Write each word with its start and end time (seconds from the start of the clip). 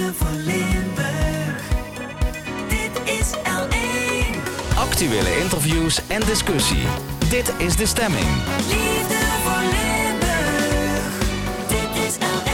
Liefde 0.00 0.24
voor 0.24 0.36
Limburg. 0.36 1.62
Dit 2.68 3.18
is 3.18 3.32
L1. 3.36 4.36
Actuele 4.76 5.38
interviews 5.40 6.06
en 6.06 6.20
discussie. 6.20 6.86
Dit 7.30 7.52
is 7.58 7.76
de 7.76 7.86
stemming. 7.86 8.26
Liefde 8.56 9.18
voor 9.44 9.60
Limburg. 9.60 11.12
Dit 11.68 12.04
is 12.06 12.16
L1. 12.16 12.48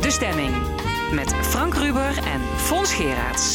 De 0.00 0.10
Stemming. 0.10 0.54
Met 1.12 1.34
Frank 1.42 1.74
Ruber 1.74 2.16
en 2.16 2.40
Fons 2.56 2.94
Geraerts. 2.94 3.53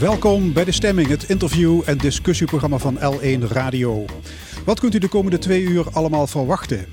Welkom 0.00 0.52
bij 0.52 0.64
De 0.64 0.72
Stemming, 0.72 1.08
het 1.08 1.28
interview- 1.28 1.82
en 1.84 1.98
discussieprogramma 1.98 2.78
van 2.78 2.98
L1 2.98 3.48
Radio. 3.48 4.04
Wat 4.64 4.80
kunt 4.80 4.94
u 4.94 4.98
de 4.98 5.08
komende 5.08 5.38
twee 5.38 5.62
uur 5.62 5.90
allemaal 5.92 6.26
verwachten? 6.26 6.86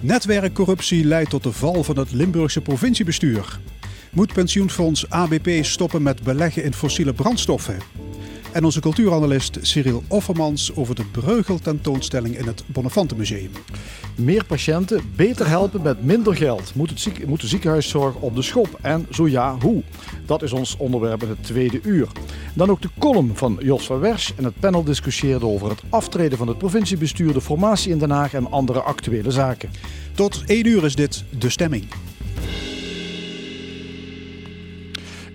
Netwerkcorruptie 0.00 1.04
leidt 1.04 1.30
tot 1.30 1.42
de 1.42 1.52
val 1.52 1.84
van 1.84 1.98
het 1.98 2.12
Limburgse 2.12 2.60
provinciebestuur. 2.60 3.58
Moet 4.10 4.32
pensioenfonds 4.32 5.10
ABP 5.10 5.64
stoppen 5.64 6.02
met 6.02 6.22
beleggen 6.22 6.64
in 6.64 6.74
fossiele 6.74 7.12
brandstoffen? 7.12 7.76
En 8.54 8.64
onze 8.64 8.80
cultuuranalist 8.80 9.58
Cyril 9.62 10.02
Offermans 10.08 10.74
over 10.74 10.94
de 10.94 11.04
Breugel 11.04 11.58
tentoonstelling 11.58 12.38
in 12.38 12.46
het 12.46 12.64
Bonnefantenmuseum. 12.66 13.50
Meer 14.16 14.44
patiënten 14.44 15.12
beter 15.16 15.48
helpen 15.48 15.82
met 15.82 16.04
minder 16.04 16.36
geld. 16.36 16.74
Moet, 16.74 16.90
het 16.90 17.00
ziek, 17.00 17.26
moet 17.26 17.40
de 17.40 17.46
ziekenhuiszorg 17.46 18.14
op 18.14 18.34
de 18.34 18.42
schop? 18.42 18.78
En 18.80 19.06
zo 19.10 19.28
ja, 19.28 19.56
hoe? 19.60 19.82
Dat 20.26 20.42
is 20.42 20.52
ons 20.52 20.76
onderwerp 20.76 21.22
in 21.22 21.28
het 21.28 21.44
tweede 21.44 21.80
uur. 21.82 22.08
Dan 22.54 22.70
ook 22.70 22.82
de 22.82 22.90
column 22.98 23.36
van 23.36 23.58
Jos 23.62 23.86
van 23.86 24.00
Wersch. 24.00 24.30
En 24.36 24.44
het 24.44 24.60
panel 24.60 24.84
discussieerde 24.84 25.46
over 25.46 25.68
het 25.68 25.82
aftreden 25.88 26.38
van 26.38 26.48
het 26.48 26.58
provinciebestuur, 26.58 27.32
de 27.32 27.40
formatie 27.40 27.92
in 27.92 27.98
Den 27.98 28.10
Haag 28.10 28.34
en 28.34 28.50
andere 28.50 28.80
actuele 28.80 29.30
zaken. 29.30 29.70
Tot 30.12 30.42
één 30.46 30.66
uur 30.66 30.84
is 30.84 30.94
dit 30.94 31.24
De 31.38 31.50
Stemming. 31.50 31.84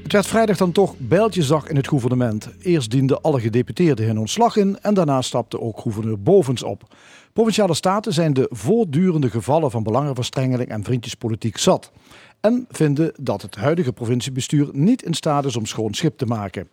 Het 0.09 0.17
werd 0.17 0.29
vrijdag 0.29 0.57
dan 0.57 0.71
toch 0.71 0.95
bijltjesdag 0.97 1.67
in 1.67 1.75
het 1.75 1.87
gouvernement. 1.87 2.49
Eerst 2.59 2.91
dienden 2.91 3.21
alle 3.21 3.39
gedeputeerden 3.39 4.05
hun 4.05 4.17
ontslag 4.17 4.55
in 4.55 4.77
en 4.81 4.93
daarna 4.93 5.21
stapte 5.21 5.59
ook 5.59 5.79
gouverneur 5.79 6.21
Bovens 6.21 6.63
op. 6.63 6.95
Provinciale 7.33 7.73
staten 7.73 8.13
zijn 8.13 8.33
de 8.33 8.47
voortdurende 8.51 9.29
gevallen 9.29 9.71
van 9.71 9.83
belangenverstrengeling 9.83 10.69
en 10.69 10.83
vriendjespolitiek 10.83 11.57
zat. 11.57 11.91
En 12.39 12.65
vinden 12.69 13.13
dat 13.19 13.41
het 13.41 13.55
huidige 13.55 13.93
provinciebestuur 13.93 14.69
niet 14.71 15.03
in 15.03 15.13
staat 15.13 15.45
is 15.45 15.55
om 15.55 15.65
schoon 15.65 15.93
schip 15.93 16.17
te 16.17 16.25
maken. 16.25 16.69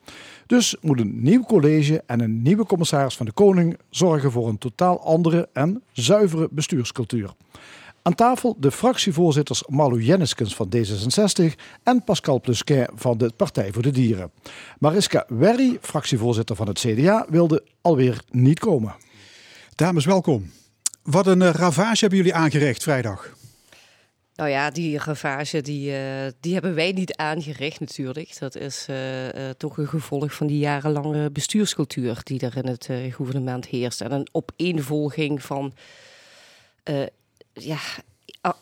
Dus 0.46 0.76
moet 0.80 1.00
een 1.00 1.22
nieuw 1.22 1.42
college 1.42 2.02
en 2.06 2.20
een 2.20 2.42
nieuwe 2.42 2.66
commissaris 2.66 3.16
van 3.16 3.26
de 3.26 3.32
Koning 3.32 3.78
zorgen 3.90 4.32
voor 4.32 4.48
een 4.48 4.58
totaal 4.58 5.00
andere 5.00 5.48
en 5.52 5.82
zuivere 5.92 6.48
bestuurscultuur. 6.50 7.30
Aan 8.06 8.14
tafel 8.14 8.56
de 8.58 8.70
fractievoorzitters 8.70 9.62
Marlou 9.66 10.02
Jenniskens 10.02 10.54
van 10.54 10.72
D66 10.76 11.54
en 11.82 12.04
Pascal 12.04 12.40
Plusquin 12.40 12.88
van 12.94 13.18
de 13.18 13.32
Partij 13.36 13.72
voor 13.72 13.82
de 13.82 13.90
Dieren. 13.90 14.30
Mariska 14.78 15.24
Werry, 15.28 15.78
fractievoorzitter 15.80 16.56
van 16.56 16.68
het 16.68 16.78
CDA, 16.78 17.26
wilde 17.28 17.64
alweer 17.80 18.20
niet 18.30 18.58
komen. 18.58 18.94
Dames, 19.74 20.04
welkom. 20.04 20.50
Wat 21.02 21.26
een 21.26 21.42
eh, 21.42 21.50
ravage 21.50 22.00
hebben 22.00 22.18
jullie 22.18 22.34
aangericht 22.34 22.82
vrijdag. 22.82 23.34
Nou 24.34 24.50
ja, 24.50 24.70
die 24.70 24.98
ravage 24.98 25.60
die, 25.60 25.96
eh, 25.96 26.32
die 26.40 26.52
hebben 26.52 26.74
wij 26.74 26.92
niet 26.92 27.16
aangericht 27.16 27.80
natuurlijk. 27.80 28.38
Dat 28.38 28.56
is 28.56 28.86
eh, 28.88 29.48
eh, 29.48 29.54
toch 29.56 29.78
een 29.78 29.88
gevolg 29.88 30.34
van 30.34 30.46
die 30.46 30.58
jarenlange 30.58 31.30
bestuurscultuur 31.30 32.20
die 32.22 32.40
er 32.40 32.56
in 32.56 32.66
het 32.66 32.86
eh, 32.88 33.14
gouvernement 33.14 33.66
heerst. 33.66 34.00
En 34.00 34.12
een 34.12 34.28
opeenvolging 34.32 35.42
van 35.42 35.74
eh, 36.82 37.02
ja, 37.58 37.78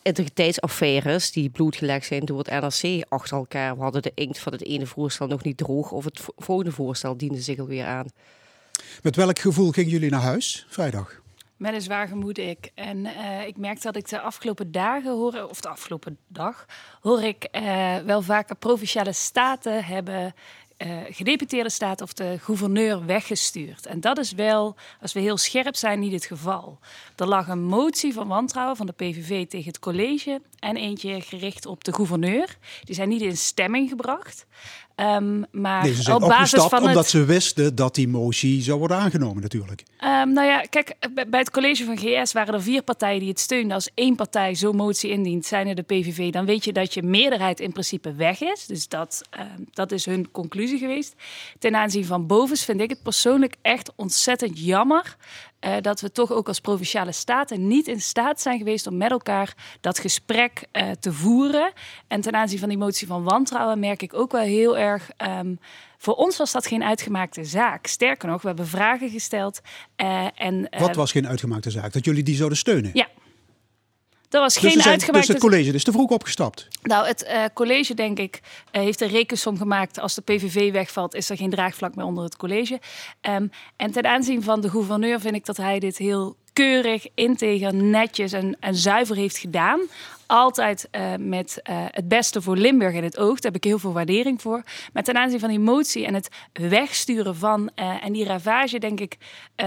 integriteitsaffaires 0.02 1.32
die 1.32 1.50
blootgelegd 1.50 2.06
zijn 2.06 2.24
door 2.24 2.38
het 2.38 2.50
NRC 2.50 3.04
achter 3.08 3.36
elkaar. 3.36 3.76
We 3.76 3.82
hadden 3.82 4.02
de 4.02 4.12
inkt 4.14 4.38
van 4.38 4.52
het 4.52 4.64
ene 4.64 4.86
voorstel 4.86 5.26
nog 5.26 5.42
niet 5.42 5.56
droog 5.56 5.90
of 5.90 6.04
het 6.04 6.20
vo- 6.20 6.32
volgende 6.36 6.72
voorstel 6.72 7.16
diende 7.16 7.40
zich 7.40 7.58
alweer 7.58 7.86
aan. 7.86 8.06
Met 9.02 9.16
welk 9.16 9.38
gevoel 9.38 9.70
gingen 9.70 9.90
jullie 9.90 10.10
naar 10.10 10.20
huis 10.20 10.66
vrijdag? 10.68 11.22
Met 11.56 11.74
een 11.74 11.80
zwaar 11.80 12.08
gemoed 12.08 12.38
ik. 12.38 12.70
En 12.74 13.06
eh, 13.06 13.46
ik 13.46 13.56
merk 13.56 13.82
dat 13.82 13.96
ik 13.96 14.08
de 14.08 14.20
afgelopen 14.20 14.72
dagen 14.72 15.10
hoor, 15.10 15.46
of 15.48 15.60
de 15.60 15.68
afgelopen 15.68 16.18
dag, 16.28 16.66
hoor 17.00 17.22
ik 17.22 17.44
eh, 17.44 17.96
wel 17.96 18.22
vaker 18.22 18.56
provinciale 18.56 19.12
staten 19.12 19.84
hebben 19.84 20.34
eh, 20.76 20.96
gedeputeerde 21.08 21.70
staten 21.70 22.06
of 22.06 22.12
de 22.12 22.38
gouverneur 22.38 23.06
weggestuurd. 23.06 23.86
En 23.86 24.00
dat 24.00 24.18
is 24.18 24.32
wel, 24.32 24.76
als 25.00 25.12
we 25.12 25.20
heel 25.20 25.36
scherp 25.36 25.76
zijn, 25.76 26.00
niet 26.00 26.12
het 26.12 26.24
geval. 26.24 26.78
Er 27.16 27.26
lag 27.26 27.48
een 27.48 27.64
motie 27.64 28.12
van 28.12 28.28
wantrouwen 28.28 28.76
van 28.76 28.86
de 28.86 28.92
PVV 28.92 29.46
tegen 29.46 29.66
het 29.66 29.78
college 29.78 30.40
en 30.58 30.76
eentje 30.76 31.20
gericht 31.20 31.66
op 31.66 31.84
de 31.84 31.92
gouverneur. 31.92 32.56
Die 32.84 32.94
zijn 32.94 33.08
niet 33.08 33.20
in 33.20 33.36
stemming 33.36 33.88
gebracht. 33.88 34.46
Ehm, 34.94 35.42
maar 35.50 35.82
Nee, 35.82 35.94
ze 35.94 36.02
zijn 36.02 36.16
op 36.16 36.28
basis 36.28 36.62
van 36.62 36.78
omdat 36.78 36.94
het... 36.94 37.06
ze 37.06 37.24
wisten 37.24 37.74
dat 37.74 37.94
die 37.94 38.08
motie 38.08 38.62
zou 38.62 38.78
worden 38.78 38.96
aangenomen 38.96 39.42
natuurlijk. 39.42 39.82
Ehm, 39.98 40.32
nou 40.32 40.46
ja, 40.46 40.60
kijk, 40.60 40.94
bij 41.14 41.28
bij 41.28 41.40
het 41.40 41.50
college 41.50 41.84
van 41.84 41.98
GS 41.98 42.32
waren 42.32 42.54
er 42.54 42.62
vier 42.62 42.82
partijen 42.82 43.20
die 43.20 43.28
het 43.28 43.40
steunden. 43.40 43.74
Als 43.74 43.90
één 43.94 44.16
partij 44.16 44.54
zo'n 44.54 44.76
motie 44.76 45.10
indient, 45.10 45.46
zijn 45.46 45.66
er 45.66 45.74
de 45.74 45.82
PVV, 45.82 46.30
dan 46.30 46.44
weet 46.44 46.64
je 46.64 46.72
dat 46.72 46.94
je 46.94 47.02
meerderheid 47.02 47.60
in 47.60 47.72
principe 47.72 48.14
weg 48.14 48.40
is. 48.40 48.66
Dus 48.66 48.88
dat, 48.88 49.22
ehm, 49.30 49.62
dat 49.72 49.92
is 49.92 50.04
hun 50.04 50.30
conclusie 50.30 50.78
geweest. 50.78 51.14
Ten 51.58 51.76
aanzien 51.76 52.04
van 52.04 52.26
Bovens 52.26 52.64
vind 52.64 52.80
ik 52.80 52.90
het 52.90 53.02
persoonlijk 53.02 53.54
echt 53.62 53.92
ontzettend 53.96 54.64
jammer. 54.64 55.16
Eh, 55.64 55.76
dat 55.80 56.00
we 56.00 56.12
toch 56.12 56.32
ook 56.32 56.48
als 56.48 56.60
provinciale 56.60 57.12
staten 57.12 57.66
niet 57.66 57.88
in 57.88 58.00
staat 58.00 58.40
zijn 58.40 58.58
geweest 58.58 58.86
om 58.86 58.96
met 58.96 59.10
elkaar 59.10 59.54
dat 59.80 59.98
gesprek 59.98 60.64
eh, 60.72 60.90
te 60.90 61.12
voeren. 61.12 61.72
En 62.08 62.20
ten 62.20 62.34
aanzien 62.34 62.58
van 62.58 62.68
die 62.68 62.78
motie 62.78 63.06
van 63.06 63.22
wantrouwen 63.22 63.78
merk 63.78 64.02
ik 64.02 64.14
ook 64.14 64.32
wel 64.32 64.42
heel 64.42 64.78
erg. 64.78 65.10
ehm, 65.16 65.54
voor 65.98 66.14
ons 66.14 66.36
was 66.36 66.52
dat 66.52 66.66
geen 66.66 66.84
uitgemaakte 66.84 67.44
zaak. 67.44 67.86
Sterker 67.86 68.28
nog, 68.28 68.42
we 68.42 68.46
hebben 68.48 68.66
vragen 68.66 69.10
gesteld. 69.10 69.60
eh, 69.96 70.26
en, 70.34 70.68
Wat 70.78 70.96
was 70.96 71.12
geen 71.12 71.28
uitgemaakte 71.28 71.70
zaak? 71.70 71.92
Dat 71.92 72.04
jullie 72.04 72.22
die 72.22 72.36
zouden 72.36 72.58
steunen? 72.58 72.90
Ja. 72.94 73.08
Dat 74.34 74.42
was 74.42 74.54
Dus, 74.54 74.72
geen 74.72 74.82
zijn, 74.82 75.12
dus 75.12 75.28
het 75.28 75.38
college 75.38 75.72
is 75.72 75.84
te 75.84 75.92
vroeg 75.92 76.10
opgestapt. 76.10 76.68
Nou, 76.82 77.06
het 77.06 77.22
eh, 77.22 77.44
college, 77.54 77.94
denk 77.94 78.18
ik, 78.18 78.40
eh, 78.70 78.82
heeft 78.82 79.00
een 79.00 79.08
rekensom 79.08 79.58
gemaakt. 79.58 80.00
Als 80.00 80.14
de 80.14 80.22
PVV 80.22 80.72
wegvalt, 80.72 81.14
is 81.14 81.30
er 81.30 81.36
geen 81.36 81.50
draagvlak 81.50 81.94
meer 81.94 82.04
onder 82.04 82.24
het 82.24 82.36
college. 82.36 82.80
Ehm, 83.20 83.46
en 83.76 83.90
ten 83.90 84.06
aanzien 84.06 84.42
van 84.42 84.60
de 84.60 84.70
gouverneur 84.70 85.20
vind 85.20 85.34
ik 85.34 85.46
dat 85.46 85.56
hij 85.56 85.78
dit 85.78 85.96
heel 85.96 86.36
keurig, 86.52 87.06
integer, 87.14 87.74
netjes 87.74 88.32
en, 88.32 88.56
en 88.60 88.74
zuiver 88.74 89.16
heeft 89.16 89.38
gedaan. 89.38 89.80
Altijd 90.26 90.88
eh, 90.90 91.12
met 91.18 91.60
eh, 91.62 91.76
het 91.90 92.08
beste 92.08 92.42
voor 92.42 92.56
Limburg 92.56 92.94
in 92.94 93.04
het 93.04 93.18
oog. 93.18 93.34
Daar 93.40 93.52
heb 93.52 93.56
ik 93.62 93.64
heel 93.64 93.78
veel 93.78 93.92
waardering 93.92 94.42
voor. 94.42 94.62
Maar 94.92 95.02
ten 95.02 95.16
aanzien 95.16 95.40
van 95.40 95.48
die 95.48 95.58
motie 95.58 96.06
en 96.06 96.14
het 96.14 96.28
wegsturen 96.52 97.36
van... 97.36 97.70
eh, 97.74 98.04
en 98.04 98.12
die 98.12 98.24
ravage, 98.24 98.78
denk 98.78 99.00
ik, 99.00 99.16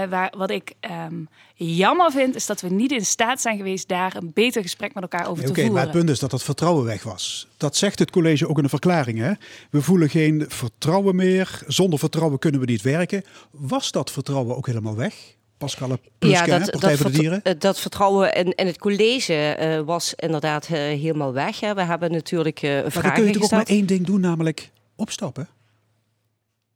waar, 0.08 0.32
wat 0.36 0.50
ik 0.50 0.72
ehm, 0.80 1.22
jammer 1.54 2.10
vind... 2.10 2.34
is 2.34 2.46
dat 2.46 2.60
we 2.60 2.68
niet 2.68 2.92
in 2.92 3.04
staat 3.04 3.40
zijn 3.40 3.56
geweest 3.56 3.88
daar 3.88 4.16
een 4.16 4.30
beter 4.34 4.62
gesprek 4.62 4.94
met 4.94 5.02
elkaar 5.02 5.26
over 5.28 5.36
Nee, 5.36 5.44
te 5.44 5.50
Oké, 5.50 5.60
voeren. 5.60 5.74
maar 5.74 5.82
het 5.86 5.96
punt 5.96 6.10
is 6.10 6.18
dat 6.18 6.32
het 6.32 6.42
vertrouwen 6.42 6.84
weg 6.84 7.02
was. 7.02 7.48
Dat 7.56 7.76
zegt 7.76 7.98
het 7.98 8.10
college 8.10 8.48
ook 8.48 8.58
in 8.58 8.62
een 8.64 8.68
verklaring. 8.70 9.18
Hè? 9.18 9.32
We 9.70 9.82
voelen 9.82 10.08
geen 10.10 10.44
vertrouwen 10.48 11.16
meer. 11.16 11.62
Zonder 11.66 11.98
vertrouwen 11.98 12.38
kunnen 12.38 12.60
we 12.60 12.66
niet 12.66 12.82
werken. 12.82 13.24
Was 13.50 13.90
dat 13.90 14.10
vertrouwen 14.10 14.56
ook 14.56 14.66
helemaal 14.66 14.96
weg? 14.96 15.36
Pascal 15.58 15.98
Plusquin, 16.18 16.70
Partij 16.70 16.96
voor 16.96 17.10
de 17.10 17.18
Dieren? 17.18 17.42
eh, 17.42 17.52
dat 17.58 17.80
vertrouwen 17.80 18.34
in, 18.34 18.54
in 18.54 18.66
het 18.66 18.78
college 18.78 19.34
eh, 19.34 19.80
was 19.80 20.14
inderdaad 20.14 20.64
eh, 20.64 20.70
helemaal 20.78 21.32
weg. 21.32 21.60
Hè. 21.60 21.74
We 21.74 21.82
hebben 21.82 22.12
natuurlijk 22.12 22.62
eh 22.62 22.70
Maar 22.70 22.82
dan 22.82 22.90
kun 22.90 23.00
vragen 23.00 23.24
je 23.24 23.32
toch 23.32 23.42
ook 23.42 23.50
maar 23.50 23.66
één 23.66 23.86
ding 23.86 24.06
doen, 24.06 24.20
namelijk 24.20 24.70
opstappen. 24.96 25.48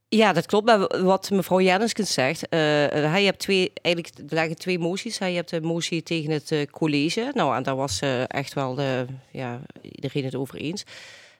Ja, 0.08 0.32
dat 0.32 0.46
klopt. 0.46 0.66
Maar 0.66 1.02
wat 1.02 1.30
mevrouw 1.30 1.60
Jenniskens 1.60 2.12
zegt, 2.12 2.46
hij 2.50 3.24
hebt 3.24 3.38
twee, 3.38 3.72
eigenlijk 3.82 4.18
er 4.30 4.36
lagen 4.36 4.56
twee 4.56 4.78
moties. 4.78 5.18
Hij 5.18 5.32
hebt 5.32 5.50
de 5.50 5.60
motie 5.60 6.02
tegen 6.02 6.30
het 6.30 6.66
college. 6.70 7.30
Nou, 7.34 7.56
en 7.56 7.62
daar 7.62 7.76
was 7.76 8.00
echt 8.26 8.54
wel 8.54 8.74
de, 8.74 9.06
ja, 9.30 9.60
iedereen 9.82 10.24
het 10.24 10.34
over 10.34 10.56
eens. 10.56 10.84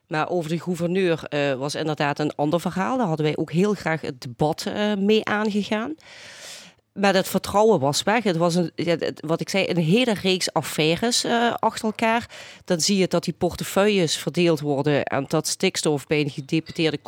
Maar 0.06 0.28
over 0.28 0.50
de 0.50 0.60
gouverneur 0.60 1.28
was 1.58 1.74
inderdaad 1.74 2.18
een 2.18 2.34
ander 2.34 2.60
verhaal. 2.60 2.96
Daar 2.96 3.06
hadden 3.06 3.26
wij 3.26 3.36
ook 3.36 3.52
heel 3.52 3.74
graag 3.74 4.00
het 4.00 4.20
debat 4.20 4.72
mee 4.98 5.24
aangegaan. 5.24 5.94
Maar 6.92 7.12
dat 7.12 7.28
vertrouwen 7.28 7.80
was 7.80 8.02
weg. 8.02 8.22
Het 8.22 8.36
was 8.36 8.54
een, 8.54 8.72
wat 9.16 9.40
ik 9.40 9.48
zei, 9.48 9.68
een 9.68 9.76
hele 9.76 10.14
reeks 10.14 10.52
affaires 10.52 11.24
eh, 11.24 11.54
achter 11.58 11.84
elkaar. 11.84 12.30
Dan 12.64 12.80
zie 12.80 12.96
je 12.96 13.08
dat 13.08 13.24
die 13.24 13.34
portefeuilles 13.38 14.16
verdeeld 14.16 14.60
worden 14.60 15.04
en 15.04 15.24
dat 15.28 15.46
stikstof 15.46 16.06
bij 16.06 16.20
een 16.20 16.30
gedeputeerde 16.30 16.98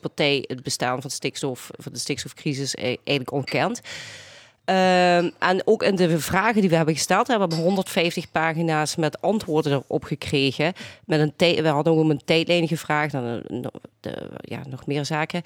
partij 0.00 0.44
het 0.46 0.62
bestaan 0.62 1.00
van 1.00 1.10
stikstof, 1.10 1.70
van 1.76 1.92
de 1.92 1.98
stikstofcrisis 1.98 2.74
eh, 2.74 2.84
eigenlijk 2.84 3.32
ontkent. 3.32 3.80
Ehm, 4.64 5.30
en 5.38 5.62
ook 5.64 5.82
in 5.82 5.96
de 5.96 6.18
vragen 6.20 6.60
die 6.60 6.70
we 6.70 6.76
hebben 6.76 6.94
gesteld, 6.94 7.26
hebben 7.26 7.48
we 7.48 7.54
150 7.54 8.30
pagina's 8.30 8.96
met 8.96 9.20
antwoorden 9.20 9.72
erop 9.72 10.04
gekregen. 10.04 10.72
Met 11.04 11.20
een 11.20 11.62
we 11.62 11.68
hadden 11.68 11.92
ook 11.92 11.98
om 11.98 12.10
een 12.10 12.24
tijdlijn 12.24 12.68
gevraagd 12.68 13.14
en 13.14 13.44
eh, 14.00 14.12
ja, 14.38 14.60
nog 14.68 14.86
meer 14.86 15.04
zaken. 15.04 15.42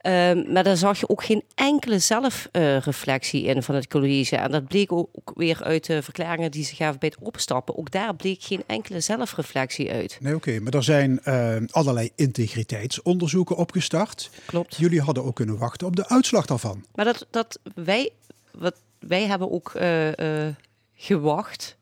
Ehm, 0.00 0.52
maar 0.52 0.64
daar 0.64 0.76
zag 0.76 1.00
je 1.00 1.08
ook 1.08 1.24
geen 1.24 1.42
enkele 1.54 1.98
zelfreflectie 1.98 3.44
in 3.44 3.62
van 3.62 3.74
het 3.74 3.88
college. 3.88 4.36
En 4.36 4.50
dat 4.50 4.68
bleek 4.68 4.92
ook 4.92 5.10
ook 5.12 5.32
weer 5.34 5.62
uit 5.62 5.86
de 5.86 6.02
verklaringen 6.02 6.50
die 6.50 6.64
ze 6.64 6.74
gaven 6.74 6.98
bij 6.98 7.12
het 7.16 7.26
opstappen. 7.26 7.78
Ook 7.78 7.90
daar 7.90 8.14
bleek 8.14 8.42
geen 8.42 8.62
enkele 8.66 9.00
zelfreflectie 9.00 9.90
uit. 9.90 10.18
Nee, 10.20 10.34
oké. 10.34 10.60
Maar 10.60 10.74
er 10.74 10.82
zijn 10.82 11.22
eh, 11.22 11.56
allerlei 11.70 12.10
integriteitsonderzoeken 12.14 13.56
opgestart. 13.56 14.30
Klopt. 14.46 14.76
Jullie 14.76 15.00
hadden 15.00 15.24
ook 15.24 15.36
kunnen 15.36 15.58
wachten 15.58 15.86
op 15.86 15.96
de 15.96 16.08
uitslag 16.08 16.46
daarvan. 16.46 16.84
Maar 16.94 17.04
dat, 17.04 17.26
dat 17.30 17.58
wij, 17.74 18.10
wat, 18.50 18.74
wij 18.98 19.26
hebben 19.26 19.50
ook 19.50 19.74
eh, 19.74 20.46
eh, 20.46 20.54
gewacht. 20.94 21.76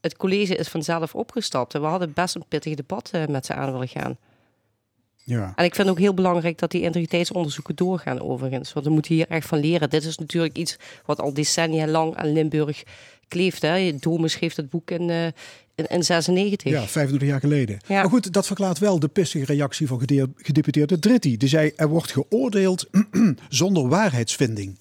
Het 0.00 0.16
college 0.16 0.56
is 0.56 0.68
vanzelf 0.68 1.14
opgestapt. 1.14 1.74
En 1.74 1.80
we 1.80 1.86
hadden 1.86 2.12
best 2.12 2.34
een 2.34 2.44
pittig 2.48 2.74
debat 2.74 3.10
met 3.28 3.46
ze 3.46 3.54
aan 3.54 3.72
willen 3.72 3.88
gaan. 3.88 4.16
Ja. 5.28 5.52
En 5.56 5.64
ik 5.64 5.74
vind 5.74 5.88
ook 5.88 5.98
heel 5.98 6.14
belangrijk 6.14 6.58
dat 6.58 6.70
die 6.70 6.82
integriteitsonderzoeken 6.82 7.76
doorgaan 7.76 8.20
overigens. 8.20 8.72
Want 8.72 8.86
we 8.86 8.92
moeten 8.92 9.14
hier 9.14 9.26
echt 9.28 9.46
van 9.46 9.58
leren. 9.58 9.90
Dit 9.90 10.04
is 10.04 10.18
natuurlijk 10.18 10.56
iets 10.56 10.76
wat 11.06 11.20
al 11.20 11.32
decennia 11.34 11.86
lang 11.86 12.14
aan 12.14 12.32
Limburg 12.32 12.82
kleeft. 13.28 13.62
Hè. 13.62 13.94
Domus 14.00 14.32
schreef 14.32 14.54
het 14.56 14.70
boek 14.70 14.90
in, 14.90 15.10
eh, 15.10 15.24
in, 15.74 15.86
in 15.88 16.02
96. 16.04 16.72
Ja, 16.72 16.86
25 16.86 17.28
jaar 17.28 17.40
geleden. 17.40 17.78
Ja. 17.86 18.00
Maar 18.00 18.10
goed, 18.10 18.32
dat 18.32 18.46
verklaart 18.46 18.78
wel 18.78 18.98
de 18.98 19.08
pissige 19.08 19.44
reactie 19.44 19.86
van 19.86 19.98
gede- 19.98 20.30
gedeputeerde 20.36 20.98
Dritti. 20.98 21.36
Die 21.36 21.48
zei, 21.48 21.72
er 21.76 21.88
wordt 21.88 22.12
geoordeeld 22.12 22.86
zonder 23.48 23.88
waarheidsvinding. 23.88 24.76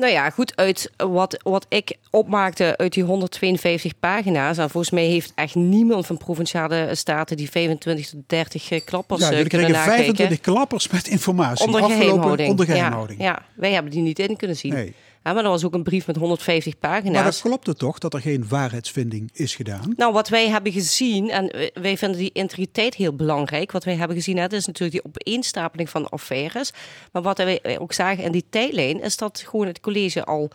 Nou 0.00 0.12
ja, 0.12 0.30
goed, 0.30 0.56
uit 0.56 0.90
wat, 0.96 1.40
wat 1.42 1.66
ik 1.68 1.96
opmaakte 2.10 2.76
uit 2.76 2.92
die 2.92 3.02
152 3.02 3.92
pagina's. 4.00 4.58
En 4.58 4.70
volgens 4.70 4.92
mij 4.92 5.04
heeft 5.04 5.32
echt 5.34 5.54
niemand 5.54 6.06
van 6.06 6.16
provinciale 6.16 6.88
staten 6.92 7.36
die 7.36 7.50
25 7.50 8.08
tot 8.08 8.20
30 8.26 8.70
eh, 8.70 8.80
klappers 8.84 9.20
Ja, 9.20 9.30
eh, 9.30 9.46
kunnen 9.46 9.70
nakijken. 9.70 10.04
25 10.04 10.40
klappers 10.40 10.88
met 10.88 11.08
informatie. 11.08 11.66
Onder 11.66 11.82
geheimhouding. 11.82 12.50
onder 12.50 12.66
Ja, 12.66 12.72
geheimhouding. 12.74 13.22
Ja, 13.22 13.42
wij 13.54 13.72
hebben 13.72 13.92
die 13.92 14.02
niet 14.02 14.18
in 14.18 14.36
kunnen 14.36 14.56
zien. 14.56 14.72
Nee. 14.72 14.94
Ja, 15.24 15.32
maar 15.32 15.44
er 15.44 15.50
was 15.50 15.64
ook 15.64 15.74
een 15.74 15.82
brief 15.82 16.06
met 16.06 16.16
150 16.16 16.74
Maar 16.80 16.90
pagina's. 16.90 17.24
dat 17.24 17.40
klopte 17.40 17.74
toch 17.74 17.98
dat 17.98 18.14
er 18.14 18.20
geen 18.20 18.48
waarheidsvinding 18.48 19.30
is 19.32 19.54
gedaan? 19.54 19.92
Nou, 19.96 20.12
wat 20.12 20.28
wij 20.28 20.48
hebben 20.48 20.72
gezien, 20.72 21.30
en 21.30 21.46
wij- 21.52 21.70
wij 21.74 21.96
vinden 21.96 22.18
die 22.18 22.30
integriteit 22.32 22.94
heel 22.94 23.14
belangrijk. 23.14 23.72
Wat 23.72 23.84
wij 23.84 23.94
hebben 23.96 24.16
gezien, 24.16 24.36
hè, 24.36 24.42
dat 24.42 24.52
is 24.60 24.66
natuurlijk 24.66 25.02
die 25.02 25.12
opeenstapeling 25.12 25.90
van 25.90 26.08
affaires. 26.08 26.72
Maar 27.12 27.22
wat 27.22 27.38
wij 27.38 27.78
ook 27.78 27.92
zagen 27.92 28.24
in 28.24 28.32
die 28.32 28.44
tijdlijn, 28.50 29.00
is 29.02 29.16
dat 29.16 29.44
gewoon 29.48 29.66
het 29.66 29.80
college 29.80 30.24
al 30.24 30.50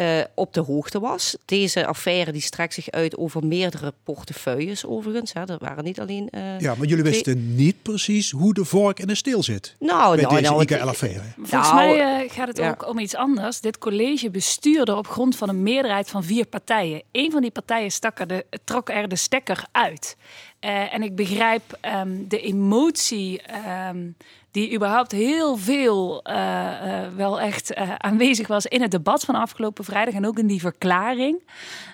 eh, 0.00 0.20
op 0.34 0.52
de 0.54 0.60
hoogte 0.60 1.00
was. 1.00 1.36
Deze 1.44 1.86
affaire 1.86 2.32
die 2.32 2.40
strekt 2.42 2.74
zich 2.74 2.90
uit 2.90 3.16
over 3.16 3.46
meerdere 3.46 3.92
portefeuilles 4.04 4.86
overigens. 4.86 5.32
Hè. 5.32 5.44
Dat 5.44 5.60
waren 5.60 5.84
niet 5.84 6.00
alleen... 6.00 6.28
eh, 6.30 6.60
Ja, 6.60 6.74
maar 6.74 6.86
jullie 6.86 7.04
twee- 7.04 7.12
wisten 7.14 7.54
niet 7.54 7.82
precies 7.82 8.30
hoe 8.30 8.54
de 8.54 8.64
vork 8.64 8.98
in 8.98 9.06
de 9.06 9.14
steel 9.14 9.42
zit. 9.42 9.74
Nou, 9.78 10.14
bij 10.14 10.22
nou, 10.24 10.34
deze 10.38 10.50
nou, 10.50 10.60
het- 10.62 10.70
IKL-affaire. 10.70 11.22
Volgens 11.36 11.70
Nou, 11.70 11.74
mij 11.74 12.24
eh, 12.24 12.30
gaat 12.32 12.48
het 12.48 12.56
ja. 12.56 12.70
ook 12.70 12.88
om 12.88 12.98
iets 12.98 13.14
anders. 13.14 13.60
Dit 13.60 13.78
college 13.78 14.30
bestuurde 14.30 14.96
op 14.96 15.06
grond 15.08 15.36
van 15.36 15.48
een 15.48 15.62
meerderheid 15.62 16.08
van 16.10 16.24
vier 16.24 16.46
partijen. 16.46 17.02
Eén 17.12 17.30
van 17.30 17.40
die 17.40 17.50
partijen 17.50 17.90
stak 17.90 18.18
er 18.18 18.26
de, 18.26 18.46
trok 18.64 18.88
er 18.90 19.08
de 19.08 19.16
stekker 19.16 19.64
uit. 19.72 20.16
Eh, 20.60 20.94
en 20.94 21.02
ik 21.02 21.14
begrijp 21.14 21.78
ehm, 21.80 22.28
de 22.28 22.40
emotie 22.40 23.42
ehm, 23.42 24.10
die 24.50 24.74
überhaupt 24.74 25.12
heel 25.12 25.56
veel 25.56 26.22
eh, 26.22 27.04
eh, 27.04 27.12
wel 27.14 27.40
echt 27.40 27.74
aanwezig 27.96 28.46
was 28.46 28.66
in 28.66 28.82
het 28.82 28.90
debat 28.90 29.24
van 29.24 29.34
afgelopen 29.34 29.84
vrijdag 29.84 30.14
en 30.14 30.26
ook 30.26 30.38
in 30.38 30.46
die 30.46 30.60
verklaring. 30.60 31.42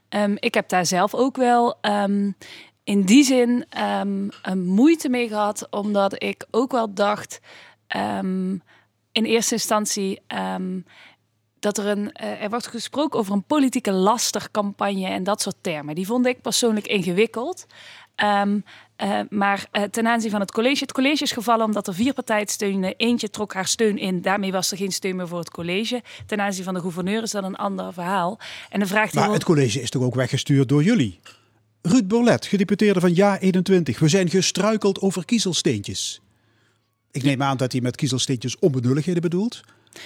Ehm, 0.08 0.36
ik 0.38 0.54
heb 0.54 0.68
daar 0.68 0.86
zelf 0.86 1.14
ook 1.14 1.36
wel 1.36 1.78
in 2.84 3.02
die 3.02 3.24
zin 3.24 3.64
een 4.42 4.64
moeite 4.64 5.08
mee 5.08 5.28
gehad, 5.28 5.66
omdat 5.70 6.22
ik 6.22 6.46
ook 6.50 6.72
wel 6.72 6.94
dacht. 6.94 7.40
in 9.12 9.24
eerste 9.24 9.54
instantie 9.54 10.20
dat 11.58 11.78
er 11.78 11.86
een. 11.86 12.12
er 12.12 12.50
wordt 12.50 12.66
gesproken 12.66 13.18
over 13.18 13.32
een 13.32 13.44
politieke 13.44 13.92
lastercampagne 13.92 15.06
en 15.06 15.24
dat 15.24 15.42
soort 15.42 15.56
termen. 15.60 15.94
Die 15.94 16.06
vond 16.06 16.26
ik 16.26 16.40
persoonlijk 16.40 16.86
ingewikkeld. 16.86 17.66
Ehm, 18.16 18.58
eh, 18.96 19.20
maar 19.30 19.66
eh, 19.70 19.82
ten 19.82 20.06
aanzien 20.06 20.30
van 20.30 20.40
het 20.40 20.52
college. 20.52 20.82
Het 20.82 20.92
college 20.92 21.22
is 21.22 21.32
gevallen 21.32 21.64
omdat 21.64 21.86
er 21.86 21.94
vier 21.94 22.12
partijen 22.12 22.46
steunden. 22.46 22.94
Eentje 22.96 23.30
trok 23.30 23.54
haar 23.54 23.66
steun 23.66 23.98
in. 23.98 24.22
Daarmee 24.22 24.52
was 24.52 24.70
er 24.70 24.76
geen 24.76 24.92
steun 24.92 25.16
meer 25.16 25.28
voor 25.28 25.38
het 25.38 25.50
college. 25.50 26.02
Ten 26.26 26.40
aanzien 26.40 26.64
van 26.64 26.74
de 26.74 26.80
gouverneur 26.80 27.22
is 27.22 27.30
dat 27.30 27.44
een 27.44 27.56
ander 27.56 27.92
verhaal. 27.92 28.38
En 28.70 28.80
de 28.80 28.86
vraag 28.86 29.10
die 29.10 29.20
Maar 29.20 29.32
het 29.32 29.44
college 29.44 29.80
is 29.80 29.90
toch 29.90 30.02
ook 30.02 30.14
weggestuurd 30.14 30.68
door 30.68 30.82
jullie? 30.82 31.20
Ruud 31.82 32.06
Borlet, 32.06 32.46
gedeputeerde 32.46 33.00
van 33.00 33.14
Ja 33.14 33.38
21. 33.38 33.98
We 33.98 34.08
zijn 34.08 34.30
gestruikeld 34.30 35.00
over 35.00 35.24
kiezelsteentjes. 35.24 36.20
Ik 37.10 37.22
neem 37.22 37.42
aan 37.42 37.56
dat 37.56 37.72
hij 37.72 37.80
met 37.80 37.96
kiezelsteentjes 37.96 38.58
onbenulligheden 38.58 39.22
bedoelt. 39.22 39.62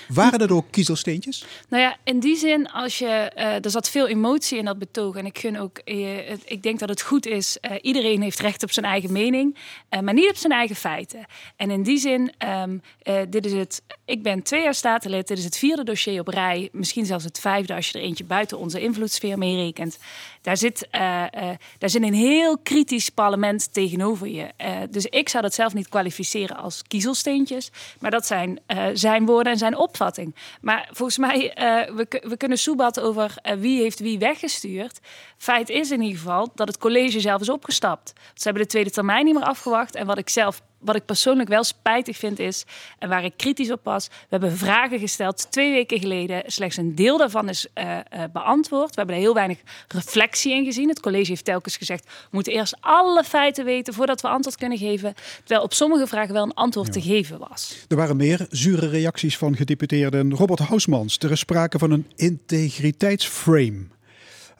Waren 0.08 0.38
dat 0.38 0.50
ook 0.50 0.66
kiezelsteentjes? 0.70 1.44
Nou 1.68 1.82
ja, 1.82 1.96
in 2.04 2.20
die 2.20 2.36
zin, 2.36 2.70
als 2.70 2.98
je, 2.98 3.06
eh, 3.06 3.64
er 3.64 3.70
zat 3.70 3.90
veel 3.90 4.08
emotie 4.08 4.58
in 4.58 4.64
dat 4.64 4.78
betoog. 4.78 5.16
En 5.16 5.26
ik, 5.26 5.38
gun 5.38 5.58
ook, 5.58 5.78
eh, 5.78 6.30
ik 6.30 6.62
denk 6.62 6.78
dat 6.78 6.88
het 6.88 7.02
goed 7.02 7.26
is, 7.26 7.58
eh, 7.60 7.76
iedereen 7.80 8.22
heeft 8.22 8.40
recht 8.40 8.62
op 8.62 8.72
zijn 8.72 8.86
eigen 8.86 9.12
mening, 9.12 9.56
maar 10.02 10.14
niet 10.14 10.30
op 10.30 10.36
zijn 10.36 10.52
eigen 10.52 10.76
feiten. 10.76 11.26
En 11.56 11.70
in 11.70 11.82
die 11.82 11.98
zin, 11.98 12.32
ehm, 12.38 12.78
eh, 13.02 13.20
dit 13.28 13.46
is 13.46 13.52
het, 13.52 13.82
ik 14.04 14.22
ben 14.22 14.42
twee 14.42 14.62
jaar 14.62 14.74
statenlid, 14.74 15.28
dit 15.28 15.38
is 15.38 15.44
het 15.44 15.56
vierde 15.56 15.84
dossier 15.84 16.20
op 16.20 16.28
rij. 16.28 16.68
Misschien 16.72 17.06
zelfs 17.06 17.24
het 17.24 17.40
vijfde 17.40 17.74
als 17.74 17.88
je 17.88 17.98
er 17.98 18.04
eentje 18.04 18.24
buiten 18.24 18.58
onze 18.58 18.80
invloedssfeer 18.80 19.38
meerekent. 19.38 19.98
Daar 20.42 20.56
zit, 20.56 20.88
eh, 20.90 21.22
eh, 21.22 21.56
daar 21.78 21.90
zit 21.90 22.02
een 22.02 22.14
heel 22.14 22.58
kritisch 22.58 23.08
parlement 23.08 23.72
tegenover 23.72 24.28
je. 24.28 24.50
Eh, 24.56 24.76
dus 24.90 25.06
ik 25.06 25.28
zou 25.28 25.42
dat 25.42 25.54
zelf 25.54 25.74
niet 25.74 25.88
kwalificeren 25.88 26.56
als 26.56 26.82
kiezelsteentjes. 26.82 27.70
Maar 27.98 28.10
dat 28.10 28.26
zijn 28.26 28.60
zijn 28.92 29.26
woorden 29.26 29.52
en 29.52 29.58
zijn 29.58 29.76
opvatting. 29.76 30.34
Maar 30.60 30.88
volgens 30.92 31.18
mij, 31.18 31.52
we, 31.94 32.22
we 32.28 32.36
kunnen 32.36 32.58
soebatten 32.58 33.02
over 33.02 33.34
wie 33.58 33.80
heeft 33.80 33.98
wie 33.98 34.18
weggestuurd. 34.18 34.98
Feit 35.36 35.68
is 35.68 35.90
in 35.90 36.00
ieder 36.00 36.18
geval 36.18 36.50
dat 36.54 36.68
het 36.68 36.78
college 36.78 37.20
zelf 37.20 37.40
is 37.40 37.48
opgestapt. 37.48 38.12
Ze 38.34 38.42
hebben 38.42 38.62
de 38.62 38.68
tweede 38.68 38.90
termijn 38.90 39.24
niet 39.24 39.34
meer 39.34 39.44
afgewacht. 39.44 39.94
En 39.94 40.06
wat 40.06 40.18
ik 40.18 40.28
zelf 40.28 40.62
wat 40.80 40.96
ik 40.96 41.04
persoonlijk 41.04 41.48
wel 41.48 41.64
spijtig 41.64 42.16
vind 42.16 42.38
is, 42.38 42.64
en 42.98 43.08
waar 43.08 43.24
ik 43.24 43.32
kritisch 43.36 43.70
op 43.70 43.80
was, 43.82 44.06
we 44.06 44.26
hebben 44.28 44.56
vragen 44.56 44.98
gesteld 44.98 45.50
twee 45.50 45.72
weken 45.72 45.98
geleden. 45.98 46.42
Slechts 46.46 46.76
een 46.76 46.94
deel 46.94 47.18
daarvan 47.18 47.48
is 47.48 47.66
eh, 47.72 47.98
eh, 47.98 48.04
beantwoord. 48.32 48.88
We 48.88 48.94
hebben 48.96 49.14
er 49.14 49.20
heel 49.20 49.34
weinig 49.34 49.58
reflectie 49.88 50.52
in 50.52 50.64
gezien. 50.64 50.88
Het 50.88 51.00
college 51.00 51.28
heeft 51.28 51.44
telkens 51.44 51.76
gezegd, 51.76 52.04
we 52.04 52.28
moeten 52.30 52.52
eerst 52.52 52.76
alle 52.80 53.24
feiten 53.24 53.64
weten 53.64 53.94
voordat 53.94 54.20
we 54.20 54.28
antwoord 54.28 54.56
kunnen 54.56 54.78
geven. 54.78 55.14
Terwijl 55.38 55.62
op 55.62 55.72
sommige 55.72 56.06
vragen 56.06 56.34
wel 56.34 56.44
een 56.44 56.54
antwoord 56.54 56.92
te 56.92 57.00
geven 57.00 57.38
was. 57.38 57.84
Er 57.88 57.96
waren 57.96 58.16
meer 58.16 58.46
zure 58.50 58.88
reacties 58.88 59.38
van 59.38 59.56
gedeputeerden 59.56 60.34
Robert 60.34 60.58
Hausmans. 60.58 61.18
Er 61.18 61.30
is 61.30 61.38
sprake 61.38 61.78
van 61.78 61.90
een 61.90 62.06
integriteitsframe. 62.16 63.86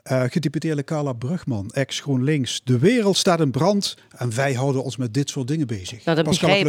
Eh 0.03 0.23
gedeputeerde 0.29 0.85
Carla 0.85 1.13
Brugman, 1.13 1.71
ex-GroenLinks. 1.71 2.61
De 2.65 2.79
wereld 2.79 3.17
staat 3.17 3.41
in 3.41 3.51
brand 3.51 3.97
en 4.17 4.35
wij 4.35 4.55
houden 4.55 4.83
ons 4.85 4.97
met 4.97 5.15
dit 5.15 5.31
soort 5.31 5.49
dingen 5.49 5.67
bezig. 5.67 6.05
Nou, 6.05 6.17
dan, 6.17 6.25
begrijp, 6.25 6.65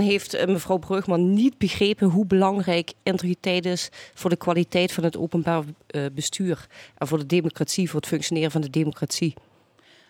heeft 0.00 0.34
eh, 0.34 0.46
mevrouw 0.46 0.76
Brugman 0.76 1.32
niet 1.34 1.58
begrepen 1.58 2.08
hoe 2.08 2.26
belangrijk 2.26 2.92
integriteit 3.02 3.66
is 3.66 3.88
voor 4.14 4.30
de 4.30 4.36
kwaliteit 4.36 4.92
van 4.92 5.04
het 5.04 5.16
openbaar 5.16 5.64
eh, 5.86 6.04
bestuur. 6.14 6.66
En 6.98 7.06
voor 7.06 7.18
de 7.18 7.26
democratie, 7.26 7.90
voor 7.90 8.00
het 8.00 8.08
functioneren 8.08 8.50
van 8.50 8.60
de 8.60 8.70
democratie. 8.70 9.34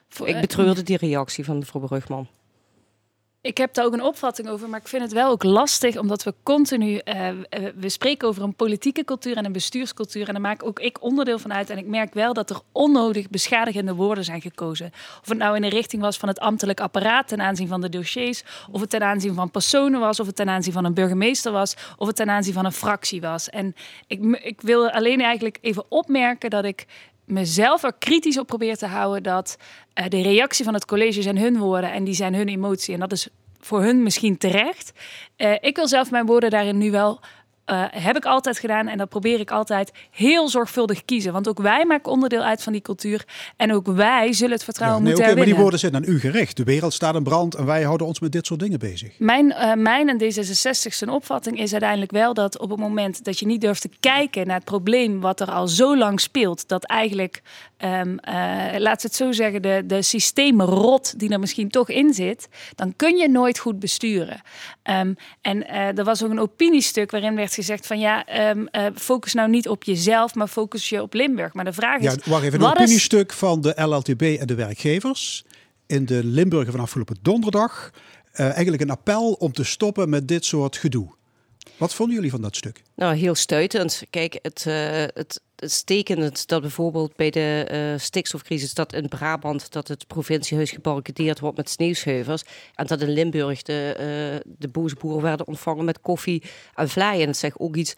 Voor- 0.08 0.28
Ik 0.28 0.40
betreurde 0.40 0.82
die 0.82 0.96
reactie 0.96 1.44
van 1.44 1.58
mevrouw 1.58 1.86
Brugman. 1.86 2.28
Ik 3.44 3.58
heb 3.58 3.74
daar 3.74 3.84
ook 3.84 3.92
een 3.92 4.02
opvatting 4.02 4.48
over, 4.48 4.68
maar 4.68 4.80
ik 4.80 4.88
vind 4.88 5.02
het 5.02 5.12
wel 5.12 5.30
ook 5.30 5.42
lastig, 5.42 5.96
omdat 5.96 6.22
we 6.22 6.34
continu, 6.42 6.96
eh, 6.96 7.28
eh, 7.28 7.36
we 7.76 7.88
spreken 7.88 8.28
over 8.28 8.42
een 8.42 8.54
politieke 8.54 9.04
cultuur 9.04 9.36
en 9.36 9.44
een 9.44 9.52
bestuurscultuur. 9.52 10.26
En 10.26 10.32
daar 10.32 10.42
maak 10.42 10.64
ook 10.64 10.80
ik 10.80 11.02
onderdeel 11.02 11.38
van 11.38 11.52
uit. 11.52 11.70
En 11.70 11.78
ik 11.78 11.86
merk 11.86 12.14
wel 12.14 12.32
dat 12.32 12.50
er 12.50 12.60
onnodig 12.72 13.30
beschadigende 13.30 13.94
woorden 13.94 14.24
zijn 14.24 14.40
gekozen. 14.40 14.90
Of 15.22 15.28
het 15.28 15.38
nou 15.38 15.56
in 15.56 15.62
de 15.62 15.68
richting 15.68 16.02
was 16.02 16.16
van 16.16 16.28
het 16.28 16.38
ambtelijk 16.38 16.80
apparaat 16.80 17.28
ten 17.28 17.40
aanzien 17.40 17.68
van 17.68 17.80
de 17.80 17.88
dossiers, 17.88 18.44
of 18.70 18.80
het 18.80 18.90
ten 18.90 19.02
aanzien 19.02 19.34
van 19.34 19.50
personen 19.50 20.00
was, 20.00 20.20
of 20.20 20.26
het 20.26 20.36
ten 20.36 20.48
aanzien 20.48 20.72
van 20.72 20.84
een 20.84 20.94
burgemeester 20.94 21.52
was, 21.52 21.76
of 21.96 22.06
het 22.06 22.16
ten 22.16 22.30
aanzien 22.30 22.54
van 22.54 22.64
een 22.64 22.72
fractie 22.72 23.20
was. 23.20 23.50
En 23.50 23.74
ik, 24.06 24.22
ik 24.42 24.60
wil 24.60 24.90
alleen 24.90 25.20
eigenlijk 25.20 25.58
even 25.60 25.84
opmerken 25.88 26.50
dat 26.50 26.64
ik 26.64 26.86
mezelf 27.24 27.82
er 27.82 27.94
kritisch 27.98 28.38
op 28.38 28.46
probeer 28.46 28.76
te 28.76 28.86
houden 28.86 29.22
dat 29.22 29.56
eh, 29.92 30.08
de 30.08 30.22
reactie 30.22 30.64
van 30.64 30.74
het 30.74 30.84
college 30.84 31.22
zijn 31.22 31.38
hun 31.38 31.58
woorden 31.58 31.92
en 31.92 32.04
die 32.04 32.14
zijn 32.14 32.34
hun 32.34 32.48
emotie. 32.48 32.94
En 32.94 33.00
dat 33.00 33.12
is 33.12 33.28
voor 33.60 33.82
hun 33.82 34.02
misschien 34.02 34.38
terecht. 34.38 34.92
Eh, 35.36 35.52
ik 35.60 35.76
wil 35.76 35.88
zelf 35.88 36.10
mijn 36.10 36.26
woorden 36.26 36.50
daarin 36.50 36.78
nu 36.78 36.90
wel 36.90 37.20
eh, 37.64 37.84
heb 37.90 38.16
ik 38.16 38.24
altijd 38.24 38.58
gedaan 38.58 38.88
en 38.88 38.98
dat 38.98 39.08
probeer 39.08 39.40
ik 39.40 39.50
altijd 39.50 39.92
heel 40.10 40.48
zorgvuldig 40.48 41.04
kiezen. 41.04 41.32
Want 41.32 41.48
ook 41.48 41.60
wij 41.60 41.84
maken 41.84 42.12
onderdeel 42.12 42.42
uit 42.42 42.62
van 42.62 42.72
die 42.72 42.82
cultuur. 42.82 43.24
En 43.56 43.72
ook 43.72 43.86
wij 43.86 44.32
zullen 44.32 44.52
het 44.52 44.60
Ja, 44.60 44.64
vertrouwen 44.64 45.02
nee, 45.02 45.12
moeten 45.12 45.30
oké, 45.30 45.38
maar 45.38 45.48
die 45.48 45.62
woorden 45.62 45.78
zijn 45.78 45.94
aan 45.94 46.04
u 46.06 46.20
gericht. 46.20 46.56
De 46.56 46.64
wereld 46.64 46.92
staat 46.92 47.14
in 47.14 47.22
brand 47.22 47.54
en 47.54 47.66
wij 47.66 47.82
houden 47.82 48.06
ons 48.06 48.20
met 48.20 48.32
dit 48.32 48.46
soort 48.46 48.60
dingen 48.60 48.78
bezig. 48.78 49.18
Mijn, 49.18 49.52
eh, 49.52 49.74
mijn 49.74 50.08
en 50.08 50.18
D66 50.18 50.94
zijn 50.94 51.10
opvatting 51.10 51.58
is 51.58 51.72
uiteindelijk 51.72 52.10
wel 52.10 52.34
dat 52.34 52.58
op 52.58 52.70
het 52.70 52.78
moment 52.78 53.24
dat 53.24 53.38
je 53.38 53.46
niet 53.46 53.60
durft 53.60 53.80
te 53.80 53.90
kijken 54.00 54.46
naar 54.46 54.56
het 54.56 54.64
probleem 54.64 55.20
wat 55.20 55.40
er 55.40 55.50
al 55.50 55.68
zo 55.68 55.96
lang 55.96 56.20
speelt, 56.20 56.68
dat 56.68 56.84
eigenlijk, 56.84 57.42
ehm 57.76 58.16
eh, 58.18 58.78
laat 58.78 59.02
het 59.02 59.14
zo 59.14 59.32
zeggen, 59.32 59.62
de, 59.62 59.82
de 59.86 60.02
systeemrot 60.02 61.18
die 61.18 61.30
er 61.30 61.40
misschien 61.40 61.68
toch 61.68 61.88
in 61.88 62.14
zit, 62.14 62.48
dan 62.74 62.96
kun 62.96 63.16
je 63.16 63.28
nooit 63.28 63.58
goed 63.58 63.78
besturen. 63.78 64.40
Ehm, 64.82 65.14
en 65.40 65.68
er 65.68 66.04
was 66.04 66.22
ook 66.24 66.30
een 66.30 66.40
opiniestuk 66.40 67.10
waarin 67.10 67.34
werd 67.34 67.53
gezegd 67.54 67.86
van 67.86 67.98
ja, 67.98 68.26
ehm, 68.26 68.66
eh, 68.66 68.86
focus 68.94 69.34
nou 69.34 69.50
niet 69.50 69.68
op 69.68 69.84
jezelf, 69.84 70.34
maar 70.34 70.48
focus 70.48 70.88
je 70.88 71.02
op 71.02 71.14
Limburg. 71.14 71.52
Maar 71.54 71.64
de 71.64 71.72
vraag 71.72 72.00
is, 72.00 72.04
Ja, 72.04 72.30
wacht 72.30 72.42
even. 72.42 72.54
Een 72.54 72.64
wat 72.64 72.76
is 72.76 72.82
opiniestuk 72.82 73.32
van 73.32 73.60
de 73.60 73.82
LLTB 73.82 74.22
en 74.22 74.46
de 74.46 74.54
werkgevers 74.54 75.44
in 75.86 76.04
de 76.04 76.24
Limburger 76.24 76.72
van 76.72 76.80
afgelopen 76.80 77.16
donderdag. 77.22 77.90
Eh, 78.32 78.44
eigenlijk 78.44 78.82
een 78.82 78.90
appel 78.90 79.32
om 79.32 79.52
te 79.52 79.64
stoppen 79.64 80.08
met 80.08 80.28
dit 80.28 80.44
soort 80.44 80.76
gedoe. 80.76 81.14
Wat 81.76 81.94
vonden 81.94 82.14
jullie 82.14 82.30
van 82.30 82.42
dat 82.42 82.56
stuk? 82.56 82.82
Nou, 82.94 83.14
heel 83.14 83.34
stuitend. 83.34 84.02
Kijk, 84.10 84.38
het, 84.42 84.66
eh 84.66 85.02
het, 85.14 85.40
het 85.56 86.44
dat 86.46 86.60
bijvoorbeeld 86.60 87.16
bij 87.16 87.30
de 87.30 87.64
eh, 87.68 88.00
stikstofcrisis... 88.00 88.74
dat 88.74 88.92
in 88.92 89.08
Brabant 89.08 89.72
dat 89.72 89.88
het 89.88 90.06
provinciehuis 90.06 90.70
gebarricadeerd 90.70 91.40
wordt 91.40 91.56
met 91.56 91.70
sneeuwschuivers... 91.70 92.42
en 92.74 92.86
dat 92.86 93.00
in 93.00 93.08
Limburg 93.12 93.62
de, 93.62 93.94
eh, 93.98 94.52
de 94.58 94.68
boze 94.68 94.94
boeren 94.94 95.22
werden 95.22 95.46
ontvangen 95.46 95.84
met 95.84 96.00
koffie 96.00 96.42
en 96.74 96.88
vlaai. 96.88 97.20
En 97.20 97.26
het 97.26 97.36
zegt 97.36 97.58
ook 97.58 97.76
iets 97.76 97.94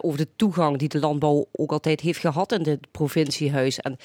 over 0.00 0.18
de 0.18 0.28
toegang 0.36 0.78
die 0.78 0.88
de 0.88 0.98
landbouw 0.98 1.48
ook 1.52 1.72
altijd 1.72 2.00
heeft 2.00 2.20
gehad 2.20 2.52
in 2.52 2.62
dit 2.62 2.90
provinciehuis. 2.90 3.78
En 3.78 3.96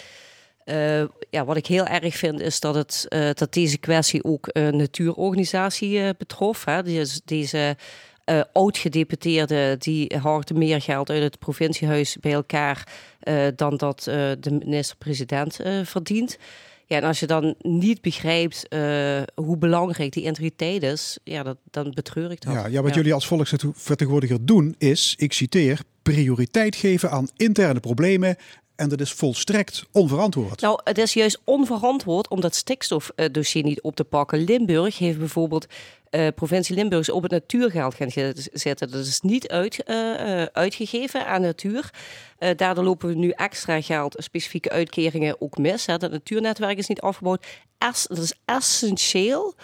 ja, 1.30 1.46
wat 1.46 1.58
ik 1.58 1.68
heel 1.68 1.86
erg 1.86 2.16
vind 2.16 2.40
is 2.40 2.60
dat, 2.60 2.76
het, 2.76 3.06
dat 3.38 3.54
deze 3.54 3.78
kwestie 3.78 4.24
ook 4.24 4.50
een 4.52 4.78
natuurorganisatie 4.78 6.16
betrof. 6.18 6.66
Hè. 6.66 6.84
Deze, 6.84 7.22
deze 7.26 7.76
eh, 8.26 8.42
oud-gedeputeerde 8.54 9.76
die 9.80 10.16
harde 10.22 10.54
meer 10.54 10.82
geld 10.82 11.10
uit 11.10 11.24
het 11.24 11.40
provinciehuis 11.40 12.18
bij 12.20 12.34
elkaar 12.34 12.88
eh, 13.20 13.48
dan 13.56 13.78
dat 13.78 14.08
eh, 14.08 14.32
de 14.40 14.52
minister-president 14.52 15.60
eh, 15.60 15.80
verdient. 15.84 16.38
Ja, 16.86 16.98
en 16.98 17.04
als 17.04 17.20
je 17.20 17.28
dan 17.28 17.56
niet 17.62 18.02
begrijpt 18.02 18.68
eh, 18.68 19.22
hoe 19.36 19.58
belangrijk 19.58 20.12
die 20.12 20.24
integriteit 20.24 20.84
is, 20.84 21.18
ja, 21.24 21.44
dat, 21.44 21.58
dan 21.72 21.92
betreur 21.94 22.32
ik 22.32 22.42
dat. 22.42 22.54
Ja, 22.54 22.68
ja, 22.68 22.82
wat 22.82 22.96
jullie 22.96 23.14
als 23.14 23.28
volksvertegenwoordiger 23.28 24.46
doen 24.46 24.76
is, 24.78 25.16
ik 25.18 25.34
citeer, 25.34 25.80
prioriteit 26.02 26.76
geven 26.76 27.12
aan 27.12 27.30
interne 27.36 27.80
problemen. 27.80 28.36
En 28.76 28.90
dat 28.90 29.02
is 29.02 29.12
volstrekt 29.12 29.86
onverantwoord. 29.92 30.62
Nou, 30.62 30.80
het 30.84 30.98
is 30.98 31.14
juist 31.14 31.42
onverantwoord 31.44 32.28
om 32.28 32.42
dat 32.42 32.56
stikstofdossier 32.56 33.64
niet 33.64 33.82
op 33.82 33.96
te 33.96 34.04
pakken. 34.04 34.44
Limburg 34.44 34.98
heeft 34.98 35.18
bijvoorbeeld, 35.18 35.66
eh, 36.10 36.28
provincie 36.36 36.76
Limburg 36.76 37.02
is 37.02 37.10
op 37.10 37.22
het 37.22 37.32
natuurgeld 37.32 37.96
gaan 37.96 38.12
zetten. 38.54 38.92
Dat 38.92 39.06
is 39.06 39.22
niet 39.22 39.48
uit, 39.48 39.84
eh, 39.84 40.42
eh, 40.42 40.48
uitgegeven 40.54 41.28
aan 41.28 41.42
natuur. 41.42 41.90
Eh, 42.38 42.50
daardoor 42.58 42.84
lopen 42.84 43.08
we 43.10 43.16
nu 43.16 43.30
extra 43.30 43.82
geld, 43.82 44.16
specifieke 44.18 44.70
uitkeringen 44.70 45.42
ook 45.42 45.58
mis. 45.58 45.86
Hè. 45.86 45.98
Dat 45.98 46.12
natuurnetwerk 46.12 46.78
is 46.78 46.88
niet 46.88 47.02
afgebouwd. 47.02 47.46
Dat 47.78 48.18
is 48.18 48.34
essentieel 48.46 49.56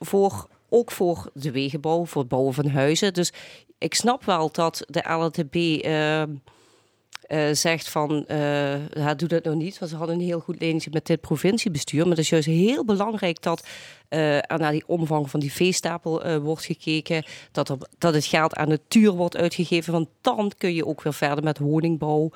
voor, 0.00 0.48
ook 0.68 0.90
voor 0.90 1.30
de 1.34 1.50
wegenbouw, 1.50 2.04
voor 2.04 2.20
het 2.20 2.30
bouwen 2.30 2.54
van 2.54 2.68
huizen. 2.68 3.14
Dus 3.14 3.32
ik 3.78 3.94
snap 3.94 4.24
wel 4.24 4.50
dat 4.52 4.84
de 4.86 5.12
LTB 5.12 5.84
eh, 7.28 7.52
zegt 7.52 7.88
van, 7.88 8.26
eh 8.26 8.86
ja, 8.88 9.14
doe 9.14 9.28
dat 9.28 9.44
nou 9.44 9.56
niet. 9.56 9.78
Want 9.78 9.90
ze 9.90 9.96
hadden 9.96 10.16
een 10.16 10.24
heel 10.24 10.40
goed 10.40 10.60
lijntje 10.60 10.90
met 10.92 11.06
dit 11.06 11.20
provinciebestuur. 11.20 12.00
Maar 12.00 12.10
het 12.10 12.18
is 12.18 12.28
juist 12.28 12.46
heel 12.46 12.84
belangrijk 12.84 13.42
dat 13.42 13.66
er 14.08 14.58
naar 14.58 14.72
die 14.72 14.84
omvang 14.86 15.30
van 15.30 15.40
die 15.40 15.52
veestapel 15.52 16.38
wordt 16.40 16.64
gekeken. 16.64 17.24
Dat, 17.52 17.76
dat 17.98 18.14
het 18.14 18.24
geld 18.24 18.54
aan 18.54 18.68
natuur 18.68 19.12
wordt 19.12 19.36
uitgegeven. 19.36 19.92
Want 19.92 20.08
dan 20.20 20.52
kun 20.58 20.74
je 20.74 20.86
ook 20.86 21.02
weer 21.02 21.14
verder 21.14 21.44
met 21.44 21.58
woningbouw. 21.58 22.30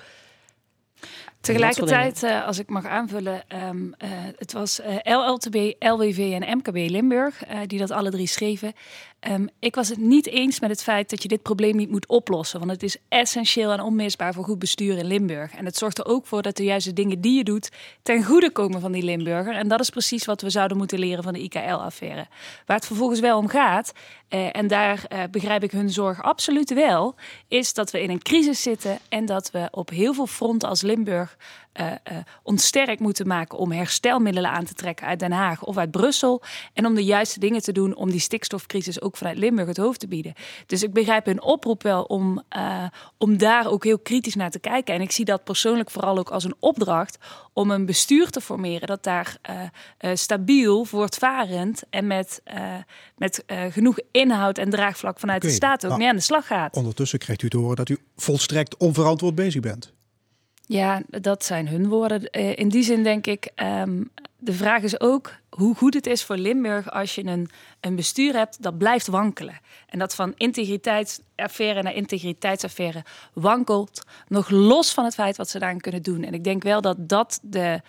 Tegelijkertijd, 1.43 2.23
eh, 2.23 2.47
als 2.47 2.59
ik 2.59 2.69
mag 2.69 2.87
aanvullen, 2.87 3.43
ehm, 3.49 3.93
eh, 3.99 4.09
het 4.37 4.53
was 4.53 4.81
eh, 4.81 4.97
LLTB, 5.03 5.75
LWV 5.79 6.39
en 6.41 6.57
MKB 6.57 6.91
Limburg 6.91 7.43
die 7.67 7.79
dat 7.79 7.91
alle 7.91 8.11
drie 8.11 8.27
schreven. 8.27 8.73
Ehm, 9.21 9.47
ik 9.59 9.75
was 9.75 9.89
het 9.89 9.99
niet 9.99 10.27
eens 10.27 10.61
met 10.61 10.71
het 10.71 10.83
feit 10.83 11.11
dat 11.11 11.23
je 11.23 11.29
dit 11.29 11.43
probleem 11.43 11.77
niet 11.77 11.91
moet 11.91 12.07
oplossen, 12.07 12.59
want 12.59 12.71
het 12.71 12.83
is 12.83 12.97
essentieel 13.09 13.73
en 13.73 13.81
onmisbaar 13.81 14.35
voor 14.35 14.45
goed 14.45 14.59
bestuur 14.59 14.99
in 14.99 15.07
Limburg. 15.07 15.55
En 15.55 15.65
het 15.65 15.77
zorgt 15.77 15.99
er 15.99 16.07
ook 16.07 16.27
voor 16.27 16.43
dat 16.43 16.57
de 16.57 16.65
juiste 16.65 16.93
dingen 16.93 17.21
die 17.21 17.37
je 17.37 17.45
doet 17.45 17.71
ten 18.03 18.25
goede 18.25 18.51
komen 18.51 18.81
van 18.81 18.93
die 18.93 19.03
Limburger. 19.03 19.55
En 19.55 19.69
dat 19.69 19.81
is 19.81 19.91
precies 19.91 20.25
wat 20.25 20.41
we 20.41 20.51
zouden 20.51 20.77
moeten 20.77 20.99
leren 20.99 21.23
van 21.23 21.33
de 21.33 21.43
IKL-affaire. 21.43 22.27
Waar 22.67 22.77
het 22.77 22.87
vervolgens 22.87 23.21
wel 23.21 23.39
om 23.39 23.49
gaat, 23.49 23.93
en 24.29 24.67
daar 24.67 25.29
begrijp 25.31 25.63
ik 25.63 25.71
hun 25.71 25.91
zorg 25.91 26.23
absoluut 26.23 26.75
wel, 26.75 27.15
is 27.49 27.75
dat 27.75 27.91
we 27.91 28.03
in 28.03 28.11
een 28.11 28.23
crisis 28.23 28.63
zitten 28.63 28.99
en 29.09 29.27
dat 29.27 29.51
we 29.51 29.69
op 29.71 29.91
heel 29.91 30.15
veel 30.15 30.27
fronten 30.27 30.69
als 30.69 30.83
Limburg 30.83 31.32
eh, 31.73 31.91
eh, 31.91 31.97
ons 32.43 32.67
sterk 32.67 33.01
moeten 33.01 33.27
maken 33.27 33.59
om 33.59 33.73
herstelmiddelen 33.73 34.51
aan 34.51 34.65
te 34.65 34.75
trekken 34.75 35.07
uit 35.07 35.19
Den 35.19 35.33
Haag 35.33 35.65
of 35.65 35.77
uit 35.77 35.91
Brussel. 35.91 36.43
En 36.73 36.87
om 36.87 36.95
de 36.95 37.05
juiste 37.05 37.41
dingen 37.41 37.63
te 37.63 37.73
doen 37.73 37.95
om 37.95 38.11
die 38.11 38.21
stikstofcrisis 38.21 39.01
ook 39.01 39.17
vanuit 39.17 39.39
Limburg 39.39 39.69
het 39.69 39.77
hoofd 39.77 40.01
te 40.01 40.09
bieden. 40.09 40.35
Dus 40.67 40.83
ik 40.83 40.93
begrijp 40.93 41.27
hun 41.27 41.43
oproep 41.43 41.83
wel 41.83 42.03
om, 42.03 42.43
eh, 42.49 42.85
om 43.19 43.39
daar 43.39 43.67
ook 43.67 43.85
heel 43.85 43.99
kritisch 43.99 44.35
naar 44.35 44.51
te 44.51 44.59
kijken. 44.59 44.95
En 44.95 45.01
ik 45.01 45.13
zie 45.13 45.25
dat 45.25 45.45
persoonlijk 45.45 45.91
vooral 45.91 46.19
ook 46.19 46.31
als 46.31 46.45
een 46.45 46.55
opdracht 46.59 47.19
om 47.53 47.71
een 47.71 47.87
bestuur 47.87 48.31
te 48.31 48.41
formeren 48.41 48.87
dat 48.87 49.03
daar 49.03 49.37
stabiel, 50.15 50.85
voortvarend 50.85 51.83
en 51.91 52.07
met, 52.07 52.43
met 53.17 53.45
genoeg 53.71 53.99
inhoud 54.11 54.59
en 54.59 54.71
draagvlak 54.71 55.21
vanuit 55.21 55.43
de 55.43 55.51
staat 55.51 55.85
ook 55.85 55.91
maar- 55.91 55.99
mee 55.99 56.09
aan 56.09 56.17
de 56.17 56.23
slag 56.23 56.47
gaat. 56.47 56.77
Ondertussen 56.77 57.19
krijgt 57.19 57.43
u 57.43 57.49
te 57.49 57.57
horen 57.57 57.77
dat 57.77 57.89
u 57.89 57.99
volstrekt 58.17 58.77
onverantwoord 58.77 59.35
bezig 59.35 59.61
bent. 59.61 59.93
Ja, 60.67 61.03
dat 61.07 61.45
zijn 61.45 61.69
hun 61.69 61.89
woorden. 61.89 62.31
Eh, 62.31 62.59
In 62.59 62.69
die 62.69 62.83
zin 62.83 63.03
denk 63.03 63.27
ik, 63.27 63.51
ehm, 63.55 64.03
de 64.39 64.53
vraag 64.53 64.83
is 64.83 65.01
ook 65.01 65.33
hoe 65.51 65.75
goed 65.75 65.95
het 65.95 66.07
is 66.07 66.25
voor 66.25 66.37
Limburg 66.37 66.91
als 66.91 67.15
je 67.15 67.25
een, 67.25 67.51
een 67.81 67.97
bestuur 67.97 68.35
hebt 68.35 68.63
dat 68.63 68.79
blijft 68.79 69.07
wankelen. 69.07 69.61
En 69.89 69.99
dat 69.99 70.15
van 70.15 70.33
integriteitsaffaire 70.37 71.83
naar 71.83 71.95
integriteitsaffaire 71.95 73.05
wankelt, 73.33 74.03
nog 74.29 74.51
los 74.51 74.93
van 74.93 75.05
het 75.05 75.15
feit 75.15 75.37
wat 75.37 75.49
ze 75.49 75.59
daarin 75.59 75.81
kunnen 75.81 76.03
doen. 76.03 76.25
En 76.25 76.35
ik 76.35 76.45
denk 76.45 76.63
wel 76.63 76.81
dat 76.81 77.09
dat 77.09 77.39
de 77.43 77.81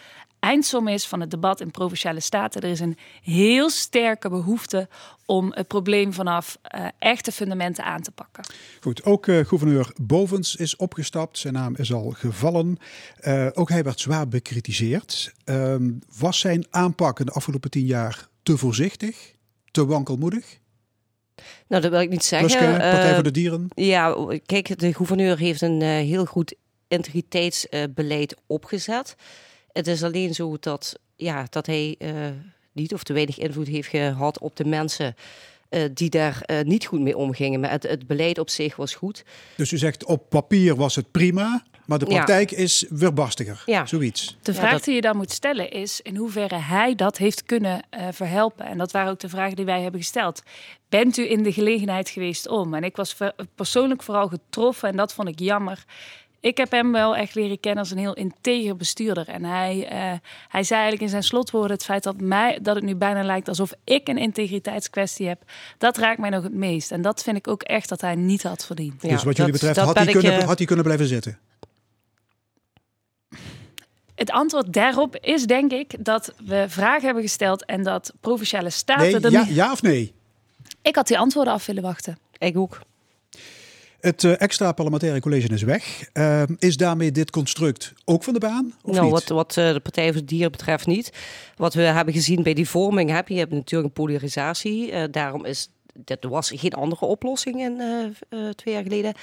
eindsom 0.43 0.88
is 0.88 1.07
van 1.07 1.19
het 1.19 1.31
debat 1.31 1.62
in 1.62 1.71
Provinciale 1.71 2.19
Staten. 2.19 2.62
Er 2.62 2.69
is 2.69 2.79
een 2.79 2.97
heel 3.21 3.69
sterke 3.69 4.29
behoefte 4.29 4.88
om 5.25 5.51
het 5.55 5.67
probleem 5.67 6.13
vanaf 6.13 6.57
eh, 6.62 6.85
echte 7.00 7.31
fundamenten 7.31 7.83
aan 7.83 8.01
te 8.01 8.12
pakken. 8.12 8.43
Goed, 8.81 9.03
ook 9.03 9.27
eh, 9.27 9.45
gouverneur 9.45 9.93
Bovens 10.01 10.55
is 10.55 10.75
opgestapt. 10.75 11.38
Zijn 11.38 11.53
naam 11.53 11.75
is 11.75 11.93
al 11.93 12.09
gevallen. 12.09 12.77
Eh, 13.19 13.47
ook 13.53 13.69
hij 13.69 13.83
werd 13.83 14.00
zwaar 14.00 14.27
bekritiseerd. 14.27 15.33
Ehm, 15.43 15.91
was 16.17 16.39
zijn 16.39 16.65
aanpak 16.69 17.19
in 17.19 17.25
de 17.25 17.31
afgelopen 17.31 17.69
tien 17.69 17.85
jaar 17.85 18.27
te 18.43 18.57
voorzichtig, 18.57 19.35
te 19.71 19.85
wankelmoedig? 19.85 20.62
Nou, 21.67 21.81
dat 21.81 21.91
wil 21.91 22.01
ik 22.01 22.09
niet 22.09 22.23
zeggen. 22.23 22.47
Pluske, 22.47 22.77
Partij 22.77 23.13
voor 23.13 23.23
de 23.23 23.31
Dieren. 23.31 23.67
Ja, 23.75 24.15
kijk, 24.45 24.79
de 24.79 24.93
gouverneur 24.93 25.38
heeft 25.38 25.62
een 25.62 25.81
eh, 25.81 25.88
heel 25.88 26.25
goed 26.25 26.55
integriteitsbeleid 26.88 28.35
opgezet. 28.47 29.15
Het 29.74 29.88
is 29.88 30.03
alleen 30.03 30.34
zo 30.34 30.58
dat, 30.60 31.00
ja, 31.15 31.46
dat 31.50 31.65
hij 31.65 31.96
eh, 32.00 32.12
niet 32.72 32.94
of 32.94 33.03
te 33.03 33.13
weinig 33.13 33.38
invloed 33.38 33.68
heeft 33.68 33.89
gehad 33.89 34.39
op 34.39 34.56
de 34.56 34.65
mensen 34.65 35.15
eh, 35.70 35.82
die 35.94 36.10
daar 36.10 36.42
eh, 36.42 36.62
niet 36.62 36.86
goed 36.86 37.00
mee 37.01 37.18
omgingen. 37.18 37.60
Maar 37.60 37.72
het, 37.72 37.84
het 37.84 38.08
beleid 38.08 38.38
op 38.39 38.50
zich 38.50 38.75
was 38.75 38.94
goed. 38.96 39.24
Dus 39.58 39.72
u 39.72 39.77
zegt 39.77 40.06
op 40.06 40.30
papier 40.30 40.75
was 40.75 40.96
het 40.96 41.12
prima, 41.12 41.63
maar 41.86 42.00
de 42.00 42.06
Ja. 42.06 42.12
praktijk 42.15 42.51
is 42.51 42.86
weerbarstiger. 42.89 43.63
Ja. 43.65 43.86
Zoiets. 43.86 44.38
De 44.42 44.51
Ja, 44.51 44.58
vraag 44.58 44.72
dat- 44.72 44.84
die 44.84 44.96
je 44.96 45.01
dan 45.01 45.18
moet 45.18 45.32
stellen 45.32 45.72
is 45.72 46.01
in 46.01 46.15
hoeverre 46.15 46.56
hij 46.56 46.96
dat 46.96 47.18
heeft 47.18 47.44
kunnen 47.44 47.82
eh, 47.89 48.08
verhelpen. 48.12 48.65
En 48.65 48.77
dat 48.77 48.92
waren 48.92 49.12
ook 49.12 49.20
de 49.20 49.30
vragen 49.30 49.56
die 49.56 49.65
wij 49.65 49.82
hebben 49.82 50.00
gesteld. 50.01 50.42
Bent 50.89 51.18
u 51.18 51.30
in 51.32 51.44
de 51.44 51.51
gelegenheid 51.53 52.10
geweest 52.10 52.48
om? 52.48 52.74
En 52.74 52.84
ik 52.84 52.96
was 52.96 53.13
ver- 53.13 53.36
persoonlijk 53.56 54.03
vooral 54.03 54.27
getroffen 54.27 54.89
en 54.89 54.96
dat 54.96 55.13
vond 55.13 55.27
ik 55.27 55.39
jammer. 55.39 55.84
Ik 56.43 56.57
heb 56.57 56.71
hem 56.71 56.91
wel 56.91 57.15
echt 57.15 57.35
leren 57.35 57.59
kennen 57.59 57.79
als 57.79 57.91
een 57.91 57.97
heel 57.97 58.13
integer 58.13 58.75
bestuurder. 58.75 59.27
En 59.27 59.43
hij, 59.43 59.88
eh, 59.88 60.19
hij 60.47 60.63
zei 60.63 60.79
eigenlijk 60.79 61.01
in 61.01 61.09
zijn 61.09 61.23
slotwoorden 61.23 61.71
het 61.71 61.83
feit 61.83 62.03
dat, 62.03 62.21
mij, 62.21 62.59
dat 62.62 62.75
het 62.75 62.83
nu 62.83 62.95
bijna 62.95 63.23
lijkt 63.23 63.47
alsof 63.47 63.73
ik 63.83 64.07
een 64.07 64.17
integriteitskwestie 64.17 65.27
heb. 65.27 65.41
Dat 65.77 65.97
raakt 65.97 66.19
mij 66.19 66.29
nog 66.29 66.43
het 66.43 66.53
meest. 66.53 66.91
En 66.91 67.01
dat 67.01 67.23
vind 67.23 67.38
ik 67.38 67.47
ook 67.47 67.63
echt 67.63 67.89
dat 67.89 68.01
hij 68.01 68.15
niet 68.15 68.43
had 68.43 68.65
verdiend. 68.65 69.01
Ja, 69.01 69.09
dus 69.09 69.23
wat 69.23 69.38
jullie 69.38 69.51
dat- 69.51 69.62
betreft 69.62 69.75
dat 69.75 69.85
had 69.85 70.05
hij, 70.05 70.13
kunnen, 70.13 70.39
eh, 70.39 70.45
had 70.47 70.57
hij 70.57 70.67
kunnen 70.67 70.85
blijven 70.85 71.07
zitten. 71.07 71.39
Het 74.15 74.31
antwoord 74.31 74.73
daarop 74.73 75.15
is 75.15 75.45
denk 75.45 75.71
ik 75.71 76.05
dat 76.05 76.33
we 76.45 76.65
vragen 76.67 77.05
hebben 77.05 77.23
gesteld 77.23 77.65
en 77.65 77.83
dat 77.83 78.13
provinciale 78.19 78.69
staten 78.69 79.21
Nee, 79.21 79.31
ja, 79.31 79.45
ja 79.50 79.71
of 79.71 79.81
nee? 79.81 80.13
Ik 80.81 80.95
had 80.95 81.07
die 81.07 81.17
antwoorden 81.17 81.53
af 81.53 81.65
willen 81.65 81.83
wachten. 81.83 82.17
Ik 82.38 82.57
ook. 82.57 82.79
Het 84.03 84.24
eh, 84.24 84.41
extra 84.41 84.72
parlementaire 84.72 85.19
college 85.19 85.48
is 85.48 85.62
weg. 85.62 86.10
Eh, 86.13 86.43
is 86.60 86.77
daarmee 86.77 87.12
dit 87.12 87.31
construct 87.31 87.93
ook 88.05 88.24
van 88.24 88.33
de 88.33 88.39
baan? 88.39 88.74
Of 88.81 88.91
nou, 88.91 89.03
niet? 89.03 89.13
wat, 89.13 89.27
wat 89.27 89.57
eh, 89.57 89.74
de 89.74 89.79
Partij 89.79 90.12
voor 90.12 90.22
de 90.22 90.25
Dieren 90.25 90.51
betreft 90.51 90.88
niet. 90.88 91.12
Wat 91.55 91.74
we 91.74 91.81
hebben 91.81 92.13
gezien 92.13 92.43
bij 92.43 92.53
die 92.53 92.69
vorming, 92.69 93.10
heb 93.10 93.27
je, 93.27 93.38
hebt 93.38 93.51
natuurlijk 93.51 93.89
een 93.98 94.03
polarisatie. 94.03 95.10
Daarom 95.10 95.45
is 95.45 95.69
dit 95.93 96.24
was 96.24 96.51
geen 96.55 96.74
andere 96.74 97.05
oplossing 97.05 97.60
in 97.60 97.81
twee 98.55 98.74
jaar 98.74 98.83
geleden. 98.83 99.13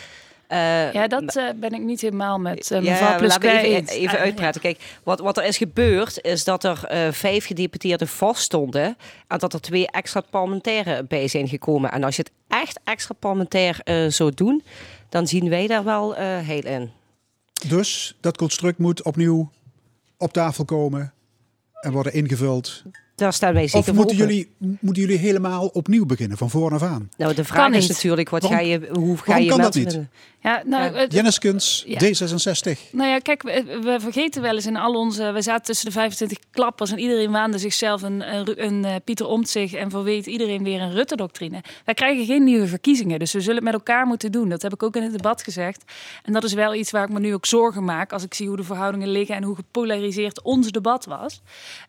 Eh, 0.51 0.93
Ja, 0.93 1.07
dat 1.09 1.37
eh, 1.37 1.45
ben 1.57 1.73
ik 1.73 1.81
niet 1.81 2.01
helemaal 2.01 2.39
met 2.39 2.71
eh, 2.71 2.83
Ja, 2.83 2.91
mevrouw 2.91 3.09
laten 3.09 3.21
we 3.21 3.27
Plusquet 3.39 3.63
even, 3.65 3.77
eens. 3.77 3.91
even 3.91 4.17
Ah, 4.19 4.23
uitpraten. 4.25 4.61
Kijk, 4.61 4.99
wat, 5.03 5.21
wat 5.21 5.37
er 5.37 5.45
is 5.45 5.57
gebeurd, 5.57 6.19
is 6.23 6.45
dat 6.45 6.65
er 6.65 6.85
eh, 6.85 7.13
vijf 7.13 7.47
gedeputeerden 7.47 8.09
vaststonden. 8.09 8.97
En 9.29 9.39
dat 9.39 9.53
er 9.53 9.61
twee 9.61 9.87
extra 9.91 10.21
parlementairen 10.31 11.07
bij 11.07 11.29
zijn 11.29 11.49
gekomen. 11.49 11.91
En 11.93 12.05
als 12.05 12.17
je 12.17 12.23
het 12.23 12.33
echt 12.61 12.81
extra 12.85 13.15
parlementair 13.19 13.81
eh, 13.85 14.07
zou 14.09 14.33
doen, 14.35 14.63
dan 15.09 15.27
zien 15.27 15.49
wij 15.49 15.67
daar 15.67 15.85
wel 15.85 16.17
eh 16.17 16.39
heel 16.39 16.65
in. 16.65 16.91
Dus 17.69 18.17
dat 18.21 18.37
construct 18.37 18.79
moet 18.79 19.03
opnieuw 19.03 19.51
op 20.19 20.33
tafel 20.33 20.65
komen 20.65 21.13
en 21.81 21.93
worden 21.93 22.13
ingevuld. 22.13 22.83
Daar 23.15 23.33
staan 23.33 23.53
wij 23.53 23.63
zeker 23.63 23.79
Of 23.79 23.85
voor 23.85 23.95
moeten 23.95 24.17
open. 24.17 24.27
jullie, 24.29 24.51
moeten 24.81 25.03
jullie 25.03 25.19
helemaal 25.19 25.67
opnieuw 25.67 26.07
beginnen, 26.07 26.39
van 26.39 26.51
voor 26.51 26.73
af 26.73 26.83
aan? 26.83 27.09
Nou, 27.17 27.31
de 27.31 27.37
Kan 27.37 27.45
vraag 27.45 27.73
is 27.73 27.79
niet. 27.81 27.89
natuurlijk, 27.89 28.29
wat 28.29 28.43
Waarom- 28.43 28.59
ga 28.61 28.65
je, 28.67 28.89
hoe 28.93 29.17
ga 29.17 29.25
waarom 29.27 29.45
je 29.45 29.51
kan 29.51 29.61
dat 29.61 29.75
niet? 29.75 30.01
Ja, 30.43 30.63
nou, 30.65 31.09
Ja. 31.87 31.99
D66. 31.99 32.91
Nou 32.93 33.11
ja, 33.11 33.19
kijk, 33.19 33.43
we, 33.43 33.79
we 33.83 33.97
vergeten 34.01 34.43
wel 34.43 34.55
eens 34.55 34.67
in 34.67 34.77
al 34.77 34.95
onze... 34.95 35.33
We 35.33 35.43
zaten 35.43 35.65
tussen 35.65 35.87
de 35.87 35.93
25 35.93 36.39
klappers 36.51 36.91
en 36.91 36.99
iedereen 36.99 37.31
waande 37.31 37.59
zichzelf 37.59 38.03
een, 38.03 38.37
een, 38.65 38.85
eh, 38.85 38.95
Pieter 39.05 39.27
Omtzigt... 39.27 39.75
en 39.75 39.91
voor 39.91 40.03
weet 40.03 40.27
iedereen 40.27 40.65
weer 40.65 40.81
een 40.81 40.93
Rutte-doctrine. 40.93 41.63
Wij 41.85 41.95
krijgen 41.95 42.27
geen 42.27 42.45
nieuwe 42.45 42.67
verkiezingen, 42.67 43.19
dus 43.19 43.33
we 43.33 43.41
zullen 43.41 43.55
het 43.55 43.65
met 43.65 43.73
elkaar 43.73 44.07
moeten 44.07 44.33
doen. 44.33 44.49
Dat 44.49 44.63
heb 44.63 44.73
ik 44.73 44.83
ook 44.83 44.97
in 44.97 45.03
het 45.03 45.13
debat 45.13 45.43
gezegd. 45.43 45.85
En 46.25 46.33
dat 46.33 46.45
is 46.45 46.53
wel 46.53 46.75
iets 46.75 46.91
waar 46.91 47.05
ik 47.05 47.13
me 47.13 47.21
nu 47.21 47.35
ook 47.35 47.47
zorgen 47.47 47.85
maak... 47.85 48.13
als 48.13 48.23
ik 48.23 48.35
zie 48.35 48.49
hoe 48.49 48.57
de 48.57 48.65
verhoudingen 48.65 49.09
liggen 49.09 49.37
en 49.37 49.43
hoe 49.43 49.55
gepolariseerd 49.55 50.43
ons 50.43 50.71
debat 50.71 51.05
was. 51.05 51.41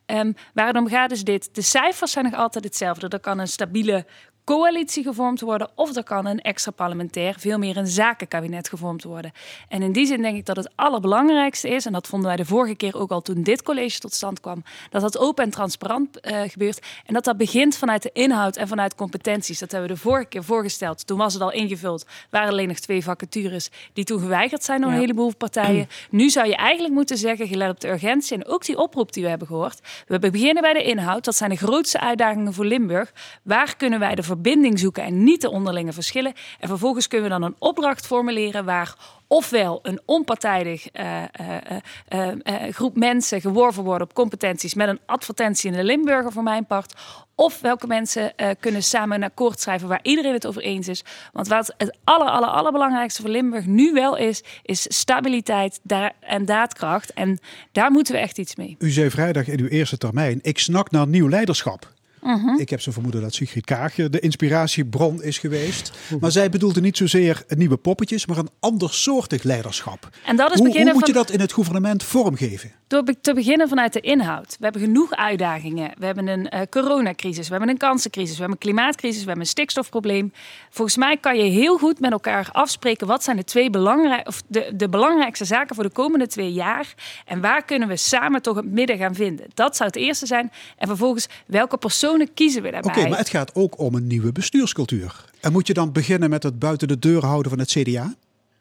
Ehm, 0.06 0.32
waar 0.54 0.68
het 0.68 0.78
om 0.78 0.88
gaat 0.88 1.12
is 1.12 1.24
dit. 1.24 1.50
De 1.52 1.62
cijfers 1.62 2.12
zijn 2.12 2.26
nog 2.26 2.34
altijd 2.34 2.64
hetzelfde. 2.64 3.08
Er 3.08 3.20
kan 3.20 3.40
een 3.40 3.48
stabiele 3.48 4.06
coalitie 4.44 5.04
gevormd 5.04 5.42
worden 5.42 5.70
of 5.76 5.96
er 5.96 6.04
kan 6.04 6.26
een 6.26 6.40
extra 6.40 6.72
parlementair, 6.72 7.36
veel 7.38 7.58
meer 7.58 7.78
een 7.78 7.88
zakenkabinet 7.88 8.70
gevormd 8.70 9.04
worden. 9.04 9.32
En 9.68 9.82
in 9.82 9.92
die 9.92 10.06
zin 10.06 10.22
denk 10.22 10.38
ik 10.38 10.46
dat 10.46 10.56
het 10.56 10.72
allerbelangrijkste 10.76 11.70
is, 11.70 11.86
en 11.86 11.94
dat 11.94 12.08
vonden 12.08 12.28
wij 12.28 12.38
de 12.38 12.46
vorige 12.46 12.76
keer 12.76 12.98
ook 12.98 13.12
al 13.12 13.22
toen 13.22 13.44
dit 13.44 13.64
college 13.64 14.00
tot 14.00 14.14
stand 14.14 14.40
kwam, 14.40 14.64
dat 14.90 15.02
dat 15.02 15.18
open 15.18 15.44
en 15.44 15.50
transparant 15.50 16.20
eh, 16.20 16.42
gebeurt 16.42 16.86
en 17.06 17.14
dat 17.14 17.24
dat 17.24 17.38
begint 17.38 17.78
vanuit 17.78 18.04
de 18.04 18.10
inhoud 18.14 18.56
en 18.56 18.68
vanuit 18.68 18.96
competenties. 18.96 19.60
Dat 19.60 19.72
hebben 19.72 19.90
we 19.90 19.96
de 19.96 20.02
vorige 20.02 20.28
keer 20.28 20.44
voorgesteld. 20.44 21.08
Toen 21.08 21.18
was 21.18 21.34
het 21.34 21.42
al 21.42 21.52
ingevuld, 21.52 22.06
waren 22.30 22.50
alleen 22.50 22.68
nog 22.68 22.80
twee 22.80 23.04
vacatures 23.04 23.70
die 23.94 24.04
toen 24.04 24.20
geweigerd 24.20 24.64
zijn 24.64 24.82
door 24.82 24.92
een 24.92 24.98
heleboel 24.98 25.36
partijen. 25.36 25.88
Nu 26.10 26.30
zou 26.30 26.48
je 26.48 26.56
eigenlijk 26.56 26.94
moeten 26.94 27.18
zeggen, 27.18 27.48
gelet 27.48 27.70
op 27.70 27.80
de 27.80 27.90
urgentie 27.90 28.38
en 28.38 28.46
ook 28.46 28.66
die 28.66 28.78
oproep 28.78 29.14
die 29.14 29.24
we 29.24 29.30
hebben 29.30 29.48
gehoord, 29.48 29.80
we 30.08 30.20
beginnen 30.20 30.64
bij 30.64 30.74
de 30.74 30.84
inhoud. 30.84 31.26
Dat 31.26 31.36
zijn 31.36 31.50
de 31.50 31.56
grootste 31.56 32.00
uitdagingen 32.00 32.54
voor 32.54 32.66
Limburg. 32.66 33.14
Waar 33.44 33.76
kunnen 33.76 34.00
wij 34.00 34.16
de 34.16 34.24
verbinding 34.32 34.80
zoeken 34.80 35.04
en 35.04 35.24
niet 35.24 35.42
de 35.42 35.50
onderlinge 35.50 35.94
verschillen? 35.94 36.34
En 36.60 36.68
vervolgens 36.68 37.08
kunnen 37.08 37.30
we 37.30 37.40
dan 37.40 37.44
een 37.44 37.56
opdracht 37.60 38.06
formuleren 38.06 38.66
waar 38.66 38.96
ofwel 39.32 39.80
een 39.84 40.02
onpartijdig 40.06 40.88
eh, 40.88 41.24
eh, 41.24 41.78
eh, 42.08 42.74
groep 42.74 42.96
mensen 42.96 43.42
geworven 43.42 43.84
worden 43.84 44.08
op 44.08 44.14
competenties 44.14 44.74
met 44.74 44.88
een 44.88 45.00
advertentie 45.06 45.72
in 45.72 45.78
de 45.78 45.84
Limburger 45.84 46.32
voor 46.32 46.44
mijn 46.44 46.66
part. 46.66 46.94
Of 47.36 47.62
welke 47.62 47.88
mensen 47.88 48.34
kunnen 48.60 48.84
samen 48.84 49.16
een 49.18 49.24
akkoord 49.24 49.60
schrijven 49.60 49.88
waar 49.88 50.00
iedereen 50.04 50.34
het 50.34 50.48
over 50.48 50.62
eens 50.62 50.88
is. 50.88 51.04
Want 51.34 51.48
wat 51.48 51.74
het 51.78 51.98
aller, 52.04 52.28
aller, 52.28 52.50
allerbelangrijkste 52.50 53.22
voor 53.22 53.32
Limburg 53.32 53.66
nu 53.66 53.94
wel 53.94 54.18
is, 54.18 54.44
is 54.64 54.86
stabiliteit 54.98 55.80
da- 55.84 56.12
en 56.20 56.46
daadkracht. 56.46 57.14
En 57.14 57.40
daar 57.72 57.92
moeten 57.92 58.14
we 58.14 58.20
echt 58.20 58.38
iets 58.38 58.56
mee. 58.56 58.76
U 58.80 58.90
zei 58.90 59.10
vrijdag 59.10 59.48
in 59.48 59.60
uw 59.60 59.68
eerste 59.68 59.98
termijn, 59.98 60.40
ik 60.42 60.60
snak 60.60 60.92
naar 60.92 61.08
nieuw 61.08 61.30
leiderschap. 61.30 61.94
Mhm. 62.22 62.60
Ik 62.60 62.70
heb 62.70 62.82
zo 62.82 62.92
vermoeden 62.92 63.22
dat 63.22 63.34
Sigrid 63.34 63.66
Kaag 63.66 63.94
de 63.94 64.20
inspiratiebron 64.20 65.24
is 65.24 65.38
geweest. 65.38 65.92
Maar 66.20 66.32
zij 66.32 66.50
bedoelde 66.50 66.82
niet 66.82 66.98
zozeer 66.98 67.44
nieuwe 67.48 67.78
poppetjes, 67.78 68.26
maar 68.26 68.38
een 68.38 68.50
andersoortig 68.60 69.44
leiderschap. 69.44 70.10
En 70.26 70.36
dat 70.36 70.54
is 70.54 70.60
Hoe, 70.60 70.82
hoe 70.82 70.94
moet 70.94 71.08
je 71.08 71.14
dat 71.14 71.32
in 71.32 71.40
het 71.40 71.54
gouvernement 71.54 72.04
vormgeven? 72.04 72.72
Door 72.88 73.04
te 73.22 73.34
beginnen 73.34 73.68
vanuit 73.70 73.94
de 73.94 74.00
inhoud. 74.00 74.56
We 74.60 74.64
hebben 74.64 74.82
genoeg 74.82 75.12
uitdagingen. 75.12 75.92
We 75.98 76.06
hebben 76.06 76.28
een 76.28 76.50
eh, 76.50 76.62
coronacrisis, 76.70 77.46
we 77.46 77.52
hebben 77.52 77.70
een 77.70 77.78
kansencrisis, 77.78 78.34
we 78.34 78.40
hebben 78.40 78.58
een 78.62 78.74
klimaatcrisis, 78.74 79.20
we 79.20 79.26
hebben 79.26 79.44
een 79.44 79.50
stikstofprobleem. 79.50 80.34
Volgens 80.70 80.98
mij 80.98 81.18
kan 81.18 81.38
je 81.38 81.44
heel 81.44 81.78
goed 81.78 82.00
met 82.00 82.12
elkaar 82.12 82.50
afspreken 82.52 83.08
wat 83.08 83.24
zijn 83.24 83.38
de 83.38 83.44
twee 83.44 83.70
belangrijk, 83.70 84.28
of 84.28 84.42
de, 84.48 84.72
de 84.76 84.90
belangrijkste 84.90 85.46
zaken 85.46 85.76
voor 85.76 85.84
de 85.84 85.90
komende 85.90 86.28
twee 86.28 86.54
jaar. 86.54 86.94
En 87.26 87.42
waar 87.42 87.66
kunnen 87.66 87.88
we 87.88 87.98
samen 87.98 88.42
toch 88.42 88.56
het 88.56 88.72
midden 88.72 88.98
gaan 88.98 89.16
vinden. 89.16 89.46
Dat 89.54 89.76
zou 89.76 89.90
het 89.90 89.98
eerste 89.98 90.26
zijn. 90.26 90.52
En 90.78 90.88
vervolgens, 90.88 91.28
welke 91.46 91.78
personen 92.12 92.34
kiezen 92.34 92.62
we 92.62 92.68
Oké, 92.68 92.82
daarbij? 92.82 93.10
maar 93.10 93.18
het 93.18 93.30
gaat 93.30 93.56
ook 93.56 93.80
om 93.80 93.96
een 93.96 94.08
nieuwe 94.08 94.32
bestuurscultuur. 94.32 95.26
En 95.40 95.52
moet 95.52 95.68
je 95.68 95.74
dan 95.74 95.92
beginnen 95.92 96.30
met 96.30 96.44
het 96.44 96.60
buiten 96.60 96.88
de 96.88 97.00
deur 97.00 97.26
houden 97.26 97.52
van 97.52 97.60
het 97.60 97.70
CDA? 97.70 98.16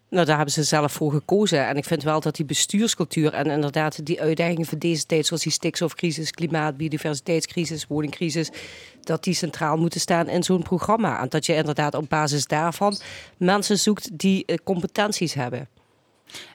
Nou, 0.08 0.26
daar 0.26 0.36
hebben 0.36 0.54
ze 0.54 0.62
zelf 0.62 0.92
voor 0.92 1.12
gekozen. 1.12 1.66
En 1.66 1.76
ik 1.76 1.84
vind 1.84 2.02
wel 2.02 2.20
dat 2.20 2.36
die 2.36 2.44
bestuurscultuur 2.44 3.32
en 3.32 3.46
inderdaad 3.46 4.06
die 4.06 4.20
uitdagingen 4.20 4.66
van 4.66 4.78
deze 4.78 5.06
tijd, 5.06 5.26
zoals 5.26 5.42
die 5.42 5.52
stikstofcrisis, 5.52 6.30
klimaat, 6.30 6.76
biodiversiteitscrisis, 6.76 7.86
woningcrisis, 7.86 8.50
dat 9.00 9.24
die 9.24 9.34
centraal 9.34 9.76
moeten 9.76 10.00
staan 10.00 10.28
in 10.28 10.42
zo'n 10.42 10.62
programma. 10.62 11.20
En 11.20 11.28
dat 11.28 11.46
je 11.46 11.54
inderdaad 11.54 11.94
op 11.94 12.08
basis 12.08 12.46
daarvan 12.46 12.98
mensen 13.36 13.78
zoekt 13.78 14.18
die 14.18 14.44
eh, 14.44 14.56
competenties 14.64 15.34
hebben. 15.34 15.68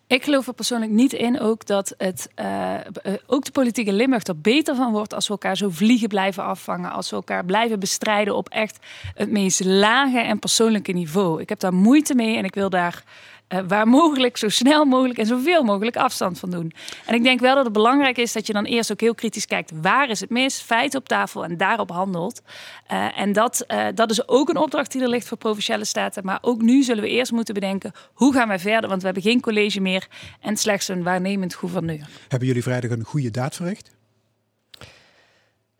Ik 0.08 0.24
geloof 0.24 0.48
er 0.48 0.54
persoonlijk 0.54 0.92
niet 0.92 1.14
in 1.14 1.40
ook 1.40 1.66
dat 1.66 1.94
het, 1.98 2.30
eh, 2.36 2.76
eh, 2.76 2.84
ook 3.28 3.46
de 3.46 3.52
politieke 3.52 3.94
Limburg 3.94 4.24
er 4.24 4.40
beter 4.40 4.76
van 4.76 4.92
wordt 4.92 5.14
als 5.14 5.26
we 5.28 5.32
elkaar 5.32 5.58
zo 5.58 5.70
vliegen 5.70 6.08
blijven 6.08 6.44
afvangen. 6.44 6.92
Als 6.92 7.10
we 7.10 7.16
elkaar 7.16 7.46
blijven 7.46 7.80
bestrijden 7.80 8.36
op 8.36 8.50
echt 8.50 8.86
het 9.14 9.32
meest 9.32 9.64
lage 9.64 10.20
en 10.20 10.40
persoonlijke 10.40 10.92
niveau. 10.92 11.42
Ik 11.42 11.50
heb 11.50 11.60
daar 11.60 11.74
moeite 11.74 12.16
mee 12.16 12.38
en 12.38 12.44
ik 12.44 12.56
wil 12.56 12.70
daar 12.70 13.04
eh, 13.48 13.60
waar 13.68 13.88
mogelijk, 13.88 14.38
zo 14.38 14.50
snel 14.50 14.86
mogelijk 14.86 15.20
en 15.20 15.26
zoveel 15.26 15.64
mogelijk 15.64 15.96
afstand 15.96 16.40
van 16.40 16.50
doen. 16.50 16.72
En 17.06 17.16
ik 17.16 17.24
denk 17.24 17.40
wel 17.40 17.56
dat 17.56 17.64
het 17.64 17.74
belangrijk 17.74 18.18
is 18.18 18.34
dat 18.34 18.48
je 18.48 18.54
dan 18.54 18.66
eerst 18.66 18.92
ook 18.92 19.00
heel 19.00 19.16
kritisch 19.16 19.46
kijkt. 19.46 19.72
Waar 19.82 20.10
is 20.10 20.20
het 20.20 20.30
mis? 20.30 20.62
Feiten 20.62 21.00
op 21.00 21.08
tafel 21.08 21.44
en 21.44 21.58
daarop 21.58 21.90
handelt. 21.90 22.42
Eh, 22.88 23.20
en 23.20 23.34
dat, 23.34 23.62
eh, 23.62 23.88
dat 23.96 24.12
is 24.12 24.28
ook 24.28 24.50
een 24.50 24.58
opdracht 24.58 24.92
die 24.92 25.02
er 25.02 25.10
ligt 25.10 25.28
voor 25.28 25.38
Provinciale 25.38 25.86
Staten. 25.86 26.26
Maar 26.26 26.40
ook 26.42 26.62
nu 26.62 26.84
zullen 26.84 27.04
we 27.04 27.10
eerst 27.10 27.32
moeten 27.32 27.54
bedenken, 27.54 27.92
hoe 28.14 28.34
gaan 28.34 28.48
wij 28.48 28.60
verder? 28.60 28.90
Want 28.90 29.00
we 29.00 29.06
hebben 29.06 29.24
geen 29.24 29.42
college 29.42 29.82
meer 29.82 30.08
en 30.42 30.58
slechts 30.58 30.88
een 30.88 31.04
waarnemend 31.04 31.56
gouverneur. 31.56 32.08
Hebben 32.28 32.48
jullie 32.48 32.64
vrijdag 32.64 32.92
een 32.92 33.04
goede 33.04 33.32
daad 33.32 33.56
verricht? 33.56 33.96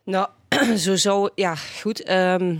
Nou, 0.04 0.28
zo 0.76 0.96
zou, 0.96 1.30
ja, 1.34 1.54
goed. 1.54 2.02
ehm, 2.02 2.56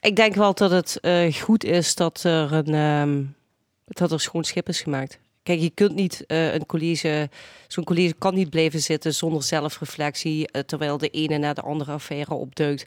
ik 0.00 0.16
denk 0.16 0.34
wel 0.34 0.54
dat 0.54 0.70
het 0.70 0.98
eh, 1.00 1.34
goed 1.34 1.64
is 1.64 1.94
dat 1.94 2.22
er 2.22 2.52
een, 2.52 3.34
ehm, 3.94 4.02
dat 4.02 4.12
er 4.12 4.20
schoon 4.20 4.44
schip 4.44 4.68
is 4.68 4.80
gemaakt. 4.80 5.18
Kijk, 5.42 5.60
je 5.60 5.70
kunt 5.70 5.94
niet 5.94 6.26
eh, 6.26 6.54
een 6.54 6.66
college, 6.66 7.28
zo'n 7.68 7.84
college 7.84 8.14
kan 8.14 8.34
niet 8.34 8.50
blijven 8.50 8.80
zitten 8.80 9.14
zonder 9.14 9.42
zelfreflectie, 9.42 10.48
eh, 10.48 10.62
terwijl 10.62 10.98
de 10.98 11.08
ene 11.08 11.38
na 11.38 11.52
de 11.52 11.60
andere 11.60 11.92
affaire 11.92 12.34
opduikt. 12.34 12.84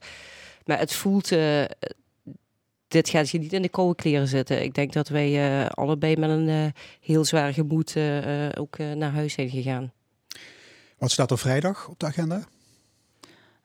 Maar 0.66 0.80
het 0.80 0.94
voelt, 0.94 1.32
eh, 1.32 1.64
dit 2.88 3.10
gaat 3.10 3.30
je 3.30 3.40
niet 3.40 3.54
in 3.54 3.62
de 3.62 3.70
koude 3.70 3.96
kleren 3.96 4.28
zitten. 4.28 4.64
Ik 4.64 4.74
denk 4.74 4.94
dat 4.94 5.08
wij 5.08 5.68
allebei 5.68 6.18
met 6.18 6.30
een 6.30 6.74
heel 7.00 7.26
zwaar 7.26 7.54
gemoed 7.54 7.96
ook 8.58 8.78
naar 8.78 9.12
huis 9.12 9.34
zijn 9.34 9.50
gegaan. 9.50 9.92
Wat 10.98 11.12
staat 11.12 11.32
er 11.32 11.38
vrijdag 11.38 11.88
op 11.88 12.00
de 12.00 12.06
agenda? 12.06 12.48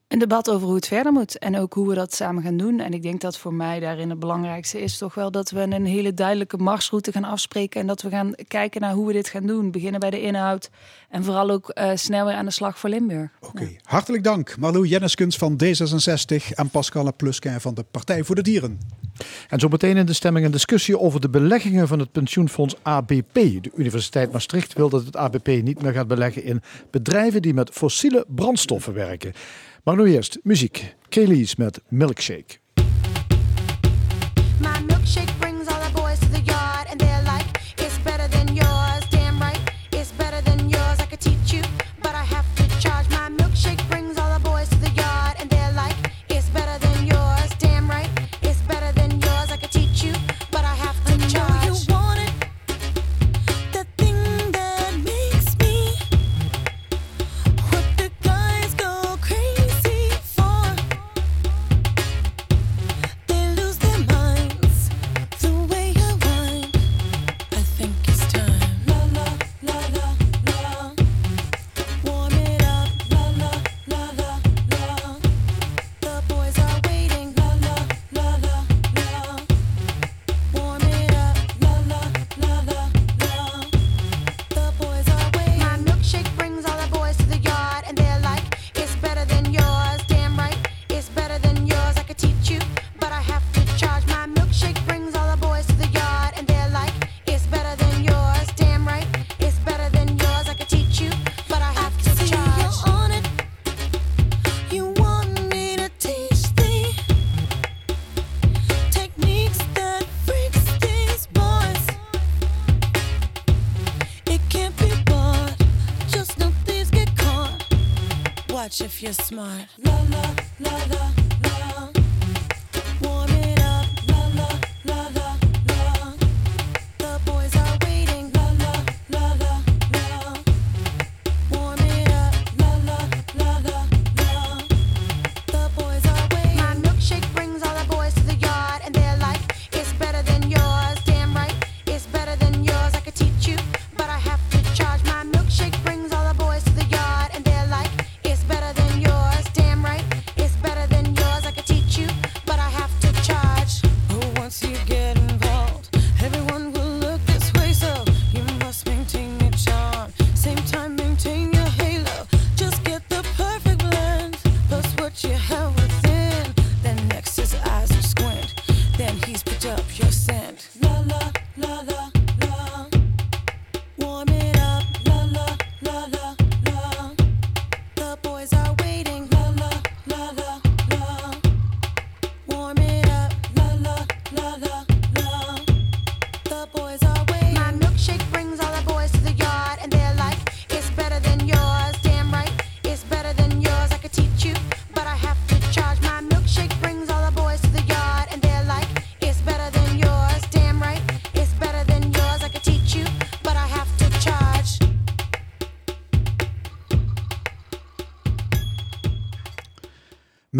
Een 0.09 0.18
debat 0.18 0.51
over 0.51 0.66
hoe 0.66 0.77
het 0.77 0.87
verder 0.87 1.12
moet 1.12 1.38
en 1.38 1.59
ook 1.59 1.75
hoe 1.75 1.88
we 1.88 1.94
dat 1.94 2.14
samen 2.14 2.42
gaan 2.42 2.57
doen. 2.57 2.81
En 2.81 2.92
ik 2.92 3.03
denk 3.03 3.21
dat 3.21 3.38
voor 3.38 3.55
mij 3.55 3.81
daarin 3.81 4.11
het 4.11 4.18
belangrijkste 4.18 4.81
is 4.81 4.99
toch 4.99 5.14
wel 5.14 5.31
dat 5.31 5.51
we 5.51 5.61
een 5.61 5.85
hele 5.85 6.14
duidelijke 6.14 6.57
marsroute 6.57 7.12
gaan 7.12 7.25
afspreken. 7.25 7.81
En 7.81 7.87
dat 7.87 8.03
we 8.03 8.11
gaan 8.11 8.35
kijken 8.49 8.81
naar 8.81 8.92
hoe 8.92 9.07
we 9.07 9.12
dit 9.12 9.29
gaan 9.29 9.47
doen. 9.47 9.71
Beginnen 9.71 10.01
bij 10.01 10.11
de 10.11 10.21
inhoud 10.21 10.71
en 11.09 11.25
vooral 11.25 11.51
ook 11.51 11.68
eh, 11.68 11.90
snel 11.94 12.27
weer 12.27 12.35
aan 12.35 12.44
de 12.44 12.51
slag 12.51 12.79
voor 12.79 12.90
Limburg. 12.90 13.31
Oké, 13.40 13.77
hartelijk 13.83 14.25
dank 14.25 14.57
Marlou 14.59 14.87
Jenniskens 14.87 15.37
van 15.37 15.61
D66 15.64 16.55
en 16.55 16.71
Pascal 16.71 17.14
Plusquin 17.16 17.61
van 17.61 17.75
de 17.75 17.85
Partij 17.90 18.25
voor 18.25 18.35
de 18.35 18.42
Dieren. 18.42 18.79
En 19.49 19.61
zo 19.61 19.68
meteen 19.68 19.97
in 19.97 20.07
de 20.07 20.12
stemming 20.12 20.47
een 20.47 20.53
discussie 20.53 20.99
over 20.99 21.21
de 21.21 21.29
beleggingen 21.29 21.88
van 21.88 21.99
het 21.99 22.12
pensioenfonds 22.12 22.77
ABP. 22.83 23.35
De 23.35 23.71
Universiteit 23.77 24.33
Maastricht 24.33 24.73
wil 24.73 24.88
dat 24.88 25.05
het 25.05 25.16
ABP 25.16 25.47
niet 25.47 25.83
meer 25.83 25.92
gaat 25.92 26.09
beleggen 26.09 26.44
in 26.44 26.62
bedrijven 26.90 27.42
die 27.42 27.55
met 27.55 27.71
fossiele 27.71 28.25
brandstoffen 28.29 28.94
werken. 28.94 29.33
Maar 29.88 29.96
nu 29.96 30.12
eerst 30.12 30.38
muziek. 30.42 30.94
Kelly's 31.09 31.57
met 31.57 31.81
Milkshake. 31.88 32.59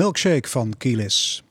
Milkshake 0.09 0.49
van 0.49 0.75
Kielis. 0.79 1.43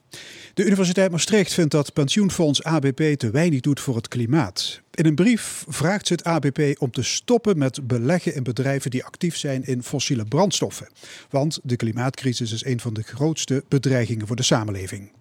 De 0.53 0.65
Universiteit 0.65 1.11
Maastricht 1.11 1.53
vindt 1.53 1.71
dat 1.71 1.93
pensioenfonds 1.93 2.63
ABP 2.63 3.01
te 3.17 3.29
weinig 3.29 3.59
doet 3.59 3.79
voor 3.79 3.95
het 3.95 4.07
klimaat. 4.07 4.81
In 4.93 5.05
een 5.05 5.15
brief 5.15 5.65
vraagt 5.67 6.07
ze 6.07 6.13
het 6.13 6.23
ABP 6.23 6.59
om 6.77 6.91
te 6.91 7.03
stoppen 7.03 7.57
met 7.57 7.87
beleggen 7.87 8.35
in 8.35 8.43
bedrijven 8.43 8.91
die 8.91 9.03
actief 9.03 9.37
zijn 9.37 9.65
in 9.65 9.83
fossiele 9.83 10.25
brandstoffen. 10.25 10.87
Want 11.29 11.59
de 11.63 11.75
klimaatcrisis 11.75 12.51
is 12.51 12.65
een 12.65 12.79
van 12.79 12.93
de 12.93 13.03
grootste 13.03 13.63
bedreigingen 13.67 14.27
voor 14.27 14.35
de 14.35 14.43
samenleving. 14.43 15.11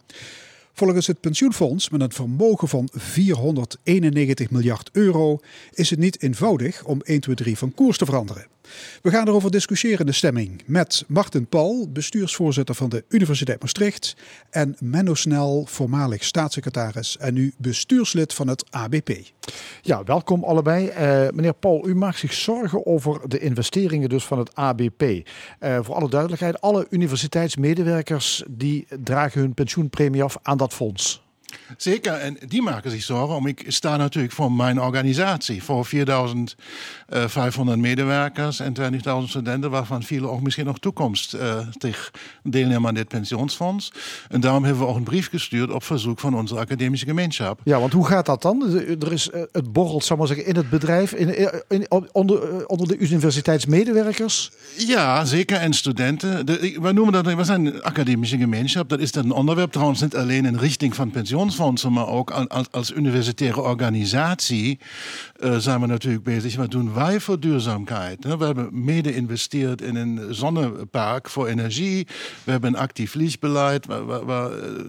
Volgens 0.72 1.06
het 1.06 1.20
pensioenfonds, 1.20 1.88
met 1.88 2.00
een 2.00 2.12
vermogen 2.12 2.68
van 2.68 2.88
491 2.92 4.50
miljard 4.50 4.90
euro, 4.92 5.38
is 5.72 5.90
het 5.90 5.98
niet 5.98 6.22
eenvoudig 6.22 6.84
om 6.84 7.00
1, 7.00 7.20
2, 7.20 7.34
3 7.34 7.58
van 7.58 7.74
koers 7.74 7.98
te 7.98 8.04
veranderen. 8.04 8.46
We 9.02 9.10
gaan 9.10 9.28
erover 9.28 9.50
discussiëren 9.50 10.06
de 10.06 10.12
stemming 10.12 10.62
met 10.66 11.04
Martin 11.06 11.46
Paul, 11.46 11.88
bestuursvoorzitter 11.92 12.74
van 12.74 12.88
de 12.88 13.04
Universiteit 13.08 13.60
Maastricht, 13.60 14.16
en 14.50 14.76
Menno 14.80 15.14
Snel, 15.14 15.66
voormalig 15.68 16.24
staatssecretaris 16.24 17.16
en 17.18 17.34
nu 17.34 17.52
bestuurslid 17.58 18.34
van 18.34 18.48
het 18.48 18.64
ABP. 18.70 19.10
Ja, 19.82 20.04
welkom 20.04 20.44
allebei. 20.44 20.88
Eh, 20.88 21.28
meneer 21.30 21.54
Paul, 21.54 21.88
u 21.88 21.94
maakt 21.94 22.18
zich 22.18 22.32
zorgen 22.32 22.86
over 22.86 23.28
de 23.28 23.38
investeringen 23.38 24.08
dus 24.08 24.24
van 24.24 24.38
het 24.38 24.54
ABP. 24.54 25.02
Eh, 25.58 25.78
voor 25.82 25.94
alle 25.94 26.10
duidelijkheid, 26.10 26.60
alle 26.60 26.86
universiteitsmedewerkers 26.90 28.42
die 28.50 28.86
dragen 29.02 29.40
hun 29.40 29.54
pensioenpremie 29.54 30.22
af 30.22 30.38
aan 30.42 30.56
dat 30.56 30.74
fonds. 30.74 31.25
Zeker, 31.76 32.12
en 32.12 32.36
die 32.46 32.62
maken 32.62 32.90
zich 32.90 33.02
zorgen 33.02 33.36
om. 33.36 33.46
Ik 33.46 33.64
sta 33.66 33.96
natuurlijk 33.96 34.34
voor 34.34 34.52
mijn 34.52 34.80
organisatie, 34.80 35.62
voor 35.62 35.84
4500 35.84 37.78
medewerkers 37.78 38.60
en 38.60 38.74
20.000 38.80 39.28
studenten, 39.28 39.70
waarvan 39.70 40.02
velen 40.02 40.30
ook 40.30 40.42
misschien 40.42 40.66
nog 40.66 40.78
toekomst 40.78 41.34
uh, 41.34 41.58
tegen 41.78 42.10
deelnemen 42.42 42.88
aan 42.88 42.94
dit 42.94 43.08
pensioensfonds. 43.08 43.92
En 44.28 44.40
daarom 44.40 44.64
hebben 44.64 44.82
we 44.82 44.88
ook 44.88 44.96
een 44.96 45.02
brief 45.02 45.28
gestuurd 45.28 45.70
op 45.70 45.82
verzoek 45.82 46.18
van 46.18 46.34
onze 46.34 46.58
academische 46.58 47.06
gemeenschap. 47.06 47.60
Ja, 47.64 47.80
want 47.80 47.92
hoe 47.92 48.06
gaat 48.06 48.26
dat 48.26 48.42
dan? 48.42 48.78
Er 49.00 49.12
is, 49.12 49.30
eh, 49.30 49.42
het 49.52 49.72
borrelt, 49.72 50.04
zal 50.04 50.16
maar 50.16 50.26
zeggen, 50.26 50.46
in 50.46 50.56
het 50.56 50.70
bedrijf, 50.70 51.12
in, 51.12 51.60
in, 51.68 51.86
onder, 52.12 52.42
eh, 52.42 52.64
onder 52.66 52.88
de 52.88 52.98
universiteitsmedewerkers? 52.98 54.50
Ja, 54.76 55.24
zeker, 55.24 55.56
en 55.56 55.72
studenten. 55.72 56.46
De, 56.46 56.78
we 56.80 56.92
noemen 56.92 57.12
dat, 57.12 57.34
we 57.34 57.44
zijn 57.44 57.66
een 57.66 57.82
academische 57.82 58.38
gemeenschap. 58.38 58.88
Dat 58.88 59.00
is 59.00 59.12
dan 59.12 59.24
een 59.24 59.32
onderwerp 59.32 59.72
trouwens 59.72 60.00
niet 60.00 60.16
alleen 60.16 60.44
in 60.44 60.56
richting 60.56 60.94
van 60.94 61.10
pensioensfondsen, 61.46 61.92
maar 61.92 62.08
ook 62.08 62.30
als, 62.70 62.92
universitaire 62.92 63.60
organisatie 63.60 64.78
uh, 65.40 65.56
zijn 65.56 65.80
we 65.80 65.86
natuurlijk 65.86 66.24
bezig. 66.24 66.56
Wat 66.56 66.70
doen 66.70 66.94
wij 66.94 67.20
voor 67.20 67.40
duurzaamheid? 67.40 68.24
We 68.24 68.44
hebben 68.44 68.68
mede 68.84 69.12
geïnvesteerd 69.12 69.82
in 69.82 69.96
een 69.96 70.34
zonnepark 70.34 71.28
voor 71.28 71.46
energie. 71.46 72.06
We 72.44 72.50
hebben 72.50 72.74
een 72.74 72.80
actief 72.80 73.14
lichtbeleid. 73.14 73.86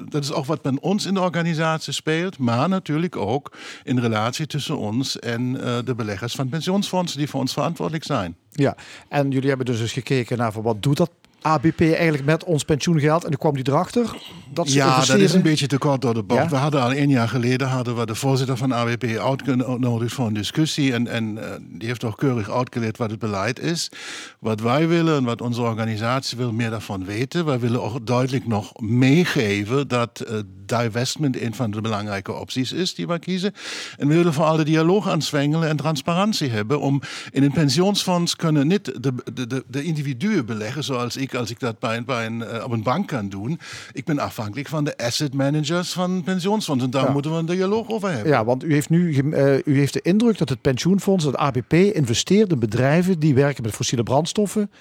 Dat 0.10 0.24
is 0.24 0.32
ook 0.32 0.46
wat 0.46 0.62
bij 0.62 0.78
ons 0.82 1.06
in 1.06 1.14
de 1.14 1.22
organisatie 1.22 1.94
speelt, 1.94 2.38
maar 2.38 2.70
natuurlijk 2.70 3.16
ook 3.16 3.58
in 3.84 4.00
relatie 4.00 4.48
tussen 4.48 4.78
ons 4.78 5.20
en 5.20 5.42
uh, 5.42 5.78
de 5.86 5.96
beleggers 5.96 6.36
van 6.36 6.50
pensioensfondsen 6.50 7.18
die 7.18 7.30
voor 7.30 7.40
ons 7.40 7.54
verantwoordelijk 7.54 8.04
zijn. 8.04 8.36
Ja, 8.52 8.76
en 9.10 9.32
jullie 9.32 9.48
hebben 9.48 9.66
dus 9.66 9.80
eens 9.80 9.92
gekeken 9.92 10.38
naar 10.38 10.62
wat 10.62 10.84
doet 10.84 10.98
dat 10.98 11.12
ABP 11.42 11.82
eigenlijk 11.82 12.26
met 12.26 12.44
ons 12.44 12.64
pensioengeld. 12.64 13.24
En 13.24 13.30
dan 13.30 13.40
kwam 13.40 13.54
die 13.54 13.68
erachter. 13.68 14.16
Dat 14.54 14.70
ze 14.70 14.76
ja, 14.76 15.06
dat 15.06 15.18
is 15.18 15.34
een 15.34 15.42
beetje 15.42 15.68
te 15.68 15.78
kort 15.78 16.02
door 16.02 16.14
de 16.14 16.24
bocht. 16.24 16.42
Ja? 16.42 16.50
We 16.50 16.56
hadden 16.56 16.82
al 16.82 16.94
een 16.94 17.10
jaar 17.10 17.28
geleden 17.28 17.68
hadden 17.68 17.98
we 17.98 18.06
de 18.06 18.16
voorzitter 18.16 18.58
van 18.58 18.74
ABP 18.74 19.04
uitgenodigd 19.04 20.14
voor 20.14 20.28
een 20.28 20.34
discussie. 20.34 20.94
En, 20.94 21.08
en 21.08 21.38
uh, 21.38 21.44
die 21.60 21.88
heeft 21.88 22.04
ook 22.04 22.18
keurig 22.18 22.52
uitgelegd 22.52 22.98
wat 22.98 23.10
het 23.10 23.20
beleid 23.20 23.60
is. 23.60 23.92
Wat 24.40 24.62
wij 24.62 24.88
willen 24.88 25.18
en 25.18 25.24
wat 25.24 25.42
onze 25.42 25.62
organisatie 25.62 26.38
wil 26.38 26.52
meer 26.52 26.70
daarvan 26.70 27.06
weten. 27.06 27.46
Wij 27.46 27.60
willen 27.60 27.84
ook 27.84 28.08
duidelijk 28.08 28.48
nog 28.48 28.80
meegeven 28.80 29.88
dat 29.88 30.24
uh, 30.30 30.38
divestment 30.66 31.42
een 31.42 31.56
van 31.56 31.72
de 31.72 31.82
belangrijke 31.82 32.34
opties 32.34 32.72
is 32.72 32.96
die 32.96 33.08
we 33.08 33.20
kiezen. 33.20 33.54
En 33.98 34.08
we 34.08 34.14
willen 34.14 34.34
vooral 34.34 34.56
de 34.56 34.64
dialoog 34.64 35.10
aanzwengelen 35.10 35.70
en 35.70 35.78
transparantie 35.78 36.50
hebben. 36.50 36.80
Om 36.80 37.02
in 37.32 37.44
een 37.44 37.52
pensioensfonds 37.52 38.36
kunnen 38.36 38.68
niet 38.68 38.86
de, 38.86 39.14
de, 39.34 39.48
de, 39.48 39.64
de 39.68 39.84
individuen 39.84 40.46
beleggen 40.46 40.84
zoals 40.84 41.18
ik 41.18 41.27
als 41.36 41.50
ik 41.50 41.60
dat 41.60 41.80
bij, 41.80 42.04
bij 42.04 42.26
een, 42.26 42.40
uh, 42.40 42.64
op 42.64 42.72
een 42.72 42.84
bank 42.84 43.08
kan 43.08 43.30
doen. 43.30 43.60
Ik 43.94 44.06
ben 44.06 44.20
afhankelijk 44.20 44.68
van 44.68 44.84
de 44.84 44.98
asset 44.98 45.34
managers 45.34 45.94
van 45.94 46.24
pensioensfondsen. 46.24 46.86
En 46.86 46.92
daar 46.92 47.06
ja. 47.06 47.12
moeten 47.12 47.32
we 47.32 47.38
een 47.38 47.46
dialoog 47.46 47.90
over 47.90 48.12
hebben. 48.12 48.32
Ja, 48.32 48.46
want 48.46 48.64
u 48.64 48.74
heeft 48.74 48.90
nu 48.90 49.14
uh, 49.14 49.56
u 49.66 49.78
heeft 49.78 49.94
de 49.94 50.02
indruk 50.02 50.38
dat 50.38 50.50
het 50.50 50.62
pensioenfonds, 50.62 51.26
het 51.26 51.36
ABP, 51.36 51.74
investeert 51.74 52.52
in 52.52 52.60
bedrijven 52.60 53.20
die 53.20 53.34
werken 53.34 53.64
met 53.64 53.74
fossiele 53.74 54.04
brandstoffen. 54.04 54.72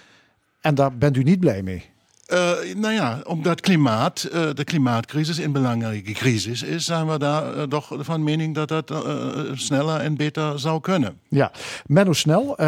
En 0.60 0.74
daar 0.74 0.96
bent 0.96 1.16
u 1.16 1.22
niet 1.22 1.40
blij 1.40 1.62
mee. 1.62 1.84
Uh, 2.32 2.52
nou 2.76 2.94
ja, 2.94 3.20
omdat 3.24 3.60
klimaat, 3.60 4.28
uh, 4.32 4.48
de 4.54 4.64
klimaatcrisis 4.64 5.38
een 5.38 5.52
belangrijke 5.52 6.12
crisis 6.12 6.62
is, 6.62 6.84
zijn 6.84 7.06
we 7.08 7.18
daar 7.18 7.56
uh, 7.56 7.62
toch 7.62 7.92
van 7.98 8.22
mening 8.22 8.54
dat 8.54 8.68
dat 8.68 8.94
sneller 9.54 10.00
en 10.00 10.16
beter 10.16 10.58
zou 10.58 10.80
kunnen. 10.80 11.18
Ja, 11.28 11.52
Menno 11.86 12.12
Snel, 12.12 12.58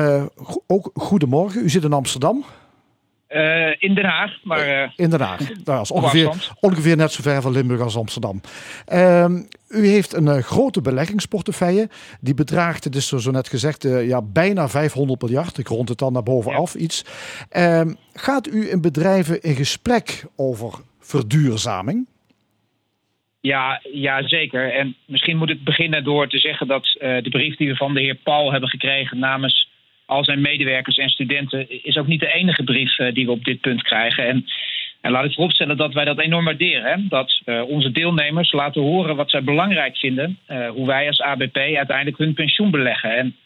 ook 0.66 0.90
goedemorgen. 0.94 1.64
U 1.64 1.70
zit 1.70 1.84
in 1.84 1.92
Amsterdam. 1.92 2.44
Uh, 3.28 3.74
in 3.78 3.94
Den 3.94 4.04
Haag, 4.04 4.38
maar... 4.42 4.68
Uh, 4.68 4.90
in 4.96 5.10
Den 5.10 5.20
Haag. 5.20 5.38
Nou, 5.48 5.54
dat 5.64 5.80
is 5.80 5.90
ongeveer, 5.90 6.32
ongeveer 6.60 6.96
net 6.96 7.12
zo 7.12 7.22
ver 7.22 7.42
van 7.42 7.52
Limburg 7.52 7.80
als 7.80 7.96
Amsterdam. 7.96 8.40
Uh, 8.92 9.24
u 9.68 9.86
heeft 9.86 10.14
een 10.14 10.42
grote 10.42 10.80
beleggingsportefeuille. 10.80 11.88
Die 12.20 12.34
bedraagt, 12.34 12.84
het 12.84 12.94
is 12.94 13.08
zo 13.08 13.30
net 13.30 13.48
gezegd, 13.48 13.82
ja, 13.82 14.22
bijna 14.22 14.68
500 14.68 15.22
miljard. 15.22 15.58
Ik 15.58 15.68
rond 15.68 15.88
het 15.88 15.98
dan 15.98 16.12
naar 16.12 16.22
bovenaf 16.22 16.72
ja. 16.72 16.80
iets. 16.80 17.04
Ehm, 17.50 17.94
gaat 18.12 18.46
u 18.46 18.70
in 18.70 18.80
bedrijven 18.80 19.42
in 19.42 19.54
gesprek 19.54 20.24
over 20.36 20.74
verduurzaming? 21.00 22.06
Ja, 23.40 23.80
ja, 23.92 24.28
zeker. 24.28 24.74
En 24.74 24.96
misschien 25.06 25.36
moet 25.36 25.50
ik 25.50 25.64
beginnen 25.64 26.04
door 26.04 26.28
te 26.28 26.38
zeggen 26.38 26.66
dat 26.66 26.84
de 26.98 27.30
brief 27.30 27.56
die 27.56 27.68
we 27.68 27.76
van 27.76 27.94
de 27.94 28.00
heer 28.00 28.14
Paul 28.14 28.50
hebben 28.50 28.68
gekregen 28.68 29.18
namens 29.18 29.67
al 30.08 30.24
zijn 30.24 30.40
medewerkers 30.40 30.96
en 30.96 31.08
studenten 31.08 31.84
is 31.84 31.96
ook 31.96 32.06
niet 32.06 32.20
de 32.20 32.32
enige 32.32 32.64
brief 32.64 32.98
uh, 32.98 33.14
die 33.14 33.26
we 33.26 33.32
op 33.32 33.44
dit 33.44 33.60
punt 33.60 33.82
krijgen. 33.82 34.26
En, 34.26 34.44
en 35.00 35.10
laat 35.10 35.24
ik 35.24 35.32
vooropstellen 35.32 35.76
dat 35.76 35.94
wij 35.94 36.04
dat 36.04 36.20
enorm 36.20 36.44
waarderen. 36.44 36.92
Hè? 36.92 36.96
Dat 37.08 37.40
uh, 37.44 37.62
onze 37.68 37.90
deelnemers 37.90 38.52
laten 38.52 38.82
horen 38.82 39.16
wat 39.16 39.30
zij 39.30 39.42
belangrijk 39.42 39.96
vinden. 39.96 40.38
Uh, 40.50 40.68
hoe 40.68 40.86
wij 40.86 41.06
als 41.06 41.20
ABP 41.20 41.56
uiteindelijk 41.56 42.18
hun 42.18 42.34
pensioen 42.34 42.70
beleggen. 42.70 43.16
En 43.16 43.36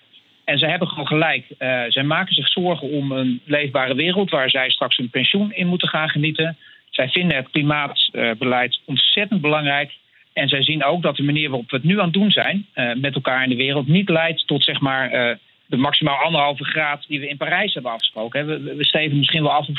En 0.45 0.59
ze 0.59 0.67
hebben 0.67 0.89
gewoon 0.89 1.07
gelijk. 1.07 1.45
Eh, 1.59 1.83
zij 1.89 2.03
maken 2.03 2.35
zich 2.35 2.49
zorgen 2.49 2.91
om 2.91 3.13
een 3.13 3.41
leefbare 3.45 3.95
wereld 3.95 4.31
waar 4.31 4.51
zij 4.51 4.71
straks 4.71 4.97
hun 4.97 5.11
pensioen 5.11 5.53
in 5.53 5.67
moeten 5.67 5.89
gaan 5.89 6.09
genieten. 6.09 6.57
Zij 6.91 7.09
vinden 7.09 7.37
het 7.37 7.51
klimaatbeleid 7.51 8.81
ontzettend 8.85 9.41
belangrijk. 9.41 9.93
En 10.33 10.49
zij 10.49 10.63
zien 10.63 10.85
ook 10.85 11.03
dat 11.03 11.17
de 11.17 11.23
manier 11.23 11.49
waarop 11.49 11.71
we 11.71 11.77
het 11.77 11.85
nu 11.85 11.99
aan 11.99 12.05
het 12.05 12.13
doen 12.13 12.31
zijn 12.31 12.67
eh, 12.73 12.95
met 12.95 13.15
elkaar 13.15 13.43
in 13.43 13.49
de 13.49 13.57
wereld 13.57 13.87
niet 13.87 14.09
leidt 14.09 14.47
tot 14.47 14.65
zeg 14.65 14.81
maar 14.81 15.11
eh, 15.11 15.37
de 15.73 15.79
maximaal 15.79 16.17
anderhalve 16.25 16.65
graad 16.65 17.05
die 17.09 17.21
we 17.21 17.29
in 17.29 17.37
Parijs 17.37 17.75
hebben 17.75 17.93
afgesproken. 17.93 18.41
hè. 18.41 18.47
We, 18.47 18.75
we 18.75 18.85
steven 18.85 19.17
misschien 19.19 19.43
wel 19.43 19.53
af 19.53 19.69
op 19.69 19.77
4% 19.77 19.79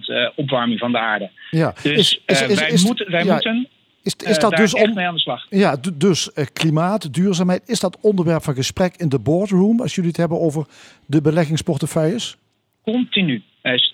eh, 0.00 0.28
opwarming 0.34 0.78
van 0.78 0.92
de 0.92 0.98
aarde. 0.98 1.30
Ja. 1.50 1.74
Dus 1.82 1.92
Is- 1.92 2.20
is- 2.26 2.40
eh, 2.42 2.48
is- 2.50 2.58
wij, 2.58 2.80
moeten, 2.86 3.10
wij 3.10 3.24
ja, 3.24 3.32
moeten 3.32 3.68
Is, 4.02 4.16
eh, 4.16 4.30
is 4.30 4.38
dat 4.38 4.56
dus 4.56 4.74
om, 4.74 4.94
mee 4.94 5.06
aan 5.06 5.14
de 5.14 5.20
slag. 5.20 5.46
ja, 5.50 5.76
dus 5.94 6.30
klimaat, 6.52 7.14
duurzaamheid, 7.14 7.68
is 7.68 7.80
dat 7.80 7.98
onderwerp 8.02 8.42
van 8.42 8.54
gesprek 8.54 8.94
in 8.96 9.08
de 9.08 9.18
boardroom 9.18 9.80
als 9.80 9.94
jullie 9.94 10.10
het 10.10 10.18
hebben 10.18 10.40
over 10.40 10.66
de 11.06 11.20
beleggingsportefeuilles? 11.20 12.36
Continu. 12.84 13.42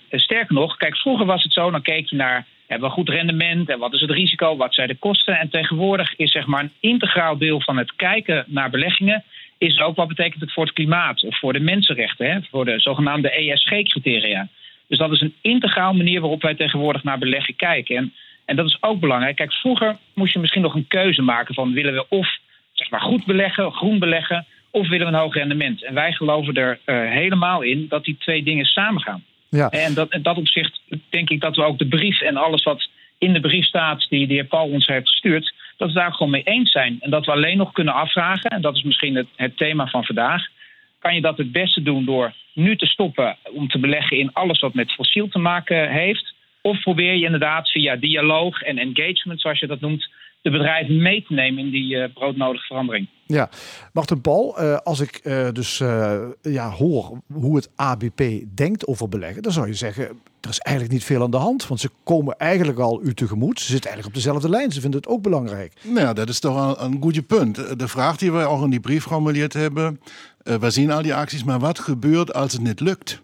Sterker 0.09 0.55
nog, 0.55 0.77
kijk, 0.77 0.97
vroeger 0.97 1.25
was 1.25 1.43
het 1.43 1.53
zo, 1.53 1.71
dan 1.71 1.81
keek 1.81 2.09
je 2.09 2.15
naar 2.15 2.45
hebben 2.67 2.87
we 2.89 2.93
goed 2.95 3.09
rendement 3.09 3.69
en 3.69 3.79
wat 3.79 3.93
is 3.93 4.01
het 4.01 4.09
risico, 4.11 4.57
wat 4.57 4.73
zijn 4.73 4.87
de 4.87 4.95
kosten. 4.95 5.39
En 5.39 5.49
tegenwoordig 5.49 6.15
is 6.15 6.31
zeg 6.31 6.45
maar 6.45 6.63
een 6.63 6.71
integraal 6.79 7.37
deel 7.37 7.61
van 7.61 7.77
het 7.77 7.95
kijken 7.95 8.43
naar 8.47 8.69
beleggingen, 8.69 9.23
is 9.57 9.79
ook 9.79 9.95
wat 9.95 10.07
betekent 10.07 10.41
het 10.41 10.53
voor 10.53 10.63
het 10.63 10.73
klimaat 10.73 11.23
of 11.23 11.39
voor 11.39 11.53
de 11.53 11.59
mensenrechten, 11.59 12.31
hè, 12.31 12.39
voor 12.49 12.65
de 12.65 12.79
zogenaamde 12.79 13.31
ESG-criteria. 13.31 14.47
Dus 14.87 14.97
dat 14.97 15.11
is 15.11 15.21
een 15.21 15.35
integraal 15.41 15.93
manier 15.93 16.21
waarop 16.21 16.41
wij 16.41 16.55
tegenwoordig 16.55 17.03
naar 17.03 17.17
beleggen 17.17 17.55
kijken. 17.55 17.95
En, 17.95 18.13
en 18.45 18.55
dat 18.55 18.65
is 18.65 18.77
ook 18.79 18.99
belangrijk. 18.99 19.35
Kijk, 19.35 19.53
vroeger 19.53 19.97
moest 20.13 20.33
je 20.33 20.39
misschien 20.39 20.61
nog 20.61 20.75
een 20.75 20.87
keuze 20.87 21.21
maken 21.21 21.55
van 21.55 21.73
willen 21.73 21.93
we 21.93 22.05
of 22.09 22.37
zeg 22.73 22.89
maar, 22.89 23.01
goed 23.01 23.25
beleggen, 23.25 23.71
groen 23.71 23.99
beleggen, 23.99 24.45
of 24.71 24.89
willen 24.89 25.07
we 25.07 25.13
een 25.13 25.19
hoog 25.19 25.33
rendement. 25.33 25.83
En 25.83 25.93
wij 25.93 26.11
geloven 26.11 26.53
er 26.53 26.79
eh, 26.85 26.95
helemaal 27.11 27.61
in 27.61 27.85
dat 27.89 28.03
die 28.03 28.17
twee 28.19 28.43
dingen 28.43 28.65
samengaan. 28.65 29.23
Ja. 29.49 29.69
En 29.69 29.93
dat, 29.93 30.13
in 30.13 30.21
dat 30.21 30.37
opzicht 30.37 30.81
denk 31.09 31.29
ik 31.29 31.41
dat 31.41 31.55
we 31.55 31.63
ook 31.63 31.77
de 31.77 31.87
brief 31.87 32.21
en 32.21 32.37
alles 32.37 32.63
wat 32.63 32.89
in 33.17 33.33
de 33.33 33.39
brief 33.39 33.65
staat 33.65 34.05
die 34.09 34.27
de 34.27 34.33
heer 34.33 34.45
Paul 34.45 34.67
ons 34.67 34.87
heeft 34.87 35.09
gestuurd, 35.09 35.53
dat 35.77 35.87
we 35.87 35.93
daar 35.93 36.13
gewoon 36.13 36.31
mee 36.31 36.43
eens 36.43 36.71
zijn. 36.71 36.97
En 36.99 37.09
dat 37.09 37.25
we 37.25 37.31
alleen 37.31 37.57
nog 37.57 37.71
kunnen 37.71 37.93
afvragen, 37.93 38.49
en 38.49 38.61
dat 38.61 38.75
is 38.75 38.83
misschien 38.83 39.15
het, 39.15 39.27
het 39.35 39.57
thema 39.57 39.87
van 39.87 40.05
vandaag, 40.05 40.47
kan 40.99 41.15
je 41.15 41.21
dat 41.21 41.37
het 41.37 41.51
beste 41.51 41.81
doen 41.81 42.05
door 42.05 42.33
nu 42.53 42.77
te 42.77 42.85
stoppen 42.85 43.37
om 43.53 43.67
te 43.67 43.79
beleggen 43.79 44.17
in 44.17 44.33
alles 44.33 44.59
wat 44.59 44.73
met 44.73 44.91
fossiel 44.91 45.27
te 45.27 45.39
maken 45.39 45.91
heeft? 45.91 46.33
Of 46.61 46.79
probeer 46.79 47.13
je 47.13 47.25
inderdaad 47.25 47.69
via 47.69 47.95
dialoog 47.95 48.61
en 48.61 48.77
engagement, 48.77 49.41
zoals 49.41 49.59
je 49.59 49.67
dat 49.67 49.79
noemt, 49.79 50.09
de 50.45 50.51
bedrijven 50.51 51.01
mee 51.01 51.23
te 51.23 51.33
nemen 51.33 51.63
in 51.65 51.71
die 51.71 51.97
eh, 51.97 52.13
broodnodige 52.13 52.65
verandering? 52.65 53.07
Ja, 53.25 53.49
Martin 53.93 54.21
Paul, 54.21 54.57
eh, 54.57 54.77
als 54.77 54.99
ik 54.99 55.15
eh, 55.15 55.47
dus 55.51 55.79
eh, 55.79 56.21
ja, 56.41 56.69
hoor 56.69 57.17
hoe 57.33 57.55
het 57.55 57.69
ABP 57.75 58.23
denkt 58.55 58.87
over 58.87 59.09
beleggen, 59.09 59.43
dan 59.43 59.51
zou 59.51 59.67
je 59.67 59.73
zeggen, 59.73 60.03
er 60.41 60.49
is 60.49 60.59
eigenlijk 60.59 60.95
niet 60.95 61.03
veel 61.05 61.23
aan 61.23 61.31
de 61.31 61.37
hand. 61.37 61.67
Want 61.67 61.79
ze 61.79 61.89
komen 62.03 62.37
eigenlijk 62.37 62.79
al 62.79 63.03
u 63.03 63.13
tegemoet. 63.13 63.59
Ze 63.59 63.71
zitten 63.71 63.89
eigenlijk 63.89 64.17
op 64.17 64.23
dezelfde 64.23 64.49
lijn. 64.49 64.71
Ze 64.71 64.81
vinden 64.81 64.99
het 64.99 65.09
ook 65.09 65.21
belangrijk. 65.21 65.73
Nou 65.83 65.99
ja, 65.99 66.13
dat 66.13 66.29
is 66.29 66.39
toch 66.39 66.77
een, 66.77 66.85
een 66.85 67.01
goede 67.01 67.21
punt. 67.21 67.79
De 67.79 67.87
vraag 67.87 68.17
die 68.17 68.31
wij 68.31 68.45
ook 68.45 68.63
in 68.63 68.69
die 68.69 68.79
brief 68.79 69.03
geformuleerd 69.03 69.53
hebben, 69.53 69.99
eh, 70.43 70.55
we 70.55 70.69
zien 70.69 70.91
al 70.91 71.01
die 71.01 71.15
acties, 71.15 71.43
maar 71.43 71.59
wat 71.59 71.79
gebeurt 71.79 72.33
als 72.33 72.53
het 72.53 72.61
niet 72.61 72.79
lukt? 72.79 73.21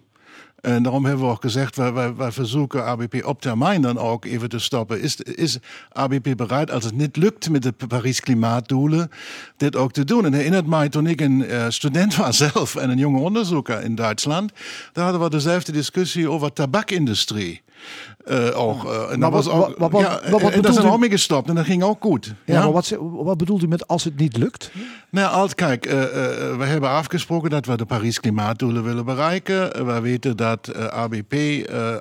En 0.62 0.84
daarom 0.84 1.06
hebben 1.06 1.26
we 1.26 1.32
ook 1.32 1.42
gezegd, 1.42 1.76
wij, 1.76 1.94
wij, 1.94 2.16
wij 2.16 2.32
verzoeken 2.32 2.86
ABP 2.86 3.26
op 3.26 3.42
termijn 3.42 3.82
dan 3.82 3.98
ook 3.98 4.26
even 4.26 4.50
te 4.50 4.60
stoppen. 4.60 5.02
Is, 5.02 5.16
is 5.16 5.58
ABP 5.92 6.36
bereid, 6.36 6.72
als 6.72 6.84
het 6.84 6.96
niet 6.96 7.18
lukt 7.18 7.50
met 7.50 7.64
de 7.64 7.72
Parijs 7.88 8.20
klimaatdoelen, 8.20 9.12
dit 9.58 9.76
ook 9.76 9.92
te 9.92 10.04
doen? 10.04 10.26
En 10.26 10.34
herinnert 10.34 10.68
mij, 10.68 10.90
toen 10.90 11.08
ik 11.08 11.22
een 11.22 11.46
eh, 11.46 11.66
student 11.70 12.16
was 12.26 12.38
zelf 12.38 12.76
en 12.76 12.90
een 12.90 12.98
jonge 12.98 13.20
onderzoeker 13.20 13.82
in 13.82 13.96
Duitsland, 13.96 14.52
daar 14.94 15.04
hadden 15.04 15.22
we 15.22 15.30
dezelfde 15.30 15.72
discussie 15.72 16.30
over 16.30 16.54
tabakindustrie. 16.54 17.62
Eh, 18.26 18.60
ook, 18.60 18.86
eh, 18.86 19.12
en 19.12 19.20
Maar 19.20 19.32
dat 19.32 19.44
was 19.46 19.54
ook, 19.54 19.60
wat- 19.68 19.78
wat- 19.78 19.92
wat- 19.92 20.02
ja, 20.02 20.30
wat 20.30 20.42
en 20.42 20.62
bedoelt 20.62 20.76
zijn 20.76 21.00
mee 21.00 21.10
gestopt 21.10 21.50
en 21.50 21.56
dat 21.56 21.66
ging 21.66 21.84
ook 21.84 22.02
goed. 22.04 22.34
Ja, 22.46 22.60
maar 22.60 22.72
wat, 22.72 22.98
wat 23.00 23.38
bedoelt 23.38 23.64
u 23.64 23.68
met 23.68 23.88
als 23.88 24.04
het 24.04 24.18
niet 24.18 24.38
lukt? 24.38 24.72
Nou, 25.10 25.34
als, 25.34 25.56
kijk, 25.56 25.86
eh, 25.86 25.94
we 26.58 26.64
hebben 26.66 26.90
afgesproken 26.90 27.50
dat 27.50 27.66
we 27.66 27.78
de 27.78 27.86
Parijs 27.86 28.20
klimaatdoelen 28.20 28.84
willen 28.84 29.06
bereiken. 29.06 29.86
We 29.86 30.00
weten 30.00 30.38
dat 30.38 30.92
ABP 30.92 31.36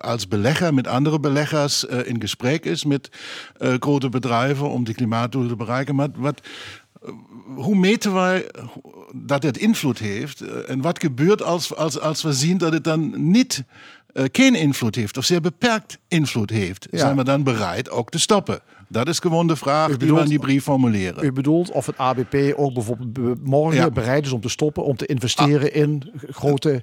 als 0.00 0.28
belegger 0.28 0.74
met 0.74 0.86
andere 0.86 1.20
beleggers 1.20 1.84
in 1.84 2.20
gesprek 2.20 2.64
is 2.64 2.84
met 2.84 3.10
grote 3.58 4.08
bedrijven 4.08 4.70
om 4.70 4.84
die 4.84 4.94
klimaatdoelen 4.94 5.50
te 5.50 5.56
bereiken. 5.56 5.94
Maar 5.94 6.08
wat, 6.16 6.40
hoe 7.54 7.76
meten 7.76 8.14
wij 8.14 8.50
dat 9.14 9.42
het 9.42 9.56
invloed 9.58 9.98
heeft? 9.98 10.40
En 10.66 10.80
wat 10.80 11.00
gebeurt 11.00 11.42
als, 11.42 11.76
als, 11.76 12.00
als 12.00 12.22
we 12.22 12.32
zien 12.32 12.58
dat 12.58 12.72
het 12.72 12.84
dan 12.84 13.30
niet 13.30 13.64
eh, 14.12 14.24
geen 14.32 14.54
invloed 14.54 14.94
heeft 14.94 15.16
of 15.16 15.24
zeer 15.24 15.40
beperkt 15.40 15.98
invloed 16.08 16.50
heeft? 16.50 16.88
Ja. 16.90 16.98
Zijn 16.98 17.16
we 17.16 17.24
dan 17.24 17.42
bereid 17.42 17.90
ook 17.90 18.10
te 18.10 18.18
stoppen? 18.18 18.60
Dat 18.88 19.08
is 19.08 19.18
gewoon 19.18 19.46
de 19.46 19.56
vraag 19.56 19.96
die 19.96 20.14
we 20.14 20.20
in 20.20 20.28
die 20.28 20.38
brief 20.38 20.62
formuleren. 20.62 21.24
U 21.24 21.32
bedoelt 21.32 21.70
of 21.70 21.86
het 21.86 21.98
ABP 21.98 22.34
ook 22.56 22.74
bijvoorbeeld 22.74 23.12
be- 23.12 23.34
morgen 23.42 23.76
Ja. 23.80 23.90
bereid 23.90 24.26
is 24.26 24.32
om 24.32 24.40
te 24.40 24.48
stoppen, 24.48 24.84
om 24.84 24.96
te 24.96 25.06
investeren 25.06 25.74
in 25.74 26.12
grote... 26.30 26.82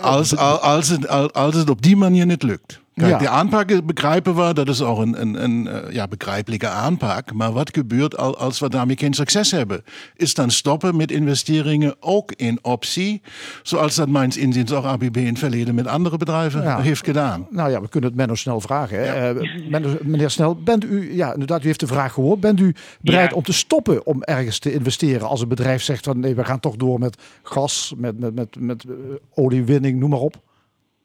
Als, 0.00 0.36
al- 0.36 0.58
als, 0.58 0.88
het, 0.88 1.08
al- 1.08 1.30
als 1.32 1.54
het 1.54 1.70
op 1.70 1.82
die 1.82 1.96
manier 1.96 2.26
niet 2.26 2.42
lukt. 2.42 2.80
Kijk, 2.96 3.10
Ja. 3.10 3.18
die 3.18 3.28
aanpak 3.28 3.86
begrijpen 3.86 4.34
we, 4.34 4.54
dat 4.54 4.68
is 4.68 4.82
ook 4.82 4.98
een, 4.98 5.20
een, 5.20 5.42
een 5.44 5.66
eh, 5.68 5.92
ja, 5.92 6.08
begrijpelijke 6.08 6.68
aanpak. 6.68 7.32
Maar 7.32 7.52
wat 7.52 7.70
gebeurt 7.74 8.16
al, 8.16 8.36
als 8.38 8.58
we 8.58 8.68
daarmee 8.68 8.96
geen 8.98 9.14
succes 9.14 9.50
hebben? 9.50 9.84
Is 10.16 10.34
dan 10.34 10.50
stoppen 10.50 10.96
met 10.96 11.10
investeringen 11.10 11.94
ook 12.00 12.32
een 12.36 12.58
optie? 12.62 13.22
Zoals 13.62 13.94
dat 13.94 14.08
mijns 14.08 14.36
inziens 14.36 14.72
ook 14.72 14.84
ABB 14.84 15.16
in 15.16 15.26
het 15.26 15.38
verleden 15.38 15.74
met 15.74 15.86
andere 15.86 16.16
bedrijven 16.16 16.62
Ja. 16.62 16.80
heeft 16.80 17.04
gedaan. 17.04 17.46
Nou 17.50 17.70
ja, 17.70 17.80
we 17.80 17.88
kunnen 17.88 18.10
het 18.10 18.18
Menno 18.18 18.34
Snel 18.34 18.60
vragen. 18.60 18.98
Hè. 18.98 19.30
Eh, 19.40 19.70
Menno- 19.70 19.96
meneer 20.02 20.30
Snel, 20.30 20.62
bent 20.62 20.84
u, 20.84 21.14
ja 21.16 21.32
inderdaad, 21.32 21.62
u 21.62 21.66
heeft 21.66 21.80
de 21.80 21.86
vraag 21.86 22.12
gehoord. 22.12 22.40
Bent 22.40 22.60
u 22.60 22.74
bereid 23.00 23.30
Ja. 23.30 23.36
om 23.36 23.42
te 23.42 23.52
stoppen 23.52 24.06
om 24.06 24.22
ergens 24.22 24.58
te 24.58 24.72
investeren 24.72 25.28
als 25.28 25.40
een 25.40 25.48
bedrijf 25.48 25.82
zegt 25.82 26.04
van 26.04 26.20
nee, 26.20 26.34
we 26.34 26.44
gaan 26.44 26.60
toch 26.60 26.76
door 26.76 26.98
met 26.98 27.16
gas, 27.42 27.94
met, 27.96 28.18
met, 28.20 28.34
met, 28.34 28.56
met 28.60 28.84
eh, 28.84 28.92
oliewinning, 29.34 29.98
noem 29.98 30.10
maar 30.10 30.18
op? 30.18 30.44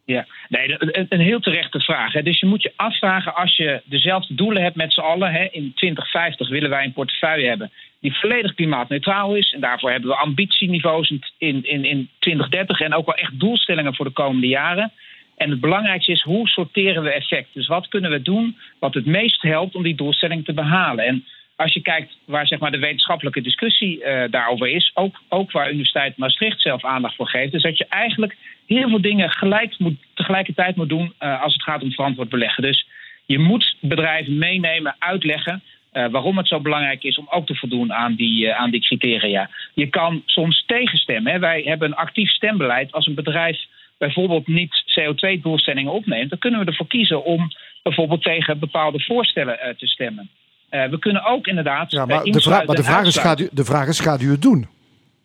Ja, 0.06 0.26
nee, 0.50 0.76
een, 1.10 1.20
heel 1.20 1.40
terechte 1.40 1.80
vraag. 1.80 2.14
Hè. 2.14 2.24
Dus 2.24 2.40
je 2.40 2.46
moet 2.46 2.62
je 2.62 2.74
afvragen 2.76 3.36
als 3.36 3.56
je 3.56 3.82
dezelfde 3.86 4.34
doelen 4.34 4.64
hebt 4.64 4.76
met 4.76 4.94
z'n 4.94 5.00
allen. 5.00 5.32
Hè. 5.32 5.48
In 5.52 5.72
2050 5.76 6.50
willen 6.50 6.70
wij 6.70 6.84
een 6.84 6.94
portefeuille 6.94 7.48
hebben 7.48 7.72
die 8.02 8.20
volledig 8.20 8.54
klimaatneutraal 8.54 9.36
is. 9.36 9.54
En 9.54 9.62
daarvoor 9.62 9.92
hebben 9.92 10.10
we 10.10 10.16
ambitieniveaus 10.16 11.10
in, 11.38 11.64
in, 11.64 11.84
in 11.86 12.10
2030 12.20 12.80
en 12.80 12.94
ook 12.94 13.06
wel 13.06 13.16
echt 13.16 13.40
doelstellingen 13.40 13.96
voor 13.96 14.06
de 14.06 14.12
komende 14.12 14.48
jaren. 14.48 14.92
En 15.38 15.50
het 15.50 15.60
belangrijkste 15.60 16.12
is 16.12 16.22
hoe 16.22 16.48
sorteren 16.48 17.04
we 17.04 17.12
effect. 17.12 17.50
Dus 17.54 17.68
wat 17.68 17.88
kunnen 17.88 18.12
we 18.12 18.22
doen 18.22 18.58
wat 18.80 18.94
het 18.94 19.06
meest 19.06 19.42
helpt 19.42 19.76
om 19.76 19.84
die 19.84 19.96
doelstelling 19.96 20.46
te 20.46 20.54
behalen. 20.54 21.06
En 21.06 21.26
als 21.62 21.74
je 21.74 21.82
kijkt 21.82 22.18
waar 22.26 22.48
zeg 22.48 22.60
maar, 22.60 22.72
de 22.72 22.80
wetenschappelijke 22.80 23.42
discussie 23.42 24.04
eh, 24.04 24.32
daarover 24.32 24.68
is, 24.68 24.92
ook, 24.94 25.22
ook 25.30 25.52
waar 25.52 25.70
Universiteit 25.70 26.18
Maastricht 26.18 26.62
zelf 26.62 26.86
aandacht 26.86 27.16
voor 27.16 27.28
geeft, 27.28 27.54
is 27.54 27.62
dat 27.62 27.78
je 27.78 27.86
eigenlijk 27.90 28.38
heel 28.66 28.90
veel 28.90 29.02
dingen 29.02 29.30
gelijk 29.30 29.80
moet, 29.80 29.98
tegelijkertijd 30.14 30.76
moet 30.76 30.90
doen 30.90 31.14
eh, 31.18 31.42
als 31.42 31.54
het 31.54 31.64
gaat 31.64 31.82
om 31.82 31.92
verantwoord 31.92 32.30
beleggen. 32.30 32.64
Dus 32.64 32.88
je 33.26 33.40
moet 33.40 33.76
bedrijven 33.80 34.38
meenemen, 34.38 34.96
uitleggen 35.00 35.62
eh, 35.92 36.08
waarom 36.08 36.38
het 36.38 36.48
zo 36.48 36.60
belangrijk 36.60 37.04
is 37.04 37.18
om 37.18 37.28
ook 37.30 37.46
te 37.46 37.56
voldoen 37.56 37.94
aan 37.94 38.16
die, 38.16 38.54
aan 38.54 38.72
die 38.72 38.82
criteria. 38.82 39.50
Je 39.74 39.88
kan 39.88 40.22
soms 40.26 40.64
tegenstemmen. 40.66 41.40
Wij 41.40 41.62
hebben 41.62 41.88
een 41.88 41.96
actief 41.96 42.30
stembeleid. 42.30 42.92
Als 42.92 43.08
een 43.08 43.16
bedrijf 43.16 43.60
bijvoorbeeld 43.98 44.48
niet 44.48 44.84
CO2-doelstellingen 45.00 45.92
opneemt, 45.92 46.30
dan 46.30 46.40
kunnen 46.40 46.60
we 46.60 46.66
ervoor 46.66 46.88
kiezen 46.88 47.24
om 47.24 47.52
bijvoorbeeld 47.84 48.24
tegen 48.24 48.60
bepaalde 48.60 49.00
voorstellen 49.00 49.76
te 49.78 49.88
stemmen. 49.88 50.30
Eh, 50.72 50.90
we 50.90 51.00
kunnen 51.00 51.26
ook 51.26 51.48
inderdaad. 51.48 51.92
Ja, 51.92 52.02
eh, 52.02 52.08
maar, 52.08 52.16
de, 52.18 52.24
vraag, 52.24 52.36
insluiten 52.36 52.68
maar 52.68 52.76
de, 52.76 52.82
en 52.82 52.88
vraag 52.88 53.06
is, 53.06 53.18
gaat 53.18 53.40
u, 53.40 53.50
de 53.52 53.66
vraag 53.66 53.88
is, 53.88 54.00
gaat 54.00 54.22
u 54.22 54.32
het 54.32 54.42
doen? 54.42 54.68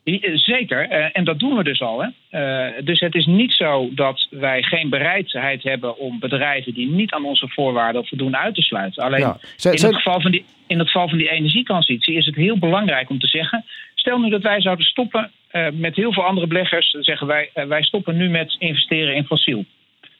Eh, 0.04 0.14
Zeker, 0.34 0.88
en 0.90 1.24
dat 1.24 1.38
doen 1.38 1.56
we 1.56 1.64
dus 1.64 1.80
al. 1.80 2.04
Hè. 2.30 2.82
Dus 2.82 3.00
het 3.00 3.14
is 3.14 3.26
niet 3.26 3.52
zo 3.52 3.88
dat 3.92 4.26
wij 4.30 4.62
geen 4.62 4.88
bereidheid 4.90 5.62
hebben 5.62 5.98
om 5.98 6.18
bedrijven 6.18 6.74
die 6.74 6.88
niet 6.88 7.12
aan 7.12 7.24
onze 7.24 7.48
voorwaarden 7.48 8.06
voldoen 8.06 8.36
uit 8.36 8.54
te 8.54 8.62
sluiten. 8.62 9.02
Alleen 9.02 9.20
Ja. 9.20 9.38
Zij- 9.56 9.72
in, 9.72 9.78
zij- 9.78 9.88
het 9.88 9.96
geval 9.96 10.20
van 10.20 10.30
die, 10.30 10.44
in 10.66 10.78
het 10.78 10.86
geval 10.86 11.08
van 11.08 11.18
die 11.18 11.30
energietransitie 11.30 12.14
is 12.14 12.26
het 12.26 12.34
heel 12.34 12.58
belangrijk 12.58 13.10
om 13.10 13.18
te 13.18 13.26
zeggen: 13.26 13.64
stel 13.94 14.18
nu 14.18 14.30
dat 14.30 14.42
wij 14.42 14.60
zouden 14.60 14.86
stoppen 14.86 15.30
met 15.72 15.96
heel 15.96 16.12
veel 16.12 16.24
andere 16.24 16.46
beleggers, 16.46 16.92
dan 16.92 17.02
zeggen 17.02 17.26
wij, 17.26 17.50
wij 17.54 17.82
stoppen 17.82 18.16
nu 18.16 18.28
met 18.28 18.56
investeren 18.58 19.14
in 19.14 19.24
fossiel. 19.24 19.64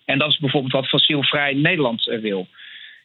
En 0.05 0.19
dat 0.19 0.31
is 0.31 0.39
bijvoorbeeld 0.39 0.73
wat 0.73 0.89
fossielvrij 0.89 1.55
Nederland 1.55 2.05
wil. 2.05 2.47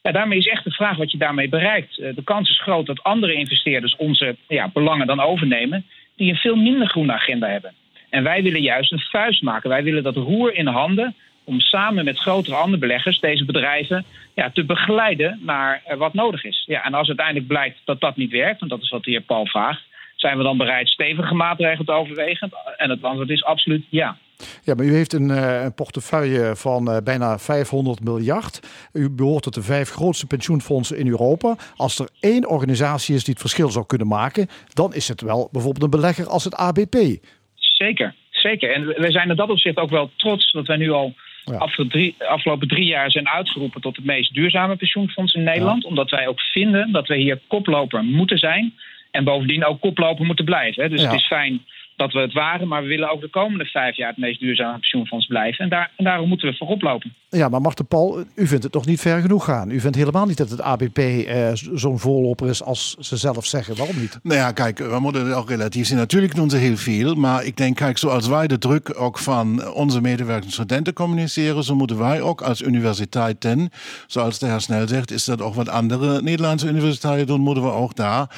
Ja, 0.02 0.12
daarmee 0.12 0.38
is 0.38 0.48
echt 0.48 0.64
de 0.64 0.72
vraag 0.72 0.98
wat 0.98 1.12
je 1.12 1.18
daarmee 1.18 1.50
bereikt. 1.50 1.98
Eh, 1.98 2.16
De 2.16 2.24
kans 2.24 2.50
is 2.50 2.62
groot 2.62 2.86
dat 2.86 3.04
andere 3.04 3.34
investeerders 3.34 3.96
onze 3.96 4.36
ja, 4.48 4.70
belangen 4.74 5.08
dan 5.08 5.20
overnemen, 5.20 5.86
die 6.16 6.30
een 6.30 6.36
veel 6.36 6.56
minder 6.56 6.88
groene 6.88 7.14
agenda 7.14 7.48
hebben. 7.48 7.74
En 8.10 8.24
wij 8.24 8.44
willen 8.44 8.62
juist 8.62 8.92
een 8.92 9.00
vuist 9.00 9.42
maken. 9.42 9.70
Wij 9.70 9.84
willen 9.84 10.04
dat 10.04 10.16
roer 10.16 10.54
in 10.54 10.68
handen 10.68 11.16
om 11.44 11.60
samen 11.60 12.06
met 12.06 12.20
grotere 12.20 12.56
andere 12.56 12.78
beleggers 12.78 13.20
deze 13.20 13.46
bedrijven 13.46 14.06
ja, 14.36 14.50
te 14.50 14.64
begeleiden 14.64 15.40
naar 15.42 15.82
eh, 15.86 15.98
wat 15.98 16.14
nodig 16.14 16.44
is. 16.44 16.64
Ja, 16.68 16.84
en 16.84 16.94
als 16.94 17.08
uiteindelijk 17.08 17.48
blijkt 17.48 17.80
dat 17.86 18.00
dat 18.00 18.16
niet 18.16 18.32
werkt, 18.32 18.60
want 18.60 18.72
dat 18.72 18.82
is 18.82 18.90
wat 18.90 19.04
de 19.04 19.12
heer 19.12 19.22
Paul 19.22 19.46
vraagt, 19.46 19.82
zijn 20.16 20.38
we 20.38 20.44
dan 20.44 20.58
bereid 20.58 20.90
stevige 20.90 21.34
maatregelen 21.34 21.86
te 21.86 21.92
overwegen? 21.92 22.52
En 22.78 22.90
het 22.90 23.04
antwoord 23.04 23.30
is 23.30 23.44
absoluut 23.44 23.86
ja. 23.90 24.18
Ja, 24.64 24.74
maar 24.76 24.86
u 24.86 24.94
heeft 24.94 25.14
een, 25.14 25.32
eh, 25.32 25.64
een 25.64 25.74
portefeuille 25.74 26.56
van 26.56 26.92
eh, 26.92 26.98
bijna 27.04 27.40
500 27.40 28.04
miljard. 28.04 28.60
U 28.94 29.10
behoort 29.10 29.44
tot 29.44 29.54
de 29.54 29.62
vijf 29.62 29.90
grootste 29.90 30.28
pensioenfondsen 30.28 30.98
in 30.98 31.08
Europa. 31.08 31.56
Als 31.76 32.00
er 32.00 32.10
één 32.20 32.50
organisatie 32.50 33.16
is 33.16 33.24
die 33.24 33.34
het 33.34 33.42
verschil 33.42 33.70
zou 33.70 33.86
kunnen 33.86 34.08
maken, 34.08 34.48
dan 34.74 34.94
is 34.94 35.08
het 35.08 35.22
wel 35.22 35.50
bijvoorbeeld 35.52 35.84
een 35.84 36.00
belegger 36.00 36.28
als 36.28 36.44
het 36.44 36.56
ABP. 36.56 36.96
Zeker, 37.56 38.16
zeker. 38.30 38.72
En 38.74 38.86
we- 38.86 38.96
wij 39.00 39.12
zijn 39.12 39.30
in 39.30 39.36
dat 39.36 39.50
opzicht 39.50 39.78
ook 39.78 39.90
wel 39.90 40.12
trots 40.18 40.52
dat 40.52 40.68
wij 40.68 40.78
nu 40.78 40.92
al 40.92 41.14
Ja. 41.44 41.68
drie- 41.90 42.16
afgelopen 42.20 42.68
drie 42.68 42.86
jaar 42.86 43.12
zijn 43.12 43.28
uitgeroepen 43.30 43.82
tot 43.82 43.96
het 43.96 44.06
meest 44.06 44.34
duurzame 44.34 44.76
pensioenfonds 44.76 45.34
in 45.34 45.44
Nederland. 45.44 45.84
Omdat 45.86 46.10
wij 46.10 46.28
ook 46.28 46.40
vinden 46.42 46.92
dat 46.92 47.08
we 47.08 47.16
hier 47.16 47.40
koploper 47.48 48.04
moeten 48.04 48.38
zijn. 48.38 48.74
En 49.12 49.24
bovendien 49.24 49.66
ook 49.66 49.82
koploper 49.82 50.26
moeten 50.26 50.46
blijven. 50.46 50.84
hè. 50.84 50.90
Dus 50.90 51.02
Ja. 51.02 51.08
het 51.12 51.20
is 51.20 51.28
fijn 51.28 51.66
dat 52.02 52.14
we 52.14 52.20
het 52.20 52.34
waren, 52.34 52.68
maar 52.68 52.82
we 52.82 52.88
willen 52.88 53.12
ook 53.12 53.22
de 53.22 53.30
komende 53.30 53.66
vijf 53.66 53.96
jaar 53.96 54.10
het 54.10 54.18
meest 54.18 54.40
duurzame 54.40 54.80
pensioenfonds 54.80 55.28
blijven. 55.28 55.64
En, 55.64 55.70
daar, 55.70 55.92
en 55.98 56.04
daarom 56.04 56.28
moeten 56.28 56.50
we 56.50 56.56
voorop 56.56 56.82
lopen. 56.82 57.14
Ja, 57.30 57.50
maar 57.50 57.62
Marten 57.62 57.88
Paul, 57.88 58.24
u 58.36 58.48
vindt 58.48 58.64
het 58.64 58.74
nog 58.74 58.86
niet 58.86 59.02
ver 59.02 59.22
genoeg 59.22 59.46
gaan. 59.46 59.72
U 59.72 59.80
vindt 59.80 59.98
helemaal 59.98 60.26
niet 60.26 60.38
dat 60.38 60.50
het 60.50 60.62
ABP 60.62 60.98
eh, 60.98 61.50
zo'n 61.54 62.00
voorloper 62.00 62.50
is 62.50 62.64
als 62.64 62.96
ze 63.00 63.18
zelf 63.18 63.46
zeggen. 63.46 63.78
Waarom 63.78 64.00
niet? 64.00 64.20
Nou 64.24 64.40
ja, 64.40 64.52
kijk, 64.52 64.78
we 64.78 65.00
moeten 65.00 65.26
het 65.26 65.36
ook 65.36 65.50
relatief 65.50 65.88
zien. 65.88 65.98
Natuurlijk 65.98 66.36
doen 66.36 66.50
ze 66.50 66.58
heel 66.58 66.78
veel, 66.78 67.16
maar 67.16 67.46
ik 67.46 67.58
denk, 67.58 67.76
kijk, 67.76 67.98
zoals 67.98 68.28
wij 68.28 68.48
de 68.48 68.58
druk 68.58 69.00
ook 69.00 69.18
van 69.18 69.74
onze 69.74 70.02
medewerkers 70.02 70.46
en 70.46 70.52
studenten 70.52 70.94
communiceren, 70.94 71.64
zo 71.64 71.76
moeten 71.76 71.98
wij 71.98 72.22
ook 72.22 72.42
als 72.42 72.62
universiteiten, 72.62 73.70
zoals 74.08 74.40
de 74.40 74.48
heer 74.48 74.62
Snel 74.62 74.88
zegt, 74.88 75.12
is 75.12 75.26
dat 75.26 75.42
ook 75.42 75.54
wat 75.54 75.70
andere 75.70 76.22
Nederlandse 76.22 76.68
universiteiten 76.68 77.28
doen, 77.28 77.42
moeten 77.42 77.64
we 77.64 77.72
ook 77.72 77.96
daar, 77.96 78.30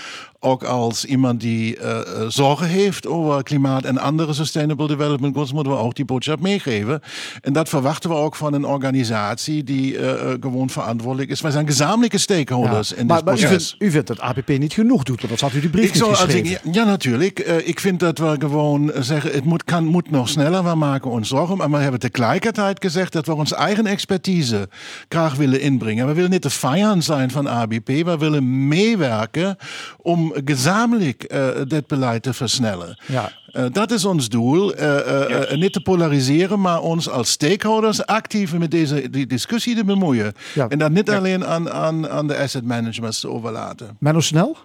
ook 0.43 0.63
als 0.63 1.05
iemand 1.05 1.39
die 1.41 1.77
eh, 1.77 1.99
zorgen 2.27 2.67
heeft 2.67 3.07
over 3.07 3.43
klimaat 3.43 3.83
en 3.83 3.97
andere 3.97 4.33
sustainable 4.33 4.87
development 4.87 5.33
goals, 5.33 5.53
moeten 5.53 5.71
we 5.71 5.77
ook 5.77 5.95
die 5.95 6.05
boodschap 6.05 6.39
meegeven. 6.39 7.01
En 7.41 7.53
dat 7.53 7.69
verwachten 7.69 8.09
we 8.09 8.15
ook 8.15 8.35
van 8.35 8.53
een 8.53 8.65
organisatie 8.65 9.63
die 9.63 9.97
eh, 9.97 10.33
gewoon 10.39 10.69
verantwoordelijk 10.69 11.29
is. 11.31 11.41
Wij 11.41 11.51
zijn 11.51 11.67
gezamenlijke 11.67 12.17
stakeholders 12.17 12.93
in 12.93 13.05
maar 13.05 13.15
dit 13.15 13.25
maar 13.25 13.33
u, 13.33 13.37
proces. 13.37 13.69
vindt, 13.69 13.83
u 13.83 13.91
vindt 13.91 14.07
dat 14.07 14.19
ABP 14.19 14.47
niet 14.47 14.73
genoeg 14.73 15.03
doet, 15.03 15.17
want 15.17 15.29
dat 15.29 15.39
had 15.39 15.53
u 15.53 15.59
die 15.59 15.69
brief 15.69 15.83
Ik 15.85 15.93
niet 15.93 16.03
zou, 16.03 16.15
geschreven. 16.15 16.51
ik, 16.51 16.59
ja, 16.73 16.83
natuurlijk. 16.83 17.39
Ik 17.39 17.79
vind 17.79 17.99
dat 17.99 18.17
we 18.17 18.35
gewoon 18.39 18.91
zeggen, 18.99 19.31
het 19.31 19.43
moet, 19.43 19.63
kan, 19.63 19.85
moet 19.85 20.11
nog 20.11 20.29
sneller. 20.29 20.63
We 20.63 20.75
maken 20.75 21.11
ons 21.11 21.27
zorgen. 21.27 21.57
Maar 21.57 21.69
we 21.69 21.77
hebben 21.77 21.99
tegelijkertijd 21.99 22.81
gezegd 22.81 23.13
dat 23.13 23.25
we 23.25 23.35
onze 23.35 23.55
eigen 23.55 23.85
expertise 23.85 24.69
graag 25.07 25.35
willen 25.35 25.61
inbrengen. 25.61 26.07
We 26.07 26.13
willen 26.13 26.29
niet 26.29 26.43
de 26.43 26.49
vijand 26.49 27.03
zijn 27.03 27.31
van 27.31 27.49
ABP. 27.49 27.87
We 27.87 28.17
willen 28.17 28.67
meewerken 28.67 29.57
om 30.01 30.32
gezamenlijk 30.45 31.23
eh, 31.23 31.49
dit 31.67 31.87
beleid 31.87 32.23
te 32.23 32.33
versnellen. 32.33 32.97
Ja. 33.07 33.31
Eh, 33.53 33.65
dat 33.71 33.91
is 33.91 34.05
ons 34.05 34.29
doel. 34.29 34.73
Eh, 34.73 35.51
eh, 35.51 35.57
niet 35.57 35.73
te 35.73 35.81
polariseren, 35.81 36.61
maar 36.61 36.81
ons 36.81 37.09
als 37.09 37.31
stakeholders 37.31 38.05
actief 38.05 38.57
met 38.57 38.71
deze 38.71 39.09
die 39.09 39.27
discussie 39.27 39.75
te 39.75 39.85
bemoeien. 39.85 40.33
Ja. 40.55 40.67
En 40.67 40.77
dat 40.77 40.91
niet 40.91 41.09
alleen 41.09 41.45
aan, 41.45 41.69
aan, 41.69 42.09
aan 42.09 42.27
de 42.27 42.37
asset 42.37 42.63
managers 42.63 43.19
te 43.19 43.27
overlaten. 43.27 43.97
Menno 43.99 44.19
Snel? 44.19 44.57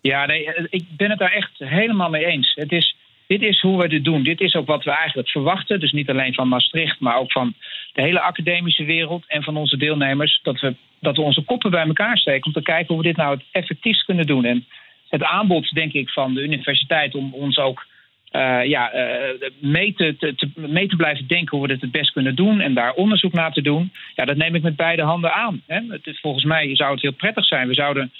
Ja, 0.00 0.26
nee, 0.26 0.66
ik 0.70 0.84
ben 0.96 1.10
het 1.10 1.18
daar 1.18 1.32
echt 1.32 1.50
helemaal 1.58 2.10
mee 2.10 2.24
eens. 2.24 2.52
Het 2.54 2.72
is, 2.72 2.96
dit 3.26 3.42
is 3.42 3.60
hoe 3.60 3.82
we 3.82 3.88
dit 3.88 4.04
doen. 4.04 4.22
Dit 4.22 4.40
is 4.40 4.54
ook 4.54 4.66
wat 4.66 4.84
we 4.84 4.90
eigenlijk 4.90 5.28
verwachten. 5.28 5.80
Dus 5.80 5.92
niet 5.92 6.10
alleen 6.10 6.34
van 6.34 6.48
Maastricht, 6.48 7.00
maar 7.00 7.16
ook 7.16 7.32
van 7.32 7.54
de 7.92 8.02
hele 8.02 8.20
academische 8.20 8.84
wereld 8.84 9.24
en 9.26 9.42
van 9.42 9.56
onze 9.56 9.76
deelnemers. 9.76 10.40
Dat 10.42 10.60
we, 10.60 10.74
dat 11.00 11.16
we 11.16 11.22
onze 11.22 11.42
koppen 11.42 11.70
bij 11.70 11.86
elkaar 11.86 12.18
steken 12.18 12.46
om 12.46 12.52
te 12.52 12.62
kijken 12.62 12.94
hoe 12.94 13.02
we 13.02 13.08
dit 13.08 13.16
nou 13.16 13.34
het 13.34 13.44
effectiefst 13.50 14.04
kunnen 14.04 14.26
doen. 14.26 14.44
En 14.44 14.66
het 15.08 15.22
aanbod, 15.22 15.74
denk 15.74 15.92
ik, 15.92 16.10
van 16.10 16.34
de 16.34 16.42
universiteit 16.42 17.14
om 17.14 17.34
ons 17.34 17.58
ook 17.58 17.86
eh, 18.30 18.64
ja, 18.64 18.90
eh, 18.90 19.50
mee, 19.58 19.94
te, 19.94 20.16
te, 20.18 20.48
mee 20.54 20.88
te 20.88 20.96
blijven 20.96 21.26
denken 21.26 21.58
hoe 21.58 21.66
we 21.66 21.72
dit 21.72 21.80
het 21.80 21.90
best 21.90 22.12
kunnen 22.12 22.34
doen 22.34 22.60
en 22.60 22.74
daar 22.74 22.92
onderzoek 22.92 23.32
naar 23.32 23.52
te 23.52 23.62
doen. 23.62 23.92
Ja, 24.14 24.24
dat 24.24 24.36
neem 24.36 24.54
ik 24.54 24.62
met 24.62 24.76
beide 24.76 25.02
handen 25.02 25.32
aan. 25.34 25.62
Hè. 25.66 25.80
Het 25.88 26.06
is, 26.06 26.20
volgens 26.20 26.44
mij 26.44 26.76
zou 26.76 26.92
het 26.92 27.02
heel 27.02 27.12
prettig 27.12 27.44
zijn. 27.44 27.68
We 27.68 27.74
zouden 27.74 28.12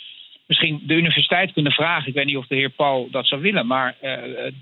misschien 0.47 0.81
de 0.83 0.95
universiteit 0.95 1.53
kunnen 1.53 1.73
vragen. 1.73 2.09
Ik 2.09 2.15
weet 2.15 2.27
niet 2.27 2.37
of 2.37 2.47
de 2.47 2.55
heer 2.55 2.71
Paul 2.71 3.09
dat 3.11 3.27
zou 3.27 3.41
willen, 3.41 3.67
maar 3.67 3.97
eh, 4.01 4.13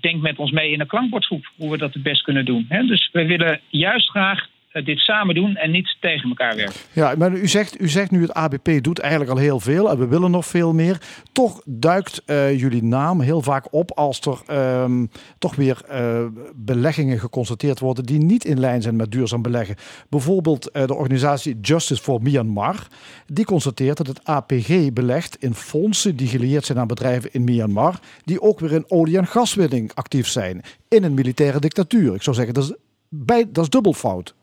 denk 0.01 0.21
met 0.21 0.37
ons 0.37 0.51
mee 0.51 0.71
in 0.71 0.79
een 0.79 0.87
klankbordgroep 0.87 1.51
hoe 1.55 1.71
we 1.71 1.77
dat 1.77 1.93
het 1.93 2.03
best 2.03 2.21
kunnen 2.21 2.45
doen. 2.45 2.65
Hè? 2.69 2.85
Dus 2.85 3.09
we 3.11 3.25
willen 3.25 3.59
juist 3.69 4.09
graag 4.09 4.47
dit 4.83 4.99
samen 4.99 5.35
doen 5.35 5.55
en 5.55 5.71
niet 5.71 5.97
tegen 5.99 6.29
elkaar 6.29 6.55
werken. 6.55 6.81
Ja, 6.93 7.15
maar 7.17 7.31
u 7.31 7.47
zegt, 7.47 7.81
u 7.81 7.89
zegt 7.89 8.11
nu 8.11 8.21
het 8.21 8.33
ABP 8.33 8.69
doet 8.81 8.99
eigenlijk 8.99 9.31
al 9.31 9.37
heel 9.37 9.59
veel 9.59 9.89
en 9.89 9.97
we 9.97 10.07
willen 10.07 10.31
nog 10.31 10.45
veel 10.45 10.73
meer. 10.73 10.97
Toch 11.31 11.61
duikt 11.65 12.21
eh, 12.25 12.59
jullie 12.59 12.83
naam 12.83 13.21
heel 13.21 13.41
vaak 13.41 13.73
op 13.73 13.91
als 13.91 14.19
er 14.19 14.41
ehm, 14.47 15.05
toch 15.37 15.55
weer 15.55 15.81
eh, 15.87 16.25
beleggingen 16.55 17.19
geconstateerd 17.19 17.79
worden 17.79 18.05
die 18.05 18.19
niet 18.19 18.45
in 18.45 18.59
lijn 18.59 18.81
zijn 18.81 18.95
met 18.95 19.11
duurzaam 19.11 19.41
beleggen. 19.41 19.75
Bijvoorbeeld 20.09 20.71
eh, 20.71 20.85
de 20.85 20.95
organisatie 20.95 21.59
Justice 21.61 22.01
for 22.01 22.21
Myanmar. 22.21 22.87
Die 23.25 23.45
constateert 23.45 23.97
dat 23.97 24.07
het 24.07 24.25
APG 24.25 24.93
belegt 24.93 25.35
in 25.39 25.53
fondsen 25.53 26.15
die 26.15 26.27
gelieerd 26.27 26.65
zijn 26.65 26.79
aan 26.79 26.87
bedrijven 26.87 27.33
in 27.33 27.43
Myanmar. 27.43 27.99
Die 28.23 28.41
ook 28.41 28.59
weer 28.59 28.71
in 28.71 28.85
olie- 28.87 29.17
en 29.17 29.27
gaswinning 29.27 29.91
actief 29.93 30.27
zijn. 30.27 30.61
In 30.89 31.03
een 31.03 31.13
militaire 31.13 31.59
dictatuur. 31.59 32.15
Ik 32.15 32.21
zou 32.21 32.35
zeggen, 32.35 32.53
dat 32.53 32.63
is, 32.63 32.73
bij, 33.09 33.45
dat 33.51 33.63
is 33.63 33.69
dubbel 33.69 33.93
fout. 33.93 34.35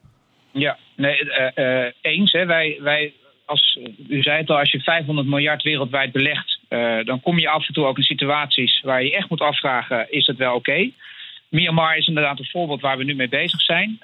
Ja, 0.55 0.79
nee, 0.97 1.31
eh, 1.31 1.93
eens. 2.01 2.33
Hè. 2.33 2.47
Wij, 2.47 2.79
wij, 2.81 3.13
als, 3.45 3.79
u 4.09 4.23
zei 4.23 4.39
het 4.39 4.51
al, 4.51 4.59
als 4.59 4.71
je 4.71 4.81
500 4.81 5.29
miljard 5.29 5.63
wereldwijd 5.63 6.13
belegt, 6.13 6.59
eh, 6.69 6.99
dan 7.05 7.21
kom 7.21 7.39
je 7.39 7.49
af 7.49 7.67
en 7.67 7.75
toe 7.75 7.87
ook 7.87 7.97
in 7.97 8.03
situaties 8.03 8.81
waar 8.81 9.05
je 9.05 9.17
echt 9.17 9.31
moet 9.31 9.41
afvragen: 9.41 10.07
is 10.11 10.27
het 10.27 10.37
wel 10.37 10.55
oké? 10.55 10.91
Myanmar 11.49 11.97
is 11.97 12.07
inderdaad 12.07 12.39
een 12.39 12.51
voorbeeld 12.51 12.81
waar 12.81 12.99
we 12.99 13.05
nu 13.05 13.15
mee 13.15 13.29
bezig 13.29 13.61
zijn. 13.61 13.99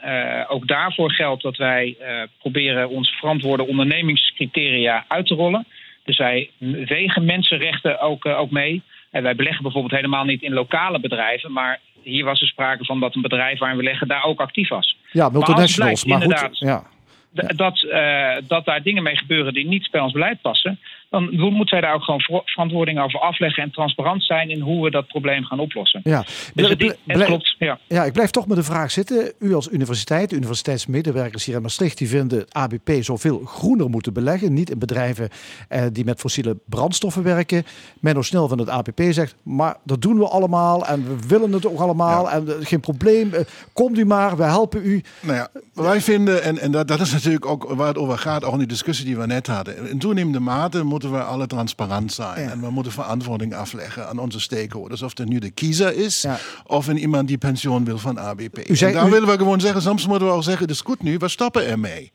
Ook 0.48 0.66
daarvoor 0.66 1.12
geldt 1.12 1.42
dat 1.42 1.56
wij 1.56 1.96
proberen 2.38 2.88
onze 2.88 3.12
verantwoorde 3.12 3.66
ondernemingscriteria 3.66 5.04
uit 5.08 5.26
te 5.26 5.34
rollen. 5.34 5.66
Dus 6.04 6.18
wij 6.18 6.50
wegen 6.84 7.24
mensenrechten 7.24 8.00
ook, 8.00 8.26
ook 8.26 8.50
mee. 8.50 8.82
En 9.10 9.22
wij 9.22 9.34
beleggen 9.34 9.62
bijvoorbeeld 9.62 9.94
helemaal 9.94 10.24
niet 10.24 10.42
in 10.42 10.52
lokale 10.52 11.00
bedrijven, 11.00 11.52
maar 11.52 11.80
hier 12.02 12.24
was 12.24 12.40
er 12.40 12.46
sprake 12.46 12.84
van 12.84 13.00
dat 13.00 13.14
een 13.14 13.22
bedrijf 13.22 13.58
waarin 13.58 13.78
we 13.78 13.84
leggen 13.84 14.08
daar 14.08 14.24
ook 14.24 14.40
actief 14.40 14.68
was. 14.68 14.96
Ja, 15.12 15.22
Maar 15.22 15.32
multinationals. 15.32 16.04
blijkt, 16.04 16.28
Maar, 16.28 16.38
goed, 16.38 16.52
inderdaad, 16.52 16.86
ja. 17.32 17.54
dat, 17.54 17.82
eh, 17.82 18.48
dat 18.48 18.64
daar 18.64 18.82
dingen 18.82 19.02
mee 19.02 19.16
gebeuren 19.16 19.52
die 19.52 19.66
niet 19.66 19.88
bij 19.90 20.00
ons 20.00 20.12
beleid 20.12 20.40
passen, 20.40 20.78
dan 21.10 21.36
mo- 21.36 21.50
moeten 21.50 21.80
wij 21.80 21.88
daar 21.88 21.94
ook 21.94 22.02
gewoon 22.02 22.20
ver- 22.20 22.42
verantwoording 22.44 23.00
over 23.00 23.20
afleggen 23.20 23.62
en 23.62 23.70
transparant 23.70 24.24
zijn 24.24 24.50
in 24.50 24.60
hoe 24.60 24.84
we 24.84 24.90
dat 24.90 25.06
probleem 25.06 25.44
gaan 25.44 25.58
oplossen. 25.60 26.00
Ja. 26.04 26.24
Dus 26.54 26.68
het, 26.68 26.96
het 27.06 27.24
klopt, 27.24 27.54
ja. 27.58 27.78
Ja, 27.86 28.04
ik 28.04 28.12
blijf 28.12 28.30
toch 28.30 28.46
met 28.46 28.56
de 28.56 28.62
vraag 28.62 28.90
zitten. 28.90 29.32
U 29.38 29.54
als 29.54 29.68
universiteit, 29.68 30.30
de 30.30 30.36
universiteitsmedewerkers 30.36 31.44
hier 31.44 31.56
in 31.56 31.62
Maastricht, 31.62 31.98
die 31.98 32.08
vinden 32.08 32.44
ABP 32.48 32.90
zoveel 33.00 33.40
groener 33.44 33.90
moeten 33.90 34.12
beleggen. 34.12 34.52
Niet 34.52 34.70
in 34.70 34.78
bedrijven 34.78 35.28
eh, 35.68 35.82
die 35.92 36.04
met 36.04 36.20
fossiele 36.20 36.56
brandstoffen 36.66 37.22
werken. 37.22 37.64
Menno 38.00 38.22
Snel 38.22 38.48
van 38.48 38.58
het 38.58 38.68
ABP 38.68 39.00
zegt, 39.10 39.34
maar 39.42 39.76
dat 39.84 40.02
doen 40.02 40.18
we 40.18 40.28
allemaal 40.28 40.86
en 40.86 41.04
we 41.04 41.26
willen 41.28 41.52
het 41.52 41.66
ook 41.66 41.80
allemaal. 41.80 42.30
En 42.30 42.48
eh, 42.48 42.54
geen 42.60 42.80
probleem, 42.80 43.32
eh, 43.32 43.40
komt 43.72 43.98
u 43.98 44.04
maar, 44.04 44.36
we 44.36 44.42
helpen 44.42 44.80
u. 44.84 45.02
Nou 45.20 45.36
ja, 45.36 45.48
wij 45.74 46.00
vinden, 46.00 46.42
en, 46.42 46.58
en 46.58 46.70
dat, 46.70 46.88
dat 46.88 47.00
is 47.00 47.12
natuurlijk 47.12 47.46
ook 47.46 47.68
waar 47.68 47.88
het 47.88 47.98
over 47.98 48.18
gaat, 48.18 48.44
ook 48.44 48.52
in 48.52 48.58
die 48.58 48.66
discussie 48.66 49.04
die 49.04 49.16
we 49.16 49.26
net 49.26 49.46
hadden. 49.46 49.88
In 49.90 49.98
toenemende 49.98 50.40
mate 50.40 50.84
moeten 51.00 51.18
we 51.18 51.24
alle 51.32 51.46
transparant 51.46 52.12
zijn. 52.12 52.42
Ja. 52.42 52.50
En 52.50 52.60
we 52.60 52.70
moeten 52.70 52.92
verantwoording 52.92 53.54
afleggen 53.54 54.08
aan 54.08 54.18
onze 54.18 54.40
stakeholders. 54.40 55.02
Of 55.02 55.18
het 55.18 55.28
nu 55.28 55.38
de 55.38 55.50
kiezer 55.50 55.96
is, 55.96 56.22
Ja. 56.22 56.38
of 56.66 56.88
in 56.88 56.98
iemand 56.98 57.28
die 57.28 57.38
pensioen 57.38 57.84
wil 57.84 57.98
van 57.98 58.18
ABP. 58.18 58.68
U 58.70 58.76
zei- 58.76 58.92
en 58.92 58.98
daar 58.98 59.08
u- 59.08 59.10
willen 59.10 59.28
we 59.28 59.36
gewoon 59.36 59.60
zeggen, 59.60 59.82
soms 59.82 60.06
moeten 60.06 60.26
we 60.28 60.32
ook 60.34 60.42
zeggen, 60.42 60.62
het 60.62 60.74
is 60.74 60.80
goed 60.80 61.02
nu, 61.02 61.16
we 61.18 61.28
stoppen 61.28 61.66
ermee. 61.66 62.12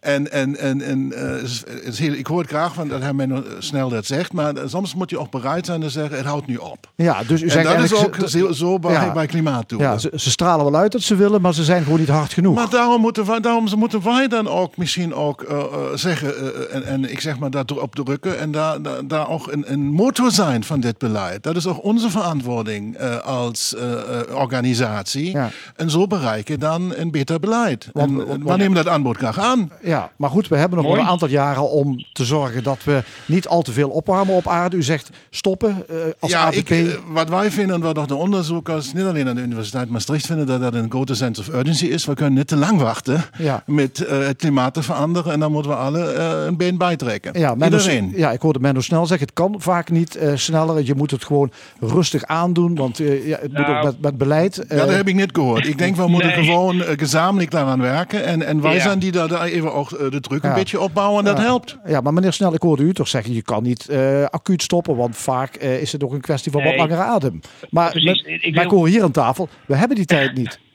En, 0.00 0.32
en, 0.32 0.56
en, 0.56 0.80
en 0.82 1.12
eh, 1.12 1.22
het 1.32 1.42
is- 1.42 1.64
het 1.68 1.84
is 1.86 1.98
heel, 1.98 2.12
ik 2.12 2.26
hoor 2.26 2.40
het 2.40 2.48
graag 2.48 2.74
van 2.74 2.88
dat 2.88 3.00
hij 3.02 3.12
mij 3.12 3.42
snel 3.58 3.88
dat 3.88 4.06
zegt, 4.06 4.32
maar 4.32 4.52
soms 4.66 4.94
moet 4.94 5.10
je 5.10 5.18
ook 5.18 5.30
bereid 5.30 5.66
zijn 5.66 5.80
te 5.80 5.90
zeggen, 5.90 6.16
het 6.16 6.26
houdt 6.26 6.46
nu 6.46 6.56
op. 6.56 6.90
Ja, 6.94 7.22
dus 7.26 7.40
u 7.40 7.44
en 7.44 7.50
zegt 7.50 7.66
dat 7.68 7.82
is 7.84 7.94
ook 7.94 8.16
ze- 8.26 8.48
zo, 8.54 8.78
bij, 8.78 8.92
Ja. 8.92 9.12
bij 9.12 9.26
klimaatdoelen. 9.26 9.88
Ja, 9.90 9.98
ze, 9.98 10.10
ze 10.14 10.30
stralen 10.30 10.64
wel 10.70 10.80
uit 10.80 10.92
dat 10.92 11.02
ze 11.02 11.14
willen, 11.16 11.40
maar 11.40 11.54
ze 11.54 11.64
zijn 11.64 11.82
gewoon 11.82 11.98
niet 11.98 12.08
hard 12.08 12.32
genoeg. 12.32 12.54
Maar 12.54 12.70
daarom 12.70 13.00
moeten, 13.00 13.26
wij, 13.26 13.40
daarom 13.40 13.66
moeten 13.76 14.04
wij 14.04 14.28
dan 14.28 14.48
ook 14.48 14.76
misschien 14.76 15.14
ook 15.14 15.42
eh, 15.42 15.58
eh, 15.58 15.64
zeggen, 15.94 16.34
eh, 16.36 16.74
en, 16.76 16.84
en 16.84 17.10
ik 17.10 17.20
zeg 17.20 17.38
maar 17.38 17.50
dat 17.50 17.70
erop 17.70 17.94
drukken 17.94 18.38
en 18.38 18.50
daar, 18.52 18.82
daar, 18.82 19.06
daar 19.06 19.28
ook 19.28 19.52
een, 19.52 19.72
een 19.72 19.80
motor 19.90 20.30
zijn 20.30 20.64
van 20.64 20.80
dit 20.80 20.98
beleid. 20.98 21.42
Dat 21.42 21.56
is 21.56 21.66
ook 21.66 21.84
onze 21.84 22.10
verantwoording 22.10 22.96
eh, 22.96 23.16
als 23.18 23.74
eh, 23.74 23.92
eh, 23.92 24.36
organisatie. 24.36 25.30
Ja. 25.30 25.50
En 25.76 25.90
zo 25.90 26.06
bereiken 26.06 26.60
dan 26.60 26.94
een 26.96 27.10
beter 27.10 27.40
beleid. 27.40 27.88
Want- 27.92 28.10
en, 28.10 28.16
want- 28.16 28.28
en 28.30 28.44
we 28.46 28.56
nemen 28.56 28.74
dat 28.74 28.88
aanbod 28.88 29.16
graag 29.16 29.38
aan. 29.38 29.70
Ja, 29.88 30.10
maar 30.16 30.30
goed, 30.30 30.48
we 30.48 30.56
hebben 30.56 30.76
nog 30.78 30.86
Mooi. 30.86 30.96
wel 30.98 31.06
een 31.06 31.12
aantal 31.12 31.28
jaren 31.28 31.70
om 31.70 32.04
te 32.12 32.24
zorgen 32.24 32.62
dat 32.62 32.84
we 32.84 33.02
niet 33.26 33.48
al 33.48 33.62
te 33.62 33.72
veel 33.72 33.88
opwarmen 33.88 34.34
op 34.34 34.48
aarde. 34.48 34.76
U 34.76 34.82
zegt 34.82 35.10
stoppen 35.30 35.84
eh, 35.88 35.96
als 36.18 36.30
ja, 36.30 36.50
ik, 36.50 36.70
eh, 36.70 36.84
wat 37.08 37.28
wij 37.28 37.50
vinden 37.50 37.74
en 37.76 37.82
wat 37.82 37.98
ook 37.98 38.08
de 38.08 38.14
onderzoekers, 38.14 38.92
niet 38.92 39.04
alleen 39.04 39.28
aan 39.28 39.34
de 39.34 39.40
Universiteit 39.42 39.88
Maastricht 39.90 40.26
vinden, 40.26 40.46
dat 40.46 40.60
dat 40.60 40.74
een 40.74 40.90
grote 40.90 41.14
sense 41.14 41.40
of 41.40 41.48
urgency 41.48 41.86
is. 41.86 42.04
We 42.04 42.14
kunnen 42.14 42.34
niet 42.34 42.46
te 42.48 42.56
lang 42.56 42.80
wachten 42.80 43.24
Ja. 43.38 43.62
met 43.66 44.04
eh, 44.04 44.18
het 44.18 44.36
klimaat 44.36 44.74
te 44.74 44.82
veranderen 44.82 45.32
en 45.32 45.40
dan 45.40 45.52
moeten 45.52 45.70
we 45.70 45.76
alle 45.76 46.12
eh, 46.12 46.44
een 46.46 46.56
been 46.56 46.78
bijtrekken. 46.78 47.38
Ja, 47.38 47.54
Menno, 47.54 47.76
Iedereen. 47.76 48.12
ja, 48.16 48.30
ik 48.30 48.40
hoorde 48.40 48.58
Menno 48.60 48.80
snel 48.80 49.06
zeggen, 49.06 49.26
het 49.26 49.36
kan 49.36 49.54
vaak 49.58 49.90
niet 49.90 50.16
eh, 50.16 50.30
sneller. 50.34 50.84
Je 50.84 50.94
moet 50.94 51.10
het 51.10 51.24
gewoon 51.24 51.50
rustig 51.80 52.24
aandoen, 52.24 52.74
want 52.74 53.00
eh, 53.00 53.26
ja, 53.26 53.38
het 53.40 53.52
moet 53.52 53.66
Nou, 53.66 53.76
ook 53.76 53.84
met, 53.84 54.00
met 54.00 54.18
beleid. 54.18 54.64
Ja, 54.68 54.76
dat 54.76 54.88
heb 54.90 55.08
ik 55.08 55.14
niet 55.14 55.30
gehoord. 55.32 55.66
Ik 55.66 55.78
denk, 55.78 55.96
we 55.96 56.08
moeten 56.08 56.28
Nee. 56.36 56.44
gewoon 56.44 56.82
gezamenlijk 56.82 57.50
daaraan 57.50 57.80
werken. 57.80 58.24
En, 58.24 58.42
en 58.46 58.60
wij 58.60 58.74
Ja. 58.74 58.80
zijn 58.82 58.98
die 58.98 59.12
daar, 59.12 59.28
daar 59.28 59.42
even 59.44 59.74
ook 59.78 59.92
eh, 59.92 60.10
de 60.10 60.20
druk 60.20 60.42
Ja. 60.42 60.48
een 60.48 60.54
beetje 60.54 60.80
opbouwen. 60.80 61.18
En 61.18 61.24
dat 61.24 61.38
Ja. 61.38 61.42
helpt. 61.44 61.78
Ja, 61.84 62.00
maar 62.00 62.12
meneer 62.12 62.32
Snel, 62.32 62.54
ik 62.54 62.62
hoorde 62.62 62.82
u 62.82 62.92
toch 62.92 63.08
zeggen, 63.08 63.34
je 63.34 63.42
kan 63.42 63.62
niet 63.62 63.88
eh, 63.88 64.24
acuut 64.24 64.62
stoppen, 64.62 64.96
want 64.96 65.16
vaak 65.16 65.54
eh, 65.54 65.80
is 65.80 65.92
het 65.92 66.04
ook 66.04 66.12
een 66.12 66.20
kwestie 66.20 66.52
van 66.52 66.62
wat 66.62 66.76
langere 66.76 67.02
adem. 67.02 67.40
Maar, 67.70 67.90
Precies. 67.90 68.22
met- 68.22 68.42
Ik- 68.44 68.54
maar 68.54 68.64
ik 68.64 68.70
hoor 68.70 68.88
hier 68.88 69.02
aan 69.02 69.12
tafel, 69.12 69.48
we 69.66 69.76
hebben 69.76 69.96
die 69.96 70.06
tijd 70.06 70.34
niet. 70.34 70.58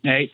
Nee, 0.00 0.32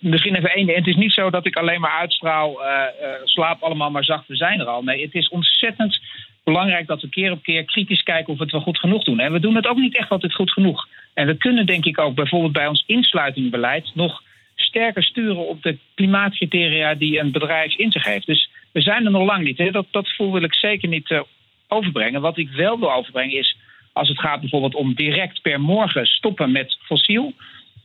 misschien 0.00 0.34
even 0.34 0.50
één. 0.54 0.66
ding. 0.66 0.78
Het 0.78 0.86
is 0.86 0.96
niet 0.96 1.12
zo 1.12 1.30
dat 1.30 1.46
ik 1.46 1.56
alleen 1.56 1.80
maar 1.80 1.98
uitstraal, 2.00 2.64
eh, 2.64 2.70
eh, 2.82 3.20
slaap 3.24 3.62
allemaal 3.62 3.90
maar 3.90 4.04
zacht, 4.04 4.26
we 4.26 4.36
zijn 4.36 4.60
er 4.60 4.66
al. 4.66 4.82
Nee, 4.82 5.02
het 5.02 5.14
is 5.14 5.28
ontzettend 5.28 6.00
belangrijk 6.44 6.86
dat 6.86 7.00
we 7.02 7.08
keer 7.08 7.30
op 7.32 7.42
keer 7.42 7.64
kritisch 7.64 8.02
kijken 8.02 8.32
of 8.32 8.38
we 8.38 8.42
het 8.42 8.52
wel 8.52 8.60
goed 8.60 8.78
genoeg 8.78 9.04
doen. 9.04 9.18
En 9.20 9.32
we 9.32 9.40
doen 9.40 9.54
het 9.54 9.66
ook 9.66 9.76
niet 9.76 9.96
echt 9.96 10.10
altijd 10.10 10.34
goed 10.34 10.50
genoeg. 10.52 10.86
En 11.14 11.26
we 11.26 11.36
kunnen 11.36 11.66
denk 11.66 11.84
ik 11.84 11.98
ook 11.98 12.14
bijvoorbeeld 12.14 12.52
bij 12.52 12.66
ons 12.66 12.84
insluitingbeleid 12.86 13.90
nog 13.94 14.22
sterker 14.64 15.02
sturen 15.02 15.48
op 15.48 15.62
de 15.62 15.78
klimaatcriteria 15.94 16.94
die 16.94 17.18
een 17.18 17.32
bedrijf 17.32 17.76
in 17.76 17.92
zich 17.92 18.04
heeft. 18.04 18.26
Dus 18.26 18.50
we 18.72 18.80
zijn 18.80 19.04
er 19.04 19.10
nog 19.10 19.26
lang 19.26 19.44
niet. 19.44 19.58
Hè. 19.58 19.70
Dat, 19.70 19.86
dat 19.90 20.08
gevoel 20.08 20.32
wil 20.32 20.42
ik 20.42 20.54
zeker 20.54 20.88
niet 20.88 21.10
eh, 21.10 21.20
overbrengen. 21.68 22.20
Wat 22.20 22.38
ik 22.38 22.50
wel 22.50 22.78
wil 22.78 22.92
overbrengen 22.92 23.38
is, 23.38 23.56
als 23.92 24.08
het 24.08 24.20
gaat 24.20 24.40
bijvoorbeeld 24.40 24.74
om 24.74 24.94
direct 24.94 25.42
per 25.42 25.60
morgen 25.60 26.06
stoppen 26.06 26.52
met 26.52 26.78
fossiel. 26.82 27.32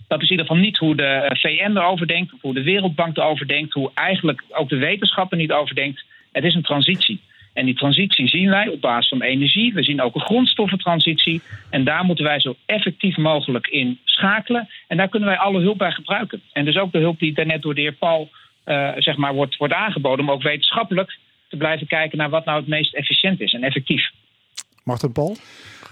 Dat 0.08 0.22
is 0.22 0.30
in 0.30 0.32
ieder 0.32 0.46
geval 0.46 0.62
niet 0.62 0.78
hoe 0.78 0.96
de 0.96 1.30
VN 1.34 1.78
erover 1.78 2.08
denkt, 2.08 2.34
hoe 2.42 2.54
de 2.54 2.64
Wereldbank 2.64 3.18
erover 3.18 3.48
denkt, 3.48 3.74
hoe 3.74 3.92
eigenlijk 3.94 4.44
ook 4.50 4.70
de 4.70 4.78
wetenschap 4.78 5.32
er 5.32 5.38
niet 5.38 5.52
over 5.52 5.76
denkt. 5.76 6.06
Het 6.32 6.44
is 6.44 6.56
een 6.56 6.62
transitie. 6.62 7.20
En 7.60 7.66
die 7.66 7.76
transitie 7.76 8.28
zien 8.28 8.50
wij 8.50 8.68
op 8.68 8.82
basis 8.82 9.08
van 9.08 9.22
energie. 9.22 9.74
We 9.74 9.84
zien 9.84 10.02
ook 10.02 10.16
een 10.16 10.22
grondstoffentransitie. 10.22 11.42
En 11.70 11.84
daar 11.84 12.04
moeten 12.04 12.26
wij 12.26 12.40
zo 12.40 12.56
effectief 12.66 13.18
mogelijk 13.18 13.68
in 13.68 14.00
schakelen. 14.04 14.70
En 14.88 14.98
daar 14.98 15.10
kunnen 15.10 15.30
wij 15.30 15.38
alle 15.38 15.62
hulp 15.62 15.78
bij 15.78 15.92
gebruiken. 15.92 16.42
En 16.54 16.66
dus 16.66 16.78
ook 16.78 16.92
de 16.92 17.00
hulp 17.00 17.20
die 17.20 17.34
daarnet 17.34 17.62
door 17.62 17.76
de 17.76 17.82
heer 17.82 17.94
Paul 17.94 18.30
eh, 18.64 18.92
zeg 18.98 19.18
maar 19.18 19.34
wordt, 19.34 19.58
wordt 19.58 19.74
aangeboden, 19.74 20.26
om 20.26 20.32
ook 20.32 20.42
wetenschappelijk 20.42 21.18
te 21.50 21.58
blijven 21.58 21.88
kijken 21.88 22.18
naar 22.18 22.30
wat 22.30 22.46
nou 22.46 22.60
het 22.60 22.68
meest 22.68 22.94
efficiënt 22.94 23.42
is 23.42 23.54
en 23.54 23.64
effectief. 23.64 24.10
Martin 24.84 25.12
Paul, 25.12 25.38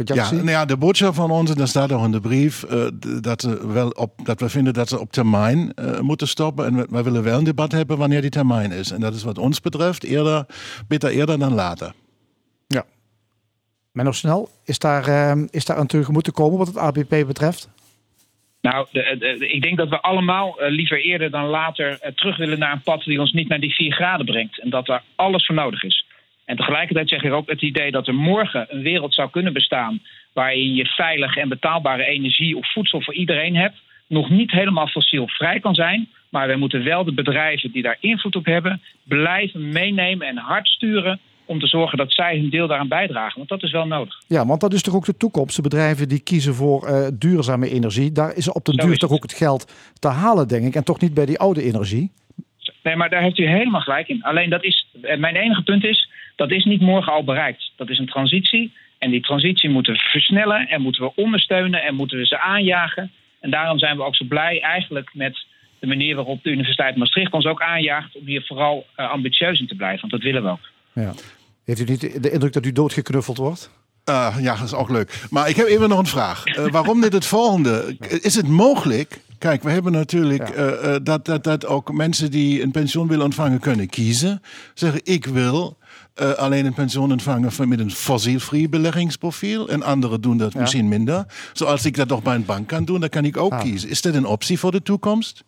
Ja, 0.05 0.31
nou 0.31 0.49
ja, 0.49 0.65
de 0.65 0.77
boodschap 0.77 1.13
van 1.13 1.31
ons, 1.31 1.49
en 1.49 1.57
dat 1.57 1.67
staat 1.67 1.91
ook 1.91 2.05
in 2.05 2.11
de 2.11 2.19
brief, 2.21 2.63
eh, 2.63 2.87
dat, 3.21 3.41
ze 3.41 3.67
wel 3.67 3.89
op, 3.89 4.11
dat 4.23 4.39
we 4.39 4.49
vinden 4.49 4.73
dat 4.73 4.89
ze 4.89 4.99
op 4.99 5.11
termijn 5.11 5.73
eh, 5.73 5.99
moeten 5.99 6.27
stoppen. 6.27 6.65
En 6.65 6.75
we, 6.75 6.87
wij 6.89 7.03
willen 7.03 7.23
wel 7.23 7.37
een 7.37 7.43
debat 7.43 7.71
hebben 7.71 7.97
wanneer 7.97 8.21
die 8.21 8.29
termijn 8.29 8.71
is. 8.71 8.91
En 8.91 8.99
dat 9.01 9.13
is 9.15 9.23
wat 9.23 9.37
ons 9.37 9.61
betreft 9.61 10.03
eerder, 10.03 10.45
beter 10.87 11.09
eerder 11.09 11.39
dan 11.39 11.53
later. 11.53 11.93
Ja. 12.67 12.83
Menno 13.91 14.11
Snel, 14.11 14.49
is 14.65 14.79
daar, 14.79 15.07
eh, 15.07 15.43
is 15.49 15.65
daar 15.65 15.77
aan 15.77 15.87
tegemoet 15.87 16.23
te 16.23 16.31
komen 16.31 16.57
wat 16.57 16.67
het 16.67 16.77
ABP 16.77 17.09
betreft? 17.27 17.69
Nou, 18.61 18.87
de, 18.91 19.15
de- 19.19 19.47
ik 19.47 19.61
denk 19.61 19.77
dat 19.77 19.89
we 19.89 20.01
allemaal 20.01 20.59
eh, 20.59 20.71
liever 20.71 21.01
eerder 21.03 21.31
dan 21.31 21.45
later 21.45 21.99
terug 22.15 22.37
willen 22.37 22.59
naar 22.59 22.71
een 22.71 22.81
pad 22.81 23.03
die 23.03 23.19
ons 23.19 23.31
niet 23.31 23.47
naar 23.47 23.59
die 23.59 23.73
4 23.75 23.91
graden 23.93 24.25
brengt. 24.25 24.61
En 24.61 24.69
dat 24.69 24.85
daar 24.85 25.03
alles 25.15 25.45
voor 25.45 25.55
nodig 25.55 25.83
is. 25.83 26.05
En 26.47 26.55
tegelijkertijd 26.55 27.09
zeg 27.09 27.23
ik 27.23 27.33
ook 27.33 27.49
het 27.49 27.61
idee 27.61 27.91
dat 27.91 28.07
er 28.07 28.15
morgen 28.15 28.65
een 28.69 28.81
wereld 28.81 29.13
zou 29.13 29.29
kunnen 29.29 29.53
bestaan. 29.53 30.01
waarin 30.33 30.75
je 30.75 30.85
veilige 30.85 31.39
en 31.41 31.49
betaalbare 31.49 32.05
energie 32.05 32.57
of 32.57 32.71
voedsel 32.71 33.01
voor 33.01 33.13
iedereen 33.13 33.55
hebt. 33.55 33.75
nog 34.07 34.29
niet 34.29 34.51
helemaal 34.51 34.87
fossielvrij 34.87 35.59
kan 35.59 35.75
zijn. 35.75 36.09
Maar 36.29 36.47
we 36.47 36.55
moeten 36.55 36.83
wel 36.83 37.03
de 37.03 37.13
bedrijven 37.13 37.71
die 37.71 37.81
daar 37.81 37.97
invloed 37.99 38.35
op 38.35 38.45
hebben. 38.45 38.81
blijven 39.03 39.69
meenemen 39.69 40.27
en 40.27 40.37
hard 40.37 40.67
sturen. 40.67 41.19
om 41.45 41.59
te 41.59 41.67
zorgen 41.67 41.97
dat 41.97 42.13
zij 42.13 42.37
hun 42.37 42.49
deel 42.49 42.67
daaraan 42.67 42.87
bijdragen. 42.87 43.37
Want 43.37 43.49
dat 43.49 43.63
is 43.63 43.71
wel 43.71 43.87
nodig. 43.87 44.15
Ja, 44.27 44.45
want 44.45 44.61
dat 44.61 44.73
is 44.73 44.81
toch 44.81 44.95
ook 44.95 45.05
de 45.05 45.17
toekomst. 45.17 45.55
De 45.55 45.61
bedrijven 45.61 46.09
die 46.09 46.19
kiezen 46.19 46.53
voor 46.53 46.87
eh, 46.87 47.07
duurzame 47.13 47.69
energie, 47.69 48.11
daar 48.11 48.35
is 48.35 48.51
op 48.51 48.65
den 48.65 48.75
Zo 48.75 48.87
duur 48.87 48.97
toch 48.97 49.11
ook 49.11 49.23
het 49.23 49.33
geld 49.33 49.93
te 49.99 50.07
halen, 50.07 50.47
denk 50.47 50.65
ik. 50.65 50.75
En 50.75 50.83
toch 50.83 50.99
niet 50.99 51.13
bij 51.13 51.25
die 51.25 51.39
oude 51.39 51.61
energie. 51.63 52.11
Nee, 52.83 52.95
maar 52.95 53.09
daar 53.09 53.21
heeft 53.21 53.37
u 53.37 53.47
helemaal 53.47 53.81
gelijk 53.81 54.07
in. 54.07 54.23
Alleen 54.23 54.49
dat 54.49 54.63
is, 54.63 54.87
eh, 55.01 55.17
mijn 55.17 55.35
enige 55.35 55.63
punt 55.63 55.83
is, 55.83 56.09
dat 56.37 56.51
is 56.51 56.63
niet 56.65 56.81
morgen 56.81 57.13
al 57.13 57.23
bereikt. 57.23 57.71
Dat 57.75 57.89
is 57.89 57.99
een 57.99 58.07
transitie. 58.07 58.73
En 58.97 59.11
die 59.11 59.21
transitie 59.21 59.69
moeten 59.69 59.93
we 59.93 59.99
versnellen 59.99 60.67
en 60.67 60.81
moeten 60.81 61.03
we 61.03 61.11
ondersteunen 61.15 61.83
en 61.83 61.95
moeten 61.95 62.17
we 62.17 62.25
ze 62.25 62.39
aanjagen. 62.39 63.11
En 63.39 63.49
daarom 63.49 63.79
zijn 63.79 63.97
we 63.97 64.03
ook 64.03 64.15
zo 64.15 64.25
blij 64.25 64.61
eigenlijk 64.61 65.09
met 65.13 65.45
de 65.79 65.87
manier 65.87 66.15
waarop 66.15 66.43
de 66.43 66.49
Universiteit 66.49 66.95
Maastricht 66.95 67.31
ons 67.33 67.45
ook 67.45 67.61
aanjaagt 67.61 68.15
om 68.15 68.25
hier 68.25 68.43
vooral 68.47 68.85
eh, 68.95 69.11
ambitieus 69.11 69.59
in 69.59 69.67
te 69.67 69.75
blijven. 69.75 69.99
Want 69.99 70.11
dat 70.11 70.21
willen 70.21 70.43
we 70.43 70.49
ook. 70.49 70.69
Ja. 70.93 71.13
Heeft 71.65 71.79
u 71.79 71.83
niet 71.83 72.23
de 72.23 72.31
indruk 72.31 72.53
dat 72.53 72.65
u 72.65 72.71
doodgeknuffeld 72.71 73.37
wordt? 73.37 73.71
Eh, 74.03 74.35
ja, 74.39 74.55
dat 74.55 74.65
is 74.65 74.73
ook 74.73 74.89
leuk. 74.89 75.23
Maar 75.29 75.49
ik 75.49 75.55
heb 75.55 75.67
even 75.67 75.89
nog 75.89 75.99
een 75.99 76.05
vraag. 76.05 76.45
Eh, 76.45 76.67
waarom 76.67 77.01
dit 77.01 77.13
het 77.13 77.25
volgende? 77.25 77.95
Is 78.21 78.35
het 78.35 78.47
mogelijk? 78.47 79.21
Kijk, 79.39 79.63
we 79.63 79.69
hebben 79.71 79.91
natuurlijk 79.91 80.47
Ja. 80.47 80.53
eh, 80.53 80.95
eh, 80.95 81.03
dat, 81.03 81.25
dat, 81.25 81.43
dat 81.43 81.65
ook 81.65 81.91
mensen 81.93 82.31
die 82.31 82.61
een 82.61 82.71
pensioen 82.71 83.07
willen 83.07 83.25
ontvangen 83.25 83.59
kunnen 83.59 83.89
kiezen. 83.89 84.41
Zeggen, 84.73 85.01
ik 85.03 85.25
wil 85.25 85.76
eh, 86.17 86.31
alleen 86.31 86.65
een 86.65 86.73
pensioen 86.73 87.11
ontvangen 87.11 87.51
van- 87.51 87.67
met 87.67 87.79
een 87.79 87.91
fossielvrij 87.91 88.69
beleggingsprofiel. 88.69 89.69
En 89.69 89.83
anderen 89.83 90.21
doen 90.21 90.37
dat 90.37 90.53
Ja. 90.53 90.59
misschien 90.59 90.87
minder. 90.87 91.25
Zoals 91.53 91.85
ik 91.85 91.95
dat 91.95 92.07
nog 92.07 92.21
bij 92.21 92.35
een 92.35 92.45
bank 92.45 92.67
kan 92.67 92.85
doen, 92.85 92.99
dan 92.99 93.09
kan 93.09 93.25
ik 93.25 93.37
ook 93.37 93.51
Ah. 93.53 93.61
kiezen. 93.61 93.89
Is 93.89 94.01
dat 94.01 94.13
een 94.15 94.25
optie 94.25 94.59
voor 94.59 94.71
de 94.71 94.81
toekomst? 94.81 95.43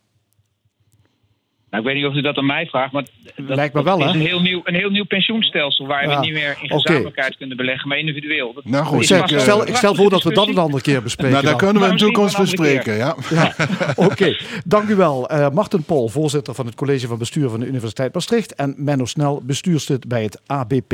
Nou, 1.70 1.84
ik 1.84 1.90
weet 1.90 1.96
niet 1.96 2.06
of 2.12 2.16
u 2.16 2.22
dat 2.22 2.38
aan 2.38 2.46
mij 2.46 2.66
vraagt, 2.66 2.92
maar 2.92 3.04
dat, 3.36 3.56
Lijkt 3.56 3.74
me 3.74 3.84
dat 3.84 3.98
wel, 3.98 4.08
is 4.08 4.14
een 4.14 4.22
heel, 4.22 4.42
nieuw, 4.42 4.62
een 4.64 4.76
heel 4.76 4.90
nieuw 4.90 5.06
pensioenstelsel 5.06 5.88
waar 5.88 6.10
Ja, 6.10 6.20
we 6.20 6.26
niet 6.26 6.34
meer 6.34 6.58
in 6.62 6.70
gezamenlijkheid 6.70 7.38
kunnen 7.38 7.58
beleggen, 7.58 7.88
maar 7.88 7.98
individueel. 7.98 8.54
Dat 8.54 8.66
Nou 8.66 8.86
goed, 8.86 9.06
zeg, 9.06 9.32
Ik 9.32 9.40
stel, 9.40 9.68
ik 9.68 9.76
stel 9.76 9.96
voor 9.96 10.10
dat 10.10 10.24
we 10.24 10.34
dat 10.34 10.48
een 10.48 10.58
andere 10.58 10.84
keer 10.84 11.04
bespreken. 11.04 11.32
Nou, 11.32 11.44
daar 11.44 11.58
dan. 11.58 11.62
kunnen 11.62 11.82
we 11.82 11.90
in 11.90 11.98
de 11.98 12.04
toekomst 12.04 12.38
bespreken. 12.38 12.96
Ja. 12.96 13.16
Ja, 13.30 13.54
oké. 13.96 14.38
Dank 14.66 14.90
u 14.90 14.96
wel. 14.96 15.30
Eh 15.30 15.50
Martin 15.50 15.84
Pol, 15.84 16.10
voorzitter 16.10 16.54
van 16.54 16.66
het 16.66 16.76
college 16.76 17.08
van 17.08 17.18
bestuur 17.18 17.50
van 17.50 17.60
de 17.60 17.66
Universiteit 17.66 18.14
Maastricht. 18.14 18.56
En 18.56 18.74
Menno 18.78 19.06
Snel, 19.06 19.42
bestuurslid 19.44 20.08
bij 20.08 20.24
het 20.24 20.42
ABP. 20.46 20.94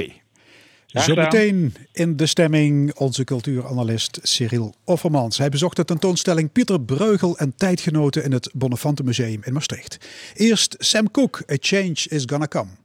Zometeen 1.01 1.73
in 1.91 2.15
de 2.15 2.25
stemming 2.25 2.93
onze 2.95 3.23
cultuuranalist 3.23 4.19
Cyril 4.21 4.75
Offermans. 4.83 5.37
Hij 5.37 5.49
bezocht 5.49 5.75
de 5.75 5.85
tentoonstelling 5.85 6.51
Pieter 6.51 6.81
Breugel 6.81 7.37
en 7.37 7.53
tijdgenoten 7.57 8.23
in 8.23 8.31
het 8.31 8.49
Bonnefante 8.53 9.03
Museum 9.03 9.41
in 9.43 9.53
Maastricht. 9.53 9.97
Eerst 10.33 10.75
Sam 10.79 11.11
Cooke, 11.11 11.43
A 11.51 11.55
Change 11.59 12.05
is 12.09 12.23
Gonna 12.25 12.47
Come. 12.47 12.84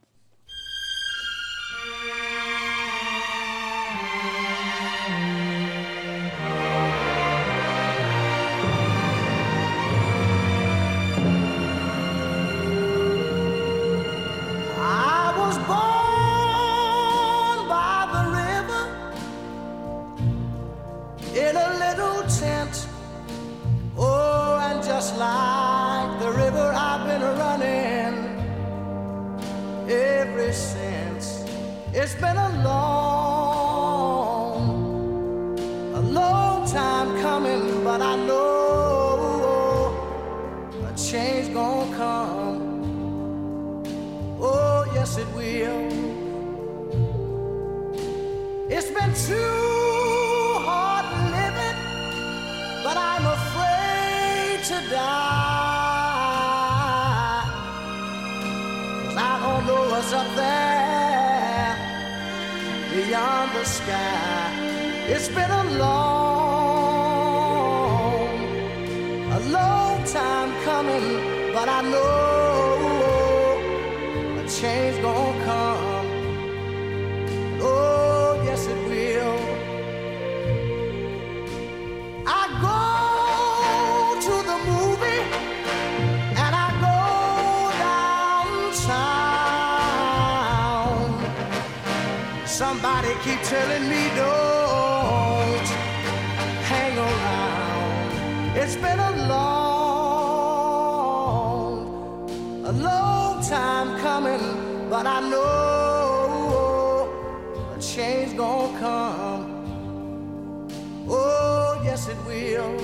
Yes, 112.01 112.09
it 112.09 112.17
will. 112.25 112.77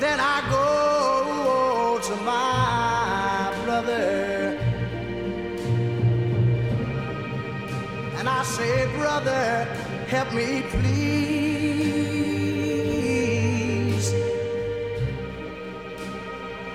Then 0.00 0.20
I 0.20 0.40
go 0.50 1.98
to 2.02 2.16
my 2.22 3.54
brother 3.64 4.58
and 8.18 8.28
I 8.28 8.42
say, 8.44 8.86
Brother, 8.96 9.64
help 10.08 10.32
me, 10.32 10.62
please. 10.70 11.58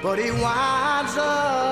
But 0.01 0.19
he 0.19 0.31
winds 0.31 1.17
up 1.17 1.62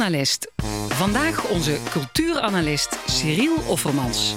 Analist. 0.00 0.52
Vandaag 0.88 1.50
onze 1.50 1.76
cultuuranalist 1.90 2.98
Cyril 3.06 3.56
Offermans. 3.68 4.36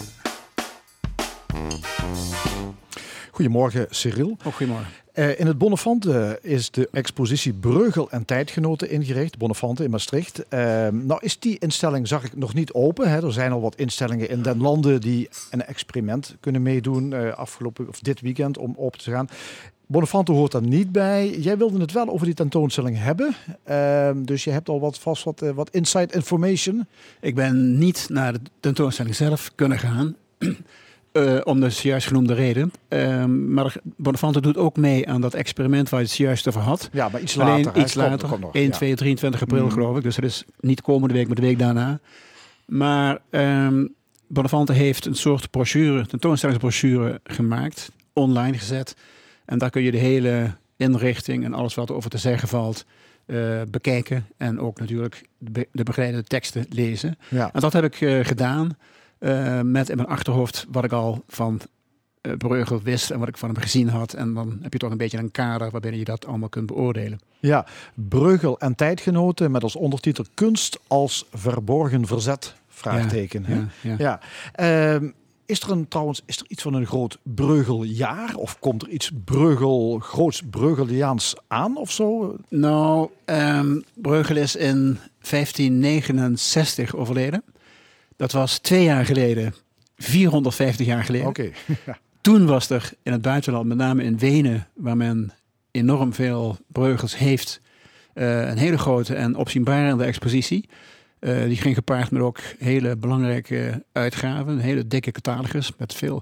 Goedemorgen, 3.31 3.87
Cyril. 3.89 4.37
Oh, 4.45 4.53
goedemorgen. 4.53 4.87
Eh, 5.13 5.39
in 5.39 5.47
het 5.47 5.57
Bonnefante 5.57 6.39
is 6.41 6.71
de 6.71 6.89
expositie 6.91 7.53
Breugel 7.53 8.09
en 8.09 8.25
Tijdgenoten 8.25 8.89
ingericht. 8.89 9.37
Bonnefante 9.37 9.83
in 9.83 9.89
Maastricht. 9.89 10.47
Eh, 10.47 10.59
nou 10.87 11.19
is 11.21 11.39
die 11.39 11.59
instelling, 11.59 12.07
zag 12.07 12.23
ik, 12.23 12.35
nog 12.35 12.53
niet 12.53 12.73
open. 12.73 13.09
Hè. 13.09 13.25
Er 13.25 13.33
zijn 13.33 13.51
al 13.51 13.61
wat 13.61 13.75
instellingen 13.75 14.29
in 14.29 14.41
den 14.41 14.61
landen 14.61 15.01
die 15.01 15.29
een 15.51 15.65
experiment 15.65 16.35
kunnen 16.39 16.61
meedoen 16.61 17.13
eh, 17.13 17.33
afgelopen 17.33 17.87
of 17.87 17.99
dit 17.99 18.21
weekend 18.21 18.57
om 18.57 18.75
open 18.77 18.99
te 18.99 19.11
gaan. 19.11 19.29
Bonnefante 19.93 20.31
hoort 20.31 20.51
daar 20.51 20.61
niet 20.61 20.91
bij. 20.91 21.29
Jij 21.39 21.57
wilde 21.57 21.79
het 21.79 21.91
wel 21.91 22.09
over 22.09 22.25
die 22.25 22.35
tentoonstelling 22.35 22.97
hebben. 22.99 23.35
Eh, 23.63 24.09
dus 24.15 24.43
je 24.43 24.49
hebt 24.51 24.69
al 24.69 24.79
wat, 24.79 24.99
vast 24.99 25.23
wat, 25.23 25.41
eh, 25.41 25.49
wat 25.49 25.69
inside 25.69 26.13
information. 26.13 26.87
Ik 27.21 27.35
ben 27.35 27.77
niet 27.77 28.07
naar 28.09 28.33
de 28.33 28.39
tentoonstelling 28.59 29.15
zelf 29.15 29.51
kunnen 29.55 29.79
gaan. 29.79 30.15
eh, 31.11 31.39
om 31.43 31.59
de 31.59 31.79
juist 31.81 32.07
genoemde 32.07 32.33
reden. 32.33 32.71
Ehm, 32.87 33.53
maar 33.53 33.75
Bonnefante 33.83 34.41
doet 34.41 34.57
ook 34.57 34.77
mee 34.77 35.09
aan 35.09 35.21
dat 35.21 35.33
experiment 35.33 35.89
waar 35.89 35.99
je 35.99 36.05
het 36.05 36.15
juist 36.15 36.47
over 36.47 36.61
had. 36.61 36.89
Ja, 36.91 37.09
maar 37.09 37.21
iets 37.21 37.39
Alleen 37.39 37.63
later. 37.63 37.81
iets 37.81 37.93
later. 37.93 38.27
komt 38.29 38.41
nog, 38.41 38.53
1, 38.53 38.63
ja. 38.63 38.69
2, 38.69 38.95
23 38.95 39.41
april 39.41 39.63
Mhm. 39.65 39.73
geloof 39.73 39.97
ik. 39.97 40.03
Dus 40.03 40.15
dat 40.15 40.25
is 40.25 40.43
niet 40.59 40.81
komende 40.81 41.13
week, 41.13 41.27
maar 41.27 41.35
de 41.35 41.41
week 41.41 41.59
daarna. 41.59 41.99
Maar 42.65 43.19
ehm 43.29 43.85
Bonnefante 44.27 44.73
heeft 44.73 45.05
een 45.05 45.15
soort 45.15 45.49
brochure, 45.51 46.05
tentoonstellingsbrochure 46.05 47.19
gemaakt. 47.23 47.91
Online 48.13 48.57
gezet. 48.57 48.95
En 49.45 49.57
daar 49.57 49.69
kun 49.69 49.81
je 49.81 49.91
de 49.91 49.97
hele 49.97 50.55
inrichting 50.77 51.45
en 51.45 51.53
alles 51.53 51.75
wat 51.75 51.91
over 51.91 52.09
te 52.09 52.17
zeggen 52.17 52.47
valt 52.47 52.85
eh, 53.25 53.61
bekijken. 53.69 54.25
En 54.37 54.59
ook 54.59 54.79
natuurlijk 54.79 55.23
de, 55.37 55.67
de 55.71 55.83
begeleidende 55.83 56.27
teksten 56.27 56.65
lezen. 56.69 57.17
Ja. 57.29 57.49
En 57.53 57.61
dat 57.61 57.73
heb 57.73 57.83
ik 57.83 58.01
eh, 58.01 58.25
gedaan 58.25 58.77
eh, 59.17 59.61
met 59.61 59.89
in 59.89 59.95
mijn 59.95 60.07
achterhoofd 60.07 60.65
wat 60.71 60.83
ik 60.83 60.91
al 60.91 61.23
van 61.27 61.61
Breugel 62.37 62.81
wist 62.81 63.11
en 63.11 63.19
wat 63.19 63.27
ik 63.27 63.37
van 63.37 63.49
hem 63.49 63.61
gezien 63.61 63.89
had. 63.89 64.13
En 64.13 64.33
dan 64.33 64.57
heb 64.61 64.73
je 64.73 64.79
toch 64.79 64.91
een 64.91 64.97
beetje 64.97 65.17
een 65.17 65.31
kader 65.31 65.71
waarbinnen 65.71 65.99
je 65.99 66.05
dat 66.05 66.25
allemaal 66.25 66.49
kunt 66.49 66.65
beoordelen. 66.65 67.19
Ja, 67.39 67.65
Breugel 67.93 68.59
en 68.59 68.75
Tijdgenoten 68.75 69.51
met 69.51 69.63
als 69.63 69.75
ondertitel 69.75 70.25
Kunst 70.33 70.79
als 70.87 71.25
verborgen 71.33 72.07
verzet? 72.07 72.55
Vraagteken. 72.67 73.45
hè? 73.45 73.55
Ja, 73.55 73.67
ja. 73.81 73.95
Ja. 73.97 74.99
Is 75.45 75.61
er 75.61 75.71
een, 75.71 75.87
trouwens 75.87 76.21
is 76.25 76.37
er 76.37 76.45
iets 76.47 76.61
van 76.61 76.73
een 76.73 76.85
groot 76.85 77.17
Breugeljaar? 77.23 78.35
Of 78.35 78.59
komt 78.59 78.81
er 78.81 78.89
iets 78.89 79.11
Breugel, 79.25 79.99
groots 79.99 80.41
Breugeliaans 80.49 81.35
aan 81.47 81.77
of 81.77 81.91
zo? 81.91 82.35
Nou, 82.49 83.09
ehm 83.25 83.79
Breugel 83.93 84.35
is 84.35 84.55
in 84.55 84.99
1569 85.29 86.95
overleden. 86.95 87.43
Dat 88.15 88.31
was 88.31 88.57
twee 88.57 88.83
jaar 88.83 89.05
geleden, 89.05 89.53
450 89.97 90.85
jaar 90.85 91.03
geleden. 91.03 91.27
Oké. 91.27 91.51
Toen 92.21 92.45
was 92.45 92.69
er 92.69 92.91
in 93.03 93.11
het 93.11 93.21
buitenland, 93.21 93.65
met 93.65 93.77
name 93.77 94.03
in 94.03 94.17
Wenen, 94.17 94.67
waar 94.73 94.97
men 94.97 95.33
enorm 95.71 96.13
veel 96.13 96.57
Breugels 96.67 97.17
heeft, 97.17 97.61
eh, 98.13 98.47
een 98.47 98.57
hele 98.57 98.77
grote 98.77 99.15
en 99.15 99.35
opzienbarende 99.35 100.03
expositie. 100.03 100.69
Eh, 101.23 101.43
die 101.43 101.57
ging 101.57 101.75
gepaard 101.75 102.11
met 102.11 102.21
ook 102.21 102.39
hele 102.57 102.95
belangrijke 102.95 103.83
uitgaven, 103.91 104.53
een 104.53 104.59
hele 104.59 104.87
dikke 104.87 105.11
catalogus 105.11 105.71
met 105.77 105.93
veel 105.93 106.21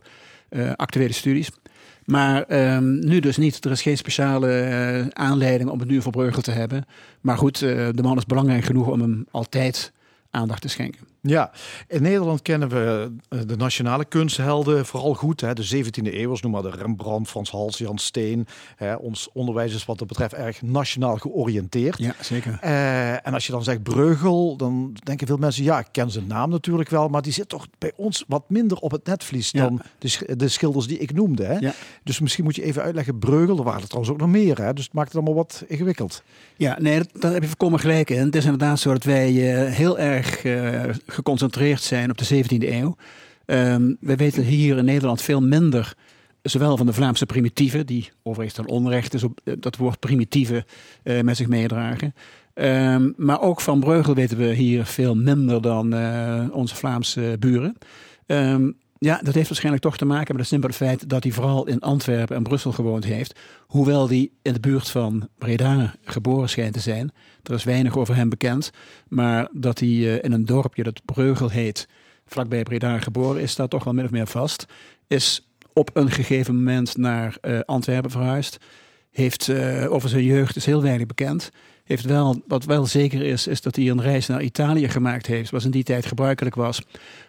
eh, 0.49 0.71
actuele 0.75 1.13
studies. 1.13 1.49
Maar 2.05 2.43
ehm, 2.43 2.99
nu 2.99 3.19
dus 3.19 3.37
niet. 3.37 3.65
Er 3.65 3.71
is 3.71 3.81
geen 3.81 3.97
speciale 3.97 4.51
eh, 4.51 5.07
aanleiding 5.07 5.69
om 5.69 5.79
het 5.79 5.87
nu 5.87 6.01
voor 6.01 6.11
Breugel 6.11 6.41
te 6.41 6.51
hebben. 6.51 6.85
Maar 7.21 7.37
goed, 7.37 7.59
de 7.59 7.99
man 8.01 8.17
is 8.17 8.25
belangrijk 8.25 8.63
genoeg 8.63 8.87
om 8.87 9.01
hem 9.01 9.25
altijd 9.31 9.91
aandacht 10.29 10.61
te 10.61 10.67
schenken. 10.67 11.10
Ja, 11.23 11.51
in 11.87 12.01
Nederland 12.01 12.41
kennen 12.41 12.69
we 12.69 13.11
eh, 13.29 13.39
de 13.47 13.55
nationale 13.57 14.05
kunsthelden 14.05 14.85
vooral 14.85 15.13
goed. 15.13 15.41
Hè? 15.41 15.53
De 15.53 15.83
17e 15.85 16.13
eeuwers, 16.13 16.41
noem 16.41 16.51
maar 16.51 16.61
de 16.61 16.69
Rembrandt, 16.69 17.29
Frans 17.29 17.51
Hals, 17.51 17.77
Jan 17.77 17.97
Steen. 17.97 18.47
Hè? 18.75 18.95
Ons 18.95 19.29
onderwijs 19.33 19.73
is 19.73 19.85
wat 19.85 19.97
dat 19.99 20.07
betreft 20.07 20.33
erg 20.33 20.61
nationaal 20.61 21.17
georiënteerd. 21.17 21.97
Ja, 21.97 22.13
zeker. 22.21 22.57
Eh, 22.61 23.11
en 23.27 23.33
als 23.33 23.45
je 23.45 23.51
dan 23.51 23.63
zegt 23.63 23.83
Breugel, 23.83 24.55
dan 24.57 24.95
denken 25.03 25.27
veel 25.27 25.37
mensen, 25.37 25.63
ja, 25.63 25.79
ik 25.79 25.87
ken 25.91 26.11
zijn 26.11 26.27
naam 26.27 26.49
natuurlijk 26.49 26.89
wel, 26.89 27.07
maar 27.07 27.21
die 27.21 27.33
zit 27.33 27.49
toch 27.49 27.67
bij 27.77 27.91
ons 27.95 28.25
wat 28.27 28.43
minder 28.49 28.77
op 28.77 28.91
het 28.91 29.05
netvlies 29.05 29.51
Ja. 29.51 29.61
dan 29.61 29.81
de, 29.97 30.07
sch- 30.07 30.25
de 30.35 30.47
schilders 30.47 30.87
die 30.87 30.97
ik 30.97 31.13
noemde. 31.13 31.43
Hè? 31.43 31.57
Ja. 31.57 31.73
Dus 32.03 32.19
misschien 32.19 32.43
moet 32.43 32.55
je 32.55 32.63
even 32.63 32.81
uitleggen, 32.81 33.19
Breugel, 33.19 33.57
er 33.57 33.63
waren 33.63 33.81
er 33.81 33.87
trouwens 33.87 34.13
ook 34.13 34.19
nog 34.21 34.29
meer, 34.29 34.61
hè? 34.61 34.73
dus 34.73 34.83
het 34.83 34.93
maakt 34.93 35.07
het 35.07 35.15
allemaal 35.17 35.35
wat 35.35 35.63
ingewikkeld. 35.67 36.23
Ja, 36.57 36.77
nee, 36.79 37.01
daar 37.19 37.31
heb 37.33 37.41
je 37.41 37.47
volkomen 37.47 37.79
gelijk 37.79 38.09
in. 38.09 38.25
Het 38.25 38.35
is 38.35 38.43
inderdaad 38.43 38.79
zo 38.79 38.91
dat 38.93 39.03
wij 39.03 39.29
heel 39.31 39.99
erg 39.99 40.43
eh, 40.45 40.83
geconcentreerd 41.11 41.81
zijn 41.81 42.09
op 42.09 42.17
de 42.17 42.43
17e 42.43 42.69
eeuw. 42.69 42.95
Ehm 43.45 43.93
wij 43.99 44.17
weten 44.17 44.43
hier 44.43 44.77
in 44.77 44.85
Nederland 44.85 45.21
veel 45.21 45.41
minder, 45.41 45.93
zowel 46.41 46.77
van 46.77 46.85
de 46.85 46.93
Vlaamse 46.93 47.25
primitieven, 47.25 47.85
die 47.85 48.09
overigens 48.23 48.57
dan 48.57 48.67
onrecht 48.67 49.13
is 49.13 49.23
op 49.23 49.39
eh, 49.43 49.53
dat 49.59 49.77
woord 49.77 49.99
primitieve 49.99 50.65
eh, 51.03 51.21
met 51.21 51.37
zich 51.37 51.47
meedragen. 51.47 52.13
Ehm, 52.53 53.11
maar 53.15 53.41
ook 53.41 53.61
van 53.61 53.79
Breugel 53.79 54.15
weten 54.15 54.37
we 54.37 54.53
hier 54.53 54.85
veel 54.85 55.15
minder 55.15 55.61
dan 55.61 55.93
eh, 55.93 56.45
onze 56.51 56.75
Vlaamse 56.75 57.35
buren. 57.39 57.77
Ehm, 58.25 58.71
ja, 59.05 59.19
dat 59.23 59.33
heeft 59.33 59.47
waarschijnlijk 59.47 59.83
toch 59.83 59.97
te 59.97 60.05
maken 60.05 60.27
met 60.27 60.37
het 60.37 60.47
simpele 60.47 60.73
feit 60.73 61.09
dat 61.09 61.23
hij 61.23 61.31
vooral 61.31 61.67
in 61.67 61.79
Antwerpen 61.79 62.35
en 62.35 62.43
Brussel 62.43 62.71
gewoond 62.71 63.03
heeft. 63.03 63.39
Hoewel 63.67 64.07
hij 64.07 64.29
in 64.41 64.53
de 64.53 64.59
buurt 64.59 64.89
van 64.89 65.29
Breda 65.37 65.95
geboren 66.03 66.49
schijnt 66.49 66.73
te 66.73 66.79
zijn. 66.79 67.11
Er 67.43 67.53
is 67.53 67.63
weinig 67.63 67.97
over 67.97 68.15
hem 68.15 68.29
bekend. 68.29 68.71
Maar 69.07 69.49
dat 69.51 69.79
hij 69.79 69.89
eh, 69.89 70.23
in 70.23 70.31
een 70.31 70.45
dorpje 70.45 70.83
dat 70.83 71.05
Breugel 71.05 71.49
heet, 71.49 71.87
vlakbij 72.25 72.63
Breda 72.63 72.99
geboren, 72.99 73.41
is 73.41 73.55
daar 73.55 73.67
toch 73.67 73.83
wel 73.83 73.93
min 73.93 74.05
of 74.05 74.11
meer 74.11 74.27
vast. 74.27 74.65
Is 75.07 75.47
op 75.73 75.89
een 75.93 76.11
gegeven 76.11 76.55
moment 76.55 76.97
naar 76.97 77.37
eh, 77.41 77.59
Antwerpen 77.65 78.11
verhuisd. 78.11 78.57
Heeft 79.11 79.49
eh, 79.49 79.91
over 79.91 80.09
zijn 80.09 80.23
jeugd 80.23 80.55
is 80.55 80.65
heel 80.65 80.81
weinig 80.81 81.07
bekend. 81.07 81.51
Heeft 81.91 82.05
wel, 82.05 82.41
wat 82.47 82.65
wel 82.65 82.85
zeker 82.85 83.21
is, 83.21 83.47
is 83.47 83.61
dat 83.61 83.75
hij 83.75 83.89
een 83.89 84.01
reis 84.01 84.27
naar 84.27 84.41
Italië 84.41 84.89
gemaakt 84.89 85.25
heeft, 85.25 85.51
wat 85.51 85.63
in 85.63 85.71
die 85.71 85.83
tijd 85.83 86.05
gebruikelijk 86.05 86.55
was. 86.55 86.81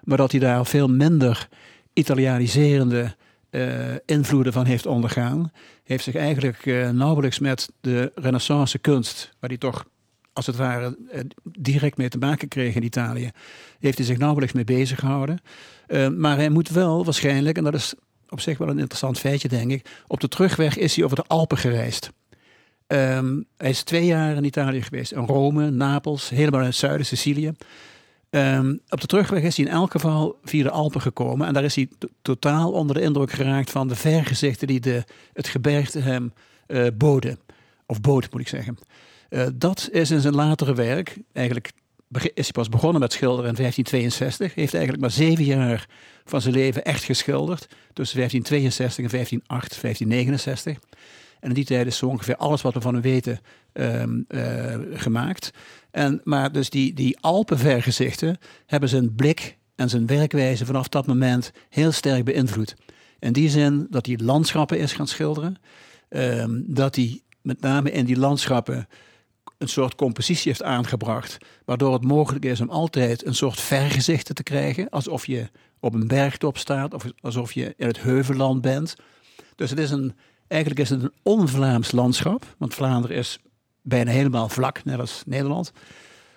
Maar 0.05 0.17
dat 0.17 0.31
hij 0.31 0.41
daar 0.41 0.67
veel 0.67 0.89
minder 0.89 1.49
Italianiserende 1.93 3.15
eh, 3.51 3.95
invloeden 4.07 4.53
van 4.53 4.65
heeft 4.65 4.87
ondergaan. 4.87 5.53
Heeft 5.85 6.05
zich 6.05 6.15
eigenlijk 6.15 6.67
eh, 6.67 6.91
nauwelijks 6.91 7.39
met 7.39 7.69
de 7.81 8.13
renaissance 8.15 8.79
kunst, 8.79 9.35
waar 9.41 9.51
hij 9.51 9.59
toch 9.59 9.85
als 10.33 10.47
het 10.47 10.57
ware 10.57 10.97
eh, 11.11 11.21
direct 11.43 11.97
mee 11.97 12.09
te 12.09 12.19
maken 12.19 12.49
kreeg 12.49 12.75
in 12.75 12.85
Italië, 12.85 13.31
heeft 13.79 13.99
hij 13.99 14.07
zich 14.07 14.19
nauwelijks 14.19 14.55
mee 14.55 14.65
bezig 14.65 14.99
gehouden. 14.99 15.41
Eh, 15.87 16.09
maar 16.09 16.37
hij 16.37 16.51
moet 16.51 16.69
wel 16.69 17.05
waarschijnlijk, 17.05 17.57
en 17.57 17.65
dat 17.65 17.75
is 17.75 17.95
op 18.29 18.41
zich 18.41 18.59
wel 18.59 18.69
een 18.69 18.79
interessant 18.79 19.19
feitje 19.19 19.49
denk 19.49 19.71
ik, 19.71 19.87
op 20.07 20.21
de 20.21 20.29
terugweg 20.29 20.77
is 20.77 20.97
hij 20.97 21.05
over 21.05 21.17
de 21.17 21.25
Alpen 21.27 21.59
gereisd. 21.59 22.11
Ehm, 22.93 23.40
hij 23.57 23.70
is 23.70 23.82
twee 23.82 24.05
jaar 24.05 24.36
in 24.36 24.45
Italië 24.45 24.82
geweest, 24.82 25.12
in 25.12 25.24
Rome, 25.26 25.70
Napels, 25.70 26.28
helemaal 26.28 26.61
in 26.61 26.66
het 26.66 26.74
zuiden, 26.74 27.07
Sicilië. 27.07 27.53
Ehm, 28.30 28.76
op 28.88 29.01
de 29.01 29.07
terugweg 29.07 29.43
is 29.43 29.57
hij 29.57 29.66
in 29.66 29.72
elk 29.72 29.90
geval 29.90 30.38
via 30.45 30.62
de 30.62 30.70
Alpen 30.70 31.01
gekomen. 31.01 31.47
En 31.47 31.53
daar 31.53 31.64
is 31.64 31.74
hij 31.74 31.88
to- 31.99 32.09
totaal 32.22 32.72
onder 32.72 32.97
de 32.97 33.03
indruk 33.03 33.30
geraakt 33.32 33.70
van 33.70 33.88
de 33.88 33.95
vergezichten 33.95 34.66
die 34.66 34.80
de, 34.80 35.05
het 35.32 35.49
gebergte 35.49 35.99
hem 35.99 36.32
eh, 36.66 36.86
boden. 36.95 37.38
Of 37.86 38.01
bood, 38.01 38.32
moet 38.32 38.40
ik 38.40 38.49
zeggen. 38.49 38.78
Eh, 39.28 39.47
dat 39.55 39.88
is 39.93 40.11
in 40.11 40.20
zijn 40.20 40.34
latere 40.34 40.74
werk, 40.74 41.18
eigenlijk 41.32 41.72
is 42.11 42.32
hij 42.34 42.53
pas 42.53 42.68
begonnen 42.68 43.01
met 43.01 43.12
schilderen 43.12 43.51
in 43.51 43.57
1562. 43.57 44.55
Heeft 44.55 44.74
eigenlijk 44.74 45.03
maar 45.03 45.12
zeven 45.12 45.45
jaar 45.45 45.86
van 46.24 46.40
zijn 46.40 46.55
leven 46.55 46.84
echt 46.84 47.05
geschilderd. 47.05 47.68
Tussen 47.93 48.16
1562 48.18 49.05
en 49.05 49.11
1508, 49.11 49.80
1569. 49.80 50.78
En 51.43 51.49
in 51.49 51.55
die 51.55 51.64
tijd 51.64 51.86
is 51.86 51.97
zo 51.97 52.07
ongeveer 52.07 52.36
alles 52.36 52.62
wat 52.62 52.74
we 52.74 52.80
van 52.80 52.95
hem 52.95 53.03
weten 53.03 53.40
ehm, 53.72 54.20
eh, 54.28 54.74
gemaakt. 54.93 55.51
En, 55.90 56.20
maar 56.24 56.53
dus 56.53 56.70
die, 56.70 56.95
die 56.95 57.18
Alpenvergezichten 57.20 58.38
hebben 58.66 58.88
zijn 58.88 59.14
blik 59.14 59.59
en 59.74 59.88
zijn 59.88 60.07
werkwijze 60.07 60.66
vanaf 60.66 60.88
dat 60.88 61.07
moment 61.07 61.53
heel 61.68 61.93
sterk 61.93 62.24
beïnvloed. 62.24 62.74
In 63.18 63.32
die 63.32 63.51
zin 63.51 63.86
dat 63.90 64.07
hij 64.07 64.18
landschappen 64.22 64.78
is 64.78 64.93
gaan 64.93 65.07
schilderen. 65.07 65.57
ehm, 66.09 66.61
dat 66.64 66.97
hij 66.97 67.22
met 67.43 67.61
name 67.61 67.90
in 67.90 68.05
die 68.05 68.18
landschappen 68.18 68.88
een 69.59 69.68
soort 69.68 69.95
compositie 69.95 70.49
heeft 70.51 70.62
aangebracht. 70.62 71.36
Waardoor 71.64 71.93
het 71.93 72.05
mogelijk 72.05 72.45
is 72.45 72.61
om 72.61 72.70
altijd 72.70 73.26
een 73.26 73.34
soort 73.34 73.61
vergezichten 73.61 74.34
te 74.34 74.43
krijgen. 74.43 74.88
Alsof 74.88 75.26
je 75.26 75.51
op 75.80 75.95
een 75.95 76.07
bergtop 76.07 76.59
staat 76.59 76.95
of 76.95 77.05
alsof 77.20 77.53
je 77.53 77.74
in 77.76 77.86
het 77.86 78.01
heuvelland 78.01 78.61
bent. 78.61 78.97
Dus 79.57 79.70
het 79.70 79.78
is 79.78 79.90
een, 79.90 80.14
eigenlijk 80.53 80.80
is 80.80 80.90
het 80.90 81.03
een 81.03 81.12
on-Vlaams 81.22 81.92
landschap. 81.92 82.44
Want 82.59 82.74
Vlaanderen 82.74 83.16
is 83.16 83.38
bijna 83.82 84.11
helemaal 84.11 84.48
vlak, 84.48 84.84
net 84.84 84.98
als 84.98 85.22
Nederland. 85.26 85.72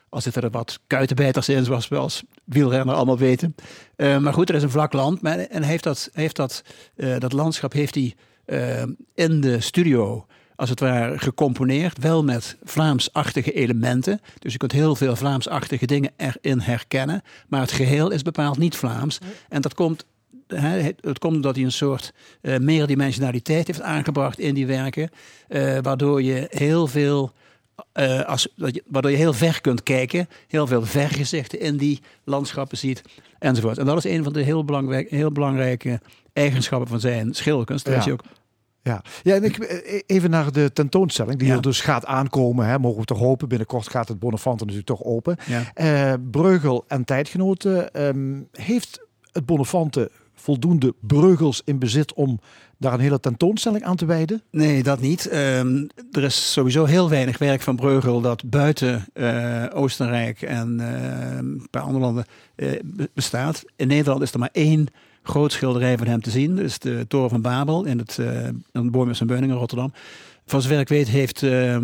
Al 0.09 0.22
zitten 0.22 0.41
er 0.41 0.49
wat 0.49 0.80
kuitenbijters 0.88 1.49
in, 1.49 1.66
zoals 1.66 1.88
we 1.88 1.95
als 1.95 2.24
wielrenner 2.43 2.95
allemaal 2.95 3.18
weten. 3.18 3.55
Eh, 3.95 4.18
maar 4.18 4.34
goed, 4.34 4.49
er 4.49 4.55
is 4.55 4.63
een 4.63 4.70
vlak 4.70 4.93
land. 4.93 5.22
Maar, 5.22 5.39
en 5.39 5.63
heeft 5.63 5.84
dat, 5.84 6.09
heeft 6.13 6.36
dat, 6.36 6.63
eh, 6.95 7.20
dat 7.20 7.34
landschap 7.34 7.74
heeft 7.74 7.95
hij 7.95 8.16
eh, 8.45 8.84
in 9.13 9.41
de 9.41 9.59
studio 9.59 10.26
als 10.55 10.70
het 10.70 10.80
ware 10.80 11.20
gecomponeerd. 11.20 11.97
Wel 11.97 12.24
met 12.24 12.57
Vlaamsachtige 12.63 13.51
elementen. 13.51 14.22
Dus 14.39 14.51
je 14.51 14.57
kunt 14.57 14.72
heel 14.72 14.95
veel 14.95 15.16
Vlaamsachtige 15.16 15.86
dingen 15.86 16.11
erin 16.18 16.59
herkennen. 16.59 17.22
Maar 17.47 17.61
het 17.61 17.72
geheel 17.72 18.11
is 18.11 18.22
bepaald 18.22 18.57
niet 18.57 18.76
Vlaams. 18.76 19.20
En 19.49 19.61
dat 19.61 19.74
komt 19.74 20.05
het 20.48 21.20
komt 21.20 21.36
omdat 21.36 21.56
hij 21.56 21.64
een 21.64 21.72
soort 21.72 22.14
eh, 22.41 22.58
meerdimensionaliteit 22.58 23.68
heeft 23.68 23.82
aangebracht 23.82 24.39
in 24.39 24.54
die 24.54 24.68
werken. 24.68 25.10
eh, 25.48 25.78
waardoor 25.82 26.22
je 26.22 26.48
heel 26.50 26.88
veel. 26.88 27.32
eh, 27.93 28.22
als, 28.22 28.48
dat 28.56 28.76
je- 28.76 28.84
waardoor 28.88 29.12
je 29.12 29.18
heel 29.18 29.34
ver 29.34 29.62
kunt 29.62 29.84
kijken, 29.84 30.28
heel 30.48 30.68
veel 30.68 30.86
vergezichten 30.86 31.60
in 31.60 31.78
die 31.78 32.02
landschappen 32.24 32.78
ziet, 32.78 33.02
enzovoort. 33.39 33.78
En 33.78 33.86
dat 33.86 33.98
is 33.98 34.12
een 34.12 34.24
van 34.24 34.34
de 34.34 34.41
heel, 34.41 34.66
belangrijk, 34.66 35.10
heel 35.10 35.32
belangrijke 35.32 36.00
eigenschappen 36.34 36.88
van 36.89 37.00
zijn 37.00 37.34
schilderkunst. 37.34 37.86
Dat 37.86 38.04
Ja. 38.04 38.12
ook 38.12 38.24
Ja, 38.82 39.02
ja 39.24 39.36
en 39.36 39.43
ik, 39.43 39.58
even 40.08 40.30
naar 40.30 40.52
de 40.52 40.74
tentoonstelling 40.74 41.39
die 41.39 41.48
Ja. 41.48 41.54
er 41.56 41.62
dus 41.62 41.82
gaat 41.82 42.06
aankomen. 42.06 42.68
Hè, 42.68 42.80
mogen 42.80 43.00
we 43.00 43.06
toch 43.06 43.20
hopen. 43.20 43.48
Binnenkort 43.48 43.89
gaat 43.89 44.08
het 44.08 44.20
Bonnefante 44.20 44.64
natuurlijk 44.66 44.89
toch 44.89 45.04
open. 45.04 45.38
Ja. 45.76 46.18
Breugel 46.18 46.86
en 46.88 47.04
tijdgenoten. 47.06 47.91
ehm, 47.93 48.41
heeft 48.52 49.00
het 49.32 49.46
Bonnefante 49.46 50.12
voldoende 50.36 50.94
breugels 51.00 51.62
in 51.66 51.80
bezit 51.80 52.14
om 52.14 52.40
daar 52.78 52.94
een 52.94 53.00
hele 53.00 53.20
tentoonstelling 53.20 53.84
aan 53.84 53.96
te 53.96 54.06
wijden? 54.06 54.42
Nee, 54.52 54.84
dat 54.84 55.02
niet. 55.02 55.28
Ehm, 55.28 55.88
er 56.12 56.24
is 56.24 56.52
sowieso 56.52 56.86
heel 56.86 57.10
weinig 57.10 57.38
werk 57.38 57.62
van 57.62 57.76
Breugel 57.76 58.22
dat 58.22 58.50
buiten 58.50 59.06
eh, 59.14 59.66
Oostenrijk 59.74 60.42
en 60.42 60.80
eh, 60.80 61.38
een 61.38 61.68
paar 61.72 61.82
andere 61.82 62.04
landen 62.04 62.26
eh, 62.56 62.70
be- 62.84 63.10
bestaat. 63.14 63.64
In 63.76 63.88
Nederland 63.88 64.22
is 64.22 64.32
er 64.34 64.40
maar 64.40 64.50
één 64.52 64.88
groot 65.24 65.52
schilderij 65.52 65.98
van 65.98 66.08
hem 66.08 66.22
te 66.22 66.30
zien. 66.30 66.56
Dat 66.56 66.66
is 66.66 66.80
de 66.80 67.06
Toren 67.08 67.30
van 67.30 67.42
Babel 67.42 67.86
in 67.86 67.98
het 67.98 68.18
uh, 68.20 68.48
in 68.48 68.58
en 68.72 68.92
Beuningen 68.92 69.50
in 69.50 69.56
Rotterdam. 69.56 69.94
Van 70.46 70.62
zover 70.62 70.80
ik 70.80 70.88
weet 70.88 71.08
heeft 71.08 71.41
uh, 71.41 71.78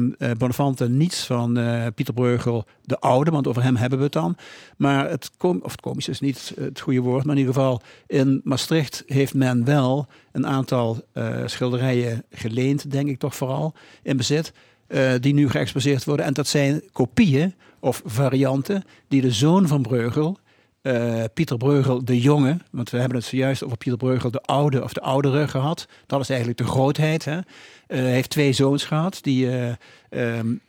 niets 0.88 1.26
van 1.26 1.58
uh, 1.58 1.86
Pieter 1.96 2.14
Breugel 2.14 2.66
de 2.82 3.00
Oude, 3.00 3.32
want 3.32 3.48
over 3.48 3.64
hem 3.64 3.76
hebben 3.76 3.98
we 3.98 4.04
het 4.04 4.14
dan. 4.14 4.38
Maar 4.78 5.10
het, 5.10 5.32
kom, 5.38 5.60
of 5.64 5.72
het 5.72 5.82
komisch 5.82 6.08
is 6.08 6.20
niet 6.20 6.54
het 6.60 6.80
goede 6.80 7.00
woord, 7.00 7.24
maar 7.24 7.36
in 7.36 7.40
ieder 7.40 7.54
geval 7.54 7.82
in 8.08 8.42
Maastricht 8.44 9.04
heeft 9.06 9.34
men 9.34 9.66
wel 9.66 10.08
een 10.32 10.48
aantal 10.48 11.02
uh, 11.14 11.42
schilderijen 11.46 12.24
geleend, 12.32 12.92
denk 12.92 13.10
ik 13.10 13.20
toch 13.20 13.36
vooral, 13.36 13.74
in 14.04 14.18
bezit. 14.18 14.54
Die 15.20 15.34
nu 15.34 15.50
geëxposeerd 15.50 16.04
worden. 16.04 16.26
En 16.26 16.34
dat 16.34 16.48
zijn 16.48 16.82
kopieën 16.92 17.54
of 17.80 18.02
varianten 18.06 18.84
die 19.08 19.22
de 19.22 19.32
zoon 19.32 19.68
van 19.68 19.82
Breugel, 19.82 20.38
uh, 20.82 21.24
Pieter 21.34 21.58
Breugel 21.58 22.06
de 22.06 22.22
Jonge, 22.22 22.58
want 22.72 22.90
we 22.90 22.98
hebben 22.98 23.18
het 23.18 23.26
zojuist 23.26 23.64
over 23.64 23.78
Pieter 23.78 24.00
Breugel 24.00 24.32
de 24.32 24.42
Oude 24.42 24.84
of 24.84 24.94
de 24.94 25.02
Oudere 25.02 25.48
gehad. 25.48 25.88
Dat 26.06 26.20
is 26.20 26.30
eigenlijk 26.30 26.60
de 26.60 26.66
grootheid. 26.66 27.26
Hè? 27.26 27.38
Uh, 27.38 27.44
heeft 27.88 28.30
twee 28.30 28.54
zoons 28.54 28.84
gehad 28.84 29.20
die 29.22 29.46
uh, 29.46 30.38
um, 30.38 30.62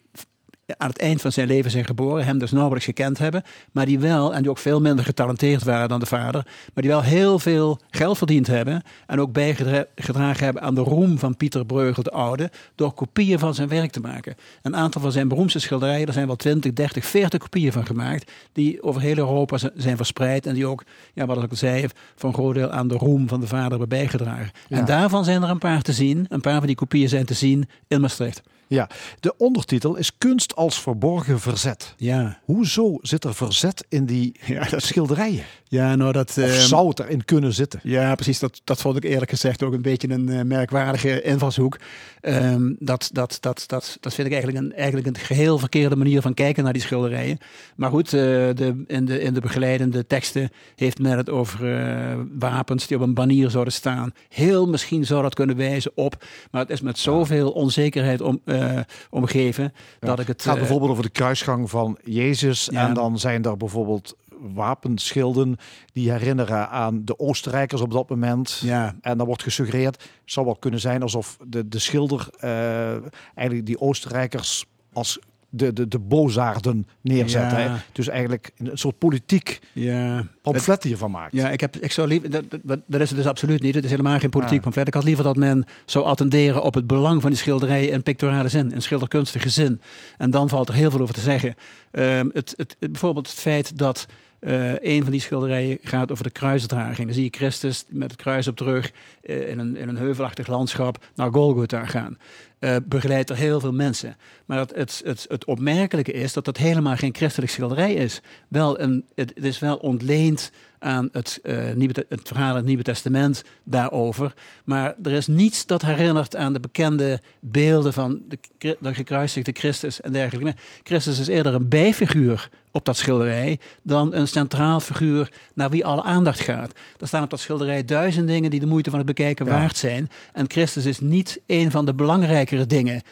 aan 0.79 0.89
het 0.89 0.99
eind 0.99 1.20
van 1.20 1.33
zijn 1.33 1.47
leven 1.47 1.70
zijn 1.70 1.85
geboren, 1.85 2.25
hem 2.25 2.39
dus 2.39 2.51
nauwelijks 2.51 2.85
gekend 2.85 3.18
hebben, 3.18 3.43
maar 3.73 3.87
die 3.87 3.99
wel, 3.99 4.35
en 4.35 4.43
die 4.43 4.51
ook 4.51 4.59
veel 4.59 4.81
minder 4.81 5.05
getalenteerd 5.05 5.62
waren 5.62 5.89
dan 5.89 6.01
de 6.01 6.07
vader, 6.07 6.47
maar 6.75 6.83
die 6.83 6.91
wel 6.93 7.03
heel 7.03 7.39
veel 7.39 7.81
geld 7.91 8.18
verdiend 8.18 8.47
hebben 8.47 8.83
en 9.07 9.20
ook 9.20 9.33
bijgedragen 9.33 10.45
hebben 10.45 10.62
aan 10.62 10.75
de 10.75 10.81
roem 10.81 11.18
van 11.18 11.37
Pieter 11.37 11.66
Breugel 11.66 12.03
de 12.03 12.11
Oude, 12.11 12.51
door 12.75 12.93
kopieën 12.93 13.39
van 13.39 13.55
zijn 13.55 13.68
werk 13.68 13.91
te 13.91 14.01
maken. 14.01 14.35
Een 14.62 14.77
aantal 14.77 15.01
van 15.01 15.12
zijn 15.12 15.29
beroemdste 15.29 15.59
schilderijen, 15.59 16.07
er 16.07 16.12
zijn 16.12 16.27
wel 16.27 16.37
20, 16.37 16.73
30, 16.73 17.05
40 17.05 17.41
kopieën 17.41 17.73
van 17.73 17.87
gemaakt, 17.87 18.31
die 18.53 18.83
over 18.83 19.01
heel 19.01 19.16
Europa 19.16 19.59
zijn 19.75 19.97
verspreid 19.97 20.47
en 20.47 20.55
die 20.55 20.66
ook, 20.66 20.85
ja, 21.12 21.27
wat 21.27 21.43
ik 21.43 21.51
al 21.51 21.57
zei, 21.57 21.87
van 22.16 22.29
een 22.29 22.35
groot 22.35 22.55
deel 22.55 22.70
aan 22.70 22.89
de 22.89 22.97
roem 22.97 23.29
van 23.29 23.41
de 23.41 23.47
vader 23.47 23.70
hebben 23.70 23.89
bijgedragen. 23.89 24.51
Ja. 24.68 24.79
En 24.79 24.85
daarvan 24.85 25.25
zijn 25.25 25.43
er 25.43 25.51
een 25.51 25.59
paar 25.59 25.83
te 25.83 25.93
zien, 25.93 26.27
een 26.29 26.41
paar 26.41 26.59
van 26.59 26.66
die 26.66 26.77
kopieën 26.77 27.09
zijn 27.09 27.25
te 27.25 27.35
zien 27.35 27.68
in 27.89 28.01
Maastricht. 28.01 28.43
Ja, 28.73 28.89
de 29.20 29.37
ondertitel 29.37 29.97
is 29.97 30.18
Kunst 30.18 30.57
als 30.57 30.81
verborgen 30.81 31.41
verzet. 31.41 31.95
Ja. 31.97 32.39
Hoezo 32.45 32.99
zit 33.01 33.25
er 33.25 33.35
verzet 33.35 33.85
in 33.89 34.07
die 34.07 34.37
ja, 34.47 34.66
schilderijen? 34.77 35.45
Ja, 35.64 35.97
nou 35.97 36.12
dat... 36.12 36.29
Of 36.29 36.37
uh, 36.37 36.53
zou 36.53 36.89
het 36.89 36.99
erin 36.99 37.25
kunnen 37.25 37.53
zitten? 37.53 37.81
Ja, 37.83 38.14
precies. 38.14 38.39
Dat, 38.39 38.61
dat 38.64 38.81
vond 38.81 38.97
ik 38.97 39.05
eerlijk 39.05 39.31
gezegd 39.31 39.62
ook 39.62 39.73
een 39.73 39.83
beetje 39.83 40.11
een 40.11 40.29
uh, 40.29 40.43
merkwaardige 40.43 41.23
invalshoek. 41.23 41.79
Um, 42.23 42.77
dat, 42.79 43.11
dat, 43.12 43.39
dat, 43.41 43.64
dat, 43.66 43.97
dat 44.01 44.14
vind 44.14 44.27
ik 44.27 44.33
eigenlijk 44.33 44.64
een, 44.64 44.75
eigenlijk 44.75 45.07
een 45.07 45.18
geheel 45.18 45.59
verkeerde 45.59 45.97
manier 45.97 46.23
van 46.23 46.35
kijken 46.35 46.64
naar 46.64 46.73
die 46.73 46.83
schilderijen. 46.83 47.39
Maar 47.77 47.91
goed, 47.91 48.07
uh, 48.07 48.20
de, 48.20 48.85
in, 48.87 49.05
de, 49.05 49.20
in 49.20 49.35
de 49.35 49.41
begeleidende 49.41 50.07
teksten 50.07 50.51
heeft 50.77 50.99
men 50.99 51.16
het 51.16 51.31
over 51.31 51.64
uh, 51.64 52.20
wapens 52.39 52.87
die 52.87 52.97
op 52.97 53.03
een 53.03 53.14
banier 53.14 53.51
zouden 53.51 53.73
staan. 53.73 54.12
Heel 54.29 54.66
misschien 54.66 55.05
zou 55.05 55.23
dat 55.23 55.35
kunnen 55.35 55.57
wijzen 55.57 55.93
op, 55.95 56.25
maar 56.51 56.61
het 56.61 56.70
is 56.70 56.81
met 56.81 56.99
zoveel 56.99 57.51
onzekerheid 57.51 58.20
om, 58.20 58.41
uh, 58.45 58.61
omgeven 59.10 59.72
ja. 60.00 60.06
dat 60.06 60.18
ik 60.18 60.26
het... 60.26 60.36
Het 60.36 60.50
gaat 60.50 60.58
bijvoorbeeld 60.58 60.90
over 60.90 61.02
de 61.02 61.10
kruisgang 61.10 61.70
van 61.70 61.98
Jezus 62.04 62.68
Ja. 62.72 62.88
en 62.88 62.94
dan 62.94 63.18
zijn 63.18 63.44
er 63.44 63.56
bijvoorbeeld 63.56 64.16
wapenschilden 64.54 65.56
die 65.92 66.10
herinneren 66.10 66.68
aan 66.68 67.04
de 67.04 67.18
Oostenrijkers 67.18 67.80
op 67.80 67.90
dat 67.90 68.08
moment. 68.08 68.60
Ja. 68.64 68.94
En 69.00 69.16
dan 69.16 69.26
wordt 69.26 69.42
gesuggereerd, 69.42 70.08
zou 70.24 70.46
wel 70.46 70.56
kunnen 70.56 70.80
zijn 70.80 71.02
alsof 71.02 71.38
de, 71.46 71.68
de 71.68 71.78
schilder 71.78 72.28
uh, 72.40 72.90
eigenlijk 73.34 73.66
die 73.66 73.80
Oostenrijkers 73.80 74.66
als 74.92 75.18
de, 75.55 75.72
de, 75.72 75.88
de 75.88 75.98
bozaarden 75.98 76.86
neerzet. 77.00 77.50
Ja. 77.50 77.57
Hè? 77.57 77.70
Dus 77.92 78.09
eigenlijk 78.09 78.50
een 78.59 78.78
soort 78.78 78.98
politiek 78.98 79.61
ja. 79.72 80.26
pamflet 80.42 80.82
hiervan 80.82 81.11
maakt. 81.11 81.32
Ja, 81.32 81.50
ik, 81.50 81.61
heb, 81.61 81.76
ik 81.76 81.92
zou 81.92 82.09
liever, 82.09 82.30
dat, 82.30 82.44
dat, 82.62 82.80
dat 82.86 83.00
is 83.00 83.09
het 83.09 83.18
dus 83.18 83.26
absoluut 83.26 83.62
niet. 83.62 83.74
Het 83.74 83.84
is 83.84 83.90
helemaal 83.90 84.18
geen 84.18 84.30
politiek 84.30 84.57
ja. 84.57 84.62
pamflet. 84.62 84.86
Ik 84.86 84.94
had 84.94 85.05
liever 85.05 85.24
dat 85.24 85.36
men 85.36 85.64
zou 85.84 86.05
attenderen 86.05 86.62
op 86.62 86.74
het 86.74 86.86
belang 86.86 87.20
van 87.20 87.30
die 87.30 87.38
schilderijen 87.38 87.90
in 87.90 88.03
pictorale 88.03 88.48
zin, 88.48 88.72
in 88.72 88.82
schilderkunstige 88.82 89.48
zin. 89.48 89.80
En 90.18 90.30
dan 90.30 90.48
valt 90.48 90.68
er 90.68 90.74
heel 90.74 90.90
veel 90.90 91.00
over 91.00 91.14
te 91.14 91.20
zeggen. 91.20 91.55
Um, 91.92 92.30
het, 92.32 92.55
het, 92.57 92.76
het, 92.78 92.92
bijvoorbeeld 92.92 93.26
het 93.26 93.38
feit 93.38 93.78
dat 93.78 94.07
Eh, 94.42 94.74
een 94.78 95.03
van 95.03 95.11
die 95.11 95.20
schilderijen 95.20 95.78
gaat 95.82 96.12
over 96.12 96.24
de 96.24 96.30
kruisdraging. 96.30 97.07
Dan 97.07 97.14
zie 97.14 97.24
je 97.24 97.30
Christus 97.30 97.84
met 97.88 98.11
het 98.11 98.20
kruis 98.20 98.48
op 98.48 98.57
de 98.57 98.64
rug 98.64 98.92
eh, 99.22 99.48
in, 99.48 99.59
een, 99.59 99.76
in 99.76 99.88
een 99.88 99.96
heuvelachtig 99.96 100.46
landschap 100.46 101.05
naar 101.14 101.32
Golgotha 101.32 101.86
gaan. 101.86 102.18
Eh 102.62 102.76
begeleidt 102.84 103.30
er 103.30 103.36
heel 103.36 103.60
veel 103.60 103.72
mensen. 103.72 104.16
Maar 104.46 104.58
het, 104.58 104.74
het, 104.74 105.00
het, 105.04 105.26
het 105.28 105.44
opmerkelijke 105.44 106.12
is 106.12 106.32
dat 106.32 106.44
dat 106.44 106.56
helemaal 106.56 106.96
geen 106.96 107.14
christelijk 107.14 107.52
schilderij 107.52 107.94
is. 107.94 108.20
Wel 108.48 108.80
een, 108.80 109.04
het, 109.14 109.32
is 109.34 109.58
wel 109.58 109.76
ontleend 109.76 110.50
aan 110.78 111.08
het, 111.12 111.38
eh, 111.42 111.72
Nieuwe, 111.74 112.06
het 112.08 112.28
verhaal 112.28 112.50
in 112.50 112.56
het 112.56 112.64
Nieuwe 112.64 112.82
Testament 112.82 113.44
daarover. 113.64 114.34
Maar 114.64 114.94
er 115.02 115.12
is 115.12 115.26
niets 115.26 115.66
dat 115.66 115.82
herinnert 115.82 116.36
aan 116.36 116.52
de 116.52 116.60
bekende 116.60 117.20
beelden 117.40 117.92
van 117.92 118.22
de, 118.28 118.76
de 118.80 118.94
gekruisigde 118.94 119.52
Christus 119.52 120.00
en 120.00 120.12
dergelijke. 120.12 120.54
Christus 120.82 121.18
is 121.18 121.28
eerder 121.28 121.54
een 121.54 121.68
bijfiguur 121.68 122.48
op 122.73 122.85
dat 122.85 122.97
schilderij 122.97 123.59
dan 123.83 124.14
een 124.14 124.29
centraal 124.29 124.81
figuur 124.81 125.33
naar 125.55 125.70
wie 125.70 125.85
alle 125.87 126.03
aandacht 126.03 126.41
gaat. 126.41 126.73
Er 127.01 127.07
staan 127.07 127.23
op 127.23 127.31
dat 127.31 127.41
schilderij 127.41 127.85
duizend 127.85 128.27
dingen 128.29 128.51
die 128.51 128.61
de 128.61 128.66
moeite 128.66 128.91
van 128.91 128.99
het 128.99 129.09
bekijken 129.09 129.47
Ja. 129.47 129.53
waard 129.53 129.77
zijn. 129.77 130.11
En 130.33 130.51
Christus 130.51 130.85
is 130.85 131.01
niet 131.01 131.41
een 131.47 131.70
van 131.70 131.85
de 131.87 131.95
belangrijkere 131.95 132.66
dingen 132.66 133.03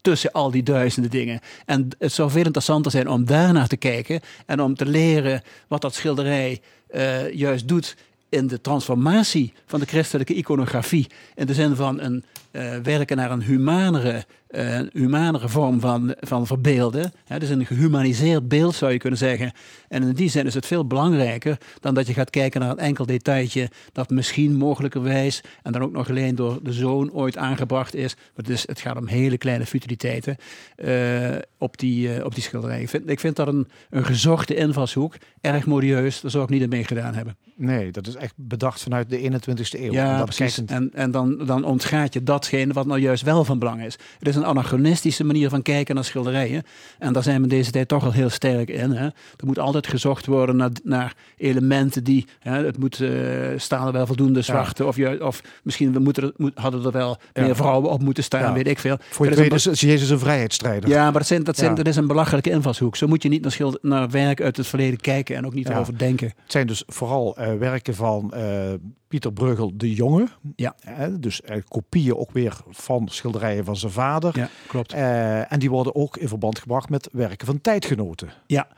tussen 0.00 0.32
al 0.32 0.50
die 0.50 0.62
duizenden 0.62 1.10
dingen. 1.10 1.40
En 1.66 1.88
het 1.98 2.12
zou 2.12 2.30
veel 2.30 2.44
interessanter 2.44 2.90
zijn 2.90 3.08
om 3.08 3.24
daarnaar 3.24 3.66
te 3.68 3.76
kijken 3.76 4.20
en 4.46 4.60
om 4.60 4.74
te 4.74 4.86
leren 4.86 5.42
wat 5.68 5.80
dat 5.80 5.94
schilderij 5.94 6.60
eh, 6.88 7.32
juist 7.32 7.68
doet 7.68 7.96
in 8.34 8.46
de 8.46 8.60
transformatie 8.60 9.52
van 9.66 9.80
de 9.80 9.86
christelijke 9.86 10.34
iconografie. 10.34 11.06
In 11.34 11.46
de 11.46 11.54
zin 11.54 11.76
van 11.76 12.00
een 12.00 12.24
eh, 12.54 12.76
werken 12.82 13.16
naar 13.16 13.30
een 13.30 13.42
humanere, 13.42 14.24
eh, 14.46 14.80
humanere 14.92 15.48
vorm 15.48 15.80
van, 15.80 16.14
van 16.20 16.46
verbeelden. 16.46 17.12
Ja, 17.26 17.38
dus 17.38 17.48
een 17.48 17.66
gehumaniseerd 17.66 18.48
beeld 18.48 18.74
zou 18.74 18.92
je 18.92 18.98
kunnen 18.98 19.18
zeggen. 19.18 19.52
En 19.88 20.02
in 20.02 20.12
die 20.12 20.30
zin 20.30 20.46
is 20.46 20.54
het 20.54 20.66
veel 20.66 20.86
belangrijker 20.86 21.58
dan 21.80 21.94
dat 21.94 22.06
je 22.06 22.12
gaat 22.12 22.30
kijken 22.30 22.60
naar 22.60 22.70
een 22.70 22.78
enkel 22.78 23.06
detailtje 23.06 23.70
dat 23.92 24.10
misschien 24.10 24.56
mogelijkerwijs 24.56 25.40
en 25.62 25.72
dan 25.72 25.82
ook 25.82 25.92
nog 25.92 26.08
alleen 26.08 26.34
door 26.34 26.58
de 26.62 26.72
zoon 26.72 27.12
ooit 27.12 27.36
aangebracht 27.36 27.94
is. 27.94 28.14
Maar 28.36 28.50
is, 28.50 28.66
het 28.66 28.80
gaat 28.80 28.96
om 28.96 29.06
hele 29.06 29.38
kleine 29.38 29.66
futiliteiten 29.66 30.36
eh, 30.76 31.38
op, 31.58 31.78
die, 31.78 32.24
op 32.24 32.34
die 32.34 32.42
schilderij. 32.42 32.80
Ik 32.80 32.88
vind, 32.88 33.10
ik 33.10 33.20
vind 33.20 33.36
dat 33.36 33.48
een, 33.48 33.68
een 33.90 34.04
gezochte 34.04 34.54
invalshoek, 34.54 35.14
erg 35.40 35.66
modieus. 35.66 36.20
Daar 36.20 36.30
zou 36.30 36.44
ik 36.44 36.50
niet 36.50 36.62
aan 36.62 36.68
mee 36.68 36.84
gedaan 36.84 37.14
hebben. 37.14 37.36
Nee, 37.56 37.90
dat 37.90 38.06
is 38.06 38.16
echt 38.24 38.34
bedacht 38.36 38.82
vanuit 38.82 39.10
de 39.10 39.18
21ste 39.18 39.80
eeuw. 39.80 39.86
En 39.86 39.92
Ja, 39.92 40.16
dat 40.16 40.24
precies. 40.24 40.64
En, 40.64 40.90
en 40.94 41.10
dan, 41.10 41.38
dan 41.46 41.64
ontgaat 41.64 42.12
je 42.14 42.22
datgene 42.22 42.72
wat 42.72 42.86
nou 42.86 43.00
juist 43.00 43.22
wel 43.22 43.44
van 43.44 43.58
belang 43.58 43.82
is. 43.84 43.98
Het 44.18 44.28
is 44.28 44.36
een 44.36 44.44
anachronistische 44.44 45.24
manier 45.24 45.48
van 45.48 45.62
kijken 45.62 45.94
naar 45.94 46.04
schilderijen. 46.04 46.62
En 46.98 47.12
daar 47.12 47.22
zijn 47.22 47.42
we 47.42 47.48
deze 47.48 47.70
tijd 47.70 47.88
toch 47.88 48.04
al 48.04 48.12
heel 48.12 48.28
sterk 48.30 48.68
in. 48.68 48.90
Hè. 48.90 49.04
Er 49.04 49.46
moet 49.46 49.58
altijd 49.58 49.86
gezocht 49.86 50.26
worden 50.26 50.56
naar, 50.56 50.70
naar 50.82 51.14
elementen 51.36 52.04
die... 52.04 52.26
Hè, 52.40 52.64
het 52.64 52.78
moet, 52.78 53.00
eh 53.00 53.10
staan 53.56 53.86
er 53.86 53.92
wel 53.92 54.06
voldoende 54.06 54.42
zwarte. 54.42 54.84
Of, 54.86 54.98
of 55.20 55.40
misschien 55.62 55.92
we 55.92 55.98
moeten, 55.98 56.32
moet, 56.36 56.52
hadden 56.54 56.84
er 56.84 56.90
wel 56.92 57.16
Ja. 57.32 57.42
meer 57.42 57.56
vrouwen 57.56 57.90
op 57.90 58.02
moeten 58.02 58.24
staan, 58.24 58.40
Ja. 58.40 58.52
weet 58.52 58.66
ik 58.68 58.78
veel. 58.78 58.96
Voor 59.10 59.24
je 59.28 59.34
Dat 59.34 59.52
is 59.52 59.64
een 59.64 59.72
is, 59.72 59.80
Jezus 59.80 60.10
een 60.10 60.18
vrijheidsstrijder. 60.18 60.88
ja, 60.88 61.02
maar 61.04 61.12
dat, 61.12 61.26
zijn, 61.26 61.44
dat, 61.44 61.56
zijn, 61.56 61.70
Ja. 61.70 61.76
dat 61.76 61.86
is 61.86 61.96
een 61.96 62.06
belachelijke 62.06 62.50
invalshoek. 62.50 62.96
Zo 62.96 63.06
moet 63.06 63.22
je 63.22 63.28
niet 63.28 63.42
naar, 63.42 63.52
schilder, 63.52 63.78
naar 63.82 64.10
werk 64.10 64.40
uit 64.42 64.56
het 64.56 64.66
verleden 64.66 65.00
kijken 65.00 65.36
en 65.36 65.46
ook 65.46 65.54
niet 65.54 65.68
erover 65.68 65.98
denken. 65.98 66.26
Het 66.26 66.52
zijn 66.52 66.66
dus 66.66 66.82
vooral 66.86 67.36
eh, 67.36 67.54
werken 67.58 67.94
van 67.94 68.13
eh, 68.20 68.72
Pieter 69.08 69.32
Bruegel 69.32 69.72
de 69.76 69.94
Jonge. 69.94 70.28
Ja. 70.56 70.74
Hè, 70.80 71.20
dus 71.20 71.42
eh, 71.42 71.62
kopieën 71.68 72.16
ook 72.16 72.30
weer 72.30 72.56
van 72.70 73.08
schilderijen 73.08 73.64
van 73.64 73.76
zijn 73.76 73.92
vader. 73.92 74.38
Ja, 74.38 74.48
klopt. 74.66 74.92
Eh, 74.92 75.52
en 75.52 75.58
die 75.58 75.70
worden 75.70 75.94
ook 75.94 76.16
in 76.16 76.28
verband 76.28 76.58
gebracht 76.58 76.88
met 76.88 77.08
werken 77.12 77.46
van 77.46 77.60
tijdgenoten. 77.60 78.28
Ja. 78.46 78.68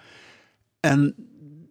En 0.80 1.14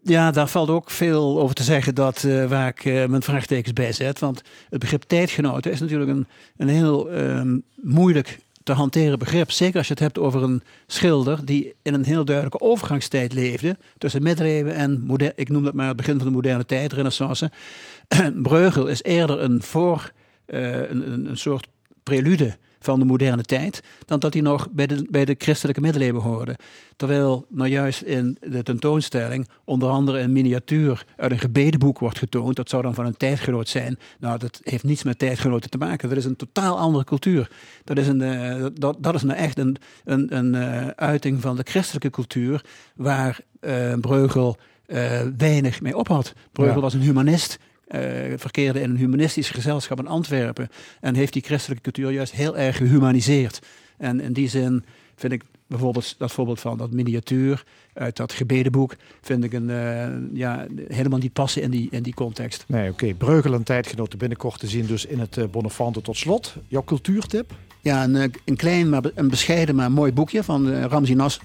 ja, 0.03 0.31
daar 0.31 0.47
valt 0.47 0.69
ook 0.69 0.89
veel 0.89 1.39
over 1.41 1.55
te 1.55 1.63
zeggen 1.63 1.95
dat, 1.95 2.21
waar 2.47 2.67
ik 2.67 2.83
mijn 2.83 3.21
vraagtekens 3.21 3.73
bij 3.73 3.91
zet. 3.91 4.19
Want 4.19 4.41
het 4.69 4.79
begrip 4.79 5.01
tijdgenoten 5.01 5.71
is 5.71 5.79
natuurlijk 5.79 6.09
een, 6.11 6.27
een 6.57 6.67
heel 6.67 7.09
ehm, 7.09 7.59
moeilijk 7.75 8.39
te 8.65 8.73
hanteren 8.73 9.19
begrip. 9.19 9.51
Zeker 9.51 9.77
als 9.77 9.87
je 9.87 9.93
het 9.93 10.01
hebt 10.01 10.19
over 10.19 10.43
een 10.43 10.63
schilder 10.87 11.45
die 11.45 11.75
in 11.81 11.93
een 11.93 12.05
heel 12.05 12.25
duidelijke 12.25 12.65
overgangstijd 12.65 13.33
leefde. 13.33 13.77
Tussen 13.97 14.23
middeleeuwen 14.23 14.75
en, 14.75 15.01
moder- 15.01 15.33
ik 15.35 15.49
noem 15.49 15.63
dat 15.63 15.73
maar 15.73 15.87
het 15.87 15.95
begin 15.95 16.17
van 16.17 16.27
de 16.27 16.33
moderne 16.33 16.65
tijd, 16.65 16.93
renaissance. 16.93 17.51
Breugel 18.41 18.87
is 18.87 19.03
eerder 19.03 19.41
een 19.41 19.63
voor, 19.63 20.11
eh, 20.45 20.89
een, 20.89 21.29
een 21.29 21.37
soort 21.37 21.67
prelude 22.03 22.57
van 22.85 22.99
de 22.99 23.05
moderne 23.05 23.43
tijd, 23.43 23.81
dan 24.05 24.19
dat 24.19 24.33
hij 24.33 24.41
nog 24.41 24.67
bij 24.71 24.87
de, 24.87 25.07
bij 25.09 25.25
de 25.25 25.35
christelijke 25.37 25.81
middeleeuwen 25.81 26.21
hoorde. 26.21 26.55
Terwijl 26.95 27.45
nou 27.49 27.69
juist 27.69 28.01
in 28.01 28.37
de 28.41 28.63
tentoonstelling 28.63 29.47
onder 29.63 29.89
andere 29.89 30.19
een 30.19 30.31
miniatuur 30.31 31.05
uit 31.17 31.31
een 31.31 31.39
gebedenboek 31.39 31.99
wordt 31.99 32.17
getoond. 32.17 32.55
Dat 32.55 32.69
zou 32.69 32.81
dan 32.81 32.93
van 32.93 33.05
een 33.05 33.17
tijdgenoot 33.17 33.69
zijn. 33.69 33.99
Nou, 34.19 34.37
dat 34.39 34.59
heeft 34.63 34.83
niets 34.83 35.03
met 35.03 35.19
tijdgenoten 35.19 35.69
te 35.69 35.77
maken. 35.77 36.09
Dat 36.09 36.17
is 36.17 36.25
een 36.25 36.35
totaal 36.35 36.77
andere 36.77 37.03
cultuur. 37.03 37.51
Dat 37.83 37.97
is, 37.97 38.07
een, 38.07 38.21
eh, 38.21 38.65
dat, 38.73 38.97
dat 38.99 39.15
is 39.15 39.23
nou 39.23 39.37
echt 39.37 39.57
een, 39.57 39.77
een, 40.03 40.35
een 40.35 40.55
eh, 40.55 40.87
uiting 40.87 41.41
van 41.41 41.55
de 41.55 41.63
christelijke 41.63 42.09
cultuur 42.09 42.65
waar 42.95 43.39
eh, 43.59 43.93
Breugel 44.01 44.57
weinig 45.37 45.81
mee 45.81 45.97
op 45.97 46.07
had. 46.07 46.33
Breugel 46.51 46.75
Ja. 46.75 46.81
was 46.81 46.93
een 46.93 47.01
humanist. 47.01 47.57
Eh, 47.87 48.01
verkeerde 48.35 48.81
in 48.81 48.89
een 48.89 48.97
humanistisch 48.97 49.49
gezelschap 49.49 49.99
in 49.99 50.07
Antwerpen. 50.07 50.69
En 51.01 51.15
heeft 51.15 51.33
die 51.33 51.41
christelijke 51.41 51.83
cultuur 51.83 52.11
juist 52.11 52.33
heel 52.33 52.57
erg 52.57 52.77
gehumaniseerd. 52.77 53.59
En 53.97 54.19
in 54.19 54.33
die 54.33 54.49
zin 54.49 54.83
vind 55.15 55.33
ik 55.33 55.43
bijvoorbeeld 55.67 56.15
dat 56.17 56.31
voorbeeld 56.31 56.59
van 56.59 56.77
dat 56.77 56.91
miniatuur 56.91 57.63
uit 57.93 58.17
dat 58.17 58.33
gebedenboek, 58.33 58.95
vind 59.21 59.43
ik 59.43 59.53
een, 59.53 59.69
eh, 59.69 60.07
ja, 60.33 60.65
helemaal 60.87 61.19
niet 61.19 61.33
passen 61.33 61.61
in 61.61 61.71
die, 61.71 61.87
in 61.91 62.03
die 62.03 62.13
context. 62.13 62.63
Nee, 62.67 62.91
oké. 62.91 63.13
Breugel 63.13 63.53
en 63.53 63.63
tijdgenoten 63.63 64.19
binnenkort 64.19 64.59
te 64.59 64.67
zien 64.67 64.85
dus 64.85 65.05
in 65.05 65.19
het 65.19 65.37
eh, 65.37 65.45
Bonnefante 65.51 66.01
tot 66.01 66.17
slot. 66.17 66.55
Jouw 66.67 66.83
cultuurtip? 66.83 67.53
Ja, 67.81 68.03
een, 68.03 68.33
een 68.45 68.55
klein, 68.55 68.89
maar 68.89 69.03
een 69.15 69.29
bescheiden, 69.29 69.75
maar 69.75 69.91
mooi 69.91 70.13
boekje 70.13 70.43
van 70.43 70.71
eh, 70.71 70.83
Ramzi 70.83 71.13
Nas. 71.13 71.39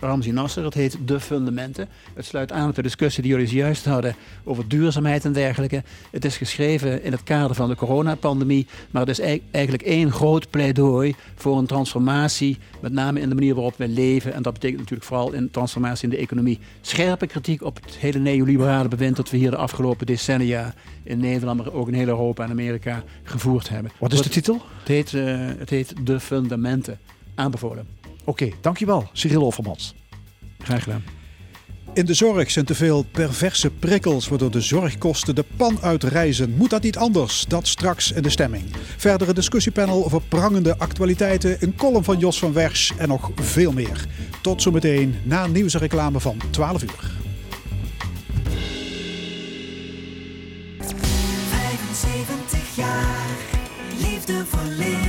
Ramzi 0.00 0.30
Nasser, 0.32 0.64
het 0.64 0.74
heet 0.74 0.98
De 1.04 1.20
Fundamenten. 1.20 1.88
Het 2.14 2.24
sluit 2.24 2.52
aan 2.52 2.68
op 2.68 2.74
de 2.74 2.82
discussie 2.82 3.22
die 3.22 3.32
jullie 3.32 3.46
zojuist 3.48 3.84
hadden 3.84 4.14
over 4.44 4.68
duurzaamheid 4.68 5.24
en 5.24 5.32
dergelijke. 5.32 5.82
Het 6.10 6.24
is 6.24 6.36
geschreven 6.36 7.02
in 7.02 7.12
het 7.12 7.22
kader 7.22 7.56
van 7.56 7.68
de 7.68 7.74
coronapandemie, 7.74 8.66
maar 8.90 9.00
het 9.06 9.10
is 9.10 9.20
ei- 9.20 9.42
eigenlijk 9.50 9.84
één 9.84 10.12
groot 10.12 10.50
pleidooi 10.50 11.14
voor 11.34 11.58
een 11.58 11.66
transformatie, 11.66 12.58
met 12.80 12.92
name 12.92 13.20
in 13.20 13.28
de 13.28 13.34
manier 13.34 13.54
waarop 13.54 13.76
we 13.76 13.88
leven. 13.88 14.32
En 14.34 14.42
dat 14.42 14.52
betekent 14.52 14.78
natuurlijk 14.78 15.08
vooral 15.08 15.34
een 15.34 15.50
transformatie 15.50 16.04
in 16.04 16.10
de 16.10 16.16
economie. 16.22 16.58
Scherpe 16.80 17.26
kritiek 17.26 17.62
op 17.62 17.78
het 17.84 17.96
hele 17.96 18.18
neoliberale 18.18 18.88
bewind 18.88 19.16
dat 19.16 19.30
we 19.30 19.36
hier 19.36 19.50
de 19.50 19.56
afgelopen 19.56 20.06
decennia 20.06 20.74
in 21.02 21.18
Nederland, 21.18 21.58
maar 21.64 21.72
ook 21.72 21.88
in 21.88 21.94
heel 21.94 22.06
Europa 22.06 22.44
en 22.44 22.50
Amerika 22.50 23.02
gevoerd 23.22 23.68
hebben. 23.68 23.92
Wat 23.98 24.12
is 24.12 24.22
de 24.22 24.28
titel? 24.28 24.60
Het 24.78 24.88
heet, 24.88 25.14
eh, 25.14 25.38
het 25.58 25.70
heet 25.70 25.94
De 26.06 26.20
Fundamenten. 26.20 26.98
Aanbevolen. 27.34 27.86
Oké, 28.26 28.48
dankjewel 28.60 29.08
Cyril 29.12 29.42
Offermans. 29.42 29.94
Graag 30.58 30.82
gedaan. 30.82 31.04
In 31.94 32.06
de 32.06 32.14
zorg 32.14 32.50
zijn 32.50 32.64
te 32.64 32.74
veel 32.74 33.02
perverse 33.02 33.70
prikkels 33.70 34.28
waardoor 34.28 34.50
de 34.50 34.60
zorgkosten 34.60 35.34
de 35.34 35.44
pan 35.56 35.78
uitreizen. 35.80 36.50
Moet 36.56 36.70
dat 36.70 36.82
niet 36.82 36.96
anders? 36.96 37.44
Dat 37.48 37.66
straks 37.66 38.12
in 38.12 38.22
de 38.22 38.30
stemming. 38.30 38.64
Verdere 38.96 39.32
discussiepanel 39.32 40.04
over 40.04 40.22
prangende 40.22 40.78
actualiteiten, 40.78 41.56
een 41.60 41.74
column 41.76 42.04
van 42.04 42.18
Jos 42.18 42.38
van 42.38 42.52
Wers 42.52 42.92
en 42.98 43.08
nog 43.08 43.30
veel 43.34 43.72
meer. 43.72 44.06
Tot 44.42 44.62
zometeen 44.62 45.14
na 45.22 45.46
nieuws 45.46 45.74
en 45.74 45.80
reclame 45.80 46.20
van 46.20 46.38
12 46.50 46.82
uur. 46.82 47.14
75 50.80 52.76
jaar, 52.76 53.26
liefde 53.98 54.44
voor. 54.44 55.05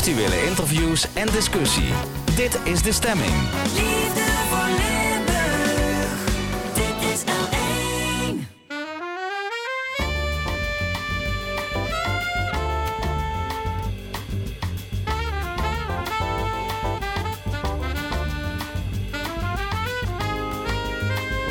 Actuele 0.00 0.46
interviews 0.46 1.06
en 1.14 1.26
discussie. 1.26 1.92
Dit 2.36 2.58
is 2.64 2.82
de 2.82 2.92
stemming. 2.92 3.32
Liefde 3.62 4.20
voor 4.48 4.66
Limburg. 4.66 6.24
Dit 6.74 7.12
is 7.12 7.20
L1. 7.20 7.60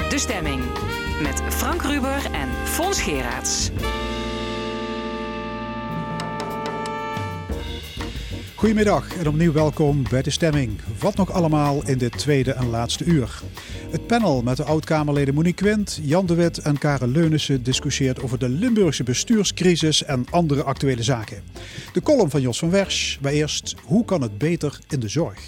De 0.10 0.20
stemming 0.20 0.64
met 1.22 1.42
Frank 1.50 1.82
Ruber 1.82 2.26
en 2.32 2.50
Fons 2.64 3.02
Geraerts. 3.02 3.70
Goedemiddag 8.60 9.18
en 9.18 9.28
opnieuw 9.28 9.52
welkom 9.52 10.04
bij 10.10 10.22
de 10.22 10.30
stemming. 10.30 10.80
Wat 11.00 11.16
nog 11.16 11.32
allemaal 11.32 11.88
in 11.88 11.98
dit 11.98 12.18
tweede 12.18 12.52
en 12.52 12.70
laatste 12.70 13.04
uur. 13.04 13.42
Het 13.90 14.08
panel 14.08 14.42
met 14.42 14.58
de 14.58 14.64
oud-Kamerleden 14.64 15.34
Monique 15.34 15.64
Quint, 15.64 16.00
Jan 16.02 16.26
de 16.26 16.34
Wit 16.34 16.58
en 16.58 16.78
Karen 16.78 17.12
Leunissen 17.12 17.64
discussieert 17.64 18.22
over 18.22 18.40
de 18.40 18.50
Limburgse 18.50 19.04
bestuurscrisis 19.04 20.04
en 20.04 20.26
andere 20.30 20.64
actuele 20.64 21.04
zaken. 21.04 21.44
De 21.94 22.02
column 22.02 22.30
van 22.30 22.42
Jos 22.42 22.60
van 22.60 22.70
Wersch, 22.70 23.20
maar 23.22 23.32
eerst, 23.32 23.76
hoe 23.84 24.06
kan 24.06 24.22
het 24.22 24.38
beter 24.38 24.80
in 24.90 25.00
de 25.00 25.10
zorg? 25.10 25.40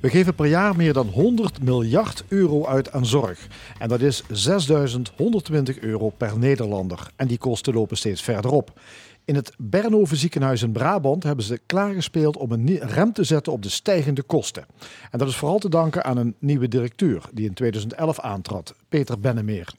We 0.00 0.10
geven 0.10 0.34
per 0.34 0.46
jaar 0.46 0.76
meer 0.76 0.92
dan 0.92 1.06
100 1.06 1.62
miljard 1.62 2.24
euro 2.28 2.66
uit 2.66 2.92
aan 2.92 3.06
zorg. 3.06 3.46
En 3.78 3.88
dat 3.88 4.00
is 4.00 4.22
6.120 4.22 5.78
euro 5.80 6.10
per 6.10 6.38
Nederlander. 6.38 7.10
En 7.16 7.26
die 7.26 7.38
kosten 7.38 7.74
lopen 7.74 7.96
steeds 7.96 8.22
verder 8.22 8.50
op. 8.50 8.80
In 9.26 9.34
het 9.34 9.52
Bernhoven 9.58 10.16
ziekenhuis 10.16 10.62
in 10.62 10.72
Brabant 10.72 11.22
hebben 11.22 11.44
ze 11.44 11.60
klaargespeeld 11.66 12.36
om 12.36 12.52
een 12.52 12.78
rem 12.78 13.12
te 13.12 13.24
zetten 13.24 13.52
op 13.52 13.62
de 13.62 13.68
stijgende 13.68 14.22
kosten. 14.22 14.66
En 15.10 15.18
dat 15.18 15.28
is 15.28 15.36
vooral 15.36 15.58
te 15.58 15.68
danken 15.68 16.04
aan 16.04 16.16
een 16.16 16.34
nieuwe 16.38 16.68
directeur 16.68 17.28
die 17.32 17.46
in 17.46 17.54
2011 17.54 18.20
aantrad, 18.20 18.74
Peter 18.88 19.20
Bennemeer. 19.20 19.74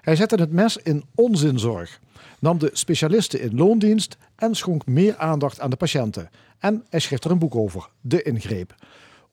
Hij 0.00 0.16
zette 0.16 0.34
het 0.34 0.52
mes 0.52 0.76
in 0.76 1.04
onzinzorg, 1.14 2.00
nam 2.38 2.58
de 2.58 2.70
specialisten 2.72 3.40
in 3.40 3.56
loondienst 3.56 4.16
en 4.36 4.54
schonk 4.54 4.86
meer 4.86 5.16
aandacht 5.16 5.60
aan 5.60 5.70
de 5.70 5.76
patiënten. 5.76 6.30
En 6.58 6.84
hij 6.88 7.00
schreef 7.00 7.24
er 7.24 7.30
een 7.30 7.38
boek 7.38 7.54
over, 7.54 7.88
De 8.00 8.22
Ingreep. 8.22 8.74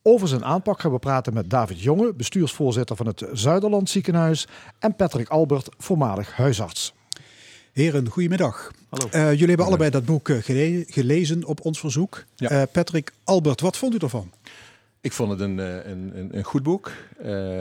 Over 0.02 0.28
zijn 0.28 0.46
aanpak 0.46 0.80
gaan 0.80 0.92
we 0.92 1.00
praten 1.00 1.34
met 1.34 1.50
David 1.50 1.82
Jonge, 1.82 2.14
bestuursvoorzitter 2.14 2.96
van 2.96 3.08
het 3.08 3.26
Zuiderland 3.34 3.90
Ziekenhuis, 3.90 4.48
en 4.80 4.96
Patrick 4.96 5.30
Albert, 5.30 5.70
voormalig 5.78 6.36
huisarts. 6.36 6.94
Heren, 7.72 8.10
goedemiddag. 8.10 8.72
Eh, 8.92 9.30
jullie 9.32 9.48
hebben 9.48 9.66
allebei 9.66 9.90
dat 9.90 10.06
boek 10.06 10.30
eh, 10.30 10.38
gele- 10.38 10.84
gelezen 10.88 11.44
op 11.44 11.66
ons 11.66 11.80
verzoek. 11.80 12.24
Ja. 12.36 12.50
Eh, 12.50 12.62
Patrick 12.72 13.12
Albert, 13.24 13.62
wat 13.62 13.78
vond 13.78 13.94
u 13.94 13.98
ervan? 13.98 14.32
Ik 15.02 15.12
vond 15.12 15.32
het 15.32 15.40
een, 15.40 15.58
een, 15.58 16.30
een, 16.32 16.44
goed 16.44 16.64
boek. 16.64 16.92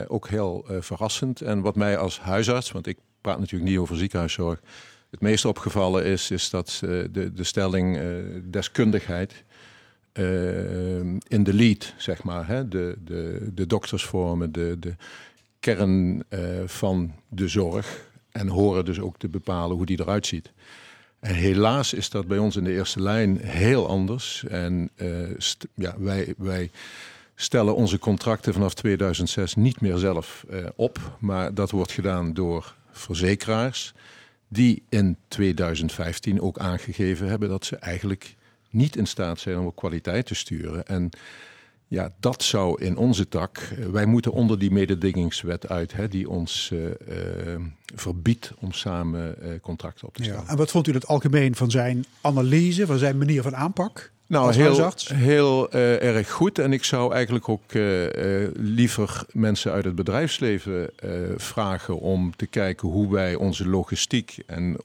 Ook 0.08 0.28
heel 0.28 0.64
verrassend. 0.80 1.40
En 1.40 1.60
wat 1.60 1.76
mij 1.76 1.96
als 1.96 2.20
huisarts, 2.20 2.72
want 2.72 2.86
ik 2.86 2.98
praat 3.20 3.38
natuurlijk 3.38 3.70
niet 3.70 3.78
over 3.78 3.96
ziekenhuiszorg, 3.96 4.60
het 5.10 5.20
meest 5.20 5.44
opgevallen 5.44 6.04
is, 6.04 6.30
is 6.30 6.50
dat 6.50 6.78
de, 6.80 7.30
de 7.34 7.44
stelling 7.44 8.00
deskundigheid 8.50 9.44
in 11.28 11.42
de 11.42 11.54
lead, 11.54 11.94
zeg 11.96 12.22
maar. 12.22 12.46
Hè? 12.46 12.68
De, 12.68 12.96
de, 13.04 13.50
de 13.54 13.66
dokters 13.66 14.04
vormen 14.04 14.52
de, 14.52 14.76
de 14.80 14.94
kern 15.60 16.24
van 16.66 17.14
de 17.28 17.48
zorg. 17.48 18.08
En 18.30 18.48
horen 18.48 18.84
dus 18.84 19.00
ook 19.00 19.18
te 19.18 19.28
bepalen 19.28 19.76
hoe 19.76 19.86
die 19.86 20.00
eruit 20.00 20.26
ziet. 20.26 20.52
En 21.20 21.34
helaas 21.34 21.94
is 21.94 22.10
dat 22.10 22.26
bij 22.26 22.38
ons 22.38 22.56
in 22.56 22.64
de 22.64 22.72
eerste 22.72 23.02
lijn 23.02 23.38
heel 23.40 23.88
anders. 23.88 24.44
En 24.44 24.90
eh, 24.96 25.08
ja, 25.74 25.94
wij, 25.98 26.34
wij 26.36 26.70
stellen 27.34 27.74
onze 27.74 27.98
contracten 27.98 28.52
vanaf 28.52 28.74
2006 28.74 29.54
niet 29.54 29.80
meer 29.80 29.96
zelf 29.96 30.44
eh, 30.50 30.66
op. 30.74 31.16
Maar 31.18 31.54
dat 31.54 31.70
wordt 31.70 31.92
gedaan 31.92 32.32
door 32.34 32.74
verzekeraars. 32.90 33.94
Die 34.48 34.82
in 34.88 35.16
2015 35.28 36.40
ook 36.40 36.58
aangegeven 36.58 37.28
hebben 37.28 37.48
dat 37.48 37.64
ze 37.64 37.76
eigenlijk 37.76 38.36
niet 38.70 38.96
in 38.96 39.06
staat 39.06 39.40
zijn 39.40 39.58
om 39.58 39.66
op 39.66 39.76
kwaliteit 39.76 40.26
te 40.26 40.34
sturen. 40.34 40.86
En 40.86 41.10
ja, 41.90 42.12
dat 42.20 42.42
zou 42.42 42.82
in 42.82 42.96
onze 42.96 43.28
tak. 43.28 43.58
eh, 43.58 43.86
Wij 43.86 44.06
moeten 44.06 44.32
onder 44.32 44.58
die 44.58 44.70
mededingingswet 44.70 45.68
uit, 45.68 45.92
hè, 45.92 46.08
die 46.08 46.28
ons 46.28 46.70
eh, 46.72 46.86
eh, 47.54 47.60
verbiedt 47.94 48.52
om 48.58 48.72
samen 48.72 49.36
contracten 49.62 50.08
op 50.08 50.14
te 50.14 50.22
stellen. 50.22 50.42
Ja. 50.42 50.50
En 50.50 50.56
wat 50.56 50.70
vond 50.70 50.86
u 50.86 50.92
het 50.92 51.06
algemeen 51.06 51.54
van 51.54 51.70
zijn 51.70 52.04
analyse, 52.20 52.86
van 52.86 52.98
zijn 52.98 53.18
manier 53.18 53.42
van 53.42 53.56
aanpak? 53.56 54.10
Nou, 54.26 54.54
heel, 54.54 54.92
heel 55.14 55.68
erg 55.70 56.30
goed. 56.30 56.58
En 56.58 56.72
ik 56.72 56.84
zou 56.84 57.12
eigenlijk 57.12 57.48
ook 57.48 57.72
liever 58.54 59.24
mensen 59.32 59.72
uit 59.72 59.84
het 59.84 59.94
bedrijfsleven 59.94 60.90
vragen 61.36 62.00
om 62.00 62.36
te 62.36 62.46
kijken 62.46 62.88
hoe 62.88 63.12
wij 63.12 63.34
onze 63.34 63.68
logistiek 63.68 64.38
en 64.46 64.76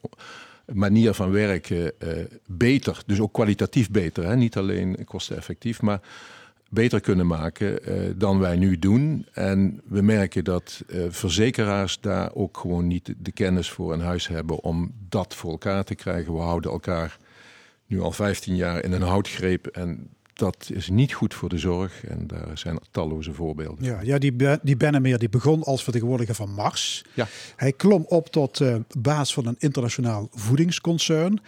manier 0.73 1.13
van 1.13 1.31
werken 1.31 1.91
beter, 2.45 3.03
dus 3.05 3.19
ook 3.19 3.33
kwalitatief 3.33 3.91
beter, 3.91 4.25
hè? 4.25 4.35
niet 4.35 4.57
alleen 4.57 4.97
kosteneffectief, 5.05 5.81
maar 5.81 5.99
beter 6.75 7.01
kunnen 7.01 7.27
maken 7.27 7.83
eh, 7.83 7.95
dan 8.15 8.39
wij 8.39 8.55
nu 8.55 8.79
doen. 8.79 9.25
En 9.33 9.81
we 9.85 10.01
merken 10.01 10.43
dat 10.43 10.83
eh, 10.87 10.99
verzekeraars 11.09 11.99
daar 12.01 12.33
ook 12.33 12.57
gewoon 12.57 12.87
niet 12.87 13.13
de 13.17 13.31
kennis 13.31 13.69
voor 13.69 13.93
in 13.93 13.99
huis 13.99 14.27
hebben 14.27 14.63
om 14.63 14.91
dat 15.09 15.35
voor 15.35 15.51
elkaar 15.51 15.83
te 15.83 15.95
krijgen. 15.95 16.33
We 16.33 16.39
houden 16.39 16.71
elkaar 16.71 17.17
nu 17.85 17.99
al 17.99 18.11
15 18.11 18.55
jaar 18.55 18.83
in 18.83 18.91
een 18.91 19.01
houtgreep 19.01 19.67
en 19.67 20.09
dat 20.35 20.69
is 20.73 20.89
niet 20.89 21.13
goed 21.13 21.33
voor 21.33 21.49
de 21.49 21.57
zorg. 21.57 22.05
En 22.05 22.27
daar 22.27 22.57
zijn 22.57 22.79
talloze 22.91 23.33
voorbeelden. 23.33 23.85
Ja, 23.85 24.01
ja 24.01 24.17
die, 24.17 24.35
die 24.61 24.77
Bennemeer 24.77 25.17
die 25.17 25.29
begon 25.29 25.63
als 25.63 25.83
vertegenwoordiger 25.83 26.35
van 26.35 26.49
Mars. 26.49 27.03
Ja. 27.13 27.27
Hij 27.55 27.71
klom 27.71 28.05
op 28.07 28.27
tot 28.27 28.61
eh, 28.61 28.75
baas 28.97 29.33
van 29.33 29.45
een 29.45 29.55
internationaal 29.57 30.29
voedingsconcern. 30.31 31.39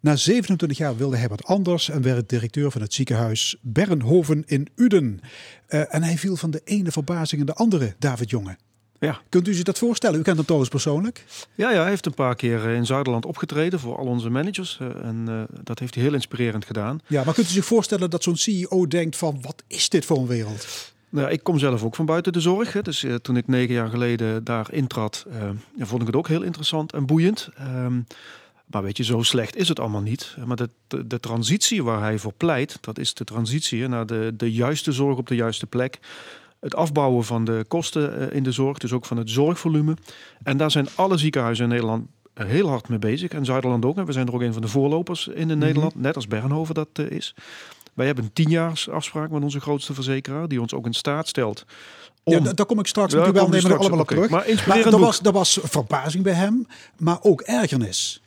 Na 0.00 0.16
27 0.16 0.78
jaar 0.78 0.96
wilde 0.96 1.16
hij 1.16 1.28
wat 1.28 1.44
anders 1.44 1.88
en 1.90 2.02
werd 2.02 2.28
directeur 2.28 2.70
van 2.70 2.80
het 2.80 2.94
ziekenhuis 2.94 3.56
Bernhoven 3.60 4.42
in 4.46 4.68
Uden. 4.76 5.20
Eh, 5.66 5.94
en 5.94 6.02
hij 6.02 6.18
viel 6.18 6.36
van 6.36 6.50
de 6.50 6.60
ene 6.64 6.90
verbazing 6.92 7.40
in 7.40 7.46
de 7.46 7.54
andere, 7.54 7.94
David 7.98 8.30
Jonge. 8.30 8.56
Ja. 9.00 9.20
Kunt 9.28 9.48
u 9.48 9.54
zich 9.54 9.62
dat 9.64 9.78
voorstellen? 9.78 10.18
U 10.18 10.22
kent 10.22 10.36
hem 10.36 10.44
trouwens 10.44 10.70
persoonlijk. 10.70 11.24
Ja, 11.54 11.70
ja, 11.72 11.80
hij 11.80 11.88
heeft 11.88 12.06
een 12.06 12.14
paar 12.14 12.34
keer 12.34 12.66
eh, 12.68 12.74
in 12.74 12.86
Zuiderland 12.86 13.26
opgetreden 13.26 13.80
voor 13.80 13.96
al 13.98 14.06
onze 14.06 14.30
managers. 14.30 14.78
eh, 14.80 14.86
En 15.04 15.46
dat 15.64 15.78
heeft 15.78 15.94
hij 15.94 16.04
heel 16.04 16.14
inspirerend 16.14 16.64
gedaan. 16.64 17.00
Ja, 17.06 17.24
maar 17.24 17.34
kunt 17.34 17.46
u 17.48 17.50
zich 17.52 17.64
voorstellen 17.64 18.10
dat 18.10 18.22
zo'n 18.22 18.36
CEO 18.36 18.86
denkt 18.86 19.16
van 19.16 19.38
wat 19.42 19.62
is 19.66 19.88
dit 19.88 20.04
voor 20.04 20.18
een 20.18 20.26
wereld? 20.26 20.66
Nou, 21.10 21.30
ik 21.30 21.42
kom 21.42 21.58
zelf 21.58 21.82
ook 21.82 21.94
van 21.94 22.06
buiten 22.06 22.32
de 22.32 22.40
zorg. 22.40 22.72
Hè. 22.72 22.82
Dus 22.82 23.06
toen 23.22 23.36
ik 23.36 23.46
negen 23.46 23.74
jaar 23.74 23.88
geleden 23.88 24.44
daar 24.44 24.72
intrad, 24.72 25.26
ja, 25.76 25.86
vond 25.86 26.00
ik 26.00 26.06
het 26.06 26.16
ook 26.16 26.28
heel 26.28 26.42
interessant 26.42 26.92
en 26.92 27.06
boeiend. 27.06 27.48
Ehm, 27.56 28.00
maar 28.70 28.82
weet 28.82 28.96
je, 28.96 29.04
zo 29.04 29.22
slecht 29.22 29.56
is 29.56 29.68
het 29.68 29.80
allemaal 29.80 30.00
niet. 30.00 30.36
Maar 30.46 30.56
de, 30.56 30.70
de, 30.86 31.06
de 31.06 31.20
transitie 31.20 31.82
waar 31.82 32.00
hij 32.00 32.18
voor 32.18 32.32
pleit, 32.36 32.78
dat 32.80 32.98
is 32.98 33.14
de 33.14 33.24
transitie 33.24 33.88
naar 33.88 34.06
de, 34.06 34.32
de 34.36 34.52
juiste 34.52 34.92
zorg 34.92 35.18
op 35.18 35.26
de 35.26 35.34
juiste 35.34 35.66
plek. 35.66 35.98
Het 36.60 36.74
afbouwen 36.74 37.24
van 37.24 37.44
de 37.44 37.64
kosten 37.68 38.30
eh, 38.30 38.36
in 38.36 38.42
de 38.42 38.52
zorg, 38.52 38.78
dus 38.78 38.92
ook 38.92 39.04
van 39.06 39.16
het 39.16 39.30
zorgvolume. 39.30 39.96
En 40.42 40.56
daar 40.56 40.70
zijn 40.70 40.88
alle 40.94 41.16
ziekenhuizen 41.18 41.64
in 41.64 41.70
Nederland 41.70 42.06
eh, 42.34 42.46
heel 42.46 42.68
hard 42.68 42.88
mee 42.88 42.98
bezig. 42.98 43.30
En 43.30 43.44
Zuiderland 43.44 43.84
ook. 43.84 43.96
En 43.96 44.04
we 44.06 44.12
zijn 44.12 44.26
er 44.26 44.34
ook 44.34 44.40
een 44.42 44.52
van 44.52 44.62
de 44.62 44.68
voorlopers 44.68 45.26
in, 45.28 45.50
in 45.50 45.58
Nederland, 45.58 45.94
net 45.94 46.14
als 46.16 46.26
Bernhoven 46.28 46.74
dat 46.74 46.88
eh, 46.92 47.10
is. 47.10 47.34
Wij 47.94 48.06
hebben 48.06 48.24
een 48.24 48.32
tienjaars 48.32 48.88
afspraak 48.88 49.30
met 49.30 49.42
onze 49.42 49.60
grootste 49.60 49.94
verzekeraar, 49.94 50.48
die 50.48 50.60
ons 50.60 50.74
ook 50.74 50.86
in 50.86 50.92
staat 50.94 51.28
stelt. 51.28 51.64
Om... 52.22 52.32
Ja, 52.32 52.40
da- 52.40 52.52
daar 52.52 52.66
kom 52.66 52.78
ik 52.78 52.86
straks 52.86 53.12
Ja, 53.12 53.26
u 53.28 53.32
wel 53.32 53.48
nemen 53.48 53.78
allemaal 53.78 53.98
op 53.98 54.10
oké. 54.10 54.14
terug. 54.14 54.30
Maar 54.30 54.46
er, 54.78 54.90
boek. 54.90 55.00
was, 55.00 55.20
er 55.20 55.32
was 55.32 55.58
verbazing 55.62 56.24
bij 56.24 56.32
hem, 56.32 56.66
maar 56.98 57.18
ook 57.22 57.40
ergernis. 57.40 58.22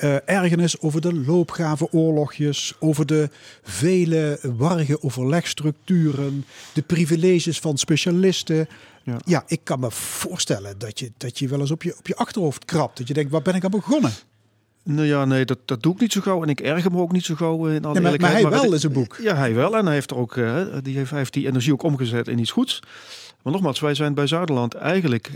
Eh, 0.00 0.16
ergernis 0.24 0.80
over 0.80 1.00
de 1.00 1.14
loopgravenoorlogjes, 1.14 2.74
over 2.78 3.06
de 3.06 3.30
vele 3.62 4.38
warrige 4.42 5.02
overlegstructuren, 5.02 6.44
de 6.72 6.82
privileges 6.82 7.58
van 7.58 7.78
specialisten. 7.78 8.68
Ja. 9.24 9.44
ik 9.46 9.60
kan 9.62 9.80
me 9.80 9.90
voorstellen 9.90 10.78
dat 10.78 10.98
je, 10.98 11.12
dat 11.16 11.38
je 11.38 11.48
wel 11.48 11.60
eens 11.60 11.70
op 11.70 11.82
je, 11.82 11.96
op 11.98 12.06
je 12.06 12.16
achterhoofd 12.16 12.64
krabt. 12.64 12.98
Dat 12.98 13.08
je 13.08 13.14
denkt, 13.14 13.30
waar 13.30 13.42
ben 13.42 13.54
ik 13.54 13.64
aan 13.64 13.70
begonnen? 13.70 14.12
Nou 14.84 15.06
ja, 15.06 15.24
nee, 15.24 15.44
dat, 15.44 15.58
dat 15.64 15.82
doe 15.82 15.94
ik 15.94 16.00
niet 16.00 16.12
zo 16.12 16.20
gauw. 16.20 16.42
En 16.42 16.48
ik 16.48 16.60
erger 16.60 16.92
me 16.92 16.98
ook 16.98 17.12
niet 17.12 17.24
zo 17.24 17.34
gauw 17.34 17.68
eh, 17.68 17.74
in 17.74 17.84
alle 17.84 17.94
Ja, 17.94 18.00
maar- 18.00 18.32
hij 18.32 18.48
wel 18.48 18.72
in 18.72 18.80
zijn 18.80 18.92
boek. 18.92 19.18
Ja, 19.22 19.34
hij 19.34 19.54
wel. 19.54 19.76
En 19.76 19.84
hij 19.84 19.94
heeft, 19.94 20.10
er 20.10 20.16
ook, 20.16 20.36
eh, 20.36 20.62
die, 20.82 20.96
heeft, 20.96 21.10
hij 21.10 21.18
heeft 21.18 21.32
die 21.32 21.46
energie 21.46 21.72
ook 21.72 21.82
omgezet 21.82 22.28
in 22.28 22.38
iets 22.38 22.50
goeds. 22.50 22.82
Maar 23.42 23.52
nogmaals, 23.52 23.80
wij 23.80 23.94
zijn 23.94 24.14
bij 24.14 24.26
Zuiderland 24.26 24.74
eigenlijk 24.74 25.30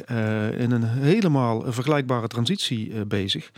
in 0.58 0.70
een 0.70 0.84
helemaal 0.84 1.72
vergelijkbare 1.72 2.28
transitie 2.28 3.04
bezig. 3.04 3.50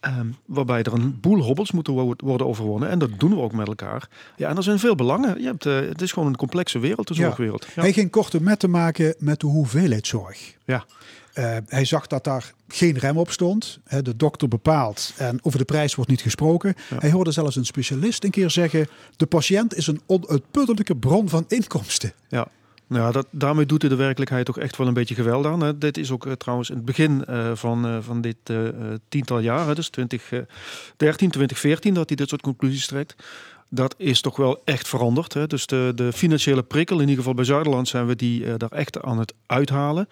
Ehm, 0.00 0.26
waarbij 0.46 0.82
er 0.82 0.92
een 0.92 1.20
boel 1.20 1.42
hobbels 1.42 1.72
moeten 1.72 1.92
wo- 1.92 2.14
worden 2.16 2.46
overwonnen. 2.46 2.88
En 2.88 2.98
dat 2.98 3.10
doen 3.18 3.30
we 3.30 3.40
ook 3.40 3.52
met 3.52 3.66
elkaar. 3.66 4.08
Ja, 4.36 4.48
en 4.48 4.56
er 4.56 4.62
zijn 4.62 4.78
veel 4.78 4.94
belangen. 4.94 5.40
Je 5.40 5.46
hebt, 5.46 5.66
eh, 5.66 5.74
het 5.80 6.02
is 6.02 6.12
gewoon 6.12 6.28
een 6.28 6.36
complexe 6.36 6.78
wereld, 6.78 7.08
de 7.08 7.14
zorgwereld. 7.14 7.66
Ja. 7.74 7.82
Hij 7.82 7.92
ging 7.92 8.10
korte 8.10 8.42
met 8.42 8.58
te 8.58 8.68
maken 8.68 9.14
met 9.18 9.40
de 9.40 9.46
hoeveelheid 9.46 10.06
zorg. 10.06 10.54
Ja. 10.64 10.84
Eh, 11.32 11.56
hij 11.66 11.84
zag 11.84 12.06
dat 12.06 12.24
daar 12.24 12.52
geen 12.68 12.98
rem 12.98 13.16
op 13.18 13.30
stond. 13.30 13.78
De 14.02 14.16
dokter 14.16 14.48
bepaalt 14.48 15.12
en 15.16 15.38
over 15.42 15.58
de 15.58 15.64
prijs 15.64 15.94
wordt 15.94 16.10
niet 16.10 16.20
gesproken. 16.20 16.74
Hij 16.98 17.10
hoorde 17.10 17.32
zelfs 17.32 17.56
een 17.56 17.64
specialist 17.66 18.24
een 18.24 18.30
keer 18.30 18.50
zeggen: 18.50 18.86
de 19.16 19.26
patiënt 19.26 19.74
is 19.74 19.86
een 19.86 20.00
onuitputtelijke 20.06 20.96
bron 20.96 21.28
van 21.28 21.44
inkomsten. 21.48 22.12
Ja. 22.28 22.46
Nou, 22.88 23.12
dat, 23.12 23.26
daarmee 23.30 23.66
doet 23.66 23.82
hij 23.82 23.90
de 23.90 23.96
werkelijkheid 23.96 24.46
toch 24.46 24.58
echt 24.58 24.76
wel 24.76 24.86
een 24.86 24.94
beetje 24.94 25.14
geweld 25.14 25.46
aan. 25.46 25.60
Hè. 25.60 25.78
Dit 25.78 25.96
is 25.96 26.10
ook 26.10 26.26
eh, 26.26 26.32
trouwens 26.32 26.68
het 26.68 26.84
begin 26.84 27.24
eh, 27.24 27.50
van, 27.54 27.86
eh, 27.86 27.96
van 28.00 28.20
dit 28.20 28.36
tiental 29.08 29.38
jaar, 29.38 29.74
dus 29.74 29.88
2013, 29.88 31.30
2014, 31.30 31.94
dat 31.94 32.08
hij 32.08 32.16
dit 32.16 32.28
soort 32.28 32.42
conclusies 32.42 32.86
trekt. 32.86 33.14
Dat 33.70 33.94
is 33.98 34.20
toch 34.20 34.36
wel 34.36 34.60
echt 34.64 34.88
veranderd. 34.88 35.34
Hè. 35.34 35.46
Dus 35.46 35.66
de, 35.66 35.92
de 35.94 36.12
financiële 36.12 36.62
prikkel, 36.62 36.96
in 36.96 37.02
ieder 37.02 37.16
geval 37.16 37.34
bij 37.34 37.44
Zuiderland, 37.44 37.88
zijn 37.88 38.06
we 38.06 38.16
die 38.16 38.44
eh, 38.44 38.54
daar 38.56 38.70
echt 38.70 39.02
aan 39.02 39.18
het 39.18 39.34
uithalen. 39.46 40.08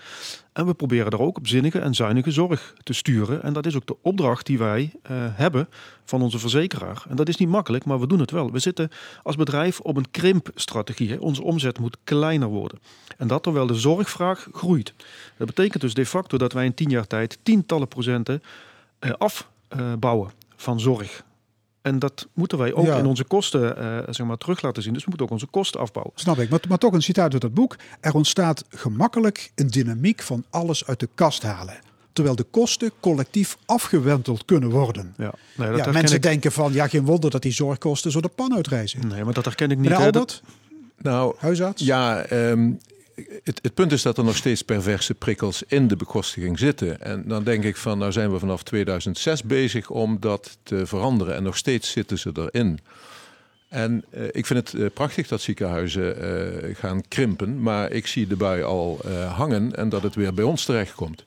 En 0.52 0.66
we 0.66 0.74
proberen 0.74 1.12
er 1.12 1.20
ook 1.20 1.36
op 1.36 1.46
zinnige 1.46 1.78
en 1.78 1.94
zuinige 1.94 2.30
zorg 2.30 2.74
te 2.82 2.92
sturen. 2.92 3.42
En 3.42 3.52
dat 3.52 3.66
is 3.66 3.76
ook 3.76 3.86
de 3.86 3.96
opdracht 4.02 4.46
die 4.46 4.58
wij 4.58 4.92
eh, 5.02 5.16
hebben 5.18 5.68
van 6.04 6.22
onze 6.22 6.38
verzekeraar. 6.38 7.04
En 7.08 7.16
dat 7.16 7.28
is 7.28 7.36
niet 7.36 7.48
makkelijk, 7.48 7.84
maar 7.84 8.00
we 8.00 8.06
doen 8.06 8.20
het 8.20 8.30
wel. 8.30 8.50
We 8.50 8.58
zitten 8.58 8.90
als 9.22 9.36
bedrijf 9.36 9.80
op 9.80 9.96
een 9.96 10.10
krimpstrategie. 10.10 11.10
Hè. 11.10 11.16
Onze 11.16 11.42
omzet 11.42 11.78
moet 11.78 11.96
kleiner 12.04 12.48
worden. 12.48 12.78
En 13.16 13.28
dat 13.28 13.42
terwijl 13.42 13.66
de 13.66 13.74
zorgvraag 13.74 14.48
groeit. 14.52 14.94
Dat 15.36 15.46
betekent 15.46 15.82
dus 15.82 15.94
de 15.94 16.06
facto 16.06 16.38
dat 16.38 16.52
wij 16.52 16.64
in 16.64 16.74
tien 16.74 16.90
jaar 16.90 17.06
tijd 17.06 17.38
tientallen 17.42 17.88
procenten 17.88 18.42
eh, 18.98 19.10
afbouwen 19.10 20.30
van 20.56 20.80
zorg. 20.80 21.24
En 21.86 21.98
dat 21.98 22.26
moeten 22.32 22.58
wij 22.58 22.74
ook 22.74 22.86
Ja. 22.86 22.96
in 22.98 23.06
onze 23.06 23.24
kosten 23.24 23.76
eh, 23.78 23.98
zeg 24.14 24.26
maar, 24.26 24.36
terug 24.36 24.62
laten 24.62 24.82
zien. 24.82 24.92
Dus 24.92 25.02
we 25.02 25.08
moeten 25.08 25.26
ook 25.26 25.32
onze 25.32 25.46
kosten 25.46 25.80
afbouwen. 25.80 26.12
Snap 26.16 26.38
ik. 26.38 26.48
Maar, 26.48 26.60
maar 26.68 26.78
toch 26.78 26.92
een 26.92 27.02
citaat 27.02 27.32
uit 27.32 27.42
het 27.42 27.54
boek. 27.54 27.76
Er 28.00 28.14
ontstaat 28.14 28.64
gemakkelijk 28.68 29.52
een 29.54 29.66
dynamiek 29.70 30.22
van 30.22 30.44
alles 30.50 30.86
uit 30.86 31.00
de 31.00 31.08
kast 31.14 31.42
halen. 31.42 31.78
Terwijl 32.12 32.36
de 32.36 32.42
kosten 32.50 32.90
collectief 33.00 33.56
afgewenteld 33.66 34.44
kunnen 34.44 34.70
worden. 34.70 35.14
Ja, 35.16 35.32
nee, 35.56 35.76
Ja, 35.76 35.90
mensen 35.92 36.16
ik- 36.16 36.22
denken 36.22 36.52
van, 36.52 36.72
ja, 36.72 36.88
geen 36.88 37.04
wonder 37.04 37.30
dat 37.30 37.42
die 37.42 37.52
zorgkosten 37.52 38.10
zo 38.10 38.20
de 38.20 38.28
pan 38.28 38.54
uitreizen. 38.54 39.08
Nee, 39.08 39.24
maar 39.24 39.34
dat 39.34 39.44
herken 39.44 39.70
ik 39.70 39.76
niet. 39.78 39.88
Meneer 39.88 39.98
hè. 39.98 40.04
Albert, 40.06 40.42
Nou, 40.98 41.34
huisarts? 41.38 41.82
Ja, 41.84 42.22
ehm, 42.22 42.70
het, 43.42 43.58
het 43.62 43.74
punt 43.74 43.92
is 43.92 44.02
dat 44.02 44.18
er 44.18 44.24
nog 44.24 44.36
steeds 44.36 44.62
perverse 44.62 45.14
prikkels 45.14 45.62
in 45.62 45.88
de 45.88 45.96
bekostiging 45.96 46.58
zitten. 46.58 47.00
En 47.00 47.28
dan 47.28 47.44
denk 47.44 47.64
ik 47.64 47.76
van, 47.76 47.98
nou 47.98 48.12
zijn 48.12 48.32
we 48.32 48.38
vanaf 48.38 48.62
2006 48.62 49.42
bezig 49.42 49.90
om 49.90 50.20
dat 50.20 50.58
te 50.62 50.86
veranderen. 50.86 51.34
En 51.34 51.42
nog 51.42 51.56
steeds 51.56 51.90
zitten 51.90 52.18
ze 52.18 52.30
erin. 52.34 52.80
En 53.68 54.04
eh, 54.10 54.24
ik 54.30 54.46
vind 54.46 54.70
het 54.70 54.80
eh, 54.80 54.90
prachtig 54.94 55.28
dat 55.28 55.40
ziekenhuizen 55.40 56.20
eh, 56.20 56.76
gaan 56.76 57.08
krimpen. 57.08 57.62
Maar 57.62 57.90
ik 57.90 58.06
zie 58.06 58.26
de 58.26 58.36
bui 58.36 58.62
al 58.62 59.00
hangen 59.34 59.76
en 59.76 59.88
dat 59.88 60.02
het 60.02 60.14
weer 60.14 60.34
bij 60.34 60.44
ons 60.44 60.64
terechtkomt. 60.64 61.24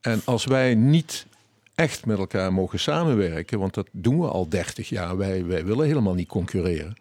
En 0.00 0.22
als 0.24 0.44
wij 0.44 0.74
niet 0.74 1.26
echt 1.74 2.06
met 2.06 2.18
elkaar 2.18 2.52
mogen 2.52 2.80
samenwerken, 2.80 3.58
want 3.58 3.74
dat 3.74 3.88
doen 3.92 4.20
we 4.20 4.26
al 4.26 4.48
30 4.48 4.88
jaar, 4.88 5.16
wij, 5.16 5.46
wij 5.46 5.64
willen 5.64 5.86
helemaal 5.86 6.14
niet 6.14 6.28
concurreren 6.28 6.96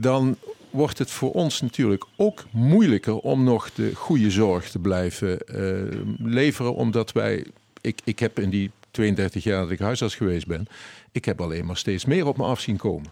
dan 0.00 0.36
wordt 0.70 0.98
het 0.98 1.10
voor 1.10 1.32
ons 1.32 1.60
natuurlijk 1.60 2.04
ook 2.16 2.44
moeilijker 2.50 3.18
om 3.18 3.44
nog 3.44 3.72
de 3.72 3.94
goede 3.94 4.30
zorg 4.30 4.70
te 4.70 4.78
blijven 4.78 5.40
eh, 5.40 6.00
leveren. 6.18 6.74
Omdat 6.74 7.12
wij, 7.12 7.46
ik, 7.80 8.00
ik 8.04 8.18
heb 8.18 8.38
in 8.38 8.50
die 8.50 8.70
32 8.90 9.44
jaar 9.44 9.62
dat 9.62 9.70
ik 9.70 9.78
huisarts 9.78 10.14
geweest 10.14 10.46
ben, 10.46 10.66
ik 11.12 11.24
heb 11.24 11.40
alleen 11.40 11.66
maar 11.66 11.76
steeds 11.76 12.04
meer 12.04 12.26
op 12.26 12.36
me 12.36 12.44
af 12.44 12.60
zien 12.60 12.76
komen. 12.76 13.10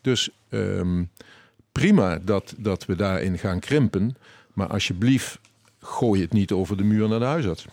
Dus 0.00 0.30
ehm, 0.48 1.04
prima 1.72 2.18
dat, 2.18 2.54
dat 2.56 2.86
we 2.86 2.96
daarin 2.96 3.38
gaan 3.38 3.60
krimpen, 3.60 4.16
maar 4.52 4.66
alsjeblieft 4.66 5.38
gooi 5.80 6.20
het 6.20 6.32
niet 6.32 6.52
over 6.52 6.76
de 6.76 6.84
muur 6.84 7.08
naar 7.08 7.18
de 7.18 7.24
huisarts. 7.24 7.66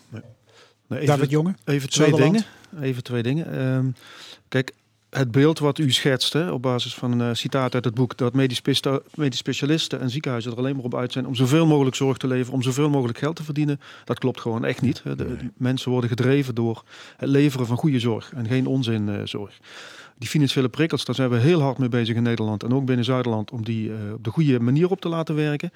Nee, 0.87 1.05
David 1.05 1.29
Jonge, 1.29 1.55
Even 1.65 1.89
twee 1.89 2.07
Zuiderland. 2.07 2.45
dingen. 2.71 2.83
Even 2.87 3.03
twee 3.03 3.23
dingen. 3.23 3.51
Ehm, 3.57 3.89
kijk, 4.47 4.73
het 5.17 5.31
beeld 5.31 5.59
wat 5.59 5.77
u 5.77 5.91
schetst, 5.91 6.33
hè, 6.33 6.51
op 6.51 6.61
basis 6.61 6.95
van 6.95 7.11
een 7.11 7.29
eh, 7.29 7.35
citaat 7.35 7.73
uit 7.73 7.85
het 7.85 7.93
boek, 7.93 8.17
dat 8.17 8.33
medisch, 8.33 8.61
specialisten 9.29 9.99
en 9.99 10.09
ziekenhuizen 10.09 10.51
er 10.51 10.57
alleen 10.57 10.75
maar 10.75 10.85
op 10.85 10.95
uit 10.95 11.11
zijn 11.11 11.27
om 11.27 11.35
zoveel 11.35 11.65
mogelijk 11.65 11.95
zorg 11.95 12.17
te 12.17 12.27
leveren, 12.27 12.53
om 12.53 12.61
zoveel 12.61 12.89
mogelijk 12.89 13.17
geld 13.17 13.35
te 13.35 13.43
verdienen, 13.43 13.79
dat 14.05 14.19
klopt 14.19 14.41
gewoon 14.41 14.65
echt 14.65 14.81
niet. 14.81 15.03
hè. 15.03 15.15
De, 15.15 15.37
de 15.37 15.49
mensen 15.57 15.91
worden 15.91 16.09
gedreven 16.09 16.55
door 16.55 16.83
het 17.17 17.29
leveren 17.29 17.67
van 17.67 17.77
goede 17.77 17.99
zorg 17.99 18.31
en 18.33 18.47
geen 18.47 18.67
onzinzorg. 18.67 19.59
Die 20.19 20.29
financiële 20.29 20.69
prikkels, 20.69 21.05
daar 21.05 21.15
zijn 21.15 21.29
we 21.29 21.37
heel 21.37 21.61
hard 21.61 21.77
mee 21.77 21.89
bezig 21.89 22.15
in 22.15 22.23
Nederland 22.23 22.63
en 22.63 22.73
ook 22.73 22.85
binnen 22.85 23.05
Zuiderland 23.05 23.51
om 23.51 23.63
die 23.63 23.93
eh, 23.93 24.13
op 24.13 24.23
de 24.23 24.29
goede 24.29 24.59
manier 24.59 24.89
op 24.89 25.01
te 25.01 25.09
laten 25.09 25.35
werken. 25.35 25.71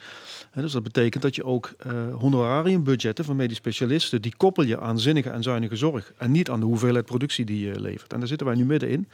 Dus 0.53 0.71
dat 0.71 0.83
betekent 0.83 1.23
dat 1.23 1.35
je 1.35 1.43
ook 1.43 1.73
eh 1.77 1.91
honorariumbudgetten 2.19 3.25
van 3.25 3.35
medisch 3.35 3.57
specialisten, 3.57 4.21
die 4.21 4.33
koppel 4.37 4.63
je 4.63 4.79
aan 4.79 4.99
zinnige 4.99 5.29
en 5.29 5.43
zuinige 5.43 5.75
zorg. 5.75 6.13
En 6.17 6.31
niet 6.31 6.49
aan 6.49 6.59
de 6.59 6.65
hoeveelheid 6.65 7.05
productie 7.05 7.45
die 7.45 7.67
je 7.67 7.79
levert. 7.79 8.13
En 8.13 8.19
daar 8.19 8.27
zitten 8.27 8.47
wij 8.47 8.55
nu 8.55 8.65
middenin. 8.65 9.07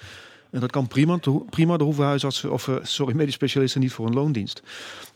En 0.49 0.59
dat 0.59 0.71
kan 0.71 0.87
prima, 0.87 1.19
prima 1.49 1.77
daar 1.77 1.85
hoeven 1.85 2.05
huisartsen, 2.05 2.51
of 2.51 2.67
eh, 2.67 2.75
sorry, 2.81 3.15
medisch 3.15 3.33
specialisten 3.33 3.81
niet 3.81 3.91
voor 3.91 4.07
een 4.07 4.13
loondienst. 4.13 4.61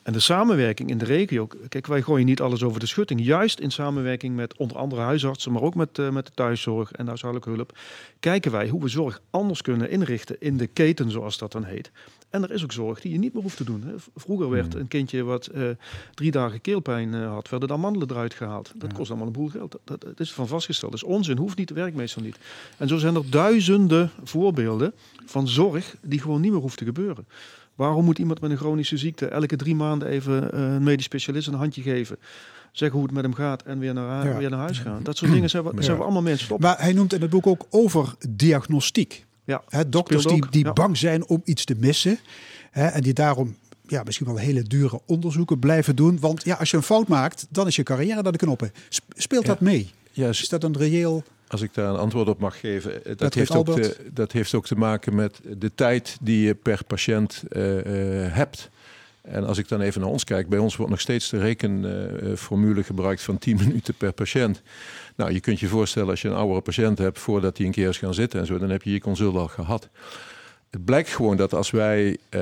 En 0.04 0.14
de 0.14 0.20
samenwerking 0.20 0.90
in 0.90 0.98
de 0.98 1.06
regio, 1.06 1.48
kijk, 1.70 1.88
wij 1.88 2.02
gooien 2.02 2.26
niet 2.26 2.42
alles 2.42 2.64
over 2.64 2.80
de 2.80 2.86
schutting. 2.86 3.26
Juist 3.26 3.60
in 3.60 3.72
samenwerking 3.72 4.36
met 4.36 4.58
onder 4.58 4.78
andere 4.78 5.02
huisartsen, 5.02 5.52
maar 5.52 5.62
ook 5.62 5.76
met, 5.76 6.00
eh, 6.00 6.10
met 6.10 6.26
de 6.26 6.32
thuiszorg 6.34 6.92
en 6.92 7.04
de 7.04 7.10
huishoudelijke 7.10 7.56
hulp, 7.56 7.78
kijken 8.20 8.52
wij 8.52 8.68
hoe 8.68 8.82
we 8.82 8.88
zorg 8.88 9.22
anders 9.30 9.62
kunnen 9.62 9.90
inrichten 9.90 10.36
in 10.40 10.58
de 10.58 10.68
keten, 10.68 11.12
zoals 11.12 11.38
dat 11.38 11.52
dan 11.52 11.64
heet. 11.64 11.92
En 12.32 12.44
er 12.44 12.52
is 12.52 12.64
ook 12.64 12.72
zorg 12.72 13.02
die 13.02 13.12
je 13.12 13.18
niet 13.18 13.34
meer 13.34 13.44
hoeft 13.44 13.58
te 13.58 13.64
doen. 13.64 13.84
hè. 13.86 13.94
Vroeger 14.16 14.50
werd 14.50 14.74
een 14.76 14.88
kindje 14.88 15.24
wat 15.24 15.46
eh, 15.48 15.64
drie 16.14 16.32
dagen 16.32 16.62
keelpijn 16.62 17.14
eh, 17.14 17.32
had, 17.34 17.50
werden 17.50 17.68
de 17.68 17.74
amandelen 17.74 18.10
eruit 18.12 18.34
gehaald. 18.34 18.72
Dat 18.76 18.94
kost 18.94 19.10
allemaal 19.10 19.28
een 19.28 19.34
boel 19.34 19.48
geld. 19.50 19.72
Dat, 19.72 19.82
dat, 19.84 20.02
dat 20.02 20.20
is 20.20 20.34
van 20.34 20.48
vastgesteld. 20.48 20.92
Dat 20.92 21.02
is 21.02 21.08
onzin, 21.08 21.38
hoeft 21.38 21.58
niet, 21.58 21.70
werkt 21.70 21.96
meestal 21.96 22.24
niet. 22.24 22.38
En 22.78 22.88
zo 22.88 22.98
zijn 22.98 23.16
er 23.16 23.30
duizenden 23.30 24.12
voorbeelden 24.24 24.94
van 25.26 25.48
zorg 25.48 25.96
die 26.02 26.20
gewoon 26.22 26.42
niet 26.42 26.52
meer 26.52 26.62
hoeft 26.62 26.78
te 26.78 26.86
gebeuren. 26.86 27.28
Waarom 27.76 28.06
moet 28.06 28.20
iemand 28.20 28.42
met 28.42 28.52
een 28.52 28.58
chronische 28.58 28.98
ziekte 28.98 29.26
elke 29.28 29.56
drie 29.56 29.76
maanden 29.76 30.08
even 30.08 30.52
eh, 30.54 30.60
een 30.74 30.84
medisch 30.84 31.06
specialist 31.06 31.48
een 31.48 31.54
handje 31.54 31.82
geven? 31.82 32.18
Zeggen 32.72 32.98
hoe 32.98 33.06
het 33.08 33.16
met 33.16 33.24
hem 33.24 33.34
gaat 33.34 33.64
en 33.64 33.80
weer 33.80 33.94
naar, 33.94 34.28
Ja. 34.28 34.38
weer 34.38 34.50
naar 34.50 34.60
huis 34.60 34.80
gaan. 34.80 35.04
Dat 35.04 35.18
soort 35.18 35.32
dingen 35.32 35.50
zijn 35.50 35.64
we, 35.64 35.84
zijn 35.84 35.98
we 35.98 36.04
allemaal 36.04 36.22
mensen 36.22 36.46
stoppen. 36.46 36.68
Maar 36.68 36.80
hij 36.80 36.94
noemt 36.94 37.14
in 37.14 37.22
het 37.22 37.30
boek 37.30 37.48
ook 37.48 37.66
over 37.70 38.14
diagnostiek. 38.30 39.26
Ja, 39.70 39.84
dokters 39.88 40.26
die, 40.26 40.46
die 40.50 40.66
ja. 40.66 40.74
bang 40.74 40.98
zijn 40.98 41.28
om 41.28 41.42
iets 41.44 41.66
te 41.66 41.76
missen. 41.80 42.20
Hè, 42.72 42.86
en 42.88 43.02
die 43.02 43.14
daarom 43.14 43.56
ja, 43.92 44.04
misschien 44.04 44.26
wel 44.26 44.38
hele 44.38 44.64
dure 44.64 45.02
onderzoeken 45.06 45.60
blijven 45.60 45.96
doen. 45.96 46.20
Want 46.20 46.44
ja, 46.44 46.56
als 46.56 46.72
je 46.72 46.78
een 46.78 46.84
fout 46.84 47.08
maakt, 47.08 47.48
dan 47.50 47.68
is 47.68 47.76
je 47.76 47.84
carrière 47.84 48.22
naar 48.22 48.32
de 48.32 48.38
knoppen. 48.38 48.72
Sp- 48.90 49.14
Speelt 49.16 49.46
dat 49.46 49.60
mee? 49.60 49.92
Ja, 50.12 50.30
Is 50.30 50.50
dat 50.50 50.64
een 50.64 50.78
reëel... 50.78 51.24
Als 51.48 51.62
ik 51.62 51.74
daar 51.74 51.90
een 51.90 52.00
antwoord 52.00 52.28
op 52.28 52.40
mag 52.40 52.60
geven, 52.60 52.96
eh, 52.96 53.04
dat, 53.04 53.20
Dat 53.20 53.34
heeft, 53.34 53.56
ook 53.56 53.82
te, 53.82 53.98
dat 54.14 54.32
heeft 54.32 54.54
ook 54.54 54.66
te 54.66 54.76
maken 54.76 55.16
met 55.16 55.40
de 55.58 55.72
tijd 55.76 56.18
die 56.22 56.46
je 56.46 56.56
per 56.56 56.84
patiënt 56.88 57.44
eh, 57.50 58.26
eh, 58.26 58.34
hebt. 58.34 58.70
En 59.22 59.46
als 59.46 59.58
ik 59.58 59.68
dan 59.68 59.82
even 59.82 60.02
naar 60.02 60.10
ons 60.10 60.24
kijk, 60.24 60.50
bij 60.50 60.60
ons 60.60 60.76
wordt 60.76 60.92
nog 60.92 61.02
steeds 61.02 61.30
de 61.30 61.40
rekenformule 61.40 62.84
gebruikt 62.84 63.22
van 63.22 63.38
10 63.38 63.58
minuten 63.66 63.94
per 63.94 64.14
patiënt. 64.14 64.62
Nou, 65.16 65.32
je 65.34 65.40
kunt 65.40 65.60
je 65.60 65.68
voorstellen 65.68 66.10
als 66.10 66.22
je 66.22 66.28
een 66.28 66.36
oudere 66.36 66.62
patiënt 66.62 66.98
hebt 66.98 67.20
voordat 67.20 67.58
hij 67.58 67.66
een 67.66 67.72
keer 67.72 67.90
is 67.90 67.98
gaan 67.98 68.14
zitten 68.14 68.40
en 68.40 68.46
zo, 68.46 68.58
dan 68.58 68.70
heb 68.70 68.84
je 68.84 68.92
je 68.92 69.00
consult 69.00 69.36
al 69.36 69.48
gehad. 69.48 69.90
Het 70.70 70.86
blijkt 70.86 71.10
gewoon 71.10 71.38
dat 71.38 71.54
als 71.54 71.72
wij 71.72 72.18
eh, 72.30 72.42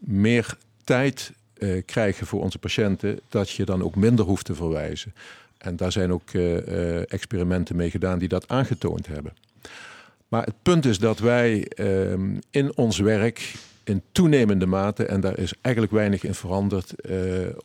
meer 0.00 0.56
tijd 0.84 1.32
eh, 1.54 1.82
krijgen 1.86 2.26
voor 2.26 2.42
onze 2.42 2.58
patiënten, 2.58 3.20
dat 3.28 3.50
je 3.50 3.64
dan 3.64 3.82
ook 3.82 3.96
minder 3.96 4.24
hoeft 4.24 4.44
te 4.44 4.54
verwijzen. 4.54 5.14
En 5.58 5.76
daar 5.76 5.92
zijn 5.92 6.12
ook 6.12 6.30
eh, 6.30 7.12
experimenten 7.12 7.76
mee 7.76 7.90
gedaan 7.90 8.18
die 8.18 8.28
dat 8.28 8.48
aangetoond 8.48 9.06
hebben. 9.06 9.32
Maar 10.28 10.44
het 10.44 10.62
punt 10.62 10.84
is 10.84 10.98
dat 10.98 11.18
wij 11.18 11.66
ehm, 11.68 12.36
in 12.50 12.76
ons 12.76 12.98
werk 12.98 13.54
in 13.84 14.02
toenemende 14.12 14.66
mate, 14.66 15.04
en 15.04 15.20
daar 15.20 15.38
is 15.38 15.54
eigenlijk 15.60 15.94
weinig 15.94 16.24
in 16.24 16.34
veranderd, 16.34 17.00
eh, 17.00 17.16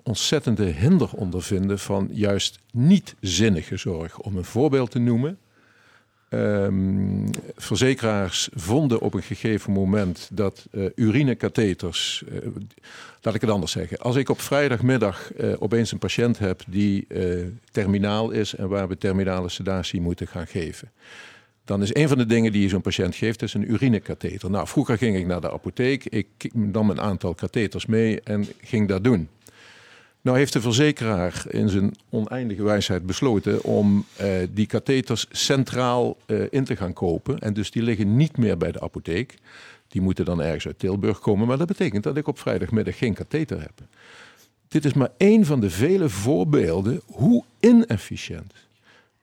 ontzettende 0.04 0.64
hinder 0.64 1.10
ondervinden 1.14 1.80
van 1.80 2.10
juist 2.12 2.60
niet 2.72 3.16
zinnige 3.20 3.78
zorg. 3.78 4.20
Om 4.20 4.38
een 4.38 4.44
voorbeeld 4.44 4.92
te 4.92 5.00
noemen. 5.00 5.38
Ehm, 6.30 7.28
verzekeraars 7.56 8.50
vonden 8.54 9.00
op 9.00 9.14
een 9.14 9.24
gegeven 9.24 9.72
moment 9.72 10.30
dat 10.34 10.66
eh 10.72 10.86
urinekatheters. 10.96 12.24
eh, 12.32 12.48
laat 13.22 13.36
ik 13.36 13.42
het 13.42 13.50
anders 13.50 13.72
zeggen. 13.72 13.98
Als 13.98 14.16
ik 14.16 14.30
op 14.30 14.42
vrijdagmiddag 14.42 15.32
opeens 15.60 15.92
een 15.92 15.98
patiënt 15.98 16.40
heb 16.40 16.62
die 16.68 17.08
terminaal 17.72 18.30
is 18.32 18.56
en 18.56 18.70
waar 18.70 18.88
we 18.88 18.98
terminale 18.98 19.50
sedatie 19.50 20.02
moeten 20.02 20.28
gaan 20.28 20.48
geven. 20.48 20.92
Dan 21.68 21.82
is 21.82 21.96
een 21.96 22.08
van 22.08 22.18
de 22.18 22.26
dingen 22.26 22.52
die 22.52 22.62
je 22.62 22.70
zo'n 22.70 22.82
patiënt 22.82 23.16
geeft, 23.16 23.42
is 23.42 23.54
een 23.54 23.72
urinekatheter. 23.72 24.50
Nou, 24.50 24.68
vroeger 24.68 24.98
ging 24.98 25.18
ik 25.18 25.26
naar 25.26 25.42
de 25.42 25.52
apotheek, 25.52 26.06
ik 26.06 26.50
nam 26.54 26.90
een 26.90 27.02
aantal 27.02 27.34
katheters 27.34 27.86
mee 27.86 28.22
en 28.22 28.48
ging 28.62 28.88
dat 28.88 29.04
doen. 29.04 29.30
Nou 30.22 30.38
heeft 30.38 30.54
de 30.54 30.62
verzekeraar 30.62 31.46
in 31.50 31.70
zijn 31.70 31.96
oneindige 32.10 32.64
wijsheid 32.64 33.06
besloten 33.06 33.64
om 33.64 34.06
eh, 34.16 34.30
die 34.50 34.66
katheters 34.66 35.26
centraal 35.32 36.18
eh, 36.26 36.42
in 36.50 36.64
te 36.64 36.76
gaan 36.76 36.94
kopen. 36.94 37.40
En 37.40 37.54
dus 37.54 37.72
die 37.72 37.84
liggen 37.84 38.16
niet 38.16 38.38
meer 38.38 38.58
bij 38.58 38.72
de 38.72 38.82
apotheek. 38.82 39.38
Die 39.88 40.02
moeten 40.02 40.26
dan 40.26 40.42
ergens 40.42 40.68
uit 40.68 40.80
Tilburg 40.80 41.20
komen. 41.20 41.48
Maar 41.48 41.58
dat 41.58 41.68
betekent 41.68 42.04
dat 42.04 42.18
ik 42.18 42.28
op 42.28 42.40
vrijdagmiddag 42.40 42.98
geen 42.98 43.14
katheter 43.14 43.62
heb. 43.62 43.74
Dit 44.68 44.86
is 44.86 44.94
maar 44.94 45.12
één 45.18 45.46
van 45.46 45.60
de 45.60 45.70
vele 45.70 46.10
voorbeelden 46.10 47.02
hoe 47.06 47.44
inefficiënt 47.60 48.54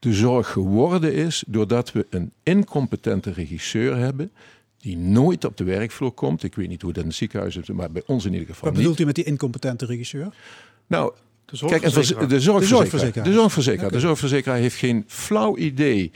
de 0.05 0.13
zorg 0.13 0.49
geworden 0.51 1.13
is 1.15 1.45
doordat 1.47 1.93
we 1.93 2.07
een 2.11 2.33
incompetente 2.43 3.31
regisseur 3.33 3.97
hebben 3.97 4.33
die 4.79 4.97
nooit 4.97 5.45
op 5.45 5.57
de 5.57 5.65
werkvloer 5.65 6.13
komt. 6.13 6.43
Ik 6.43 6.55
weet 6.55 6.69
niet 6.69 6.83
hoe 6.83 6.93
dat 6.93 7.03
in 7.03 7.09
het 7.09 7.19
ziekenhuis 7.19 7.57
is, 7.57 7.69
maar 7.69 7.91
bij 7.91 8.03
ons 8.07 8.25
in 8.25 8.33
ieder 8.33 8.47
geval 8.49 8.63
Wat 8.63 8.73
niet. 8.73 8.81
bedoelt 8.81 9.01
u 9.01 9.05
met 9.05 9.15
die 9.15 9.25
incompetente 9.25 9.87
regisseur? 9.87 10.35
Nou, 10.87 11.13
De 11.45 11.57
kijk, 11.59 11.81
zorgverzekeraar. 11.83 12.29
de 12.29 12.41
zorgverzekeraar. 12.41 12.81
zorgverzekeraar. 12.81 13.25
De 13.25 13.33
zorgverzekeraar. 13.33 13.91
De 13.93 14.01
zorgverzekeraar 14.01 14.57
heeft 14.59 14.77
geen 14.77 15.05
flauw 15.07 15.57
idee 15.57 16.11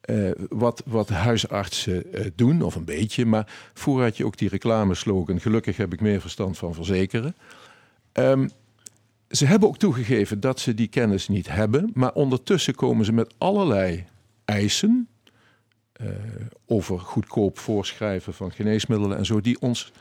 eh, 0.00 0.30
wat, 0.48 0.82
wat 0.86 1.08
huisartsen 1.08 2.12
eh, 2.12 2.26
doen, 2.34 2.62
of 2.62 2.74
een 2.74 2.84
beetje. 2.84 3.26
Maar 3.26 3.52
vroeger 3.74 4.04
had 4.04 4.16
je 4.16 4.24
ook 4.24 4.36
die 4.38 4.48
reclameslogan, 4.48 5.40
gelukkig 5.40 5.76
heb 5.76 5.92
ik 5.92 6.00
meer 6.00 6.20
verstand 6.20 6.58
van 6.58 6.74
verzekeren. 6.74 7.36
Ehm, 8.12 8.48
ze 9.28 9.46
hebben 9.46 9.68
ook 9.68 9.78
toegegeven 9.78 10.40
dat 10.40 10.60
ze 10.60 10.74
die 10.74 10.88
kennis 10.88 11.28
niet 11.28 11.48
hebben. 11.48 11.90
Maar 11.94 12.12
ondertussen 12.12 12.74
komen 12.74 13.04
ze 13.04 13.12
met 13.12 13.34
allerlei 13.38 14.04
eisen 14.44 15.08
eh, 15.92 16.08
over 16.66 16.98
goedkoop 16.98 17.58
voorschrijven 17.58 18.34
van 18.34 18.52
geneesmiddelen 18.52 19.16
en 19.16 19.26
zo, 19.26 19.40
die 19.40 19.60
ons 19.60 19.92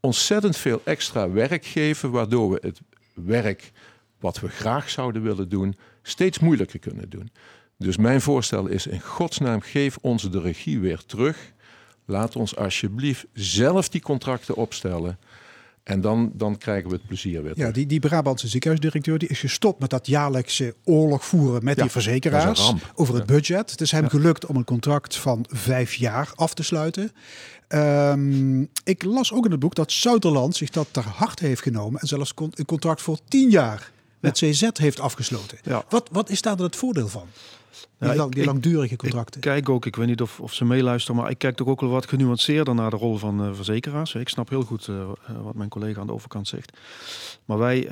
ontzettend 0.00 0.56
veel 0.56 0.80
extra 0.84 1.30
werk 1.30 1.64
geven, 1.64 2.10
waardoor 2.10 2.50
we 2.50 2.58
het 2.60 2.80
werk 3.14 3.72
wat 4.20 4.40
we 4.40 4.48
graag 4.48 4.90
zouden 4.90 5.22
willen 5.22 5.48
doen, 5.48 5.76
steeds 6.02 6.38
moeilijker 6.38 6.78
kunnen 6.78 7.10
doen. 7.10 7.30
Dus 7.78 7.96
mijn 7.96 8.20
voorstel 8.20 8.66
is 8.66 8.86
in 8.86 9.00
godsnaam, 9.00 9.60
geef 9.60 9.96
ons 10.00 10.30
de 10.30 10.40
regie 10.40 10.80
weer 10.80 11.04
terug. 11.06 11.52
Laat 12.06 12.36
ons 12.36 12.56
alsjeblieft 12.56 13.26
zelf 13.32 13.88
die 13.88 14.00
contracten 14.00 14.54
opstellen. 14.54 15.18
En 15.84 16.00
dan, 16.00 16.30
dan 16.34 16.58
krijgen 16.58 16.90
we 16.90 16.96
het 16.96 17.06
plezier 17.06 17.42
weer. 17.42 17.52
Ja, 17.56 17.70
die, 17.70 17.86
die 17.86 18.00
Brabantse 18.00 18.48
ziekenhuisdirecteur 18.48 19.18
die 19.18 19.28
is 19.28 19.40
gestopt 19.40 19.80
met 19.80 19.90
dat 19.90 20.06
jaarlijkse 20.06 20.74
oorlog 20.84 21.24
voeren 21.24 21.64
met 21.64 21.76
Ja, 21.76 21.82
die 21.82 21.90
verzekeraars 21.90 22.72
over 22.94 23.14
het 23.14 23.26
budget. 23.26 23.70
Het 23.70 23.80
is 23.80 23.90
hem 23.90 24.08
gelukt 24.08 24.46
om 24.46 24.56
een 24.56 24.64
contract 24.64 25.16
van 25.16 25.44
vijf 25.48 25.94
jaar 25.94 26.32
af 26.34 26.54
te 26.54 26.62
sluiten. 26.62 27.10
Ehm, 27.68 28.60
ik 28.84 29.02
las 29.02 29.32
ook 29.32 29.44
in 29.44 29.50
het 29.50 29.60
boek 29.60 29.74
dat 29.74 29.92
Zuiderland 29.92 30.56
zich 30.56 30.70
dat 30.70 30.88
ter 30.90 31.04
harte 31.04 31.46
heeft 31.46 31.62
genomen 31.62 32.00
en 32.00 32.06
zelfs 32.06 32.32
een 32.36 32.64
contract 32.64 33.02
voor 33.02 33.18
tien 33.28 33.50
jaar 33.50 33.92
met 34.24 34.38
CZ 34.38 34.68
heeft 34.72 35.00
afgesloten. 35.00 35.58
Wat, 35.88 36.08
wat 36.12 36.30
is 36.30 36.42
daar 36.42 36.56
dan 36.56 36.66
het 36.66 36.76
voordeel 36.76 37.08
van? 37.08 37.26
Die, 37.98 38.08
Ja, 38.08 38.14
lang- 38.16 38.30
die 38.32 38.40
ik- 38.40 38.46
langdurige 38.46 38.96
contracten. 38.96 39.34
Ik 39.34 39.40
kijk 39.40 39.68
ook, 39.68 39.86
ik 39.86 39.96
weet 39.96 40.06
niet 40.06 40.20
of, 40.20 40.40
of 40.40 40.54
ze 40.54 40.64
meeluisteren, 40.64 41.20
maar 41.20 41.30
ik 41.30 41.38
kijk 41.38 41.56
toch 41.56 41.68
ook 41.68 41.80
wel 41.80 41.90
wat 41.90 42.08
genuanceerder 42.08 42.74
naar 42.74 42.90
de 42.90 42.96
rol 42.96 43.16
van 43.16 43.42
eh, 43.44 43.54
verzekeraars. 43.54 44.14
Ik 44.14 44.28
snap 44.28 44.48
heel 44.48 44.62
goed 44.62 44.88
eh, 44.88 45.00
eh, 45.00 45.08
wat 45.42 45.54
mijn 45.54 45.68
collega 45.68 46.00
aan 46.00 46.06
de 46.06 46.12
overkant 46.12 46.48
zegt. 46.48 46.78
Maar 47.44 47.58
wij 47.58 47.88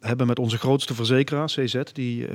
hebben 0.00 0.26
met 0.26 0.38
onze 0.38 0.58
grootste 0.58 0.94
verzekeraar, 0.94 1.46
CZ, 1.46 1.82
die 1.92 2.26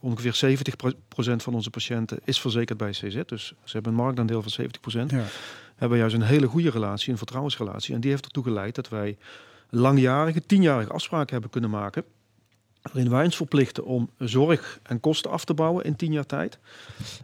ongeveer 0.00 0.34
70% 0.34 1.42
van 1.42 1.54
onze 1.54 1.70
patiënten 1.70 2.18
is 2.24 2.40
verzekerd 2.40 2.78
bij 2.78 2.90
CZ. 2.90 3.20
Dus 3.26 3.46
ze 3.64 3.72
hebben 3.72 3.92
een 3.92 3.98
marktaandeel 3.98 4.42
van 4.42 4.66
70%. 4.66 5.10
Ja. 5.10 5.24
Hebben 5.76 5.98
juist 5.98 6.14
een 6.14 6.22
hele 6.22 6.46
goede 6.46 6.70
relatie, 6.70 7.10
een 7.12 7.18
vertrouwensrelatie. 7.18 7.94
En 7.94 8.00
die 8.00 8.10
heeft 8.10 8.24
ertoe 8.24 8.42
geleid 8.44 8.74
dat 8.74 8.88
wij 8.88 9.16
langjarige, 9.70 10.46
tienjarige 10.46 10.92
afspraken 10.92 11.32
hebben 11.32 11.50
kunnen 11.50 11.70
maken. 11.70 12.04
Waarin 12.82 13.10
wij 13.10 13.24
ons 13.24 13.36
verplichten 13.36 13.84
om 13.84 14.10
zorg 14.18 14.80
en 14.82 15.00
kosten 15.00 15.30
af 15.30 15.44
te 15.44 15.54
bouwen 15.54 15.84
in 15.84 15.96
tien 15.96 16.12
jaar 16.12 16.26
tijd. 16.26 16.58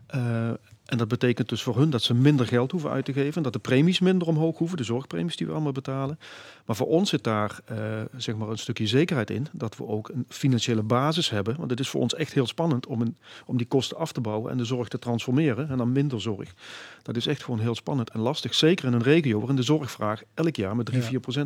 Eh, 0.07 0.49
en 0.87 0.99
dat 0.99 1.09
betekent 1.09 1.49
dus 1.49 1.63
voor 1.63 1.77
hun 1.77 1.91
dat 1.91 2.03
ze 2.03 2.15
minder 2.15 2.47
geld 2.47 2.71
hoeven 2.71 2.91
uit 2.91 3.05
te 3.05 3.13
geven. 3.13 3.43
Dat 3.43 3.53
de 3.53 3.59
premies 3.59 4.01
minder 4.01 4.29
omhoog 4.29 4.59
hoeven, 4.59 4.77
de 4.77 4.85
zorgpremies 4.85 5.37
die 5.37 5.47
we 5.47 5.53
allemaal 5.53 5.73
betalen. 5.73 6.19
Maar 6.67 6.77
voor 6.77 6.87
ons 6.87 7.11
zit 7.11 7.25
daar 7.25 7.61
eh, 7.65 7.77
zeg 8.17 8.37
maar 8.37 8.49
een 8.49 8.59
stukje 8.59 8.87
zekerheid 8.87 9.31
in. 9.31 9.47
Dat 9.53 9.77
we 9.77 9.87
ook 9.87 10.09
een 10.09 10.25
financiële 10.29 10.83
basis 10.83 11.31
hebben. 11.31 11.57
Want 11.59 11.71
het 11.71 11.81
is 11.81 11.89
voor 11.89 12.01
ons 12.01 12.15
echt 12.15 12.33
heel 12.33 12.47
spannend 12.47 12.87
om, 12.87 13.01
een, 13.01 13.17
om 13.47 13.57
die 13.57 13.67
kosten 13.67 13.97
af 13.97 14.13
te 14.13 14.21
bouwen 14.21 14.51
en 14.51 14.57
de 14.57 14.65
zorg 14.65 14.89
te 14.89 14.99
transformeren. 14.99 15.69
En 15.69 15.79
dan 15.79 15.93
minder 15.93 16.21
zorg. 16.21 16.55
Dat 17.03 17.17
is 17.17 17.27
echt 17.27 17.43
gewoon 17.45 17.61
heel 17.61 17.75
spannend 17.75 18.11
en 18.11 18.21
lastig. 18.21 18.55
Zeker 18.55 18.85
in 18.87 18.93
een 18.93 19.03
regio 19.03 19.39
waarin 19.39 19.57
de 19.57 19.63
zorgvraag 19.63 20.23
elk 20.35 20.57
jaar 20.57 20.77
met 20.77 20.91
3-4% 20.91 20.95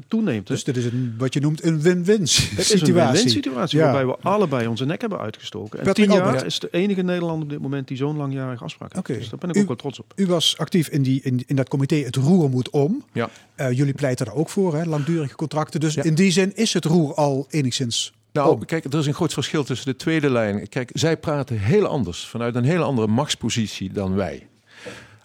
toeneemt. 0.08 0.48
hè. 0.48 0.54
Dus 0.54 0.64
dit 0.64 0.76
is 0.76 0.84
een, 0.84 1.14
wat 1.18 1.34
je 1.34 1.40
noemt 1.40 1.64
een 1.64 1.80
win-win 1.82 2.26
situatie. 2.28 2.56
Het 2.56 2.82
is 2.82 2.88
een 2.88 2.94
win-win 2.94 3.28
situatie 3.30 3.78
Ja. 3.78 3.84
waarbij 3.84 4.06
we 4.06 4.16
allebei 4.22 4.66
onze 4.66 4.84
nek 4.84 5.00
hebben 5.00 5.18
uitgestoken. 5.18 5.78
En 5.78 5.84
Patrick 5.84 6.06
tien 6.08 6.16
jaar 6.16 6.26
Albert. 6.26 6.44
is 6.44 6.58
de 6.58 6.68
enige 6.70 7.02
Nederlander 7.02 7.42
op 7.42 7.48
dit 7.50 7.60
moment 7.60 7.88
die 7.88 7.96
zo'n 7.96 8.16
langjarige 8.16 8.64
afspraak 8.64 9.06
heeft. 9.06 9.20
Dus 9.20 9.28
daar 9.28 9.38
ben 9.38 9.48
ik 9.50 9.56
U- 9.56 9.60
ook 9.60 9.66
wel 9.66 9.76
trots 9.76 10.00
op. 10.00 10.12
U 10.16 10.26
was 10.26 10.58
actief 10.58 10.88
in, 10.88 11.02
die, 11.02 11.20
in, 11.22 11.42
in 11.46 11.56
dat 11.56 11.68
comité 11.68 11.94
Het 11.96 12.16
Roer 12.16 12.50
moet 12.50 12.70
om. 12.70 13.04
Ja. 13.12 13.30
Eh, 13.54 13.72
jullie 13.72 13.94
pleiten 13.94 14.26
daar 14.26 14.34
ook 14.34 14.48
voor, 14.48 14.74
hè? 14.74 14.86
Langdurige 15.10 15.36
contracten. 15.36 15.80
Dus 15.80 15.96
in 15.96 16.14
die 16.14 16.30
zin 16.30 16.56
is 16.56 16.72
het 16.72 16.84
roer 16.84 17.14
al 17.14 17.46
enigszins 17.50 18.12
Nou, 18.32 18.64
kijk, 18.64 18.84
er 18.84 18.98
is 18.98 19.06
een 19.06 19.14
groot 19.14 19.32
verschil 19.32 19.64
tussen 19.64 19.86
de 19.86 19.96
tweede 19.96 20.30
lijn. 20.30 20.68
Kijk, 20.68 20.90
zij 20.92 21.16
praten 21.16 21.58
heel 21.58 21.86
anders, 21.86 22.26
vanuit 22.26 22.54
een 22.54 22.64
hele 22.64 22.84
andere 22.84 23.06
machtspositie 23.06 23.92
dan 23.92 24.14
wij. 24.14 24.46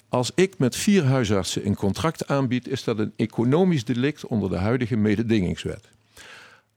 Als 0.10 0.32
ik 0.36 0.58
met 0.58 0.76
vier 0.76 1.04
huisartsen 1.04 1.66
een 1.66 1.76
contract 1.76 2.28
aanbied, 2.28 2.68
is 2.68 2.84
dat 2.84 3.00
een 3.00 3.14
economisch 3.16 3.84
delict 3.84 4.26
onder 4.26 4.50
de 4.50 4.58
huidige 4.58 4.96
mededingingswet. 4.96 5.90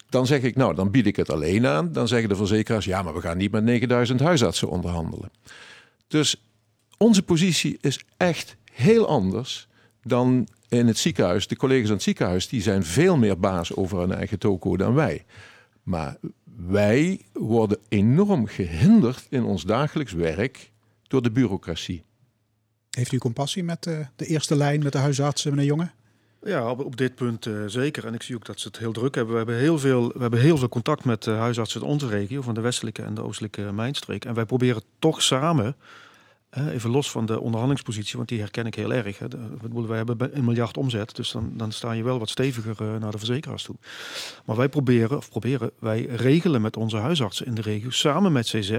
Dan 0.08 0.26
zeg 0.26 0.42
ik, 0.42 0.56
nou, 0.56 0.74
dan 0.74 0.90
bied 0.90 1.06
ik 1.06 1.16
het 1.16 1.30
alleen 1.30 1.66
aan. 1.66 1.92
Dan 1.92 2.08
zeggen 2.08 2.28
de 2.28 2.36
verzekeraars, 2.36 2.84
ja, 2.84 3.02
maar 3.02 3.14
we 3.14 3.20
gaan 3.20 3.36
niet 3.36 3.52
met 3.52 3.64
9000 3.64 4.20
huisartsen 4.20 4.68
onderhandelen. 4.68 5.30
Dus 6.08 6.42
onze 6.96 7.22
positie 7.22 7.78
is 7.80 8.00
echt 8.16 8.56
heel 8.72 9.08
anders 9.08 9.68
dan 10.02 10.48
in 10.68 10.86
het 10.86 10.98
ziekenhuis. 10.98 11.46
De 11.46 11.56
collega's 11.56 11.88
aan 11.88 11.94
het 11.94 12.02
ziekenhuis 12.02 12.48
die 12.48 12.62
zijn 12.62 12.84
veel 12.84 13.16
meer 13.16 13.38
baas 13.38 13.74
over 13.74 13.98
hun 13.98 14.12
eigen 14.12 14.38
toko 14.38 14.76
dan 14.76 14.94
wij. 14.94 15.24
Maar 15.82 16.16
wij 16.66 17.20
worden 17.32 17.78
enorm 17.88 18.46
gehinderd 18.46 19.26
in 19.28 19.44
ons 19.44 19.62
dagelijks 19.62 20.12
werk 20.12 20.70
door 21.02 21.22
de 21.22 21.30
bureaucratie. 21.30 22.04
Heeft 22.90 23.12
u 23.12 23.18
compassie 23.18 23.64
met 23.64 23.86
eh, 23.86 23.98
de 24.16 24.26
eerste 24.26 24.56
lijn, 24.56 24.82
met 24.82 24.92
de 24.92 24.98
huisartsen, 24.98 25.50
meneer 25.50 25.66
Jonge? 25.66 25.90
Ja, 26.42 26.70
op, 26.70 26.84
op 26.84 26.96
dit 26.96 27.14
punt 27.14 27.46
eh, 27.46 27.54
zeker. 27.66 28.06
En 28.06 28.14
ik 28.14 28.22
zie 28.22 28.34
ook 28.34 28.44
dat 28.44 28.60
ze 28.60 28.68
het 28.68 28.78
heel 28.78 28.92
druk 28.92 29.14
hebben. 29.14 29.32
We 29.32 29.38
hebben 29.38 29.58
heel 29.58 29.78
veel, 29.78 30.08
we 30.08 30.20
hebben 30.20 30.40
heel 30.40 30.56
veel 30.56 30.68
contact 30.68 31.04
met 31.04 31.26
eh, 31.26 31.38
huisartsen 31.38 31.80
in 31.80 31.86
onze 31.86 32.08
regio, 32.08 32.42
van 32.42 32.54
de 32.54 32.60
westelijke 32.60 33.02
en 33.02 33.14
de 33.14 33.22
oostelijke 33.22 33.72
mijnstreek. 33.72 34.24
En 34.24 34.34
wij 34.34 34.44
proberen 34.44 34.82
toch 34.98 35.22
samen, 35.22 35.76
even 36.50 36.90
los 36.90 37.10
van 37.10 37.26
de 37.26 37.40
onderhandelingspositie, 37.40 38.16
want 38.16 38.28
die 38.28 38.38
herken 38.40 38.66
ik 38.66 38.74
heel 38.74 38.92
erg. 38.92 39.18
Hè. 39.18 39.26
Wij 39.86 39.96
hebben 39.96 40.36
een 40.36 40.44
miljard 40.44 40.76
omzet, 40.76 41.16
dus 41.16 41.30
dan, 41.30 41.52
dan 41.54 41.72
sta 41.72 41.92
je 41.92 42.02
wel 42.02 42.18
wat 42.18 42.28
steviger 42.28 42.76
eh, 42.80 43.00
naar 43.00 43.10
de 43.10 43.18
verzekeraars 43.18 43.62
toe. 43.62 43.76
Maar 44.44 44.56
wij 44.56 44.68
proberen, 44.68 45.16
of 45.16 45.28
proberen, 45.30 45.70
wij 45.78 46.02
regelen 46.04 46.60
met 46.60 46.76
onze 46.76 46.96
huisartsen 46.96 47.46
in 47.46 47.54
de 47.54 47.62
regio, 47.62 47.90
samen 47.90 48.32
met 48.32 48.46
CZ, 48.46 48.78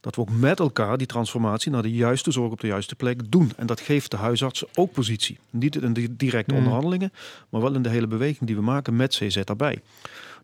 dat 0.00 0.14
we 0.14 0.20
ook 0.20 0.30
met 0.30 0.58
elkaar 0.58 0.98
die 0.98 1.06
transformatie 1.06 1.70
naar 1.70 1.82
de 1.82 1.92
juiste 1.92 2.30
zorg 2.30 2.52
op 2.52 2.60
de 2.60 2.66
juiste 2.66 2.94
plek 2.94 3.30
doen. 3.30 3.52
En 3.56 3.66
dat 3.66 3.80
geeft 3.80 4.10
de 4.10 4.16
huisartsen 4.16 4.68
ook 4.74 4.92
positie. 4.92 5.38
Niet 5.50 5.82
in 5.82 5.92
de 5.92 6.16
directe 6.16 6.52
Mm. 6.52 6.58
onderhandelingen, 6.58 7.12
maar 7.48 7.60
wel 7.60 7.74
in 7.74 7.82
de 7.82 7.88
hele 7.88 8.06
beweging 8.06 8.46
die 8.46 8.56
we 8.56 8.62
maken 8.62 8.96
met 8.96 9.14
CZ 9.14 9.44
daarbij. 9.44 9.80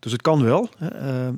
Dus 0.03 0.11
het 0.11 0.21
kan 0.21 0.43
wel, 0.43 0.69
eh, 0.79 0.89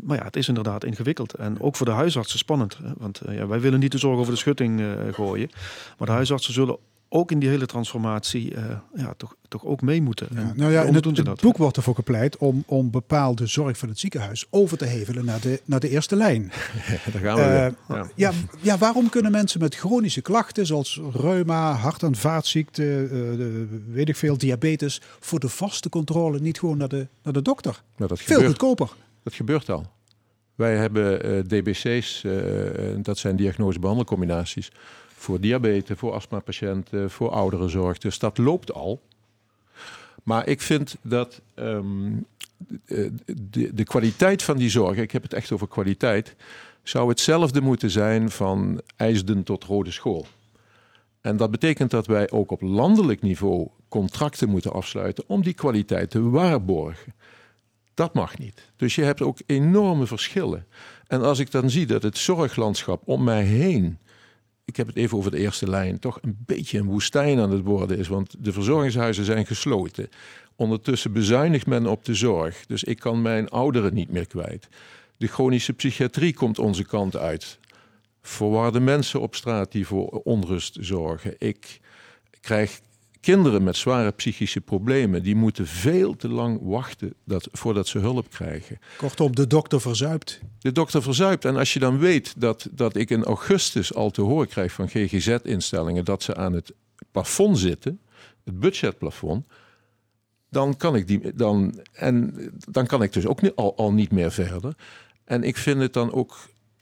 maar 0.03 0.17
ja, 0.17 0.23
het 0.23 0.35
is 0.35 0.47
inderdaad 0.47 0.83
ingewikkeld. 0.83 1.33
En 1.33 1.61
ook 1.61 1.75
voor 1.75 1.85
de 1.85 1.91
huisartsen 1.91 2.39
spannend. 2.39 2.77
Want 2.97 3.21
eh, 3.21 3.37
ja, 3.37 3.47
wij 3.47 3.59
willen 3.59 3.79
niet 3.79 3.91
de 3.91 3.97
zorg 3.97 4.19
over 4.19 4.33
de 4.33 4.39
schutting 4.39 4.81
eh, 4.81 4.87
gooien. 5.11 5.49
Maar 5.97 6.07
de 6.07 6.13
huisartsen 6.13 6.53
zullen 6.53 6.77
ook 7.09 7.31
in 7.31 7.39
die 7.39 7.49
hele 7.49 7.65
transformatie 7.65 8.55
eh, 8.55 8.63
ja, 8.95 9.13
toch, 9.17 9.35
toch 9.47 9.65
ook 9.65 9.81
mee 9.81 10.01
moeten. 10.01 10.27
En 10.35 10.53
Nou 10.55 10.71
ja, 10.71 10.83
in 10.83 10.93
het, 10.93 11.03
doen 11.03 11.15
ze 11.15 11.21
het 11.21 11.29
dat? 11.29 11.41
boek 11.41 11.57
wordt 11.57 11.77
ervoor 11.77 11.95
gepleit 11.95 12.37
om, 12.37 12.63
om 12.67 12.91
bepaalde 12.91 13.47
zorg 13.47 13.77
van 13.77 13.89
het 13.89 13.99
ziekenhuis 13.99 14.45
over 14.49 14.77
te 14.77 14.85
hevelen 14.85 15.25
naar 15.25 15.39
de, 15.39 15.61
naar 15.65 15.79
de 15.79 15.89
eerste 15.89 16.15
lijn. 16.15 16.51
Daar 17.13 17.21
gaan 17.21 17.35
we 17.35 17.41
Eh. 17.41 17.67
Ja. 17.95 18.07
ja, 18.15 18.31
ja, 18.61 18.77
waarom 18.77 19.09
kunnen 19.09 19.31
mensen 19.31 19.59
met 19.59 19.75
chronische 19.75 20.21
klachten 20.21 20.65
zoals 20.65 21.01
reuma, 21.13 21.73
hart- 21.73 22.03
en 22.03 22.15
vaatziekte, 22.15 22.83
eh, 23.03 23.09
de- 23.09 23.67
weet 23.91 24.09
ik 24.09 24.15
veel, 24.15 24.37
diabetes, 24.37 25.01
voor 25.19 25.39
de 25.39 25.49
vaste 25.49 25.89
controle 25.89 26.39
niet 26.39 26.59
gewoon 26.59 26.77
naar 26.77 26.89
de, 26.89 27.07
naar 27.23 27.33
de 27.33 27.41
dokter? 27.41 27.81
Nou, 27.97 28.09
dat 28.09 28.19
Veel 28.19 28.35
gebeurt. 28.35 28.51
goedkoper. 28.59 28.95
Dat 29.23 29.33
gebeurt 29.33 29.69
al. 29.69 29.85
Wij 30.55 30.75
hebben 30.75 31.23
eh, 31.23 31.39
DBC's, 31.39 32.23
eh, 32.23 32.93
en 32.93 33.01
dat 33.03 33.17
zijn 33.17 33.35
diagnose-behandelcombinaties, 33.35 34.71
voor 35.25 35.39
diabetes, 35.39 35.97
voor 35.97 36.13
astmapatiënten, 36.13 37.11
voor 37.11 37.29
ouderenzorg. 37.29 37.97
Dus 37.97 38.19
dat 38.19 38.37
loopt 38.37 38.73
al. 38.73 39.01
Maar 40.23 40.47
ik 40.47 40.61
vind 40.61 40.95
dat 41.01 41.41
ehm, 41.53 42.13
eh, 42.85 43.09
de, 43.25 43.73
de 43.73 43.83
kwaliteit 43.83 44.43
van 44.43 44.57
die 44.57 44.69
zorg, 44.69 44.97
ik 44.97 45.11
heb 45.11 45.23
het 45.23 45.33
echt 45.33 45.51
over 45.51 45.67
kwaliteit, 45.67 46.35
zou 46.83 47.09
hetzelfde 47.09 47.61
moeten 47.61 47.89
zijn 47.89 48.31
van 48.31 48.81
IJsden 48.95 49.43
tot 49.43 49.63
Rode 49.63 49.91
School. 49.91 50.25
En 51.21 51.37
dat 51.37 51.51
betekent 51.51 51.91
dat 51.91 52.07
wij 52.07 52.31
ook 52.31 52.51
op 52.51 52.61
landelijk 52.61 53.21
niveau 53.21 53.67
contracten 53.89 54.49
moeten 54.49 54.73
afsluiten 54.73 55.23
om 55.27 55.41
die 55.43 55.53
kwaliteit 55.53 56.09
te 56.09 56.29
waarborgen. 56.29 57.13
Dat 57.93 58.13
mag 58.13 58.37
niet. 58.37 58.71
Dus 58.75 58.95
je 58.95 59.03
hebt 59.03 59.21
ook 59.21 59.37
enorme 59.45 60.05
verschillen. 60.05 60.65
En 61.07 61.21
als 61.21 61.39
ik 61.39 61.51
dan 61.51 61.69
zie 61.69 61.85
dat 61.85 62.03
het 62.03 62.17
zorglandschap 62.17 63.01
om 63.05 63.23
mij 63.23 63.43
heen, 63.43 63.97
ik 64.65 64.75
heb 64.75 64.87
het 64.87 64.95
even 64.95 65.17
over 65.17 65.31
de 65.31 65.37
eerste 65.37 65.69
lijn, 65.69 65.99
toch 65.99 66.17
een 66.21 66.37
beetje 66.45 66.77
een 66.79 66.85
woestijn 66.85 67.39
aan 67.39 67.51
het 67.51 67.63
worden 67.63 67.97
is. 67.97 68.07
Want 68.07 68.35
de 68.39 68.51
verzorgingshuizen 68.51 69.25
zijn 69.25 69.45
gesloten. 69.45 70.09
Ondertussen 70.55 71.11
bezuinigt 71.11 71.65
men 71.65 71.85
op 71.85 72.05
de 72.05 72.13
zorg. 72.13 72.65
Dus 72.65 72.83
ik 72.83 72.99
kan 72.99 73.21
mijn 73.21 73.49
ouderen 73.49 73.93
niet 73.93 74.09
meer 74.11 74.27
kwijt. 74.27 74.67
De 75.17 75.27
chronische 75.27 75.73
psychiatrie 75.73 76.33
komt 76.33 76.59
onze 76.59 76.83
kant 76.83 77.15
uit. 77.15 77.59
Verwarde 78.21 78.79
mensen 78.79 79.21
op 79.21 79.35
straat 79.35 79.71
die 79.71 79.87
voor 79.87 80.07
onrust 80.07 80.77
zorgen. 80.79 81.35
Ik 81.37 81.79
krijg 82.41 82.79
kinderen 83.25 83.63
met 83.63 83.77
zware 83.77 84.11
psychische 84.11 84.61
problemen. 84.61 85.23
Die 85.23 85.35
moeten 85.35 85.67
veel 85.67 86.15
te 86.15 86.29
lang 86.29 86.59
wachten 86.61 87.13
dat, 87.23 87.47
voordat 87.51 87.87
ze 87.87 87.99
hulp 87.99 88.29
krijgen. 88.29 88.79
Kortom, 88.97 89.35
de 89.35 89.47
dokter 89.47 89.81
verzuipt. 89.81 90.39
De 90.59 90.71
dokter 90.71 91.01
verzuipt. 91.01 91.45
En 91.45 91.55
als 91.55 91.73
je 91.73 91.79
dan 91.79 91.97
weet 91.97 92.33
dat, 92.37 92.67
dat 92.71 92.95
ik 92.95 93.09
in 93.09 93.23
augustus 93.23 93.93
al 93.93 94.11
te 94.11 94.21
horen 94.21 94.47
krijg 94.47 94.71
van 94.71 94.89
GGZ-instellingen 94.89 96.05
dat 96.05 96.23
ze 96.23 96.35
aan 96.35 96.53
het 96.53 96.73
plafond 97.11 97.57
zitten, 97.57 97.99
het 98.43 98.59
budgetplafond, 98.59 99.45
dan 100.49 100.77
kan 100.77 100.95
ik, 100.95 101.07
die, 101.07 101.35
dan, 101.35 101.79
en, 101.91 102.35
dan 102.69 102.85
kan 102.85 103.03
ik 103.03 103.13
dus 103.13 103.25
ook 103.25 103.39
al, 103.55 103.77
al 103.77 103.93
niet 103.93 104.11
meer 104.11 104.31
verder. 104.31 104.75
En 105.23 105.43
ik 105.43 105.57
vind 105.57 105.81
het 105.81 105.93
dan 105.93 106.13
ook 106.13 106.37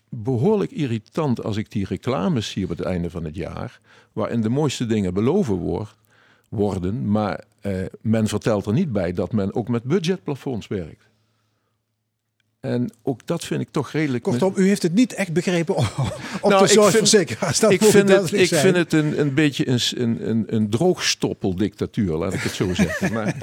behoorlijk 0.09 0.71
irritant 0.71 1.43
als 1.43 1.57
ik 1.57 1.71
die 1.71 1.85
reclames 1.85 2.49
zie 2.49 2.63
op 2.63 2.69
het 2.69 2.81
einde 2.81 3.09
van 3.09 3.23
het 3.23 3.35
jaar, 3.35 3.79
waarin 4.13 4.41
de 4.41 4.49
mooiste 4.49 4.85
dingen 4.85 5.13
beloven 5.13 5.55
wordt, 5.55 5.95
worden, 6.53 7.11
maar 7.11 7.43
eh, 7.61 7.73
men 8.01 8.27
vertelt 8.27 8.65
er 8.65 8.73
niet 8.73 8.91
bij 8.91 9.13
dat 9.13 9.31
men 9.31 9.53
ook 9.53 9.67
met 9.67 9.83
budgetplafonds 9.83 10.67
werkt. 10.67 11.09
En 12.63 12.91
ook 13.01 13.27
dat 13.27 13.45
vind 13.45 13.61
ik 13.61 13.67
toch 13.71 13.91
redelijk... 13.91 14.23
Kortom, 14.23 14.53
u 14.55 14.67
heeft 14.67 14.83
het 14.83 14.93
niet 14.93 15.13
echt 15.13 15.33
begrepen 15.33 15.75
op, 15.75 16.11
op 16.41 16.49
Nou, 16.49 16.67
de 16.67 16.73
zorgverzekeraars. 16.73 17.59
Dat 17.59 17.71
ik 17.71 17.83
vind 17.83 18.09
het, 18.09 18.33
ik 18.33 18.47
zijn. 18.47 18.61
vind 18.61 18.75
het 18.75 18.93
een, 18.93 19.19
een 19.19 19.33
beetje 19.33 19.67
een, 19.67 20.29
een, 20.29 20.43
een, 20.47 20.69
droogstoppeldictatuur, 20.69 22.17
laat 22.17 22.33
ik 22.33 22.39
het 22.41 22.51
zo 22.51 22.73
zeggen. 22.73 23.13
Maar, 23.13 23.35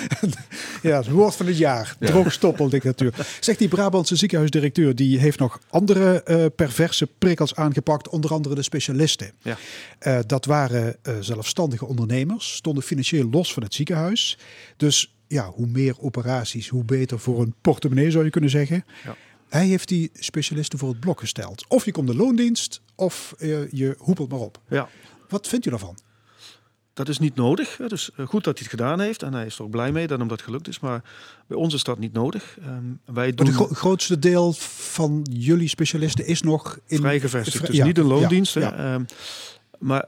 Ja, 0.82 0.96
het 0.96 1.08
woord 1.08 1.34
van 1.34 1.46
het 1.46 1.58
jaar. 1.58 1.96
Ja. 2.00 2.06
Droogstoppeldictatuur. 2.06 3.14
Zegt 3.40 3.58
die 3.58 3.68
Brabantse 3.68 4.16
ziekenhuisdirecteur, 4.16 4.94
die 4.94 5.18
heeft 5.18 5.38
nog 5.38 5.60
andere 5.68 6.22
eh, 6.22 6.44
perverse 6.56 7.06
prikkels 7.18 7.54
aangepakt, 7.54 8.08
onder 8.08 8.32
andere 8.32 8.54
de 8.54 8.62
specialisten. 8.62 9.30
Ja. 9.42 9.56
Eh, 9.98 10.18
dat 10.26 10.44
waren 10.44 10.96
eh, 11.02 11.14
zelfstandige 11.20 11.86
ondernemers, 11.86 12.54
stonden 12.54 12.82
financieel 12.82 13.28
los 13.30 13.52
van 13.52 13.62
het 13.62 13.74
ziekenhuis. 13.74 14.38
Dus 14.76 15.15
ja, 15.28 15.50
hoe 15.50 15.66
meer 15.66 15.94
operaties, 16.00 16.68
hoe 16.68 16.84
beter 16.84 17.18
voor 17.18 17.40
een 17.40 17.54
portemonnee 17.60 18.10
zou 18.10 18.24
je 18.24 18.30
kunnen 18.30 18.50
zeggen. 18.50 18.84
Ja. 19.04 19.16
Hij 19.48 19.66
heeft 19.66 19.88
die 19.88 20.10
specialisten 20.14 20.78
voor 20.78 20.88
het 20.88 21.00
blok 21.00 21.20
gesteld. 21.20 21.64
Of 21.68 21.84
je 21.84 21.92
komt 21.92 22.06
de 22.08 22.16
loondienst, 22.16 22.80
of 22.94 23.34
eh, 23.38 23.70
je 23.70 23.94
hoepelt 23.98 24.30
maar 24.30 24.38
op. 24.40 24.60
Ja. 24.68 24.88
Wat 25.28 25.46
vindt 25.48 25.66
u 25.66 25.70
daarvan? 25.70 25.96
Dat 26.92 27.08
is 27.08 27.18
niet 27.18 27.34
nodig. 27.34 27.76
hè. 27.76 27.86
Dus 27.88 28.10
eh, 28.16 28.26
goed 28.26 28.44
dat 28.44 28.58
hij 28.58 28.68
het 28.70 28.80
gedaan 28.80 29.00
heeft. 29.00 29.22
En 29.22 29.32
hij 29.34 29.46
is 29.46 29.58
er 29.58 29.64
ook 29.64 29.70
blij 29.70 29.92
mee 29.92 30.06
dat 30.06 30.18
hem 30.18 30.28
dat 30.28 30.42
gelukt 30.42 30.68
is. 30.68 30.80
Maar 30.80 31.02
bij 31.46 31.56
ons 31.56 31.74
is 31.74 31.82
dat 31.82 31.98
niet 31.98 32.12
nodig. 32.12 32.58
Ehm, 32.62 33.14
wij 33.14 33.32
doen 33.32 33.46
de 33.46 33.52
gro- 33.52 33.66
grootste 33.72 34.18
deel 34.18 34.52
van 34.52 35.26
jullie 35.30 35.68
specialisten 35.68 36.26
is 36.26 36.42
nog 36.42 36.78
in 36.86 36.98
vrij 36.98 37.20
gevestigd. 37.20 37.56
Vri- 37.56 37.66
Dus 37.66 37.76
ja, 37.76 37.84
niet 37.84 37.98
een 37.98 38.06
ja, 38.06 38.10
loondienst. 38.14 38.54
hè. 38.54 38.60
ja. 38.60 38.74
Ehm, 38.94 39.04
maar 39.78 40.04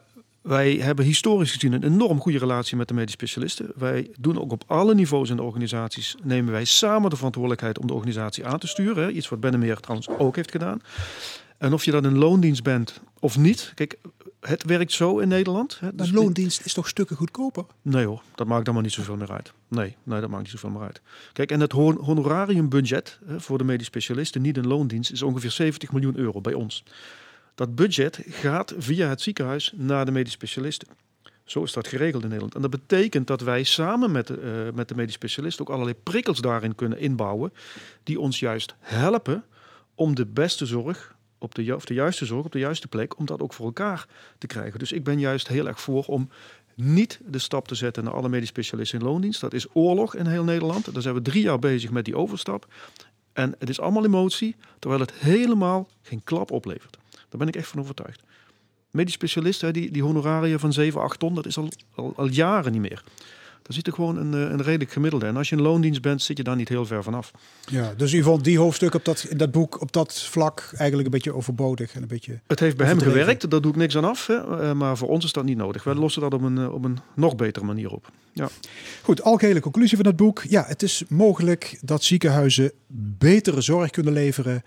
wij 0.49 0.75
hebben 0.75 1.05
historisch 1.05 1.53
gezien 1.53 1.73
een 1.73 1.85
enorm 1.85 2.21
goede 2.21 2.39
relatie 2.39 2.77
met 2.77 2.89
de 2.89 2.95
medisch 2.95 3.13
specialisten. 3.13 3.71
Wij 3.77 4.11
doen 4.21 4.41
ook 4.41 4.53
op 4.53 4.65
alle 4.67 4.95
niveaus 4.95 5.31
in 5.31 5.37
de 5.37 5.43
organisaties, 5.43 6.15
nemen 6.23 6.53
wij 6.53 6.65
samen 6.65 7.11
de 7.11 7.17
verantwoordelijkheid 7.17 7.79
om 7.79 7.87
de 7.87 7.93
organisatie 7.95 8.47
aan 8.47 8.59
te 8.59 8.67
sturen. 8.67 9.05
hè. 9.05 9.11
Iets 9.11 9.29
wat 9.29 9.41
Bennemeer 9.41 9.77
trouwens 9.81 10.09
ook 10.09 10.37
heeft 10.37 10.51
gedaan. 10.51 10.81
En 11.59 11.73
of 11.73 11.85
je 11.85 11.91
dan 11.91 12.05
een 12.05 12.19
loondienst 12.19 12.63
bent 12.63 13.01
of 13.21 13.39
niet. 13.39 13.73
Kijk, 13.75 13.97
het 14.41 14.65
werkt 14.65 14.93
zo 14.93 15.19
in 15.19 15.29
Nederland. 15.29 15.79
Hè. 15.81 15.95
Dus 15.95 16.09
Een 16.09 16.15
loondienst 16.15 16.65
is 16.65 16.73
toch 16.75 16.89
stukken 16.89 17.17
goedkoper? 17.17 17.65
Nee 17.83 18.07
hoor, 18.07 18.23
dat 18.35 18.47
maakt 18.47 18.65
allemaal 18.65 18.83
niet 18.83 18.93
zoveel 18.93 19.17
meer 19.17 19.33
uit. 19.33 19.53
Nee, 19.69 19.97
nee 20.03 20.21
dat 20.21 20.31
maakt 20.31 20.43
niet 20.43 20.53
zoveel 20.53 20.71
meer 20.71 20.83
uit. 20.83 21.01
Kijk, 21.33 21.51
en 21.51 21.61
het 21.61 21.73
hon- 21.73 21.99
honorariumbudget 22.01 23.19
hè, 23.27 23.41
voor 23.41 23.59
de 23.59 23.65
medisch 23.65 23.87
specialisten, 23.87 24.43
niet 24.43 24.57
een 24.57 24.67
loondienst, 24.67 25.13
is 25.13 25.23
ongeveer 25.23 25.51
70 25.51 25.93
miljoen 25.93 26.17
euro 26.17 26.41
bij 26.41 26.55
ons. 26.55 26.85
Dat 27.59 27.75
budget 27.75 28.21
gaat 28.29 28.75
via 28.79 29.09
het 29.09 29.21
ziekenhuis 29.21 29.73
naar 29.77 30.05
de 30.05 30.11
medisch 30.11 30.33
specialisten. 30.33 30.89
Zo 31.45 31.63
is 31.63 31.73
dat 31.73 31.89
geregeld 31.89 32.23
in 32.23 32.29
Nederland. 32.29 32.55
En 32.55 32.63
dat 32.63 32.71
betekent 32.71 33.27
dat 33.27 33.41
wij 33.41 33.63
samen 33.63 34.11
met 34.13 34.27
de, 34.27 34.41
eh, 34.41 34.75
met 34.75 34.89
de 34.89 34.95
medisch 34.95 35.15
specialist 35.15 35.61
ook 35.61 35.71
allerlei 35.71 35.97
prikkels 36.03 36.41
daarin 36.41 36.75
kunnen 36.75 36.99
inbouwen, 36.99 37.53
die 38.03 38.21
ons 38.21 38.39
juist 38.39 38.75
helpen 38.79 39.45
om 39.95 40.15
de 40.15 40.27
beste 40.27 40.67
zorg 40.67 41.17
op 41.39 41.55
de 41.55 41.65
juiste 41.95 42.25
zorg 42.25 42.45
op 42.45 42.53
de 42.53 42.59
juiste 42.59 42.89
plek, 42.89 43.19
om 43.19 43.27
dat 43.27 43.41
ook 43.41 43.53
voor 43.53 43.67
elkaar 43.67 44.07
te 44.39 44.47
krijgen. 44.47 44.79
Dus 44.79 44.93
ik 44.93 45.05
ben 45.05 45.19
juist 45.19 45.49
heel 45.49 45.67
erg 45.67 45.81
voor 45.81 46.05
om 46.05 46.29
niet 46.75 47.21
de 47.27 47.39
stap 47.39 47.69
te 47.69 47.75
zetten 47.75 48.05
naar 48.05 48.13
alle 48.13 48.29
medisch 48.29 48.49
specialisten 48.49 48.99
in 48.99 49.07
loondienst. 49.07 49.41
Dat 49.41 49.55
is 49.55 49.67
oorlog 49.73 50.15
in 50.15 50.27
heel 50.27 50.45
Nederland. 50.45 50.93
Daar 50.93 51.03
zijn 51.03 51.15
we 51.15 51.23
drie 51.23 51.43
jaar 51.43 51.59
bezig 51.59 51.91
met 51.91 52.05
die 52.05 52.17
overstap. 52.17 52.67
En 53.33 53.55
het 53.59 53.69
is 53.69 53.81
allemaal 53.81 54.05
emotie, 54.05 54.57
terwijl 54.79 55.01
het 55.01 55.13
helemaal 55.13 55.89
geen 56.03 56.25
klap 56.25 56.51
oplevert. 56.51 56.99
Daar 57.29 57.39
ben 57.39 57.49
ik 57.49 57.57
echt 57.57 57.69
van 57.69 57.81
overtuigd. 57.81 58.23
Medisch 58.91 59.15
specialisten, 59.15 59.73
die, 59.73 59.91
die 59.91 60.03
honorariën 60.03 60.59
van 60.59 60.73
7, 60.73 61.01
8 61.01 61.19
ton, 61.19 61.35
dat 61.35 61.47
is 61.47 61.59
al, 61.59 61.69
al, 61.95 62.13
al 62.17 62.27
jaren 62.29 62.73
niet 62.73 62.81
meer. 62.81 63.03
Daar 63.63 63.77
zit 63.77 63.87
er 63.87 63.93
gewoon 63.93 64.17
een, 64.17 64.35
eh, 64.35 64.41
een 64.41 64.63
redelijk 64.63 64.93
gemiddelde. 64.93 65.27
En 65.27 65.37
als 65.37 65.49
je 65.49 65.57
in 65.57 65.63
loondienst 65.63 66.03
bent, 66.03 66.23
zit 66.23 66.37
je 66.37 66.43
daar 66.43 66.57
niet 66.57 66.69
heel 66.69 66.87
ver 66.87 67.03
vanaf. 67.03 67.31
Ja, 67.67 67.95
dus 67.97 68.13
u 68.13 68.23
vond 68.23 68.45
die 68.45 68.59
hoofdstuk 68.59 68.95
op 68.95 69.05
dat, 69.05 69.27
in 69.29 69.37
dat 69.37 69.51
boek 69.51 69.81
op 69.81 69.93
dat 69.93 70.23
vlak 70.23 70.71
eigenlijk 70.77 71.05
een 71.05 71.15
beetje 71.15 71.35
overbodig 71.35 71.95
en 71.95 72.03
een 72.03 72.09
beetje. 72.09 72.41
Het 72.47 72.61
heeft 72.61 72.77
bij 72.77 72.87
hem 72.87 72.99
gewerkt, 72.99 73.51
daar 73.51 73.61
doe 73.61 73.71
ik 73.71 73.77
niks 73.77 73.97
aan 73.97 74.05
af. 74.05 74.27
Hè. 74.27 74.61
Eh, 74.61 74.73
Maar 74.73 74.97
voor 74.97 75.09
ons 75.09 75.25
is 75.25 75.33
dat 75.33 75.45
niet 75.45 75.57
nodig. 75.57 75.85
Wij 75.85 75.95
lossen 75.95 76.23
dat 76.23 76.35
op 76.35 76.43
een, 76.43 76.59
eh, 76.59 76.75
op 76.75 76.85
een 76.85 76.99
nog 77.15 77.37
betere 77.37 77.65
manier 77.65 77.91
op. 77.91 78.11
Ja. 78.33 78.49
Goed, 79.03 79.23
algehele 79.23 79.61
conclusie 79.61 79.97
van 79.97 80.07
het 80.07 80.17
boek. 80.17 80.45
Ja, 80.49 80.65
het 80.67 80.83
is 80.83 81.05
mogelijk 81.09 81.79
dat 81.81 82.05
ziekenhuizen 82.05 82.73
betere 83.19 83.61
zorg 83.61 83.91
kunnen 83.91 84.13
leveren 84.13 84.63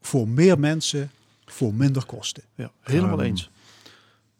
voor 0.00 0.28
meer 0.28 0.58
mensen, 0.58 1.10
voor 1.52 1.74
minder 1.74 2.04
kosten. 2.04 2.42
Ja, 2.54 2.72
helemaal 2.80 3.18
Ehm, 3.18 3.26
eens. 3.28 3.50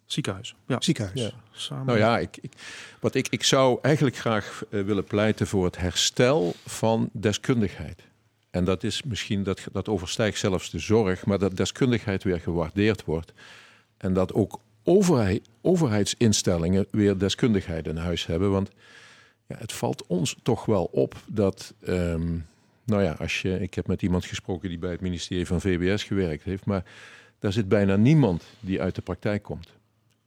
Ziekenhuis. 0.05 0.55
Ja. 0.66 0.77
Ziekenhuis. 0.81 1.20
Ja. 1.20 1.31
Samen. 1.53 1.87
Nou 1.87 1.99
ja, 1.99 2.19
ik, 2.19 2.39
ik, 2.41 2.53
wat 3.01 3.15
ik, 3.15 3.28
ik 3.28 3.45
zou 3.45 3.78
eigenlijk 3.82 4.16
graag 4.16 4.62
eh, 4.70 4.82
willen 4.82 5.05
pleiten 5.05 5.47
voor 5.47 5.65
het 5.65 5.78
herstel 5.78 6.55
van 6.66 7.09
deskundigheid. 7.12 8.03
En 8.51 8.65
dat 8.65 8.82
is 8.85 9.03
misschien, 9.03 9.43
dat, 9.43 9.61
dat 9.73 9.89
overstijgt 9.89 10.39
zelfs 10.39 10.70
de 10.70 10.78
zorg, 10.78 11.27
maar 11.27 11.39
dat 11.39 11.57
deskundigheid 11.57 12.24
weer 12.24 12.41
gewaardeerd 12.41 13.05
wordt. 13.05 13.32
En 13.97 14.12
dat 14.12 14.32
ook 14.32 14.61
overheid, 14.85 15.49
overheidsinstellingen 15.61 16.87
weer 16.91 17.19
deskundigheid 17.19 17.87
in 17.87 17.97
huis 17.97 18.27
hebben. 18.27 18.51
Want 18.51 18.70
ja, 19.47 19.57
het 19.59 19.73
valt 19.73 20.07
ons 20.07 20.37
toch 20.43 20.65
wel 20.65 20.85
op 20.85 21.15
dat, 21.27 21.74
ehm, 21.85 22.39
nou 22.90 23.02
ja, 23.02 23.12
als 23.18 23.42
je, 23.42 23.60
ik 23.60 23.74
heb 23.74 23.86
met 23.86 24.02
iemand 24.02 24.24
gesproken 24.24 24.68
die 24.68 24.78
bij 24.78 24.90
het 24.90 25.00
ministerie 25.00 25.46
van 25.46 25.60
VWS 25.60 26.04
gewerkt 26.04 26.44
heeft, 26.44 26.64
maar 26.64 26.84
daar 27.38 27.52
zit 27.52 27.68
bijna 27.68 27.96
niemand 27.96 28.44
die 28.60 28.80
uit 28.80 28.94
de 28.94 29.02
praktijk 29.02 29.42
komt. 29.42 29.68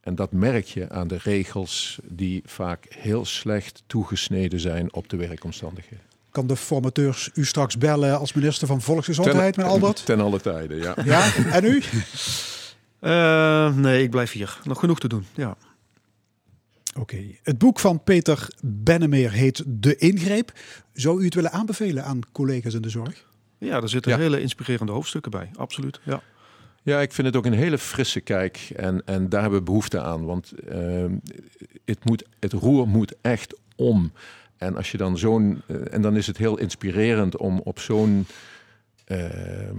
En 0.02 0.16
dat 0.16 0.32
merk 0.32 0.66
je 0.66 0.90
aan 0.90 1.08
de 1.08 1.18
regels 1.24 2.00
die 2.04 2.42
vaak 2.46 2.86
heel 2.90 3.26
slecht 3.26 3.84
toegesneden 3.88 4.60
zijn 4.60 4.94
op 4.94 5.10
de 5.10 5.18
werkomstandigheden. 5.18 6.06
Kan 6.32 6.48
de 6.48 6.56
formateurs 6.56 7.30
u 7.34 7.46
straks 7.46 7.78
bellen 7.78 8.20
als 8.20 8.34
minister 8.34 8.68
van 8.68 8.82
Volksgezondheid, 8.82 9.58
meneer 9.58 9.72
Albert? 9.72 10.06
Ten 10.06 10.20
alle 10.20 10.42
tijden, 10.42 10.78
ja. 10.78 10.96
Ja, 11.06 11.36
en 11.36 11.66
u? 11.66 11.82
Eh, 13.04 13.76
nee, 13.76 14.04
ik 14.04 14.10
blijf 14.10 14.32
hier. 14.32 14.60
Nog 14.64 14.80
genoeg 14.80 15.00
te 15.00 15.08
doen. 15.08 15.26
Ja. 15.36 15.58
Oké. 17.00 17.18
Het 17.44 17.58
boek 17.58 17.80
van 17.80 18.04
Peter 18.04 18.48
Bennemeer 18.64 19.32
heet 19.32 19.64
De 19.68 19.96
Ingreep. 19.96 20.52
Zou 20.94 21.22
u 21.22 21.26
het 21.26 21.34
willen 21.34 21.52
aanbevelen 21.52 22.04
aan 22.04 22.20
collega's 22.32 22.74
in 22.74 22.82
de 22.82 22.90
zorg? 22.90 23.32
ja, 23.58 23.82
er 23.82 23.90
zitten 23.90 24.12
Ja. 24.12 24.18
hele 24.18 24.42
inspirerende 24.42 24.92
hoofdstukken 24.92 25.32
bij. 25.32 25.50
Absoluut. 25.56 26.00
Ja. 26.04 26.22
Ja, 26.84 27.02
ik 27.02 27.14
vind 27.14 27.28
het 27.28 27.36
ook 27.36 27.46
een 27.46 27.54
hele 27.54 27.78
frisse 27.78 28.20
kijk 28.22 28.70
en, 28.76 29.02
en 29.06 29.30
daar 29.30 29.42
hebben 29.42 29.60
we 29.60 29.66
behoefte 29.66 30.02
aan. 30.02 30.26
Want 30.26 30.52
ehm, 30.52 31.16
het, 31.86 32.06
moet, 32.06 32.24
het 32.40 32.54
roer 32.54 32.88
moet 32.88 33.16
echt 33.22 33.56
om. 33.76 34.12
En 34.58 34.76
als 34.76 34.92
je 34.92 34.98
dan 34.98 35.18
zo'n. 35.18 35.62
eh, 35.68 35.76
en 35.94 36.02
dan 36.02 36.16
is 36.16 36.28
het 36.28 36.38
heel 36.38 36.58
inspirerend 36.58 37.38
om 37.38 37.60
op 37.60 37.80
zo'n 37.80 38.26
ehm, 39.06 39.78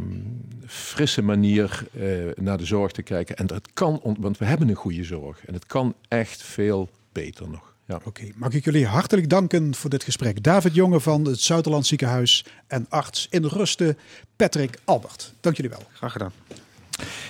frisse 0.67 1.23
manier 1.23 1.87
eh, 1.93 2.09
naar 2.35 2.59
de 2.59 2.65
zorg 2.65 2.93
te 2.93 3.03
kijken. 3.03 3.37
En 3.37 3.47
dat 3.47 3.69
kan, 3.73 4.01
want 4.19 4.39
we 4.39 4.45
hebben 4.45 4.69
een 4.69 4.75
goede 4.75 5.05
zorg. 5.05 5.45
En 5.47 5.55
het 5.55 5.67
kan 5.67 5.95
echt 6.09 6.43
veel 6.43 6.89
beter 7.15 7.51
nog. 7.51 7.73
Ja. 7.87 8.01
Oké, 8.05 8.23
mag 8.35 8.53
ik 8.53 8.65
jullie 8.65 8.87
hartelijk 8.87 9.29
danken 9.29 9.75
voor 9.75 9.91
dit 9.91 10.05
gesprek. 10.05 10.43
David 10.43 10.75
Jonge 10.75 11.01
van 11.01 11.25
het 11.25 11.41
Zuiderland 11.41 11.87
Ziekenhuis 11.87 12.45
en 12.67 12.87
arts 12.89 13.27
in 13.31 13.45
Rusten, 13.45 13.99
Patrick 14.37 14.79
Albert. 14.85 15.35
Dank 15.41 15.57
jullie 15.57 15.71
wel. 15.71 15.83
Graag 15.93 16.13
gedaan. 16.13 16.33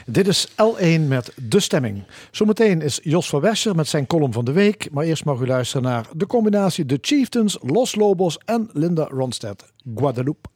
Dit 0.07 0.29
is 0.29 0.49
L1 0.51 1.01
met 1.09 1.33
De 1.49 1.61
Stemming. 1.61 2.05
Zometeen 2.31 2.81
is 2.81 3.01
Jos 3.03 3.29
van 3.29 3.41
Wesser 3.41 3.75
met 3.75 3.89
zijn 3.89 4.07
column 4.07 4.33
van 4.33 4.45
de 4.45 4.53
week. 4.53 4.89
Maar 4.91 5.05
eerst 5.05 5.25
mag 5.25 5.41
u 5.41 5.47
luisteren 5.47 5.83
naar 5.83 6.07
de 6.17 6.27
combinatie 6.27 6.87
The 6.87 6.99
Chieftains, 7.01 7.59
Los 7.61 7.95
Lobos 7.95 8.39
en 8.45 8.69
Linda 8.73 9.05
Ronstadt, 9.05 9.73
Guadeloupe. 9.95 10.49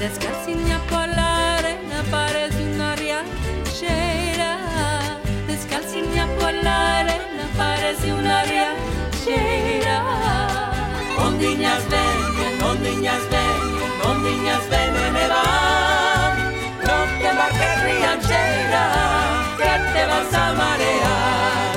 Descalzini 0.00 0.72
a 0.72 0.80
parlare, 0.88 1.78
la 1.90 2.02
pareti 2.08 2.64
non 2.64 2.94
riescerà. 2.96 4.56
Descalzini 5.44 6.18
a 6.18 6.26
parlare, 6.38 7.20
la 7.36 7.46
pareti 7.54 8.08
non 8.08 8.42
riescerà. 8.48 9.98
Ondiñas 11.18 11.84
vengan, 11.92 12.54
ondiñas 12.70 13.24
vengan, 13.28 13.92
ondiñas 14.10 14.64
vengan 14.70 15.16
e 15.16 15.26
van. 15.32 16.34
No 16.86 16.96
te 17.20 17.30
marques 17.38 17.76
rianchera, 17.84 18.84
que 19.58 19.72
te 19.92 20.02
vas 20.10 20.32
a 20.32 20.46
marear. 20.60 21.76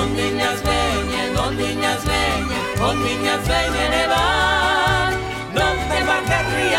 Ondiñas 0.00 0.58
vengan, 0.62 1.36
ondiñas 1.46 2.00
vengan, 2.10 2.64
ondiñas 2.90 3.42
vengan 3.48 3.92
e 3.92 4.06
van. 4.06 4.59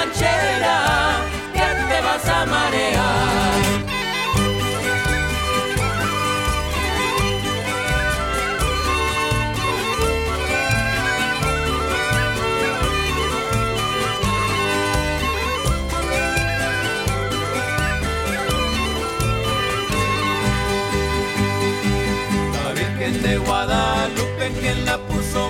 Rianchera, 0.01 1.21
que 1.53 1.59
te 1.59 2.01
vas 2.01 2.27
a 2.27 2.45
marear. 2.45 3.61
La 22.53 22.73
Virgen 22.73 23.21
de 23.21 23.37
Guadalupe, 23.37 24.51
quien 24.59 24.85
la 24.85 24.97
puso 24.97 25.49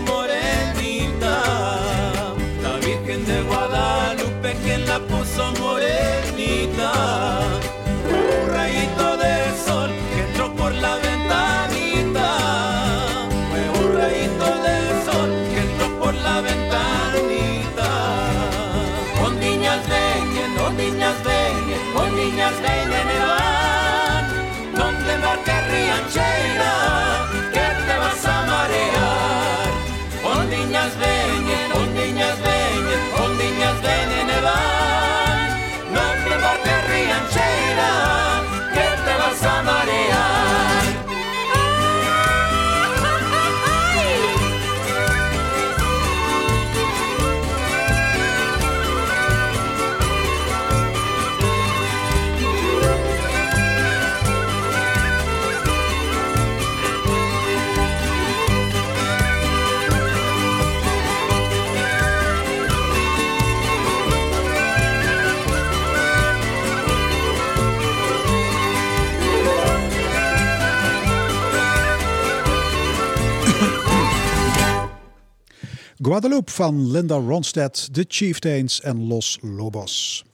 Guadeloupe 76.03 76.51
van 76.51 76.91
Linda 76.91 77.15
Ronstadt, 77.15 77.93
The 77.93 78.05
Chieftains 78.07 78.81
en 78.81 79.07
Los 79.07 79.37
Lobos. 79.41 80.25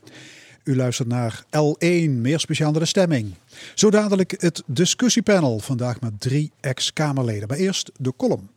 U 0.63 0.75
luistert 0.75 1.07
naar 1.07 1.43
L1, 1.45 2.09
meer 2.09 2.39
speciaal 2.39 2.71
naar 2.71 2.79
de 2.79 2.85
stemming. 2.85 3.33
Zo 3.75 3.89
dadelijk 3.89 4.41
het 4.41 4.63
discussiepanel, 4.65 5.59
vandaag 5.59 6.01
met 6.01 6.19
drie 6.19 6.51
ex-Kamerleden. 6.59 7.47
Maar 7.47 7.57
eerst 7.57 7.91
de 7.97 8.13
column. 8.17 8.49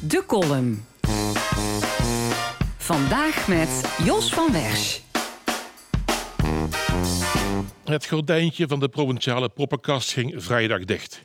De 0.00 0.24
column. 0.26 0.84
Vandaag 2.76 3.48
met 3.48 3.68
Jos 4.04 4.34
van 4.34 4.52
Wersch. 4.52 5.00
Het 7.84 8.06
gordijntje 8.06 8.66
van 8.68 8.80
de 8.80 8.88
provinciale 8.88 9.48
poppenkast 9.48 10.12
ging 10.12 10.34
vrijdag 10.36 10.84
dicht. 10.84 11.24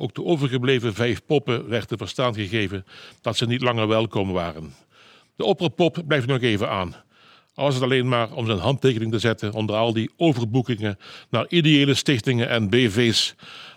Ook 0.00 0.14
de 0.14 0.24
overgebleven 0.24 0.94
vijf 0.94 1.24
poppen 1.26 1.68
werd 1.68 1.88
te 1.88 1.96
verstaan 1.96 2.34
gegeven 2.34 2.84
dat 3.20 3.36
ze 3.36 3.46
niet 3.46 3.62
langer 3.62 3.88
welkom 3.88 4.32
waren. 4.32 4.74
De 5.36 5.44
opperpop 5.44 6.02
blijft 6.06 6.26
nog 6.26 6.40
even 6.40 6.70
aan. 6.70 6.94
Al 7.54 7.68
is 7.68 7.74
het 7.74 7.82
alleen 7.82 8.08
maar 8.08 8.32
om 8.32 8.46
zijn 8.46 8.58
handtekening 8.58 9.12
te 9.12 9.18
zetten 9.18 9.52
onder 9.52 9.76
al 9.76 9.92
die 9.92 10.10
overboekingen 10.16 10.98
naar 11.30 11.46
ideële 11.48 11.94
stichtingen 11.94 12.48
en 12.48 12.68
BV's. 12.68 13.34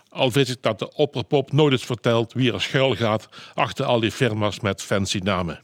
Al 0.08 0.32
weet 0.32 0.48
ik 0.48 0.56
dat 0.60 0.78
de 0.78 0.94
opperpop 0.94 1.52
nooit 1.52 1.72
eens 1.72 1.84
vertelt 1.84 2.32
wie 2.32 2.52
er 2.52 2.60
schuil 2.60 2.94
gaat 2.94 3.28
achter 3.54 3.84
al 3.84 4.00
die 4.00 4.12
firma's 4.12 4.60
met 4.60 4.82
fancy 4.82 5.18
namen. 5.18 5.60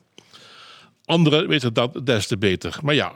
Anderen 1.05 1.49
weten 1.49 1.75
dat 1.75 2.07
des 2.07 2.27
te 2.27 2.39
beter. 2.39 2.79
Maar 2.83 2.95
ja, 2.95 3.13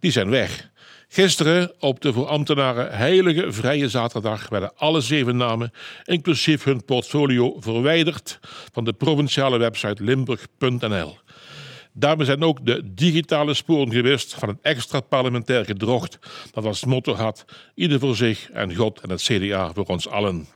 die 0.00 0.10
zijn 0.10 0.30
weg. 0.30 0.70
Gisteren, 1.10 1.72
op 1.78 2.00
de 2.00 2.12
voor 2.12 2.26
ambtenaren 2.26 2.96
heilige 2.96 3.52
vrije 3.52 3.88
zaterdag, 3.88 4.48
werden 4.48 4.72
alle 4.76 5.00
zeven 5.00 5.36
namen, 5.36 5.72
inclusief 6.04 6.64
hun 6.64 6.84
portfolio, 6.84 7.56
verwijderd 7.60 8.38
van 8.72 8.84
de 8.84 8.92
provinciale 8.92 9.58
website 9.58 10.04
limburg.nl. 10.04 11.18
Daarmee 11.92 12.26
zijn 12.26 12.42
ook 12.42 12.66
de 12.66 12.94
digitale 12.94 13.54
sporen 13.54 13.92
gewist 13.92 14.34
van 14.34 14.48
het 14.48 14.58
extra 14.62 15.00
parlementair 15.00 15.64
gedrocht 15.64 16.18
dat 16.52 16.64
als 16.64 16.84
motto 16.84 17.14
had: 17.14 17.44
ieder 17.74 17.98
voor 17.98 18.16
zich 18.16 18.50
en 18.50 18.74
God 18.74 19.00
en 19.00 19.10
het 19.10 19.22
CDA 19.22 19.72
voor 19.72 19.84
ons 19.84 20.08
allen. 20.08 20.46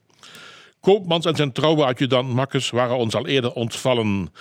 Koopmans 0.81 1.25
en 1.25 1.37
zijn 1.37 1.53
trouwe 1.53 1.85
adjudant 1.85 2.29
Makkes 2.35 2.71
waren 2.71 2.97
ons 2.97 3.15
al 3.15 3.27
eerder 3.27 3.53
ontvallen. 3.53 4.33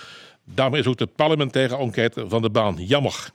Daarmee 0.44 0.80
is 0.80 0.86
ook 0.86 0.96
de 0.96 1.06
parlementaire 1.06 1.76
enquête 1.76 2.28
van 2.28 2.42
de 2.42 2.50
baan 2.50 2.76
jammer. 2.78 3.30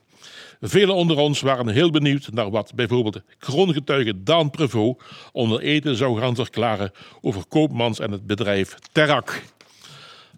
Velen 0.60 0.94
onder 0.94 1.16
ons 1.16 1.40
waren 1.40 1.68
heel 1.68 1.90
benieuwd 1.90 2.28
naar 2.32 2.50
wat 2.50 2.72
bijvoorbeeld 2.74 3.22
kroongetuige 3.38 4.22
Daan 4.22 4.50
Prevot 4.50 5.02
onder 5.32 5.60
eten 5.60 5.96
zou 5.96 6.20
gaan 6.20 6.34
verklaren 6.34 6.90
over 7.20 7.46
Koopmans 7.48 7.98
en 7.98 8.10
het 8.10 8.26
bedrijf 8.26 8.74
Terrak. 8.92 9.42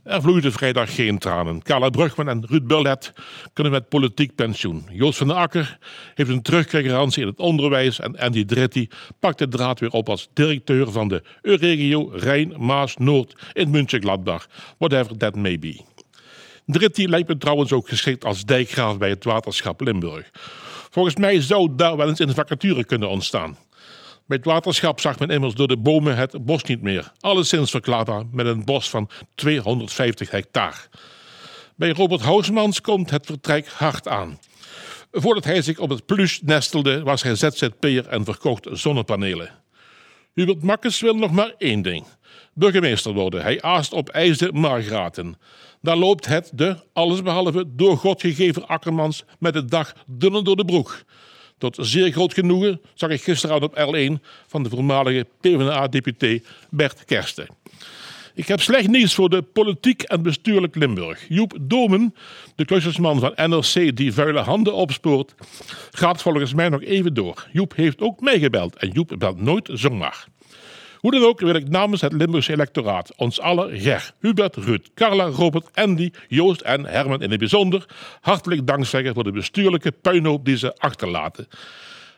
Er 0.04 0.22
vloeiden 0.22 0.52
vrijdag 0.52 0.94
geen 0.94 1.18
tranen. 1.18 1.62
Carla 1.62 1.90
Brugman 1.90 2.28
en 2.28 2.46
Ruud 2.46 2.66
Bullet 2.66 3.12
kunnen 3.52 3.72
met 3.72 3.88
politiek 3.88 4.34
pensioen. 4.34 4.84
Joost 4.90 5.18
van 5.18 5.26
den 5.26 5.36
Akker 5.36 5.78
heeft 6.14 6.30
een 6.30 6.42
terugkrijgarantie 6.42 7.22
in 7.22 7.28
het 7.28 7.38
onderwijs 7.38 8.00
en 8.00 8.18
Andy 8.18 8.44
Dretti 8.44 8.88
pakt 9.18 9.38
de 9.38 9.48
draad 9.48 9.80
weer 9.80 9.90
op 9.90 10.08
als 10.08 10.28
directeur 10.32 10.90
van 10.92 11.08
de 11.08 11.22
Euregio 11.42 12.10
Rijn-Maas-Noord 12.12 13.34
in 13.52 13.70
München-Gladbach, 13.70 14.46
whatever 14.78 15.16
that 15.16 15.36
may 15.36 15.58
be. 15.58 15.80
Dritti 16.72 17.08
lijkt 17.08 17.28
me 17.28 17.38
trouwens 17.38 17.72
ook 17.72 17.88
geschikt 17.88 18.24
als 18.24 18.44
dijkgraaf 18.44 18.98
bij 18.98 19.08
het 19.08 19.24
waterschap 19.24 19.80
Limburg. 19.80 20.30
Volgens 20.90 21.16
mij 21.16 21.40
zou 21.40 21.68
daar 21.76 21.96
wel 21.96 22.08
eens 22.08 22.18
een 22.18 22.34
vacature 22.34 22.84
kunnen 22.84 23.08
ontstaan. 23.08 23.56
Bij 24.26 24.36
het 24.36 24.46
waterschap 24.46 25.00
zag 25.00 25.18
men 25.18 25.28
immers 25.28 25.54
door 25.54 25.68
de 25.68 25.76
bomen 25.76 26.16
het 26.16 26.44
bos 26.44 26.62
niet 26.62 26.82
meer. 26.82 27.12
Alleszins 27.20 27.70
verklaarbaar 27.70 28.24
met 28.32 28.46
een 28.46 28.64
bos 28.64 28.90
van 28.90 29.10
250 29.34 30.30
hectare. 30.30 30.76
Bij 31.76 31.90
Robert 31.90 32.20
Housmans 32.20 32.80
komt 32.80 33.10
het 33.10 33.26
vertrek 33.26 33.68
hard 33.68 34.08
aan. 34.08 34.38
Voordat 35.12 35.44
hij 35.44 35.62
zich 35.62 35.78
op 35.78 35.90
het 35.90 36.06
plus 36.06 36.40
nestelde, 36.42 37.02
was 37.02 37.22
hij 37.22 37.34
ZZP'er 37.34 38.06
en 38.06 38.24
verkocht 38.24 38.66
zonnepanelen. 38.70 39.50
Hubert 40.34 40.62
Makkes 40.62 41.00
wil 41.00 41.14
nog 41.14 41.30
maar 41.30 41.54
één 41.58 41.82
ding. 41.82 42.04
Burgemeester 42.54 43.12
worden. 43.12 43.42
Hij 43.42 43.62
aast 43.62 43.92
op 43.92 44.08
ijsde 44.08 44.52
Margraten. 44.52 45.36
Daar 45.82 45.96
loopt 45.96 46.26
het 46.26 46.50
de, 46.54 46.76
allesbehalve 46.92 47.64
door 47.68 47.96
God 47.96 48.20
gegeven 48.20 48.68
Akkermans 48.68 49.24
met 49.38 49.52
de 49.52 49.64
dag 49.64 49.92
dunner 50.06 50.44
door 50.44 50.56
de 50.56 50.64
broek. 50.64 51.02
Tot 51.58 51.76
zeer 51.80 52.12
groot 52.12 52.34
genoegen 52.34 52.80
zag 52.94 53.10
ik 53.10 53.22
gisteravond 53.22 53.64
op 53.64 53.94
L1 53.94 54.24
van 54.46 54.62
de 54.62 54.68
voormalige 54.68 55.26
PvdA-deputé 55.40 56.40
Bert 56.70 57.04
Kersten. 57.04 57.46
Ik 58.34 58.48
heb 58.48 58.60
slecht 58.60 58.88
nieuws 58.88 59.14
voor 59.14 59.28
de 59.28 59.42
politiek 59.42 60.02
en 60.02 60.22
bestuurlijk 60.22 60.74
Limburg. 60.74 61.24
Joep 61.28 61.58
Domen, 61.60 62.14
de 62.54 62.64
klusjesman 62.64 63.20
van 63.20 63.32
NRC 63.50 63.96
die 63.96 64.12
vuile 64.12 64.40
handen 64.40 64.74
opspoort, 64.74 65.34
gaat 65.90 66.22
volgens 66.22 66.54
mij 66.54 66.68
nog 66.68 66.82
even 66.82 67.14
door. 67.14 67.48
Joep 67.52 67.76
heeft 67.76 68.00
ook 68.00 68.20
mij 68.20 68.38
gebeld 68.38 68.76
en 68.76 68.90
Joep 68.90 69.14
belt 69.18 69.40
nooit 69.40 69.68
zomaar. 69.72 70.26
Hoe 71.00 71.10
dan 71.10 71.22
ook 71.22 71.40
wil 71.40 71.54
ik 71.54 71.68
namens 71.68 72.00
het 72.00 72.12
Limburgse 72.12 72.52
electoraat 72.52 73.16
ons 73.16 73.40
allen 73.40 73.80
Ger, 73.80 74.12
Hubert, 74.18 74.56
Ruud, 74.56 74.88
Carla, 74.94 75.24
Robert, 75.24 75.68
Andy, 75.74 76.10
Joost 76.28 76.60
en 76.60 76.86
Herman 76.86 77.22
in 77.22 77.30
het 77.30 77.38
bijzonder 77.38 77.86
hartelijk 78.20 78.66
dankzeggen 78.66 79.14
voor 79.14 79.24
de 79.24 79.32
bestuurlijke 79.32 79.92
puinhoop 79.92 80.44
die 80.44 80.56
ze 80.56 80.76
achterlaten. 80.76 81.48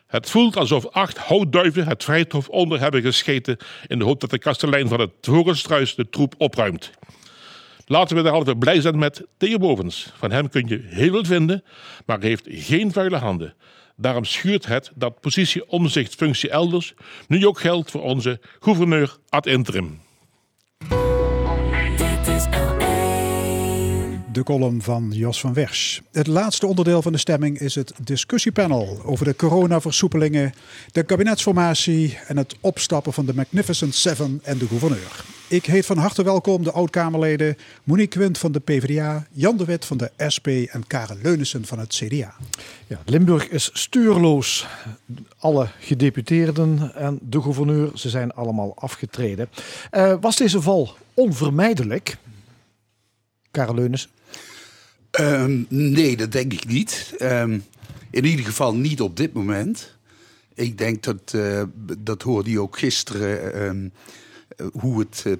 Het 0.07 0.29
voelt 0.29 0.57
alsof 0.57 0.87
acht 0.87 1.17
houtduiven 1.17 1.87
het 1.87 2.03
vrijthof 2.03 2.49
onder 2.49 2.79
hebben 2.79 3.01
gescheten 3.01 3.57
in 3.87 3.99
de 3.99 4.05
hoop 4.05 4.19
dat 4.19 4.29
de 4.29 4.39
kastelein 4.39 4.87
van 4.87 4.99
het 4.99 5.11
Vogelstruis 5.21 5.95
de 5.95 6.09
troep 6.09 6.35
opruimt. 6.37 6.91
Laten 7.85 8.15
we 8.15 8.21
derhalve 8.21 8.55
blij 8.55 8.81
zijn 8.81 8.97
met 8.99 9.25
Theo 9.37 9.57
Bovens. 9.57 10.11
Van 10.15 10.31
hem 10.31 10.49
kun 10.49 10.67
je 10.67 10.81
heel 10.85 11.11
veel 11.11 11.25
vinden, 11.25 11.63
maar 12.05 12.19
hij 12.19 12.27
heeft 12.27 12.45
geen 12.49 12.91
vuile 12.91 13.17
handen. 13.17 13.53
Daarom 13.95 14.25
schuurt 14.25 14.65
het 14.65 14.91
dat 14.95 15.19
positie 15.19 15.69
omzicht 15.69 16.15
functie 16.15 16.49
elders 16.49 16.93
nu 17.27 17.47
ook 17.47 17.59
geldt 17.59 17.91
voor 17.91 18.01
onze 18.01 18.39
gouverneur 18.59 19.17
ad 19.29 19.45
interim. 19.45 20.01
L1. 20.83 21.33
de 24.33 24.43
column 24.43 24.81
van 24.81 25.09
Jos 25.11 25.39
van 25.39 25.53
Wersch. 25.53 25.99
Het 26.11 26.27
laatste 26.27 26.67
onderdeel 26.67 27.01
van 27.01 27.11
de 27.11 27.17
stemming 27.17 27.59
is 27.59 27.75
het 27.75 27.93
discussiepanel 28.03 29.01
over 29.03 29.25
de 29.25 29.35
coronaversoepelingen, 29.35 30.53
de 30.91 31.03
kabinetsformatie 31.03 32.17
en 32.27 32.37
het 32.37 32.55
opstappen 32.61 33.13
van 33.13 33.25
de 33.25 33.33
Magnificent 33.33 33.95
Seven 33.95 34.39
en 34.43 34.57
de 34.57 34.67
gouverneur. 34.67 35.32
Ik 35.47 35.65
heet 35.65 35.85
van 35.85 35.97
harte 35.97 36.23
welkom 36.23 36.63
de 36.63 36.71
oud-Kamerleden 36.71 37.57
Monique 37.83 38.17
Quint 38.19 38.37
van 38.37 38.51
de 38.51 38.59
PvdA, 38.59 39.27
Jan 39.31 39.57
de 39.57 39.65
Wit 39.65 39.85
van 39.85 39.97
de 39.97 40.11
SP 40.35 40.47
en 40.47 40.87
Karen 40.87 41.19
Leunissen 41.21 41.65
van 41.65 41.79
het 41.79 41.93
CDA. 41.93 42.35
Ja, 42.87 42.99
Limburg 43.05 43.49
is 43.49 43.69
stuurloos. 43.73 44.67
Alle 45.37 45.67
gedeputeerden 45.79 46.95
en 46.95 47.19
de 47.21 47.41
gouverneur, 47.41 47.91
ze 47.93 48.09
zijn 48.09 48.31
allemaal 48.31 48.73
afgetreden. 48.75 49.49
Eh, 49.89 50.15
was 50.21 50.35
deze 50.35 50.61
val 50.61 50.97
onvermijdelijk? 51.13 52.17
Karel 53.51 53.75
Leunis. 53.75 54.09
Ehm, 55.11 55.63
nee, 55.67 56.17
dat 56.17 56.31
denk 56.31 56.53
ik 56.53 56.67
niet. 56.67 57.13
Ehm, 57.17 57.59
in 58.09 58.25
ieder 58.25 58.45
geval 58.45 58.75
niet 58.75 59.01
op 59.01 59.17
dit 59.17 59.33
moment. 59.33 59.95
Ik 60.53 60.77
denk 60.77 61.03
dat, 61.03 61.33
eh, 61.33 61.63
dat 61.97 62.21
hoorde 62.21 62.49
je 62.49 62.61
ook 62.61 62.77
gisteren, 62.77 63.53
ehm, 63.53 63.85
eh, 63.85 63.91
hoe 64.79 64.99
het 64.99 65.23
eh, 65.25 65.33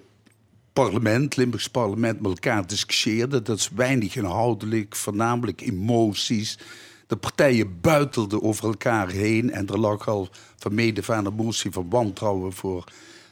parlement, 0.73 1.35
Limburgs 1.35 1.69
parlement, 1.69 2.21
met 2.21 2.31
elkaar 2.31 2.67
discussieerde. 2.67 3.41
Dat 3.41 3.57
is 3.57 3.69
weinig 3.75 4.15
inhoudelijk, 4.15 4.95
voornamelijk 4.95 5.61
emoties. 5.61 6.57
De 7.07 7.15
partijen 7.15 7.81
buitelden 7.81 8.41
over 8.41 8.65
elkaar 8.65 9.09
heen 9.09 9.51
en 9.51 9.67
er 9.67 9.79
lag 9.79 10.07
al 10.07 10.29
van 10.57 10.73
mede 10.73 11.03
van 11.03 11.25
een 11.25 11.33
motie 11.33 11.71
van 11.71 11.89
wantrouwen 11.89 12.53
voor 12.53 12.83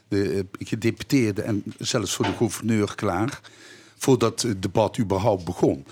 de 0.08 0.46
eh, 0.58 0.66
gedeputeerde 0.66 1.42
en 1.42 1.62
zelfs 1.78 2.14
voor 2.14 2.24
de 2.24 2.32
gouverneur 2.32 2.94
klaar. 2.94 3.40
Voordat 3.96 4.42
het 4.42 4.62
debat 4.62 4.98
überhaupt 4.98 5.44
begon. 5.44 5.86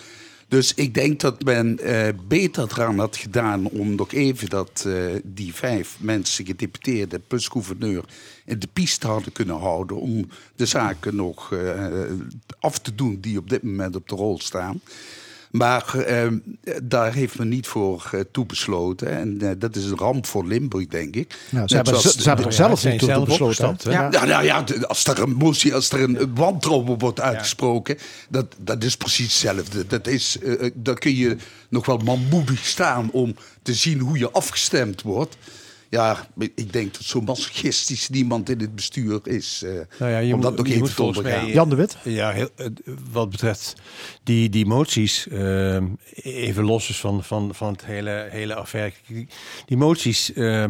Dus 0.50 0.74
ik 0.74 0.94
denk 0.94 1.20
dat 1.20 1.44
men 1.44 1.78
eh, 1.78 2.08
beter 2.28 2.68
eraan 2.70 2.98
had 2.98 3.16
gedaan 3.16 3.66
om 3.66 3.94
nog 3.94 4.12
even 4.12 4.48
dat 4.48 4.84
eh, 4.86 4.94
die 5.24 5.54
vijf 5.54 5.96
mensen, 6.00 6.46
gedeputeerden 6.46 7.22
plus 7.26 7.48
gouverneur, 7.48 8.04
in 8.44 8.58
de 8.58 8.68
piste 8.72 9.06
hadden 9.06 9.32
kunnen 9.32 9.56
houden. 9.56 9.96
Om 9.96 10.28
de 10.56 10.66
zaken 10.66 11.16
nog 11.16 11.52
eh, 11.52 11.86
af 12.60 12.78
te 12.78 12.94
doen 12.94 13.18
die 13.20 13.38
op 13.38 13.50
dit 13.50 13.62
moment 13.62 13.96
op 13.96 14.08
de 14.08 14.14
rol 14.14 14.40
staan. 14.40 14.80
Maar 15.50 15.94
eh, 15.94 16.28
daar 16.82 17.12
heeft 17.14 17.38
men 17.38 17.48
niet 17.48 17.66
voor 17.66 18.08
eh, 18.12 18.20
toebesloten. 18.32 19.08
En 19.18 19.40
eh, 19.40 19.50
dat 19.58 19.76
is 19.76 19.84
een 19.84 19.96
ramp 19.96 20.26
voor 20.26 20.46
Limburg, 20.46 20.86
denk 20.86 21.16
ik. 21.16 21.34
Nou, 21.50 21.68
ze 21.68 21.74
Net 21.74 21.86
hebben, 21.86 22.02
ze, 22.02 22.20
ze 22.22 22.28
hebben 22.28 22.46
er 22.46 22.52
zelf 22.52 22.84
niet 22.84 22.98
toe 22.98 23.24
besloten. 23.24 23.76
ja, 23.92 24.08
nou, 24.08 24.26
nou 24.26 24.44
ja, 24.44 24.64
als 24.86 25.04
er 25.04 25.18
een 25.22 25.34
motie, 25.34 25.74
als 25.74 25.90
er 25.90 26.00
een 26.02 26.34
wantrouwen 26.34 26.98
wordt 26.98 27.20
uitgesproken, 27.20 27.96
dat, 28.28 28.46
dat 28.58 28.84
is 28.84 28.96
precies 28.96 29.26
hetzelfde. 29.26 29.86
Dat 29.86 30.06
is, 30.06 30.38
eh, 30.42 30.66
eh, 30.66 30.70
dan 30.74 30.94
kun 30.94 31.16
je 31.16 31.36
nog 31.68 31.86
wel 31.86 31.98
manmoedig 31.98 32.66
staan 32.66 33.10
om 33.10 33.34
te 33.62 33.74
zien 33.74 33.98
hoe 33.98 34.18
je 34.18 34.30
afgestemd 34.30 35.02
wordt. 35.02 35.36
Ja, 35.88 36.26
ik 36.54 36.72
denk 36.72 36.92
dat 36.94 37.02
zo 37.02 37.20
masochistisch 37.20 38.08
niemand 38.08 38.48
in 38.48 38.60
het 38.60 38.74
bestuur 38.74 39.20
is. 39.24 39.62
eh, 39.64 39.70
Nou 39.98 40.12
ja, 40.12 40.18
je 40.18 40.34
om 40.34 40.40
dat 40.40 40.50
moet, 40.50 40.58
nog 40.58 40.68
je 40.68 40.74
even 40.74 40.94
te 40.94 41.02
ondergaan. 41.02 41.46
Jan 41.46 41.68
de 41.68 41.74
Wit? 41.76 41.96
Ja, 42.04 42.30
heel, 42.30 42.48
wat 43.12 43.30
betreft 43.30 43.74
die, 44.30 44.48
die 44.48 44.66
moties, 44.66 45.28
eh, 45.28 45.82
even 46.22 46.64
los 46.64 46.86
dus 46.86 47.00
van, 47.00 47.24
van, 47.24 47.54
van 47.54 47.72
het 47.72 47.84
hele, 47.84 48.28
hele 48.30 48.54
affaire. 48.54 48.92
Die, 49.66 49.76
moties, 49.76 50.32
eh, 50.32 50.64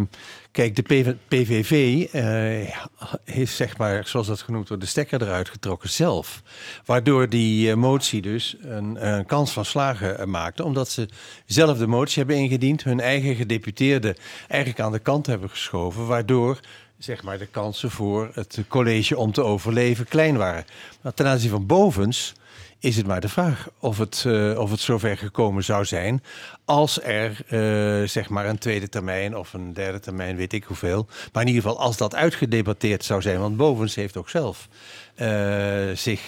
kijk, 0.50 0.76
de 0.76 0.82
PV 0.82 1.12
PVV 1.28 2.06
eh, 2.12 2.76
heeft 3.24 3.54
zeg 3.54 3.76
maar, 3.78 4.06
zoals 4.06 4.26
dat 4.26 4.42
genoemd 4.42 4.68
wordt, 4.68 4.82
de 4.82 4.88
stekker 4.88 5.22
eruit 5.22 5.48
getrokken 5.48 5.90
zelf. 5.90 6.42
Waardoor 6.84 7.28
die 7.28 7.70
eh, 7.70 7.76
motie 7.76 8.22
dus 8.22 8.56
een, 8.60 9.08
een 9.08 9.26
kans 9.26 9.52
van 9.52 9.64
slagen 9.64 10.18
eh, 10.18 10.26
maakte. 10.26 10.64
Omdat 10.64 10.88
ze 10.88 11.08
zelf 11.46 11.78
de 11.78 11.86
motie 11.86 12.18
hebben 12.18 12.36
ingediend, 12.36 12.84
hun 12.84 13.00
eigen 13.00 13.34
gedeputeerde 13.34 14.16
eigenlijk 14.48 14.80
aan 14.80 14.92
de 14.92 14.98
kant 14.98 15.26
hebben 15.26 15.50
geschoven. 15.50 16.06
Waardoor 16.06 16.60
zeg 16.98 17.22
maar, 17.22 17.38
de 17.38 17.46
kansen 17.46 17.90
voor 17.90 18.30
het 18.34 18.58
college 18.68 19.16
om 19.16 19.32
te 19.32 19.42
overleven 19.42 20.08
klein 20.08 20.36
waren. 20.36 20.64
Maar 21.00 21.14
ten 21.14 21.26
aanzien 21.26 21.50
van 21.50 21.66
bovens 21.66 22.34
is 22.80 22.96
het 22.96 23.06
maar 23.06 23.20
de 23.20 23.28
vraag 23.28 23.68
of 23.78 23.98
het, 23.98 24.24
eh, 24.26 24.58
of 24.58 24.70
het 24.70 24.80
zover 24.80 25.16
gekomen 25.16 25.64
zou 25.64 25.84
zijn 25.84 26.22
als 26.64 27.02
er 27.02 27.30
eh, 27.48 28.08
zeg 28.08 28.28
maar 28.28 28.46
een 28.46 28.58
tweede 28.58 28.88
termijn 28.88 29.36
of 29.36 29.52
een 29.52 29.72
derde 29.72 30.00
termijn, 30.00 30.36
weet 30.36 30.52
ik 30.52 30.64
hoeveel. 30.64 31.06
Maar 31.32 31.42
in 31.42 31.48
ieder 31.48 31.62
geval 31.62 31.78
als 31.80 31.96
dat 31.96 32.14
uitgedebatteerd 32.14 33.04
zou 33.04 33.22
zijn, 33.22 33.40
want 33.40 33.56
bovens 33.56 33.94
heeft 33.94 34.16
ook 34.16 34.28
zelf 34.28 34.68
eh, 35.14 35.88
zich 35.94 36.20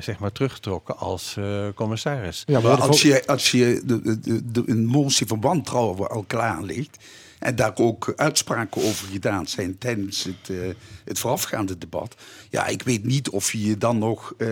zeg 0.00 0.18
maar 0.18 0.32
teruggetrokken 0.32 0.96
als 0.98 1.36
eh, 1.38 1.66
commissaris. 1.74 2.44
maar 2.46 2.80
als 2.80 3.02
je, 3.02 3.26
als 3.26 3.50
je 3.50 3.82
de, 3.84 4.02
de, 4.02 4.20
de, 4.20 4.50
de- 4.52 4.62
een 4.66 4.86
motie 4.86 5.26
van 5.26 5.40
wantrouwen 5.40 6.10
al 6.10 6.24
klaar 6.26 6.62
ligt... 6.62 6.96
en 7.38 7.56
daar 7.56 7.72
ook 7.74 8.12
uitspraken 8.16 8.82
over 8.82 9.06
gedaan 9.08 9.46
zijn 9.46 9.78
tijdens 9.78 10.24
het, 10.24 10.56
het 11.04 11.18
voorafgaande 11.18 11.78
debat... 11.78 12.14
ja, 12.50 12.66
ik 12.66 12.82
weet 12.82 13.04
niet 13.04 13.28
of 13.30 13.52
je 13.52 13.62
je 13.62 13.78
dan 13.78 13.98
nog 13.98 14.34
eh, 14.38 14.48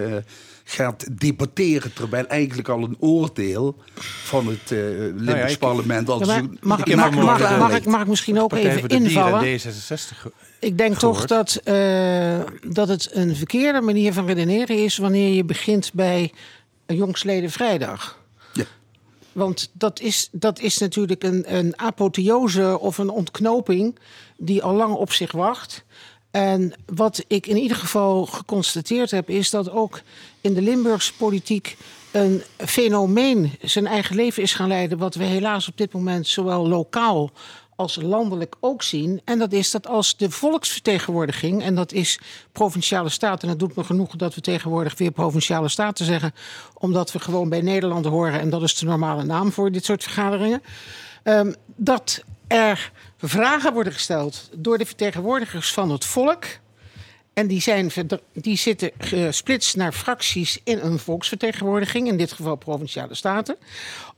gaat 0.65 1.19
debatteren... 1.21 1.93
terwijl 1.93 2.27
eigenlijk 2.27 2.69
al 2.69 2.83
een 2.83 2.97
oordeel 3.01 3.77
van 4.25 4.47
het 4.47 4.73
eh 4.73 4.79
Limburgs 4.79 5.25
Nou 5.25 5.51
ik- 5.51 5.59
parlement... 5.59 6.09
al 6.09 6.21
Ja, 6.21 6.27
maar 6.27 6.39
zo- 6.41 6.49
mag, 6.61 6.79
ik 6.79 6.87
ik, 6.87 6.97
mag, 6.97 7.11
mag, 7.15 7.25
mag, 7.25 7.37
gelegd. 7.49 7.75
ik, 7.77 7.85
mag 7.87 8.01
ik 8.01 8.07
misschien 8.07 8.41
ook 8.41 8.53
even 8.53 8.89
invallen? 8.89 9.41
en 9.43 9.59
D66 9.61 10.17
ge- 10.19 10.33
Ik 10.61 10.79
denk 10.79 10.97
toch 10.99 11.27
dat, 11.27 11.55
eh, 11.65 12.41
dat 12.67 12.89
het 12.89 13.09
een 13.13 13.37
verkeerde 13.37 13.81
manier 13.81 14.13
van 14.13 14.27
redeneren 14.27 14.85
is 14.85 14.97
wanneer 14.97 15.35
je 15.35 15.45
begint 15.45 15.91
bij 15.93 16.33
Jongsleden 16.87 17.51
Vrijdag. 17.51 18.23
Want 19.33 19.71
dat 19.73 20.01
is, 20.01 20.29
dat 20.33 20.59
is 20.61 20.79
natuurlijk 20.79 21.23
een, 21.23 21.57
een 21.57 21.79
apotheose 21.79 22.79
of 22.81 22.99
een 22.99 23.09
ontknoping 23.11 23.99
die 24.37 24.63
al 24.63 24.75
lang 24.75 24.95
op 24.95 25.13
zich 25.13 25.33
wacht. 25.33 25.85
En 26.31 26.73
wat 26.87 27.25
ik 27.27 27.47
in 27.47 27.57
ieder 27.57 27.77
geval 27.77 28.27
geconstateerd 28.27 29.11
heb, 29.11 29.29
is 29.31 29.51
dat 29.51 29.71
ook 29.71 30.01
in 30.45 30.55
de 30.55 30.63
Limburgse 30.63 31.15
politiek 31.15 31.77
een 32.11 32.43
fenomeen 32.57 33.53
zijn 33.61 33.87
eigen 33.87 34.17
leven 34.17 34.43
is 34.43 34.55
gaan 34.55 34.69
leiden. 34.69 34.99
Wat 34.99 35.15
we 35.15 35.25
helaas 35.25 35.69
op 35.69 35.77
dit 35.77 35.93
moment 35.93 36.27
zowel 36.27 36.69
lokaal 36.69 37.31
als 37.77 37.99
landelijk 38.03 38.55
ook 38.61 38.83
zien. 38.83 39.21
En 39.25 39.39
dat 39.39 39.53
is 39.53 39.71
dat 39.71 39.87
als 39.87 40.17
de 40.17 40.31
volksvertegenwoordiging, 40.31 41.63
en 41.63 41.75
dat 41.75 41.93
is 41.93 42.19
provinciale 42.53 43.09
staten, 43.09 43.43
en 43.43 43.49
het 43.49 43.59
doet 43.59 43.77
me 43.77 43.85
genoeg 43.85 44.17
dat 44.17 44.35
we 44.35 44.41
tegenwoordig 44.41 44.99
weer 44.99 45.11
provinciale 45.11 45.69
staten 45.69 46.05
zeggen, 46.05 46.35
omdat 46.75 47.13
we 47.13 47.19
gewoon 47.19 47.49
bij 47.49 47.61
Nederland 47.61 48.05
horen 48.05 48.41
en 48.41 48.51
dat 48.51 48.63
is 48.63 48.79
de 48.79 48.87
normale 48.87 49.25
naam 49.25 49.53
voor 49.53 49.73
dit 49.73 49.85
soort 49.85 50.03
vergaderingen. 50.03 50.63
ehm, 51.23 51.53
dat 51.77 52.25
er 52.47 52.93
vragen 53.19 53.73
worden 53.73 53.93
gesteld 53.93 54.51
door 54.53 54.79
de 54.79 54.87
vertegenwoordigers 54.87 55.73
van 55.73 55.91
het 55.91 56.05
volk. 56.05 56.45
En 57.35 57.47
die, 57.47 57.61
zijn, 57.61 57.91
die 58.33 58.57
zitten 58.57 58.91
gesplitst 58.99 59.77
naar 59.77 59.93
fracties 59.93 60.61
in 60.65 60.79
een 60.79 60.99
volksvertegenwoordiging, 60.99 62.09
in 62.09 62.17
dit 62.17 62.33
geval 62.33 62.57
provinciale 62.57 63.15
staten, 63.15 63.57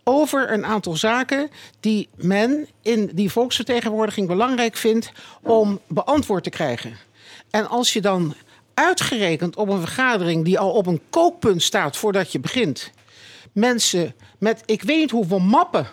over 0.05 0.53
een 0.53 0.67
aantal 0.67 0.97
zaken 0.97 1.51
die 1.81 2.09
men 2.17 2.69
in 2.83 3.11
die 3.15 3.31
volksvertegenwoordiging 3.31 4.27
belangrijk 4.27 4.77
vindt 4.77 5.13
om 5.43 5.81
beantwoord 5.87 6.45
te 6.45 6.51
krijgen. 6.51 6.97
En 7.51 7.69
als 7.69 7.93
je 7.93 8.01
dan 8.01 8.35
uitgerekend 8.75 9.57
op 9.57 9.69
een 9.69 9.81
vergadering 9.81 10.45
die 10.45 10.59
al 10.59 10.71
op 10.71 10.87
een 10.87 11.01
kookpunt 11.11 11.63
staat 11.63 11.97
voordat 11.97 12.33
je 12.33 12.41
begint, 12.41 12.91
mensen 13.53 14.15
met 14.39 14.63
ik 14.67 14.83
weet 14.83 14.99
niet 14.99 15.11
hoeveel 15.11 15.39
mappen 15.39 15.87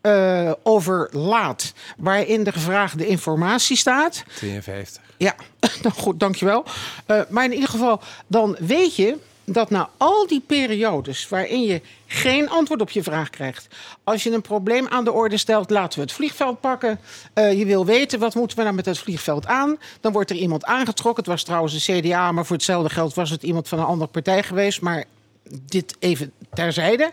eh 0.00 0.52
overlaat, 0.62 1.72
waarin 1.96 2.44
de 2.44 2.52
gevraagde 2.52 3.06
informatie 3.06 3.76
staat. 3.76 4.24
52. 4.36 5.02
Ja, 5.24 5.34
nou 5.82 5.94
goed, 5.94 6.20
dankjewel. 6.20 6.64
Uh, 7.06 7.20
maar 7.28 7.44
in 7.44 7.52
ieder 7.52 7.68
geval, 7.68 8.00
dan 8.26 8.56
weet 8.60 8.96
je 8.96 9.16
dat 9.44 9.70
na 9.70 9.90
al 9.96 10.26
die 10.26 10.42
periodes 10.46 11.28
waarin 11.28 11.62
je 11.62 11.80
geen 12.06 12.50
antwoord 12.50 12.80
op 12.80 12.90
je 12.90 13.02
vraag 13.02 13.30
krijgt, 13.30 13.66
als 14.04 14.22
je 14.22 14.30
een 14.30 14.42
probleem 14.42 14.88
aan 14.88 15.04
de 15.04 15.12
orde 15.12 15.36
stelt, 15.36 15.70
laten 15.70 15.98
we 15.98 16.04
het 16.04 16.14
vliegveld 16.14 16.60
pakken. 16.60 17.00
Uh, 17.34 17.58
je 17.58 17.64
wil 17.64 17.86
weten 17.86 18.18
wat 18.18 18.34
moeten 18.34 18.56
we 18.56 18.62
nou 18.62 18.74
met 18.74 18.86
het 18.86 18.98
vliegveld 18.98 19.46
aan. 19.46 19.76
Dan 20.00 20.12
wordt 20.12 20.30
er 20.30 20.36
iemand 20.36 20.64
aangetrokken. 20.64 21.22
Het 21.22 21.32
was 21.32 21.42
trouwens 21.42 21.88
een 21.88 22.00
CDA, 22.00 22.32
maar 22.32 22.46
voor 22.46 22.56
hetzelfde 22.56 22.90
geld 22.90 23.14
was 23.14 23.30
het 23.30 23.42
iemand 23.42 23.68
van 23.68 23.78
een 23.78 23.84
andere 23.84 24.10
partij 24.10 24.42
geweest. 24.42 24.80
Maar 24.80 25.04
dit 25.50 25.96
even 25.98 26.32
terzijde. 26.54 27.10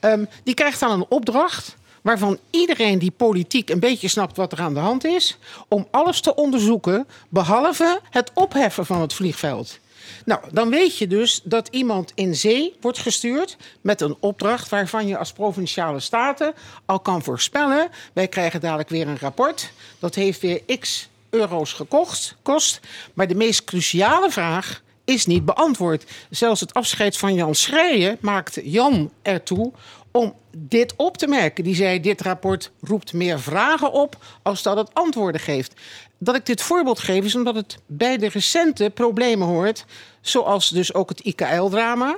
Um, 0.00 0.28
die 0.44 0.54
krijgt 0.54 0.80
dan 0.80 0.90
een 0.90 1.06
opdracht 1.08 1.76
waarvan 2.02 2.38
iedereen 2.50 2.98
die 2.98 3.10
politiek 3.10 3.70
een 3.70 3.80
beetje 3.80 4.08
snapt 4.08 4.36
wat 4.36 4.52
er 4.52 4.60
aan 4.60 4.74
de 4.74 4.80
hand 4.80 5.04
is, 5.04 5.38
om 5.68 5.88
alles 5.90 6.20
te 6.20 6.34
onderzoeken, 6.34 7.06
behalve 7.28 8.00
het 8.10 8.30
opheffen 8.34 8.86
van 8.86 9.00
het 9.00 9.14
vliegveld. 9.14 9.78
Nou, 10.24 10.40
dan 10.52 10.70
weet 10.70 10.98
je 10.98 11.06
dus 11.06 11.40
dat 11.44 11.68
iemand 11.68 12.12
in 12.14 12.34
zee 12.36 12.76
wordt 12.80 12.98
gestuurd 12.98 13.56
met 13.80 14.00
een 14.00 14.16
opdracht 14.20 14.68
waarvan 14.68 15.06
je 15.06 15.18
als 15.18 15.32
provinciale 15.32 16.00
staten 16.00 16.54
al 16.84 17.00
kan 17.00 17.22
voorspellen. 17.22 17.88
Wij 18.12 18.28
krijgen 18.28 18.60
dadelijk 18.60 18.88
weer 18.88 19.08
een 19.08 19.18
rapport. 19.18 19.72
Dat 19.98 20.14
heeft 20.14 20.40
weer 20.40 20.62
x 20.78 21.08
euro's 21.30 21.72
gekocht, 21.72 22.36
kost. 22.42 22.80
Maar 23.14 23.28
de 23.28 23.34
meest 23.34 23.64
cruciale 23.64 24.30
vraag 24.30 24.82
is 25.04 25.26
niet 25.26 25.44
beantwoord. 25.44 26.04
Zelfs 26.30 26.60
het 26.60 26.74
afscheid 26.74 27.16
van 27.16 27.34
Jan 27.34 27.54
Schrijen 27.54 28.18
maakte 28.20 28.70
Jan 28.70 29.10
ertoe 29.22 29.72
om 30.10 30.34
dit 30.56 30.94
op 30.96 31.16
te 31.16 31.26
merken. 31.26 31.64
Die 31.64 31.74
zei: 31.74 32.00
Dit 32.00 32.20
rapport 32.20 32.70
roept 32.80 33.12
meer 33.12 33.40
vragen 33.40 33.92
op 33.92 34.16
als 34.42 34.62
dat 34.62 34.76
het 34.76 34.94
antwoorden 34.94 35.40
geeft. 35.40 35.74
Dat 36.18 36.34
ik 36.34 36.46
dit 36.46 36.62
voorbeeld 36.62 36.98
geef 36.98 37.24
is 37.24 37.34
omdat 37.34 37.54
het 37.54 37.78
bij 37.86 38.16
de 38.16 38.28
recente 38.28 38.90
problemen 38.94 39.48
hoort, 39.48 39.84
zoals 40.20 40.68
dus 40.68 40.94
ook 40.94 41.08
het 41.08 41.20
IKL-drama. 41.20 42.16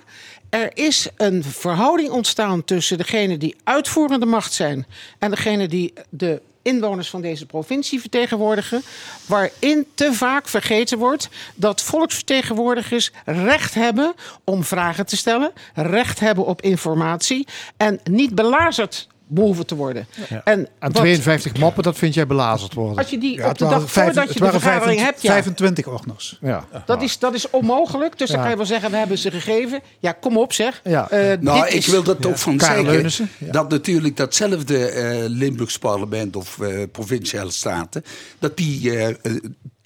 Er 0.50 0.70
is 0.74 1.08
een 1.16 1.44
verhouding 1.44 2.10
ontstaan 2.10 2.64
tussen 2.64 2.98
degene 2.98 3.38
die 3.38 3.56
uitvoerende 3.64 4.26
macht 4.26 4.52
zijn 4.52 4.86
en 5.18 5.30
degene 5.30 5.68
die 5.68 5.92
de 6.08 6.42
inwoners 6.62 7.10
van 7.10 7.20
deze 7.20 7.46
provincie 7.46 8.00
vertegenwoordigen, 8.00 8.82
waarin 9.26 9.86
te 9.94 10.12
vaak 10.12 10.48
vergeten 10.48 10.98
wordt 10.98 11.28
dat 11.54 11.82
volksvertegenwoordigers 11.82 13.10
recht 13.24 13.74
hebben 13.74 14.14
om 14.44 14.64
vragen 14.64 15.06
te 15.06 15.16
stellen, 15.16 15.52
recht 15.74 16.20
hebben 16.20 16.44
op 16.44 16.62
informatie 16.62 17.46
en 17.76 18.00
niet 18.04 18.34
belazerd 18.34 19.08
behoeven 19.34 19.66
te 19.66 19.74
worden. 19.74 20.06
En 20.44 20.68
Aan 20.78 20.92
wat- 20.92 20.94
52 21.02 21.56
mappen, 21.56 21.82
dat 21.82 21.96
vind 21.98 22.14
jij 22.14 22.26
belazerd 22.26 22.74
worden. 22.74 22.96
Als 22.98 23.10
je 23.10 23.18
die 23.18 23.36
Ja, 23.36 23.48
op 23.48 23.58
de 23.58 23.64
dag 23.68 23.90
vijf- 23.90 24.06
voordat 24.06 24.32
je 24.34 24.40
de 24.40 24.50
vergadering 24.50 25.00
25 25.00 25.04
hebt, 25.04 25.22
ja, 25.22 25.32
25 25.32 25.86
ordners. 25.86 26.38
Ja. 26.40 26.64
dat, 26.86 27.02
is, 27.02 27.18
dat 27.18 27.34
is 27.34 27.50
onmogelijk. 27.50 28.18
Dus 28.18 28.30
dan 28.30 28.40
kan 28.40 28.50
je 28.50 28.56
wel 28.56 28.66
zeggen, 28.66 28.90
we 28.90 28.96
hebben 28.96 29.18
ze 29.18 29.30
gegeven. 29.30 29.80
Ja, 29.98 30.12
kom 30.12 30.36
op 30.38 30.52
zeg. 30.52 30.80
Ja. 30.84 31.10
Eh, 31.10 31.38
Nou, 31.40 31.60
dit 31.64 31.72
ik 31.72 31.78
is- 31.78 31.86
wil 31.86 32.02
dat 32.02 32.26
ook 32.26 32.38
van 32.38 32.56
Karel 32.56 32.74
zeggen. 32.74 32.92
Leunissen, 32.92 33.28
ja. 33.38 33.52
Dat 33.52 33.68
natuurlijk 33.70 34.16
datzelfde 34.16 34.86
eh 34.86 35.24
Limburgs 35.28 35.78
parlement 35.78 36.36
of 36.36 36.60
eh, 36.60 36.82
provinciale 36.92 37.50
staten... 37.50 38.04
dat 38.38 38.56
die 38.56 38.90
eh, 38.90 39.08
eh, 39.08 39.14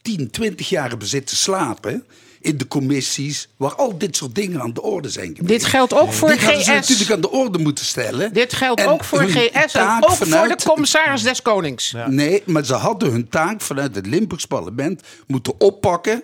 10, 0.02 0.30
20 0.30 0.68
jaar 0.68 0.88
hebben 0.88 1.08
zitten 1.08 1.36
slapen... 1.36 2.04
in 2.46 2.56
de 2.58 2.68
commissies 2.68 3.48
waar 3.56 3.74
al 3.74 3.98
dit 3.98 4.16
soort 4.16 4.34
dingen 4.34 4.60
aan 4.60 4.72
de 4.72 4.82
orde 4.82 5.08
zijn 5.08 5.26
geweest. 5.26 5.48
Dit 5.48 5.64
geldt 5.64 5.94
ook 5.94 6.12
voor 6.12 6.28
Dit 6.28 6.42
hadden 6.42 6.64
ze 6.64 6.70
GS. 6.70 6.76
natuurlijk 6.88 7.10
aan 7.10 7.20
de 7.20 7.30
orde 7.30 7.58
moeten 7.58 7.84
stellen. 7.84 8.32
Dit 8.32 8.52
geldt 8.52 8.80
En 8.80 8.86
ook 8.86 9.04
voor 9.04 9.22
GS 9.22 9.74
en 9.74 9.96
ook 10.00 10.14
voor 10.14 10.48
de 10.48 10.56
commissaris 10.64 11.22
des 11.22 11.42
Konings. 11.42 11.94
Nee, 12.06 12.42
maar 12.46 12.64
ze 12.64 12.74
hadden 12.74 13.10
hun 13.10 13.28
taak 13.28 13.60
vanuit 13.60 13.94
het 13.94 14.06
Limburgs 14.06 14.44
parlement 14.46 15.02
moeten 15.26 15.60
oppakken... 15.60 16.22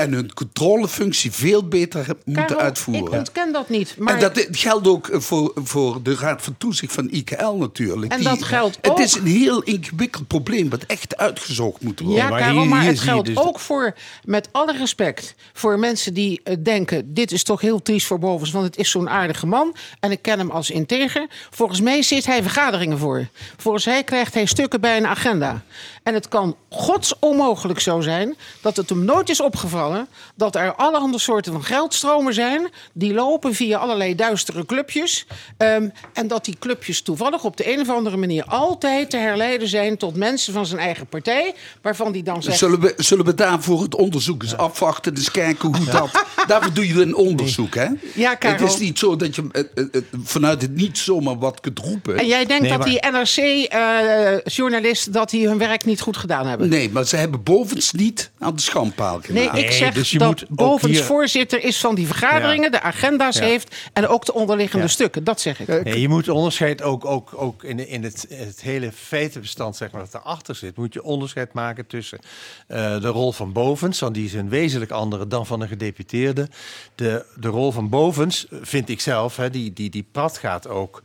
en 0.00 0.12
hun 0.12 0.34
controlefunctie 0.34 1.32
veel 1.32 1.68
beter 1.68 2.06
moeten 2.24 2.58
uitvoeren. 2.58 3.04
Ik 3.04 3.12
ontken 3.12 3.52
dat 3.52 3.68
niet. 3.68 3.94
Maar 3.98 4.14
En 4.14 4.20
dat 4.20 4.46
geldt 4.50 4.86
ook 4.88 5.08
eh, 5.08 5.20
voor, 5.20 5.52
voor 5.54 6.02
de 6.02 6.14
Raad 6.14 6.42
van 6.42 6.54
Toezicht 6.58 6.92
van 6.92 7.08
IKL 7.10 7.52
natuurlijk. 7.52 8.12
En 8.12 8.22
dat 8.22 8.42
geldt 8.42 8.78
Het 8.80 8.90
ook- 8.90 8.98
is 8.98 9.14
een 9.14 9.26
heel 9.26 9.62
ingewikkeld 9.62 10.26
probleem 10.26 10.68
wat 10.68 10.82
echt 10.82 11.16
uitgezocht 11.16 11.80
moet 11.80 12.00
worden. 12.00 12.16
Ja, 12.16 12.28
Karel, 12.38 12.64
maar 12.64 12.82
het 12.84 13.00
geldt 13.00 13.26
dus 13.26 13.36
ook 13.36 13.58
voor, 13.60 13.94
met 14.24 14.48
alle 14.52 14.72
respect, 14.76 15.34
voor 15.52 15.78
mensen 15.78 16.14
die 16.14 16.40
eh, 16.44 16.56
denken: 16.62 17.14
dit 17.14 17.32
is 17.32 17.42
toch 17.42 17.60
heel 17.60 17.82
triest 17.82 18.06
voor 18.06 18.18
Bovens, 18.18 18.50
want 18.50 18.64
het 18.64 18.76
is 18.76 18.90
zo'n 18.90 19.08
aardige 19.10 19.46
man 19.46 19.74
en 20.00 20.10
ik 20.10 20.22
ken 20.22 20.38
hem 20.38 20.50
als 20.50 20.70
integer. 20.70 21.26
Volgens 21.50 21.80
mij 21.80 22.02
zit 22.02 22.26
hij 22.26 22.42
vergaderingen 22.42 22.98
voor. 22.98 23.28
Volgens 23.56 23.86
mij 23.86 24.04
krijgt 24.04 24.34
hij 24.34 24.46
stukken 24.46 24.80
bij 24.80 24.96
een 24.96 25.06
agenda. 25.06 25.62
En 26.02 26.14
het 26.14 26.28
kan 26.28 26.56
gods 26.68 27.14
onmogelijk 27.18 27.80
zo 27.80 28.00
zijn 28.00 28.36
dat 28.60 28.76
het 28.76 28.88
hem 28.88 29.04
nooit 29.04 29.28
is 29.28 29.40
opgevallen 29.40 30.08
dat 30.34 30.56
er 30.56 30.74
allerhande 30.74 31.18
soorten 31.18 31.52
van 31.52 31.64
geldstromen 31.64 32.34
zijn 32.34 32.68
die 32.92 33.14
lopen 33.14 33.54
via 33.54 33.78
allerlei 33.78 34.14
duistere 34.14 34.66
clubjes. 34.66 35.26
Ehm, 35.56 35.88
en 36.12 36.28
dat 36.28 36.44
die 36.44 36.56
clubjes 36.58 37.02
toevallig 37.02 37.44
op 37.44 37.56
de 37.56 37.72
een 37.72 37.80
of 37.80 37.90
andere 37.90 38.16
manier 38.16 38.44
altijd 38.44 39.10
te 39.10 39.16
herleiden 39.16 39.68
zijn 39.68 39.96
tot 39.96 40.16
mensen 40.16 40.52
van 40.52 40.66
zijn 40.66 40.80
eigen 40.80 41.06
partij, 41.06 41.54
waarvan 41.82 42.12
die 42.12 42.22
dan 42.22 42.42
zegt. 42.42 42.58
Zullen 42.58 42.80
we, 42.80 42.94
zullen 42.96 43.24
we 43.24 43.34
daarvoor 43.34 43.82
het 43.82 43.94
onderzoek 43.94 44.42
eens 44.42 44.56
afwachten, 44.56 45.16
eens 45.16 45.30
kijken 45.30 45.76
hoe 45.76 45.86
dat... 45.86 46.10
Daarvoor 46.46 46.72
doe 46.72 46.88
je 46.88 47.02
een 47.02 47.14
onderzoek, 47.14 47.74
hè? 47.74 47.86
Ja, 48.14 48.34
Karel. 48.34 48.58
Het 48.58 48.72
is 48.72 48.78
niet 48.78 48.98
zo 48.98 49.16
dat 49.16 49.34
je 49.34 49.48
eh, 49.52 49.64
eh, 49.74 49.84
eh, 49.92 50.02
vanuit 50.24 50.62
het 50.62 50.74
niet 50.74 50.98
zomaar 50.98 51.38
wat 51.38 51.60
kunt 51.60 51.78
roepen. 51.78 52.18
En 52.18 52.26
jij 52.26 52.46
denkt 52.46 52.68
dat 52.68 52.82
die 52.82 53.00
NRC-journalisten 53.10 55.12
dat 55.12 55.30
die 55.30 55.48
hun 55.48 55.58
werk 55.58 55.84
niet 55.84 55.89
goed 56.00 56.16
gedaan 56.16 56.46
hebben? 56.46 56.68
Nee, 56.68 56.90
maar 56.90 57.04
ze 57.04 57.16
hebben 57.16 57.42
bovens 57.42 57.92
niet 57.92 58.30
aan 58.38 58.54
de 58.56 58.62
schandpaal 58.62 59.20
Nee, 59.28 59.50
ik 59.50 59.70
zeg 59.70 59.94
dus 59.94 60.10
je 60.10 60.18
dat 60.18 60.28
moet 60.28 60.46
Bovens 60.48 60.92
hier- 60.92 61.04
voorzitter 61.04 61.64
is 61.64 61.78
van 61.80 61.94
die 61.94 62.06
vergaderingen, 62.06 62.70
de 62.70 62.80
agenda's 62.80 63.36
Ja. 63.36 63.44
heeft 63.44 63.74
en 63.92 64.06
ook 64.08 64.24
de 64.24 64.34
onderliggende 64.34 64.84
Ja. 64.84 64.90
stukken. 64.90 65.24
Dat 65.24 65.40
zeg 65.40 65.60
ik. 65.60 65.84
Nee, 65.84 66.00
je 66.00 66.08
moet 66.08 66.28
onderscheid 66.28 66.82
ook, 66.82 67.04
ook, 67.04 67.32
ook 67.36 67.64
in, 67.64 67.88
in 67.88 68.02
het, 68.02 68.26
het 68.28 68.60
hele 68.60 68.92
feitenbestand 68.92 69.76
zeg 69.76 69.90
maar, 69.90 70.00
dat 70.10 70.14
erachter 70.22 70.54
zit. 70.54 70.76
Moet 70.76 70.94
je 70.94 71.02
onderscheid 71.02 71.52
maken 71.52 71.86
tussen 71.86 72.18
eh, 72.66 73.00
de 73.00 73.08
rol 73.08 73.32
van 73.32 73.52
Bovens, 73.52 74.00
want 74.00 74.14
die 74.14 74.24
is 74.24 74.32
een 74.32 74.48
wezenlijk 74.48 74.90
andere 74.90 75.26
dan 75.26 75.46
van 75.46 75.60
een 75.60 75.68
gedeputeerde. 75.68 76.48
De, 76.94 77.24
de 77.36 77.48
rol 77.48 77.72
van 77.72 77.88
Bovens, 77.88 78.46
vind 78.62 78.88
ik 78.88 79.00
zelf, 79.00 79.36
hè, 79.36 79.50
die, 79.50 79.72
die, 79.72 79.90
die 79.90 80.06
prat 80.12 80.38
gaat 80.38 80.68
ook 80.68 81.02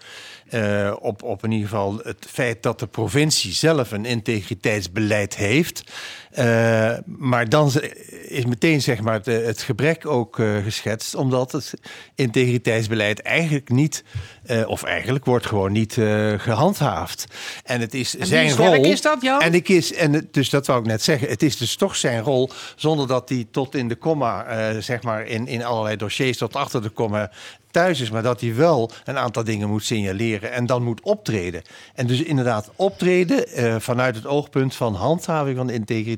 eh, 0.49 0.93
op, 0.99 1.23
op 1.23 1.43
in 1.43 1.51
ieder 1.51 1.69
geval 1.69 1.99
het 2.03 2.25
feit 2.29 2.63
dat 2.63 2.79
de 2.79 2.87
provincie 2.87 3.53
zelf 3.53 3.91
een 3.91 4.05
integriteitsbeleid 4.05 5.35
heeft. 5.35 5.83
Eh, 6.35 6.91
maar 7.05 7.49
dan 7.49 7.71
is 8.27 8.45
meteen 8.45 8.81
zeg 8.81 9.01
maar, 9.01 9.13
het, 9.13 9.25
het 9.25 9.61
gebrek 9.61 10.05
ook 10.07 10.39
eh, 10.39 10.55
geschetst, 10.63 11.15
omdat 11.15 11.51
het 11.51 11.73
integriteitsbeleid 12.15 13.21
eigenlijk 13.21 13.69
niet, 13.69 14.03
eh, 14.45 14.67
of 14.69 14.83
eigenlijk 14.83 15.25
wordt 15.25 15.45
gewoon 15.45 15.71
niet 15.71 15.97
eh, 15.97 16.33
gehandhaafd. 16.37 17.25
En 17.63 17.81
het 17.81 17.93
is 17.93 18.17
En 18.17 18.27
zijn 18.27 18.51
rol. 18.55 18.73
is 18.85 19.01
dat, 19.01 19.21
Jan? 19.21 19.41
En 19.41 19.53
ik 19.53 19.69
is, 19.69 19.93
en 19.93 20.13
het- 20.13 20.33
dus 20.33 20.49
dat 20.49 20.67
wou 20.67 20.79
ik 20.79 20.85
net 20.85 21.01
zeggen. 21.03 21.27
Het 21.27 21.43
is 21.43 21.57
dus 21.57 21.75
toch 21.75 21.95
zijn 21.95 22.21
rol, 22.21 22.49
zonder 22.75 23.07
dat 23.07 23.29
hij 23.29 23.47
tot 23.51 23.75
in 23.75 23.87
de 23.87 23.95
komma, 23.95 24.45
zeg 24.81 25.01
maar, 25.03 25.25
in, 25.25 25.47
in 25.47 25.63
allerlei 25.63 25.95
dossiers 25.95 26.37
tot 26.37 26.55
achter 26.55 26.81
de 26.81 26.89
komma 26.89 27.31
thuis 27.71 27.99
is, 28.01 28.09
maar 28.09 28.23
dat 28.23 28.41
hij 28.41 28.55
wel 28.55 28.91
een 29.03 29.17
aantal 29.17 29.43
dingen 29.43 29.69
moet 29.69 29.83
signaleren 29.83 30.51
en 30.51 30.65
dan 30.65 30.83
moet 30.83 31.01
optreden. 31.01 31.61
En 31.95 32.07
dus 32.07 32.21
inderdaad 32.21 32.71
optreden 32.75 33.45
vanuit 33.81 34.15
het 34.15 34.25
oogpunt 34.25 34.75
van 34.75 34.93
handhaving 34.95 35.57
van 35.57 35.67
de 35.67 35.73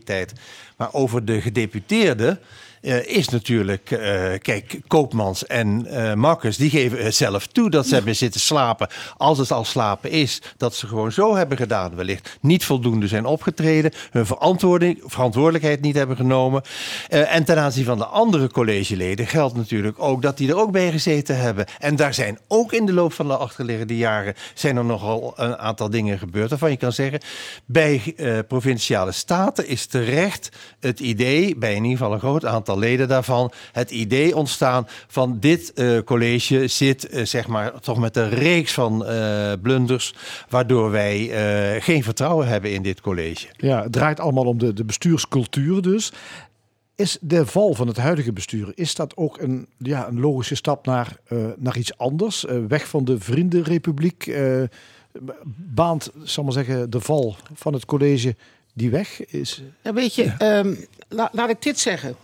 integriteit. 0.07 0.33
Maar 0.77 0.93
over 0.93 1.25
de 1.25 1.41
gedeputeerde 1.41 2.39
eh, 2.87 3.17
is 3.17 3.29
natuurlijk, 3.29 3.91
eh, 3.91 3.99
kijk, 4.41 4.79
Koopmans 4.87 5.45
en 5.45 5.87
Marcus, 6.19 6.57
die 6.57 6.69
geven 6.69 7.03
het 7.03 7.15
zelf 7.15 7.47
toe 7.47 7.69
dat 7.69 7.87
ze 7.87 7.93
hebben 7.93 8.15
zitten 8.15 8.41
slapen. 8.41 8.87
Als 9.17 9.37
het 9.37 9.51
al 9.51 9.65
slapen 9.65 10.11
is, 10.11 10.41
dat 10.57 10.75
ze 10.75 10.87
gewoon 10.87 11.11
zo 11.11 11.35
hebben 11.35 11.57
gedaan, 11.57 11.95
wellicht 11.95 12.37
niet 12.41 12.65
voldoende 12.65 13.07
zijn 13.07 13.25
opgetreden, 13.25 13.91
hun 14.11 14.25
verantwoording, 14.25 14.99
verantwoordelijkheid 15.05 15.81
niet 15.81 15.95
hebben 15.95 16.15
genomen. 16.15 16.61
En 17.07 17.43
ten 17.43 17.57
aanzien 17.57 17.85
van 17.85 17.97
de 17.97 18.05
andere 18.05 18.49
collegeleden 18.49 19.27
geldt 19.27 19.55
natuurlijk 19.55 19.99
ook 19.99 20.21
dat 20.21 20.37
die 20.37 20.49
er 20.49 20.57
ook 20.57 20.71
bij 20.71 20.91
gezeten 20.91 21.37
hebben. 21.37 21.65
En 21.79 21.95
daar 21.95 22.13
zijn 22.13 22.39
ook 22.47 22.73
in 22.73 22.85
de 22.85 22.93
loop 22.93 23.13
van 23.13 23.27
de 23.27 23.37
achterliggende 23.37 23.97
jaren 23.97 24.33
zijn 24.53 24.77
er 24.77 24.85
nogal 24.85 25.33
een 25.35 25.57
aantal 25.57 25.89
dingen 25.89 26.19
gebeurd 26.19 26.49
waarvan 26.49 26.71
je 26.71 26.77
kan 26.77 26.91
zeggen, 26.91 27.21
bij 27.65 28.15
provinciale 28.47 29.11
staten 29.11 29.67
is 29.67 29.85
terecht 29.85 30.49
het 30.79 30.99
idee, 30.99 31.55
bij 31.55 31.75
in 31.75 31.83
ieder 31.83 31.97
geval 31.97 32.13
een 32.13 32.19
groot 32.19 32.45
aantal 32.45 32.76
leden 32.77 33.07
daarvan, 33.07 33.51
het 33.71 33.91
idee 33.91 34.35
ontstaan 34.35 34.87
van 35.07 35.37
dit 35.39 35.73
eh, 35.73 35.97
college 36.05 36.67
zit 36.67 37.09
eh, 37.09 37.25
zeg 37.25 37.47
maar 37.47 37.79
toch 37.79 37.97
met 37.99 38.17
een 38.17 38.29
reeks 38.29 38.73
van 38.73 39.05
eh, 39.05 39.51
blunders, 39.61 40.13
waardoor 40.49 40.91
wij 40.91 41.31
eh, 41.31 41.83
geen 41.83 42.03
vertrouwen 42.03 42.47
hebben 42.47 42.71
in 42.73 42.81
dit 42.81 43.01
college. 43.01 43.47
Ja, 43.57 43.81
het 43.83 43.91
draait 43.91 44.19
allemaal 44.19 44.45
om 44.45 44.57
de, 44.57 44.73
de 44.73 44.85
bestuurscultuur 44.85 45.81
dus. 45.81 46.11
Is 46.95 47.17
de 47.21 47.45
val 47.45 47.73
van 47.73 47.87
het 47.87 47.97
huidige 47.97 48.33
bestuur, 48.33 48.71
is 48.75 48.95
dat 48.95 49.17
ook 49.17 49.41
een, 49.41 49.67
ja, 49.77 50.07
een 50.07 50.19
logische 50.19 50.55
stap 50.55 50.85
naar, 50.85 51.17
eh, 51.27 51.37
naar 51.57 51.77
iets 51.77 51.97
anders? 51.97 52.45
Eh, 52.45 52.57
weg 52.67 52.87
van 52.87 53.05
de 53.05 53.19
Vriendenrepubliek 53.19 54.27
eh, 54.27 54.61
baant, 55.55 56.11
zal 56.23 56.43
maar 56.43 56.53
zeggen, 56.53 56.89
de 56.89 56.99
val 57.01 57.35
van 57.53 57.73
het 57.73 57.85
college 57.85 58.35
die 58.73 58.89
weg 58.89 59.25
is? 59.25 59.61
Ja, 59.83 59.93
weet 59.93 60.15
je, 60.15 60.23
ehm, 60.37 60.73
la- 61.09 61.29
laat 61.31 61.49
ik 61.49 61.61
dit 61.61 61.79
zeggen. 61.79 62.15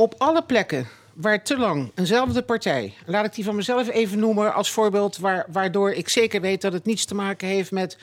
Op 0.00 0.14
alle 0.18 0.42
plekken 0.42 0.88
waar 1.14 1.44
te 1.44 1.56
lang 1.56 1.92
eenzelfde 1.94 2.42
partij, 2.42 2.94
laat 3.06 3.24
ik 3.24 3.34
die 3.34 3.44
van 3.44 3.56
mezelf 3.56 3.88
even 3.88 4.18
noemen 4.18 4.54
als 4.54 4.70
voorbeeld, 4.70 5.16
waar, 5.16 5.46
waardoor 5.48 5.92
ik 5.92 6.08
zeker 6.08 6.40
weet 6.40 6.60
dat 6.60 6.72
het 6.72 6.84
niets 6.84 7.04
te 7.04 7.14
maken 7.14 7.48
heeft 7.48 7.70
met 7.70 7.98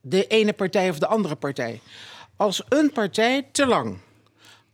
de 0.00 0.26
ene 0.26 0.52
partij 0.52 0.90
of 0.90 0.98
de 0.98 1.06
andere 1.06 1.34
partij. 1.34 1.80
Als 2.36 2.62
een 2.68 2.92
partij 2.92 3.48
te 3.52 3.66
lang 3.66 3.98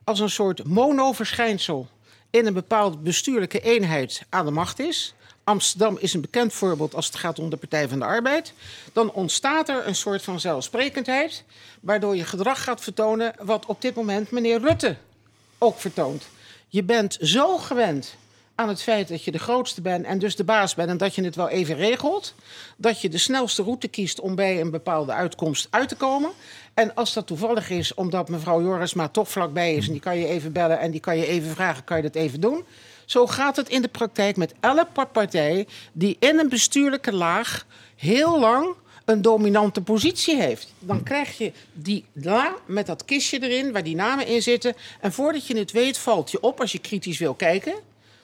als 0.05 0.21
een 0.21 0.31
soort 0.31 0.65
monoverschijnsel 0.65 1.89
in 2.31 2.47
een 2.47 2.55
bepaalde 2.55 2.97
bestuurlijke 2.97 3.61
eenheid 3.61 4.23
aan 4.29 4.45
de 4.45 4.51
macht 4.51 4.79
is. 4.79 5.15
Amsterdam 5.45 5.97
is 6.01 6.15
een 6.15 6.21
bekend 6.21 6.53
voorbeeld 6.53 6.95
als 6.95 7.07
het 7.07 7.17
gaat 7.17 7.39
om 7.39 7.51
de 7.51 7.57
Partij 7.57 7.89
van 7.89 7.99
de 7.99 8.05
Arbeid. 8.05 8.53
Dan 8.93 9.13
ontstaat 9.13 9.69
er 9.69 9.87
een 9.87 9.95
soort 9.95 10.23
van 10.23 10.41
zelfsprekendheid, 10.41 11.45
waardoor 11.81 12.17
je 12.17 12.25
gedrag 12.25 12.63
gaat 12.63 12.81
vertonen 12.81 13.35
wat 13.43 13.67
op 13.67 13.81
dit 13.81 13.95
moment 13.95 14.31
meneer 14.31 14.61
Rutte 14.61 14.97
ook 15.59 15.79
vertoont. 15.79 16.29
Je 16.77 16.85
bent 16.85 17.17
zo 17.21 17.59
gewend 17.59 18.17
aan 18.55 18.69
het 18.69 18.83
feit 18.83 19.09
dat 19.09 19.25
je 19.25 19.31
de 19.31 19.39
grootste 19.39 19.81
bent 19.81 20.05
en 20.05 20.19
dus 20.19 20.37
de 20.37 20.45
baas 20.45 20.75
bent 20.75 20.89
en 20.89 20.97
dat 20.97 21.15
je 21.15 21.25
het 21.25 21.37
wel 21.37 21.49
even 21.49 21.77
regelt. 21.77 22.35
Dat 22.77 23.01
je 23.01 23.09
de 23.09 23.19
snelste 23.19 23.63
route 23.63 23.89
kiest 23.89 24.21
om 24.21 24.35
bij 24.35 24.61
een 24.61 24.71
bepaalde 24.71 25.13
uitkomst 25.13 25.67
uit 25.71 25.89
te 25.89 25.95
komen. 25.95 26.31
En 26.75 26.95
als 26.95 27.13
dat 27.13 27.27
toevallig 27.27 27.71
is, 27.71 27.95
omdat 27.95 28.29
mevrouw 28.29 28.63
Jorisma 28.63 29.09
toch 29.09 29.29
vlakbij 29.29 29.75
is 29.75 29.87
en 29.87 29.93
die 29.93 30.01
kan 30.01 30.19
je 30.19 30.27
even 30.27 30.53
bellen 30.53 30.79
en 30.79 30.91
die 30.91 31.01
kan 31.01 31.17
je 31.17 31.27
even 31.27 31.51
vragen, 31.51 31.85
kan 31.85 31.97
je 31.97 32.03
dat 32.03 32.15
even 32.15 32.41
doen? 32.41 32.65
Zo 33.05 33.27
gaat 33.27 33.57
het 33.57 33.69
in 33.69 33.83
de 33.83 33.89
praktijk 33.89 34.37
met 34.37 34.55
elke 34.61 35.07
partij 35.13 35.67
die 35.93 36.17
in 36.19 36.39
een 36.39 36.49
bestuurlijke 36.49 37.13
laag 37.13 37.67
heel 37.95 38.41
lang 38.41 38.75
een 39.07 39.23
dominante 39.23 39.81
positie 39.81 40.37
heeft. 40.37 40.73
Dan 40.79 41.03
krijg 41.03 41.39
je 41.39 41.53
die 41.73 42.05
la 42.13 42.55
met 42.67 42.87
dat 42.87 43.05
kistje 43.05 43.43
erin 43.43 43.73
waar 43.73 43.85
die 43.85 43.97
namen 43.97 44.27
in 44.27 44.43
zitten. 44.43 44.75
En 45.01 45.13
voordat 45.13 45.47
je 45.47 45.59
het 45.59 45.73
weet, 45.73 45.99
valt 45.99 46.31
je 46.31 46.41
op 46.41 46.61
als 46.61 46.73
je 46.73 46.79
kritisch 46.79 47.19
wil 47.19 47.35
kijken. 47.35 47.75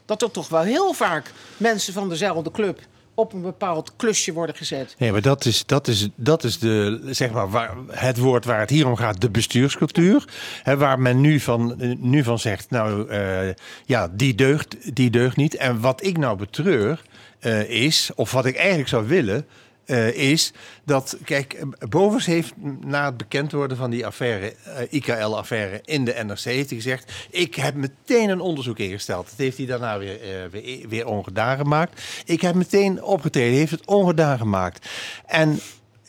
Dat 0.05 0.23
er 0.23 0.31
toch 0.31 0.49
wel 0.49 0.63
heel 0.63 0.93
vaak 0.93 1.33
mensen 1.57 1.93
van 1.93 2.09
dezelfde 2.09 2.51
club 2.51 2.81
op 3.15 3.33
een 3.33 3.43
bepaald 3.43 3.93
klusje 3.97 4.33
worden 4.33 4.57
gezet. 4.57 4.95
Nee, 4.99 5.13
maar 5.13 5.23
dat 5.23 5.45
is, 5.45 5.67
dat 5.67 5.89
is, 5.89 6.09
dat 6.15 6.45
is 6.45 6.59
de, 6.59 7.01
zeg 7.11 7.31
maar, 7.31 7.51
waar, 7.51 7.77
het 7.89 8.19
woord 8.19 8.45
waar 8.45 8.61
het 8.61 8.71
hier 8.71 8.87
om 8.87 8.97
gaat, 8.97 9.21
de 9.21 9.31
bestuurscultuur. 9.31 10.25
Hè, 10.63 10.77
waar 10.77 10.99
men 10.99 11.21
nu 11.21 11.41
van, 11.41 11.75
nu 11.99 12.23
van 12.23 12.39
zegt, 12.39 12.71
nou 12.71 13.09
eh, 13.09 13.49
ja, 13.85 14.09
die 14.13 14.35
deugt, 14.35 14.97
die 14.97 15.11
deugt 15.11 15.37
niet. 15.37 15.57
En 15.57 15.81
wat 15.81 16.05
ik 16.05 16.19
nou 16.19 16.37
betreur 16.37 17.03
eh, 17.39 17.71
is, 17.71 18.11
of 18.15 18.33
wat 18.33 18.47
ik 18.47 18.57
eigenlijk 18.57 18.89
zou 18.89 19.07
willen, 19.07 19.47
eh, 19.93 20.15
is 20.15 20.53
dat, 20.85 21.17
kijk, 21.25 21.65
Bovens 21.89 22.27
heeft 22.27 22.53
na 22.81 23.05
het 23.05 23.17
bekend 23.17 23.53
worden 23.53 23.77
van 23.77 23.91
die 23.91 24.07
affaire, 24.07 24.55
eh, 24.65 24.87
IKL-affaire 24.91 25.81
in 25.85 26.05
de 26.05 26.13
NRC, 26.25 26.41
heeft 26.41 26.71
hij 26.71 26.79
gezegd: 26.79 27.13
Ik 27.31 27.55
heb 27.55 27.75
meteen 27.75 28.29
een 28.29 28.41
onderzoek 28.41 28.79
ingesteld. 28.79 29.25
Dat 29.29 29.39
heeft 29.39 29.57
hij 29.57 29.67
daarna 29.67 29.99
weer, 29.99 30.21
eh, 30.21 30.87
weer, 30.89 31.07
ongedaan 31.07 31.57
gemaakt. 31.57 32.03
Ik 32.25 32.41
heb 32.41 32.55
meteen 32.55 33.03
opgetreden, 33.03 33.59
heeft 33.59 33.71
het 33.71 33.87
ongedaan 33.87 34.39
gemaakt. 34.39 34.89
En 35.27 35.61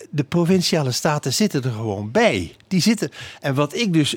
de 0.09 0.23
provinciale 0.23 0.91
staten 0.91 1.33
zitten 1.33 1.63
er 1.63 1.71
gewoon 1.71 2.11
bij. 2.11 2.55
Die 2.67 2.81
zitten. 2.81 3.11
En 3.41 3.53
wat 3.53 3.75
ik 3.75 3.93
dus 3.93 4.15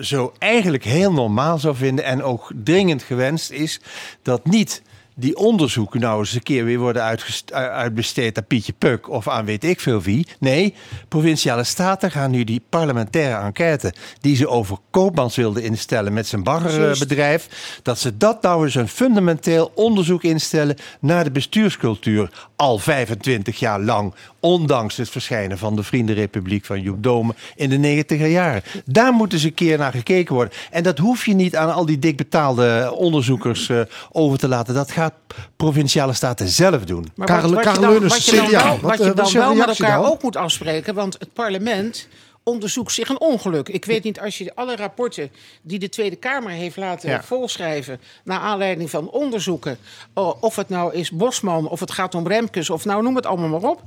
zo 0.00 0.32
eigenlijk 0.38 0.84
heel 0.84 1.12
normaal 1.12 1.58
zou 1.58 1.76
vinden 1.76 2.04
en 2.04 2.22
ook 2.22 2.52
dringend 2.64 3.02
gewenst 3.02 3.50
is 3.50 3.80
dat 4.22 4.46
niet 4.46 4.82
die 5.14 5.36
onderzoeken 5.36 6.00
nou 6.00 6.18
eens 6.18 6.34
een 6.34 6.42
keer 6.42 6.64
weer 6.64 6.78
worden 6.78 7.18
uitbesteed 7.52 8.38
aan 8.38 8.46
Pietje 8.46 8.72
Puk 8.72 9.10
of 9.10 9.28
aan 9.28 9.44
weet 9.44 9.64
ik 9.64 9.80
veel 9.80 10.02
wie. 10.02 10.26
Nee, 10.38 10.74
provinciale 11.08 11.64
staten 11.64 12.10
gaan 12.10 12.30
nu 12.30 12.44
die 12.44 12.62
parlementaire 12.68 13.44
enquête 13.44 13.94
die 14.20 14.36
ze 14.36 14.48
over 14.48 14.76
Koopmans 14.90 15.36
wilden 15.36 15.62
instellen 15.62 16.12
met 16.12 16.26
zijn 16.26 16.42
baggerbedrijf, 16.42 17.48
dat 17.82 17.98
ze 17.98 18.16
dat 18.16 18.42
nou 18.42 18.64
eens 18.64 18.74
een 18.74 18.88
fundamenteel 18.88 19.72
onderzoek 19.74 20.22
instellen 20.22 20.76
naar 21.00 21.24
de 21.24 21.30
bestuurscultuur 21.30 22.48
al 22.62 22.78
25 22.78 23.58
jaar 23.58 23.80
lang, 23.80 24.14
ondanks 24.40 24.96
het 24.96 25.10
verschijnen 25.10 25.58
van 25.58 25.76
de 25.76 25.82
Vriendenrepubliek 25.82 26.64
van 26.64 26.80
Joep 26.80 27.02
Dome 27.02 27.34
in 27.56 27.68
de 27.82 28.04
90er 28.04 28.26
jaren. 28.30 28.62
Daar 28.84 29.12
moet 29.12 29.32
eens 29.32 29.42
een 29.42 29.54
keer 29.54 29.78
naar 29.78 29.92
gekeken 29.92 30.34
worden. 30.34 30.54
En 30.70 30.82
dat 30.82 30.98
hoef 30.98 31.26
je 31.26 31.34
niet 31.34 31.56
aan 31.56 31.72
al 31.74 31.86
die 31.86 31.98
dikbetaalde 31.98 32.92
onderzoekers 32.96 33.68
eh, 33.68 33.80
over 34.12 34.38
te 34.38 34.48
laten. 34.48 34.74
Dat 34.74 34.90
gaat 34.90 35.12
provinciale 35.56 36.12
staten 36.12 36.48
zelf 36.48 36.84
doen. 36.84 37.06
Maar 37.14 37.26
wat- 37.42 37.50
wat, 37.64 37.74
je 37.74 37.80
dan, 37.80 37.92
wat 38.08 38.24
je 38.24 38.30
dan 38.36 38.50
wel, 38.50 38.78
wat 38.80 38.98
je 38.98 39.04
dan 39.14 39.32
wel 39.32 39.54
met 39.54 39.78
elkaar 39.78 40.04
ook 40.10 40.22
moet 40.22 40.36
afspreken, 40.36 40.94
want 40.94 41.16
het 41.18 41.32
parlement 41.32 42.08
onderzoekt 42.44 42.92
zich 42.92 43.08
een 43.08 43.20
ongeluk. 43.20 43.68
Ik 43.68 43.84
weet 43.84 44.04
niet, 44.04 44.20
als 44.20 44.38
je 44.38 44.54
alle 44.54 44.76
rapporten 44.76 45.30
die 45.62 45.78
de 45.78 45.88
Tweede 45.88 46.16
Kamer 46.16 46.50
heeft 46.50 46.76
laten 46.76 47.10
Ja. 47.10 47.22
volschrijven... 47.22 48.00
naar 48.24 48.38
aanleiding 48.40 48.90
van 48.90 49.10
onderzoeken, 49.10 49.78
oh, 50.14 50.42
of 50.42 50.56
het 50.56 50.68
nou 50.68 50.94
is 50.94 51.10
Bosman... 51.10 51.68
of 51.68 51.80
het 51.80 51.90
gaat 51.90 52.14
om 52.14 52.26
Remkes, 52.28 52.70
of 52.70 52.84
nou 52.84 53.02
noem 53.02 53.16
het 53.16 53.26
allemaal 53.26 53.60
maar 53.60 53.70
op... 53.70 53.82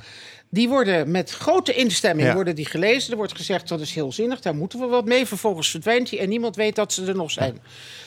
Die 0.50 0.70
worden 0.70 1.12
met 1.12 1.32
grote 1.32 1.74
instemming 1.74 2.28
Ja. 2.28 2.34
worden 2.34 2.56
die 2.56 2.66
gelezen. 2.66 3.12
Er 3.12 3.18
wordt 3.18 3.36
gezegd 3.36 3.68
dat 3.68 3.80
is 3.82 3.94
heel 3.94 4.12
zinnig, 4.12 4.42
daar 4.42 4.56
moeten 4.56 4.80
we 4.80 4.86
wat 4.86 5.06
mee. 5.06 5.26
Vervolgens 5.26 5.70
verdwijnt 5.70 6.10
hij 6.10 6.20
en 6.20 6.30
niemand 6.30 6.56
weet 6.56 6.76
dat 6.76 6.94
ze 6.94 7.06
er 7.06 7.16
nog 7.16 7.32
zijn. 7.32 7.60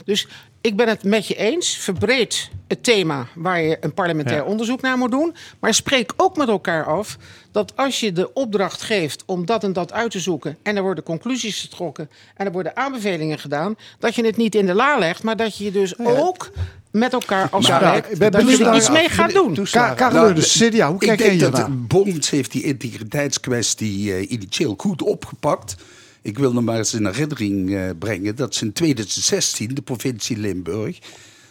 Dus 0.05 0.27
ik 0.61 0.77
ben 0.77 0.89
het 0.89 1.05
met 1.05 1.27
je 1.27 1.35
eens. 1.35 1.77
Verbreed 1.77 2.51
het 2.69 2.83
thema 2.85 3.27
waar 3.35 3.61
je 3.63 3.77
een 3.81 3.95
parlementair 3.95 4.39
Ja. 4.39 4.45
onderzoek 4.45 4.81
naar 4.81 4.99
moet 4.99 5.11
doen. 5.11 5.35
Maar 5.61 5.75
spreek 5.75 6.13
ook 6.17 6.37
met 6.37 6.49
elkaar 6.49 6.85
af 6.85 7.17
dat 7.53 7.73
als 7.77 8.01
je 8.01 8.13
de 8.13 8.33
opdracht 8.33 8.83
geeft 8.83 9.23
om 9.27 9.47
dat 9.47 9.65
en 9.65 9.73
dat 9.73 9.93
uit 9.93 10.11
te 10.11 10.21
zoeken. 10.21 10.57
en 10.63 10.77
er 10.77 10.83
worden 10.83 11.05
conclusies 11.05 11.61
getrokken 11.61 12.11
en 12.37 12.47
er 12.47 12.53
worden 12.53 12.77
aanbevelingen 12.77 13.39
gedaan. 13.39 13.77
dat 13.99 14.15
je 14.15 14.25
het 14.25 14.37
niet 14.37 14.55
in 14.55 14.67
de 14.67 14.75
la 14.75 14.99
legt, 14.99 15.23
maar 15.23 15.37
dat 15.37 15.57
je 15.57 15.71
dus 15.73 15.99
ook 15.99 16.51
met 16.91 17.13
elkaar 17.13 17.49
afspreekt. 17.51 18.13
ik 18.13 18.19
ben 18.19 18.31
dat 18.33 18.49
je 18.51 18.57
er 18.57 18.61
naar- 18.65 18.77
iets 18.77 18.91
mee 18.91 19.09
gaat 19.09 19.33
doen. 19.33 19.59
Nou, 19.73 20.35
de 20.35 20.41
CDA, 20.41 20.89
hoe 20.91 20.99
kijk 20.99 21.21
ik 21.21 21.27
jij 21.27 21.39
denk 21.39 21.57
dat 21.57 21.89
Bovens 21.89 22.31
heeft 22.31 22.53
die 22.53 22.63
integriteitskwestie 22.63 24.13
eh, 24.15 24.31
initieel 24.31 24.75
goed 24.79 25.03
opgepakt. 25.03 25.77
Ik 26.23 26.39
wil 26.39 26.53
nog 26.53 26.65
maar 26.65 26.79
eens 26.79 26.95
in 26.95 27.07
herinnering 27.07 27.75
eh, 27.75 27.83
brengen 27.99 28.37
dat 28.37 28.55
ze 28.55 28.65
in 28.65 28.73
2016, 28.73 29.75
de 29.75 29.83
provincie 29.83 30.37
Limburg, 30.39 30.99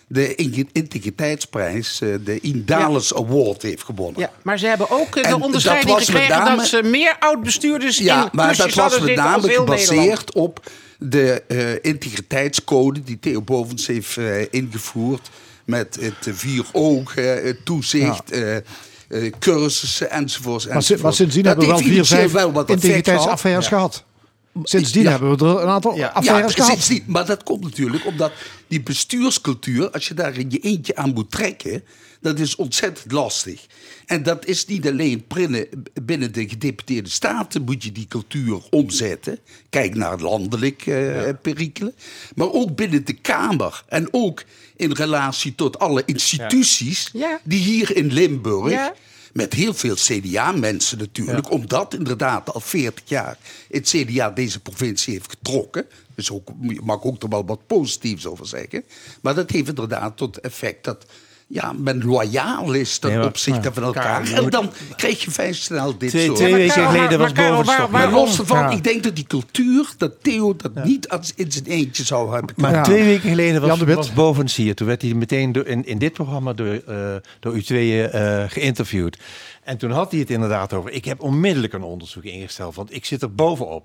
de 0.08 0.36
in- 0.36 0.70
integriteitsprijs, 0.72 2.02
eh, 2.02 2.10
de 2.24 2.40
Indales 2.40 3.14
Award 3.16 3.62
heeft 3.62 3.84
gewonnen. 3.84 4.20
Ja, 4.22 4.32
maar 4.44 4.60
ze 4.60 4.68
hebben 4.68 4.90
ook 4.90 5.16
En 5.16 5.22
de 5.24 5.30
dat 5.30 5.42
onderscheiding 5.42 5.90
was 5.98 6.08
met 6.08 6.16
gekregen 6.22 6.44
name- 6.44 6.56
dat 6.58 6.68
ze 6.68 6.82
meer 6.84 7.16
oud-bestuurders 7.20 7.98
Ja, 7.98 8.24
in 8.24 8.30
maar 8.34 8.56
dat 8.58 8.74
was 8.74 9.00
met 9.00 9.16
name 9.16 9.50
gebaseerd 9.50 10.34
op 10.34 10.70
de 11.00 11.44
eh, 11.48 11.74
integriteitscode 11.92 13.04
die 13.04 13.20
Theo 13.20 13.42
Bovens 13.42 13.88
heeft 13.88 14.18
eh, 14.18 14.42
ingevoerd. 14.54 15.30
Met 15.66 15.98
het 16.02 16.36
vier 16.38 16.66
ogen, 16.72 17.46
het 17.46 17.66
toezicht, 17.66 18.32
eh, 18.32 18.56
eh, 18.56 18.64
cursussen 19.40 20.10
enzovoorts. 20.12 20.66
Maar, 20.66 20.74
si- 20.74 20.78
enzovoort. 20.78 21.02
maar 21.02 21.14
sindsdien 21.14 21.44
Dat 21.44 21.52
hebben 21.58 21.76
we 21.76 21.82
wel 21.84 21.92
vier, 21.94 22.06
vijf 22.06 22.32
wel 22.32 22.66
integriteitsaffaires 22.66 23.68
gehad. 23.68 24.04
Sindsdien 24.64 25.04
Ja. 25.04 25.10
hebben 25.10 25.38
we 25.38 25.46
er 25.46 25.62
een 25.62 25.68
aantal 25.68 25.96
Ja, 25.96 26.08
affaires 26.08 26.88
ja. 26.88 27.00
Maar 27.06 27.26
dat 27.26 27.44
komt 27.44 27.64
natuurlijk 27.64 28.06
omdat 28.06 28.32
die 28.68 28.82
bestuurscultuur, 28.82 29.90
als 29.92 30.08
je 30.08 30.14
daar 30.14 30.38
in 30.38 30.50
je 30.50 30.60
eentje 30.60 30.96
aan 30.96 31.14
moet 31.14 31.32
trekken, 31.32 31.84
dat 32.22 32.40
is 32.40 32.56
ontzettend 32.56 33.12
lastig. 33.12 33.66
En 34.06 34.24
dat 34.24 34.46
is 34.46 34.66
niet 34.66 34.88
alleen 34.88 35.26
binnen, 36.04 36.32
de 36.32 36.50
gedeputeerde 36.50 37.10
staten 37.10 37.62
moet 37.62 37.84
je 37.84 37.92
die 37.92 38.08
cultuur 38.08 38.60
omzetten. 38.70 39.40
Kijk 39.70 39.96
naar 39.96 40.20
landelijk 40.20 40.86
eh, 40.86 41.30
perikelen. 41.42 41.94
Maar 42.36 42.52
ook 42.52 42.76
binnen 42.76 43.06
de 43.06 43.14
Kamer. 43.14 43.84
En 43.88 44.08
ook 44.12 44.44
in 44.76 44.92
relatie 44.92 45.56
tot 45.56 45.80
alle 45.80 46.04
instituties 46.06 47.12
die 47.44 47.60
hier 47.64 47.96
in 47.96 48.14
Limburg 48.14 48.72
Ja. 48.72 48.94
Met 49.38 49.54
heel 49.54 49.74
veel 49.74 49.96
CDA-mensen 49.96 50.98
natuurlijk, 50.98 51.52
omdat 51.52 51.94
inderdaad 51.94 52.54
al 52.54 52.60
40 52.60 53.04
jaar 53.10 53.38
het 53.70 53.88
CDA 53.90 54.30
deze 54.30 54.60
provincie 54.60 55.14
heeft 55.14 55.30
getrokken. 55.30 55.86
Dus 56.16 56.32
ook, 56.32 56.50
je 56.62 56.82
mag 56.84 57.04
ook 57.04 57.24
er 57.24 57.30
wel 57.30 57.46
wat 57.46 57.68
positiefs 57.68 58.26
over 58.26 58.48
zeggen. 58.48 58.84
Maar 59.22 59.36
dat 59.36 59.50
heeft 59.50 59.68
inderdaad 59.68 60.18
tot 60.18 60.40
effect 60.40 60.84
dat 60.84 61.06
ja, 61.50 61.74
men 61.78 62.06
loyaal 62.06 62.74
is 62.74 62.98
ten 62.98 63.10
Nee, 63.10 63.18
maar- 63.20 63.28
opzichte 63.28 63.74
van 63.74 63.84
elkaar. 63.84 64.24
Karel, 64.24 64.44
En 64.44 64.50
dan 64.50 64.72
krijg 64.96 65.24
je 65.24 65.32
vrij 65.32 65.54
snel 65.54 65.98
dit 65.98 66.10
Twee- 66.10 66.26
soort... 66.26 66.38
twee 66.38 66.54
weken 66.54 66.88
geleden 66.88 67.20
was 67.20 67.32
Karel, 67.32 67.64
waar- 67.64 67.90
Maar 67.92 68.12
los 68.12 68.40
ervan, 68.40 68.58
Ja. 68.58 68.70
ik 68.70 68.84
denk 68.84 69.04
dat 69.04 69.16
die 69.16 69.28
cultuur, 69.28 69.90
dat 69.98 70.12
Theo 70.22 70.56
dat 70.56 70.84
niet 70.84 71.10
als 71.10 71.34
in 71.36 71.52
zijn 71.52 71.66
eentje 71.66 72.04
zou 72.04 72.34
hebben 72.34 72.54
Maar 72.58 72.84
twee 72.84 73.04
weken 73.04 73.30
geleden 73.30 73.62
was, 73.62 73.80
was 73.82 74.14
Bovens 74.14 74.56
hier. 74.56 74.76
Toen 74.76 74.88
werd 74.88 75.02
hij 75.02 75.14
meteen 75.14 75.52
door, 75.52 75.66
in, 75.66 75.86
in 75.86 75.98
dit 75.98 76.14
programma 76.14 76.54
door, 76.54 76.82
eh, 76.88 77.16
door 77.40 77.56
u 77.56 77.64
tweeën 77.64 78.10
eh, 78.10 78.44
geïnterviewd. 78.48 79.18
En 79.64 79.78
toen 79.78 79.92
had 79.92 80.12
hij 80.12 80.20
het 80.20 80.30
inderdaad 80.30 80.74
over... 80.74 80.92
ik 80.92 81.06
heb 81.06 81.22
onmiddellijk 81.22 81.74
een 81.74 81.84
onderzoek 81.84 82.24
ingesteld, 82.24 82.76
want 82.76 82.94
ik 82.96 83.06
zit 83.06 83.22
er 83.22 83.34
bovenop. 83.34 83.84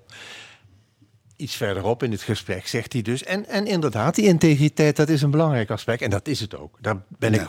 Iets 1.43 1.55
verderop 1.55 2.03
in 2.03 2.11
het 2.11 2.21
gesprek 2.21 2.67
zegt 2.67 2.93
hij 2.93 3.01
dus... 3.01 3.23
en, 3.23 3.47
en 3.47 3.65
inderdaad, 3.67 4.15
die 4.15 4.25
integriteit, 4.25 4.95
dat 4.95 5.09
is 5.09 5.21
een 5.21 5.31
belangrijk 5.31 5.69
aspect. 5.69 6.01
En 6.01 6.09
dat 6.09 6.27
is 6.27 6.39
het 6.39 6.57
ook. 6.57 6.77
Daar 6.81 6.97
ben 7.07 7.33
ik 7.33 7.41
100% 7.41 7.43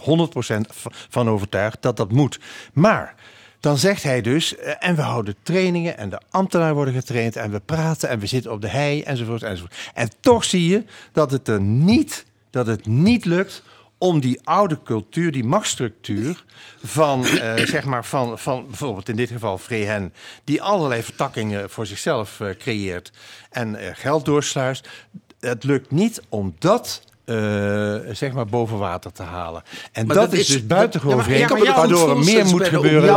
v- 0.70 0.86
van 1.08 1.28
overtuigd 1.28 1.82
dat 1.82 1.96
dat 1.96 2.12
moet. 2.12 2.40
Maar... 2.72 3.14
Dan 3.60 3.78
zegt 3.78 4.02
hij 4.02 4.20
dus, 4.20 4.56
eh, 4.56 4.72
en 4.78 4.96
we 4.96 5.02
houden 5.02 5.34
trainingen 5.42 5.98
en 5.98 6.08
de 6.10 6.20
ambtenaren 6.30 6.74
worden 6.74 6.94
getraind 6.94 7.36
en 7.36 7.50
we 7.50 7.60
praten 7.60 8.08
en 8.08 8.18
we 8.18 8.26
zitten 8.26 8.52
op 8.52 8.60
de 8.60 8.68
hei 8.68 9.02
enzovoort 9.02 9.42
enzovoort. 9.42 9.90
En 9.94 10.08
toch 10.20 10.44
zie 10.44 10.68
je 10.68 10.84
dat 11.12 11.30
het 11.30 11.48
er 11.48 11.60
niet, 11.60 12.24
dat 12.50 12.66
het 12.66 12.86
niet 12.86 13.24
lukt 13.24 13.62
om 14.04 14.20
die 14.20 14.40
oude 14.44 14.78
cultuur, 14.84 15.32
die 15.32 15.44
machtsstructuur 15.44 16.44
van, 16.84 17.24
eh, 17.26 17.54
zeg 17.66 17.84
maar 17.84 18.04
van, 18.04 18.38
van 18.38 18.66
bijvoorbeeld 18.66 19.08
in 19.08 19.16
dit 19.16 19.30
geval 19.30 19.58
Vrehen, 19.58 20.12
die 20.44 20.62
allerlei 20.62 21.02
vertakkingen 21.02 21.70
voor 21.70 21.86
zichzelf 21.86 22.40
eh, 22.40 22.48
creëert 22.58 23.12
en 23.50 23.74
eh, 23.76 23.90
geld 23.94 24.24
doorsluist. 24.24 24.88
Het 25.40 25.64
lukt 25.64 25.90
niet 25.90 26.22
om 26.28 26.54
dat 26.58 27.02
zeg 28.12 28.32
maar 28.32 28.46
boven 28.46 28.78
water 28.78 29.12
te 29.12 29.22
halen. 29.22 29.62
En 29.92 30.06
dat, 30.06 30.16
dat 30.16 30.32
is 30.32 30.46
dus 30.46 30.66
buitengewoon 30.66 31.16
ja, 31.16 31.22
vreemd, 31.22 31.62
ja, 31.62 31.74
waardoor 31.74 32.10
er 32.10 32.16
meer 32.24 32.46
moet 32.46 32.68
gebeuren 32.68 33.08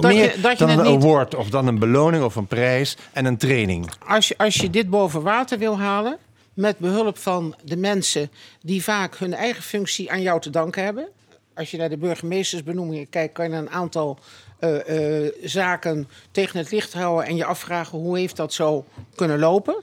dan, 0.00 0.14
je- 0.14 0.20
je 0.58 0.64
dan 0.66 0.68
het 0.68 0.78
een 0.78 0.86
award 1.02 1.34
of 1.34 1.50
dan 1.50 1.66
een 1.66 1.78
beloning 1.78 2.24
of 2.24 2.36
een 2.36 2.46
prijs 2.46 2.96
en 3.12 3.24
een 3.24 3.36
training. 3.36 3.90
Als 4.06 4.28
je, 4.28 4.34
als 4.38 4.54
je 4.54 4.70
dit 4.70 4.90
boven 4.90 5.22
water 5.22 5.58
wil 5.58 5.78
halen, 5.78 6.18
met 6.60 6.78
behulp 6.78 7.18
van 7.18 7.54
de 7.64 7.76
mensen 7.76 8.30
die 8.62 8.82
vaak 8.82 9.16
hun 9.16 9.34
eigen 9.34 9.62
functie 9.62 10.10
aan 10.10 10.22
jou 10.22 10.40
te 10.40 10.50
danken 10.50 10.84
hebben. 10.84 11.08
Als 11.54 11.70
je 11.70 11.76
naar 11.76 11.88
de 11.88 11.96
burgemeestersbenoemingen 11.96 13.08
kijkt, 13.08 13.34
kan 13.34 13.50
je 13.50 13.56
een 13.56 13.70
aantal 13.70 14.18
eh, 14.58 15.24
eh, 15.24 15.32
zaken 15.42 16.08
tegen 16.30 16.58
het 16.58 16.70
licht 16.70 16.92
houden 16.92 17.26
en 17.26 17.36
je 17.36 17.44
afvragen 17.44 17.98
hoe 17.98 18.18
heeft 18.18 18.36
dat 18.36 18.52
zo 18.52 18.84
kunnen 19.14 19.38
lopen. 19.38 19.82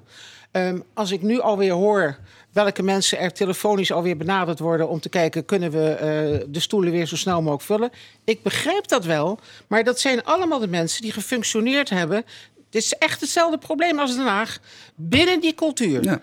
Ehm, 0.52 0.80
als 0.94 1.12
ik 1.12 1.22
nu 1.22 1.40
alweer 1.40 1.72
hoor 1.72 2.18
welke 2.52 2.84
mensen 2.84 3.20
er 3.20 3.34
telefonisch 3.34 3.92
alweer 3.92 4.18
benaderd 4.18 4.60
worden 4.60 4.90
om 4.90 5.00
te 5.00 5.10
kijken, 5.10 5.46
kunnen 5.46 5.72
we 5.72 5.90
eh, 5.90 6.46
de 6.48 6.60
stoelen 6.60 6.92
weer 6.92 7.06
zo 7.06 7.16
snel 7.16 7.42
mogelijk 7.42 7.64
vullen? 7.64 7.92
Ik 8.24 8.44
begrijp 8.44 8.88
dat 8.88 9.06
wel, 9.06 9.40
maar 9.68 9.84
dat 9.84 10.00
zijn 10.00 10.24
allemaal 10.24 10.60
de 10.60 10.68
mensen 10.68 11.02
die 11.02 11.12
gefunctioneerd 11.12 11.90
hebben. 11.90 12.26
Het 12.66 12.76
is 12.76 12.94
echt 12.94 13.22
hetzelfde 13.22 13.58
probleem 13.58 14.00
als 14.00 14.16
Den 14.16 14.26
Haag 14.26 14.60
binnen 14.96 15.40
die 15.40 15.54
cultuur. 15.54 16.22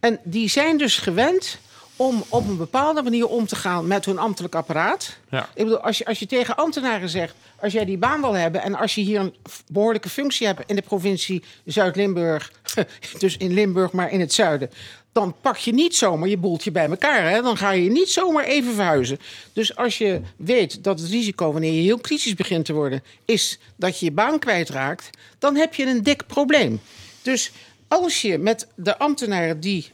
En 0.00 0.20
die 0.24 0.48
zijn 0.48 0.78
dus 0.78 0.98
gewend 0.98 1.58
om 1.98 2.24
op 2.28 2.48
een 2.48 2.56
bepaalde 2.56 3.02
manier 3.02 3.28
om 3.28 3.46
te 3.46 3.56
gaan 3.56 3.86
met 3.86 4.04
hun 4.04 4.18
ambtelijk 4.18 4.54
apparaat. 4.54 5.16
Ja. 5.30 5.48
Ik 5.54 5.64
bedoel, 5.64 5.80
als 5.80 5.98
je, 5.98 6.04
als 6.04 6.18
je 6.18 6.26
tegen 6.26 6.56
ambtenaren 6.56 7.08
zegt, 7.08 7.34
als 7.60 7.72
jij 7.72 7.84
die 7.84 7.98
baan 7.98 8.20
wil 8.20 8.32
hebben 8.32 8.62
en 8.62 8.74
als 8.74 8.94
je 8.94 9.00
hier 9.00 9.20
een 9.20 9.34
behoorlijke 9.72 10.08
functie 10.08 10.46
hebt 10.46 10.62
in 10.66 10.76
de 10.76 10.82
provincie 10.82 11.42
Zuid-Limburg, 11.64 12.52
dus 13.18 13.36
in 13.36 13.52
Limburg, 13.52 13.92
maar 13.92 14.12
in 14.12 14.20
het 14.20 14.32
zuiden, 14.32 14.70
dan 15.12 15.34
pak 15.40 15.56
je 15.56 15.72
niet 15.72 15.96
zomaar 15.96 16.28
je 16.28 16.36
boeltje 16.36 16.70
bij 16.70 16.88
elkaar. 16.88 17.30
Hè? 17.30 17.42
Dan 17.42 17.56
ga 17.56 17.70
je 17.70 17.90
niet 17.90 18.08
zomaar 18.08 18.44
even 18.44 18.74
verhuizen. 18.74 19.18
Dus 19.52 19.76
als 19.76 19.98
je 19.98 20.20
weet 20.36 20.84
dat 20.84 21.00
het 21.00 21.10
risico, 21.10 21.52
wanneer 21.52 21.72
je 21.72 21.82
heel 21.82 21.98
kritisch 21.98 22.34
begint 22.34 22.64
te 22.64 22.72
worden, 22.72 23.02
is 23.24 23.58
dat 23.76 23.98
je 23.98 24.04
je 24.04 24.12
baan 24.12 24.38
kwijtraakt, 24.38 25.10
dan 25.38 25.56
heb 25.56 25.74
je 25.74 25.86
een 25.86 26.02
dik 26.02 26.26
probleem. 26.26 26.80
Dus 27.22 27.52
als 27.88 28.22
je 28.22 28.38
met 28.38 28.66
de 28.74 28.98
ambtenaren 28.98 29.60
die 29.60 29.90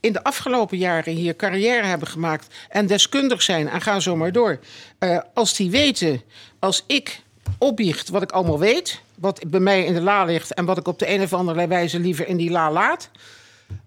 in 0.00 0.12
de 0.12 0.24
afgelopen 0.24 0.78
jaren 0.78 1.12
hier 1.12 1.36
carrière 1.36 1.86
hebben 1.86 2.08
gemaakt 2.08 2.54
en 2.68 2.86
deskundig 2.86 3.42
zijn 3.42 3.68
en 3.68 3.80
ga 3.80 4.00
zo 4.00 4.16
maar 4.16 4.32
door. 4.32 4.58
eh, 4.98 5.18
als 5.34 5.54
die 5.54 5.70
weten, 5.70 6.22
als 6.58 6.84
ik 6.86 7.20
opbiecht 7.58 8.08
wat 8.08 8.22
ik 8.22 8.32
allemaal 8.32 8.58
weet, 8.58 9.00
wat 9.14 9.42
bij 9.46 9.60
mij 9.60 9.84
in 9.84 9.94
de 9.94 10.00
la 10.00 10.24
ligt 10.24 10.54
en 10.54 10.64
wat 10.64 10.78
ik 10.78 10.88
op 10.88 10.98
de 10.98 11.10
een 11.10 11.22
of 11.22 11.32
andere 11.32 11.66
wijze 11.66 12.00
liever 12.00 12.28
in 12.28 12.36
die 12.36 12.50
la 12.50 12.72
laat, 12.72 13.10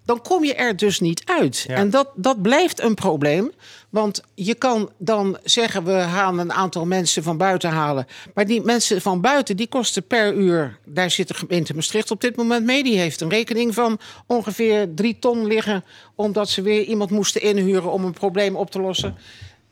dan 0.10 0.22
kom 0.22 0.44
je 0.44 0.54
er 0.54 0.76
dus 0.76 1.00
niet 1.00 1.22
uit. 1.26 1.66
En 1.68 1.90
dat, 1.90 2.10
dat 2.16 2.42
blijft 2.42 2.82
een 2.82 2.94
probleem. 2.94 3.52
Want 3.90 4.24
je 4.36 4.56
kan 4.56 4.90
dan 4.98 5.38
zeggen, 5.44 5.84
we 5.84 6.02
gaan 6.02 6.40
een 6.40 6.54
aantal 6.54 6.86
mensen 6.86 7.24
van 7.24 7.38
buiten 7.38 7.70
halen. 7.70 8.08
Maar 8.34 8.46
die 8.46 8.62
mensen 8.62 9.02
van 9.02 9.22
buiten, 9.22 9.58
die 9.58 9.68
kosten 9.68 10.08
per 10.08 10.34
uur... 10.34 10.78
daar 10.86 11.12
zit 11.12 11.28
de 11.28 11.34
gemeente 11.34 11.74
Maastricht 11.74 12.12
op 12.12 12.22
dit 12.22 12.36
moment 12.36 12.66
mee. 12.66 12.84
Die 12.84 12.98
heeft 12.98 13.22
een 13.22 13.30
rekening 13.30 13.74
van 13.74 14.00
ongeveer 14.28 14.94
drie 14.96 15.20
ton 15.20 15.48
liggen... 15.48 15.84
omdat 16.16 16.50
ze 16.50 16.62
weer 16.62 16.84
iemand 16.84 17.10
moesten 17.10 17.42
inhuren 17.42 17.92
om 17.92 18.06
een 18.06 18.14
probleem 18.14 18.56
op 18.56 18.72
te 18.72 18.82
lossen. 18.82 19.18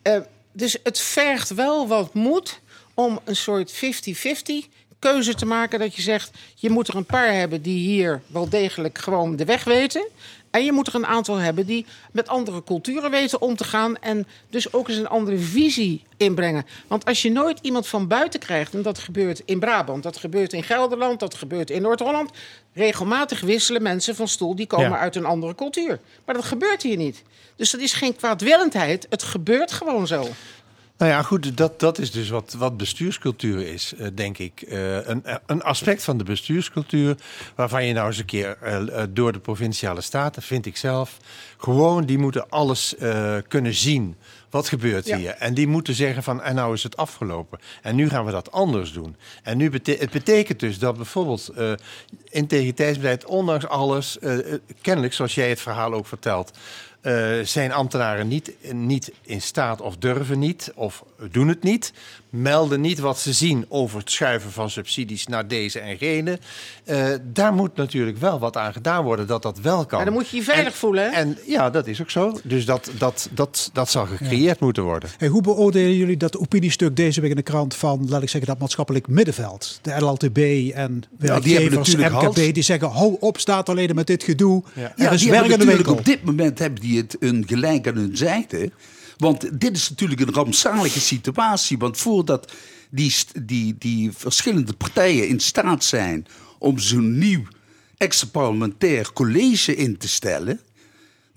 Eh, 0.02 0.20
dus 0.52 0.78
het 0.84 1.00
vergt 1.00 1.54
wel 1.54 1.88
wat 1.88 2.14
moed 2.14 2.60
om 2.94 3.20
een 3.24 3.36
soort 3.36 3.74
50-50 3.74 3.78
keuze 5.00 5.36
te 5.36 5.46
maken. 5.46 5.80
Dat 5.80 5.96
je 5.96 6.02
zegt, 6.02 6.32
je 6.56 6.70
moet 6.70 6.88
er 6.88 6.96
een 6.96 7.06
paar 7.06 7.34
hebben 7.34 7.62
die 7.62 7.80
hier 7.80 8.22
wel 8.28 8.50
degelijk 8.50 8.98
gewoon 8.98 9.36
de 9.36 9.46
weg 9.46 9.64
weten. 9.64 10.08
En 10.52 10.66
je 10.66 10.72
moet 10.72 10.88
er 10.88 10.96
een 10.96 11.06
aantal 11.06 11.36
hebben 11.36 11.66
die 11.66 11.86
met 12.12 12.28
andere 12.28 12.64
culturen 12.64 13.12
weten 13.12 13.42
om 13.42 13.56
te 13.56 13.64
gaan. 13.64 13.98
En 13.98 14.28
dus 14.50 14.74
ook 14.74 14.88
eens 14.88 14.98
een 14.98 15.08
andere 15.08 15.38
visie 15.38 16.04
inbrengen. 16.18 16.66
Want 16.88 17.06
als 17.06 17.22
je 17.22 17.32
nooit 17.32 17.60
iemand 17.62 17.88
van 17.88 18.08
buiten 18.08 18.40
krijgt, 18.40 18.74
en 18.74 18.82
dat 18.82 19.00
gebeurt 19.00 19.42
in 19.46 19.60
Brabant, 19.60 20.04
dat 20.04 20.18
gebeurt 20.18 20.54
in 20.54 20.64
Gelderland, 20.64 21.20
dat 21.20 21.36
gebeurt 21.36 21.70
in 21.70 21.82
Noord-Holland. 21.82 22.32
Regelmatig 22.74 23.40
wisselen 23.42 23.82
mensen 23.82 24.16
van 24.16 24.28
stoel 24.28 24.56
die 24.56 24.68
komen 24.68 24.90
Ja. 24.90 24.98
uit 24.98 25.16
een 25.16 25.26
andere 25.26 25.56
cultuur. 25.56 26.00
Maar 26.26 26.36
dat 26.36 26.46
gebeurt 26.46 26.84
hier 26.84 26.98
niet. 26.98 27.24
Dus 27.56 27.72
dat 27.72 27.82
is 27.82 27.94
geen 27.94 28.16
kwaadwillendheid. 28.16 29.08
Het 29.10 29.24
gebeurt 29.24 29.72
gewoon 29.72 30.08
zo. 30.08 30.28
Nou 30.98 31.12
ja, 31.12 31.22
goed, 31.22 31.58
dat, 31.58 31.80
dat 31.80 31.98
is 31.98 32.12
dus 32.12 32.30
wat, 32.30 32.56
wat 32.58 32.78
bestuurscultuur 32.78 33.68
is, 33.68 33.94
eh, 33.94 34.08
denk 34.14 34.38
ik. 34.38 34.62
Eh, 34.62 35.08
een, 35.08 35.24
een 35.46 35.62
aspect 35.62 36.04
van 36.04 36.18
de 36.18 36.24
bestuurscultuur 36.24 37.18
waarvan 37.56 37.86
je 37.86 37.94
nou 37.94 38.08
eens 38.08 38.18
een 38.18 38.26
keer 38.26 38.58
eh, 38.62 39.04
door 39.10 39.32
de 39.32 39.40
provinciale 39.40 40.02
staten, 40.02 40.42
vind 40.42 40.66
ik 40.66 40.78
zelf, 40.78 41.18
gewoon 41.58 42.06
die 42.06 42.18
moeten 42.18 42.50
alles 42.50 42.96
kunnen 43.48 43.74
zien. 43.74 44.16
Wat 44.50 44.70
gebeurt 44.70 45.08
Ja. 45.08 45.18
hier? 45.18 45.30
En 45.30 45.54
die 45.54 45.68
moeten 45.68 45.94
zeggen 45.94 46.24
van, 46.24 46.42
en 46.42 46.56
nou 46.56 46.74
is 46.74 46.84
het 46.84 46.98
afgelopen. 46.98 47.60
En 47.82 47.96
nu 47.96 48.10
gaan 48.10 48.26
we 48.26 48.32
dat 48.32 48.52
anders 48.52 48.94
doen. 48.94 49.16
En 49.44 49.58
nu 49.58 49.70
bete 49.70 49.96
het 50.00 50.12
betekent 50.12 50.60
dus 50.60 50.80
dat 50.80 50.96
bijvoorbeeld 50.96 51.52
integriteitsbeleid, 52.30 53.26
ondanks 53.26 53.68
alles, 53.68 54.18
kennelijk, 54.82 55.14
zoals 55.14 55.36
jij 55.36 55.50
het 55.50 55.62
verhaal 55.62 55.94
ook 55.94 56.08
vertelt, 56.08 56.52
zijn 57.44 57.72
ambtenaren 57.72 58.28
niet, 58.28 58.54
niet 58.72 59.12
in 59.22 59.42
staat 59.42 59.82
of 59.82 59.98
durven 59.98 60.40
niet 60.40 60.72
of 60.76 61.04
doen 61.32 61.48
het 61.48 61.64
niet. 61.64 61.94
Melden 62.42 62.82
niet 62.82 63.00
wat 63.00 63.20
ze 63.20 63.34
zien 63.34 63.66
over 63.70 64.00
het 64.00 64.12
schuiven 64.12 64.52
van 64.52 64.70
subsidies 64.70 65.28
naar 65.28 65.48
deze 65.48 65.80
en 65.80 65.98
gene. 65.98 66.40
Eh, 66.84 67.06
daar 67.24 67.54
moet 67.54 67.76
natuurlijk 67.76 68.18
wel 68.18 68.40
wat 68.40 68.58
aan 68.58 68.74
gedaan 68.74 69.04
worden 69.04 69.28
dat 69.28 69.42
dat 69.42 69.60
wel 69.60 69.86
kan. 69.86 69.96
Maar 69.98 70.06
dan 70.06 70.14
moet 70.14 70.30
je 70.30 70.38
je 70.38 70.44
veilig 70.44 70.76
voelen. 70.76 71.04
Hè? 71.04 71.10
En 71.10 71.38
ja, 71.46 71.70
dat 71.70 71.88
is 71.88 72.02
ook 72.02 72.10
zo. 72.10 72.40
Dus 72.44 72.66
dat, 72.66 72.92
dat, 72.98 73.30
dat, 73.32 73.70
dat 73.74 73.90
zal 73.90 74.06
gecreëerd 74.06 74.60
moeten 74.60 74.84
worden. 74.84 75.10
Hey, 75.18 75.28
hoe 75.28 75.42
beoordelen 75.42 75.96
jullie 75.96 76.18
dat 76.18 76.38
opiniestuk 76.38 76.96
deze 76.96 77.22
week 77.22 77.30
in 77.30 77.36
de 77.36 77.42
krant 77.42 77.76
van, 77.76 78.06
laat 78.10 78.22
ik 78.22 78.30
zeggen, 78.30 78.50
dat 78.50 78.60
maatschappelijk 78.60 79.08
middenveld? 79.08 79.80
De 79.82 80.00
LLTB 80.00 80.38
en 80.74 81.04
werkgevers, 81.18 81.96
MKB, 81.96 82.12
hals. 82.12 82.36
die 82.36 82.62
zeggen, 82.64 82.90
hou 82.90 83.18
op 83.20 83.40
statenleden 83.40 83.96
met 83.96 84.08
dit 84.08 84.24
gedoe. 84.24 84.64
Ja, 84.74 84.94
Er 84.96 85.12
is 85.14 85.22
die 85.22 85.32
hebben 85.32 85.50
werk 85.50 85.62
in 85.62 85.68
de 85.68 85.74
natuurlijk 85.74 85.76
winkel. 85.76 85.94
op 85.94 86.06
dit 86.06 86.24
moment 86.24 86.60
hebben 86.60 86.82
die 86.82 86.98
het 86.98 87.16
een 87.20 87.44
gelijk 87.48 87.88
aan 87.88 87.96
hun 87.96 88.18
zijde. 88.18 88.72
Want 89.18 89.60
dit 89.60 89.76
is 89.76 89.90
natuurlijk 89.90 90.22
een 90.22 90.34
rampzalige 90.34 91.00
situatie. 91.00 91.78
Want 91.78 91.98
voordat 91.98 92.52
die, 92.90 93.16
die, 93.42 93.76
die 93.78 94.12
verschillende 94.12 94.74
partijen 94.74 95.28
in 95.28 95.40
staat 95.40 95.84
zijn 95.84 96.28
om 96.60 96.80
zo'n 96.80 97.18
nieuw 97.18 97.44
extra 97.98 98.28
parlementair 98.28 99.14
college 99.14 99.76
in 99.76 99.98
te 99.98 100.08
stellen. 100.08 100.60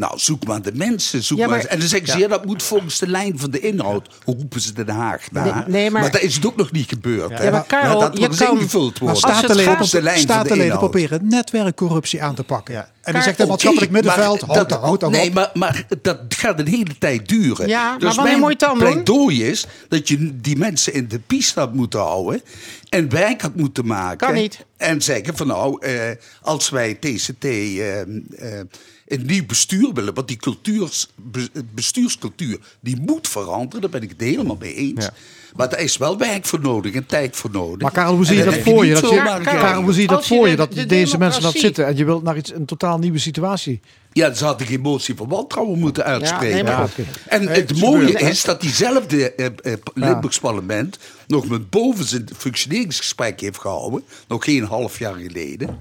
Nou, 0.01 0.19
zoek 0.19 0.47
maar 0.47 0.63
de 0.63 0.71
mensen. 0.75 1.23
Zoek 1.25 1.39
Ja, 1.39 1.47
maar 1.47 1.57
maar- 1.59 1.67
en 1.67 1.79
dan 1.79 1.89
zeggen 1.89 2.09
ze, 2.09 2.19
Ja. 2.19 2.29
dat 2.29 2.45
moet 2.45 2.63
volgens 2.63 2.99
de 2.99 3.07
lijn 3.09 3.39
van 3.39 3.51
de 3.51 3.61
inhoud. 3.61 4.09
Hoe 4.25 4.35
roepen 4.37 4.61
ze 4.61 4.73
Den 4.73 4.89
Haag 4.89 5.31
na? 5.31 5.45
Nee, 5.45 5.53
nee, 5.67 5.91
maar- 5.91 6.11
dat 6.11 6.21
is 6.21 6.35
het 6.35 6.47
ook 6.47 6.57
nog 6.57 6.73
niet 6.73 6.89
gebeurd. 6.89 7.39
hè? 7.39 7.45
Ja, 7.45 7.51
maar 7.51 7.65
Karel, 7.67 8.01
dat 8.01 8.19
je 8.19 8.29
kan- 8.29 8.57
ingevuld 8.59 9.01
Maar 9.01 9.13
worden. 9.13 9.17
statenleden, 9.33 9.65
Volgens 9.65 9.91
de 9.91 10.03
lijn 10.03 10.27
van 10.27 10.43
de 10.47 10.55
inhoud. 10.65 10.79
proberen 10.79 11.29
netwerkcorruptie 11.29 12.23
aan 12.23 12.35
te 12.35 12.45
pakken. 12.45 12.75
En 13.03 13.13
dan 13.13 13.23
zegt 13.23 13.39
het 13.39 13.49
maatschappelijk 13.49 13.93
middenveld, 13.93 14.47
maar 14.47 14.57
houd, 14.57 14.69
dat- 14.69 14.81
houd 14.81 15.11
Nee, 15.11 15.33
maar, 15.33 15.51
maar 15.55 15.85
dat 16.03 16.19
gaat 16.29 16.59
een 16.61 16.67
hele 16.69 16.99
tijd 16.99 17.29
duren. 17.29 17.69
Ja, 17.69 17.91
maar 17.91 17.99
dus 17.99 18.17
wanneer 18.17 18.39
mijn 18.39 18.55
dan 18.59 18.79
pleidooi 18.79 19.45
is 19.45 19.67
dat 19.89 20.09
je 20.09 20.41
die 20.41 20.57
mensen 20.57 20.93
in 20.95 21.09
de 21.09 21.19
piste 21.19 21.61
had 21.61 21.75
moeten 21.75 22.01
houden... 22.01 22.43
en 22.89 23.09
wijk 23.11 23.43
had 23.43 23.55
moeten 23.57 23.87
maken. 23.87 24.17
Kan 24.27 24.35
niet. 24.35 24.65
En 24.77 25.03
zeggen 25.03 25.37
van 25.37 25.47
nou, 25.47 25.87
eh, 25.87 25.93
als 26.43 26.69
wij 26.71 26.95
TCT 26.95 27.45
eh, 27.45 28.01
eh, 28.01 28.07
een 29.11 29.27
nieuw 29.27 29.47
bestuur 29.47 29.93
willen... 29.93 30.15
want 30.15 30.29
die 30.29 30.37
cultuurs, 30.37 31.09
be- 31.15 31.51
bestuurscultuur 31.75 32.59
die 32.81 33.01
moet 33.01 33.29
veranderen, 33.29 33.81
daar 33.81 33.91
ben 33.91 34.03
ik 34.03 34.09
het 34.09 34.21
helemaal 34.21 34.57
mee 34.61 34.75
eens... 34.75 35.09
Maar 35.57 35.69
daar 35.69 35.81
is 35.81 35.97
wel 35.97 36.19
werk 36.19 36.45
voor 36.45 36.61
nodig 36.61 36.95
en 36.95 37.07
tijd 37.07 37.37
voor 37.37 37.51
nodig. 37.51 37.81
Maar 37.81 37.91
Karel, 37.91 38.15
hoe 38.15 38.25
zie 38.25 38.37
je 38.37 38.45
dat 38.45 38.57
voor 38.59 38.87
je? 38.87 38.95
Dat 38.95 39.11
je 39.11 39.41
Karel, 39.43 39.83
hoe 39.83 39.93
zie 39.93 40.03
je 40.03 40.09
dat 40.09 40.27
voor 40.27 40.49
je? 40.49 40.57
Dat 40.57 40.73
de 40.73 40.87
deze 40.87 41.19
mensen 41.19 41.43
dat 41.43 41.57
zitten 41.57 41.87
en 41.87 41.97
je 41.97 42.05
wilt 42.05 42.23
naar 42.23 42.37
iets, 42.37 42.53
een 42.53 42.65
totaal 42.65 42.99
nieuwe 42.99 43.19
situatie. 43.19 43.81
Ja, 44.13 44.35
ze 44.35 44.45
hadden 44.45 44.67
geen 44.67 44.81
motie 44.81 45.15
van 45.15 45.29
wantrouwen 45.29 45.79
moeten 45.79 46.05
uitspreken. 46.05 46.65
nee, 46.65 46.75
maar 46.75 46.89
goed. 46.89 47.05
En 47.27 47.49
het 47.49 47.81
mooie 47.81 48.13
is 48.13 48.43
dat 48.43 48.61
diezelfde 48.61 49.35
eh, 49.35 49.47
eh, 49.47 49.79
Limburgs 49.95 50.39
parlement 50.39 50.99
nog 51.27 51.49
met 51.49 51.71
boven 51.71 52.05
zijn 52.05 52.29
functioneringsgesprek 52.37 53.41
heeft 53.41 53.59
gehouden. 53.61 54.05
Nog 54.29 54.45
geen 54.45 54.65
half 54.65 54.99
jaar 54.99 55.15
geleden. 55.15 55.79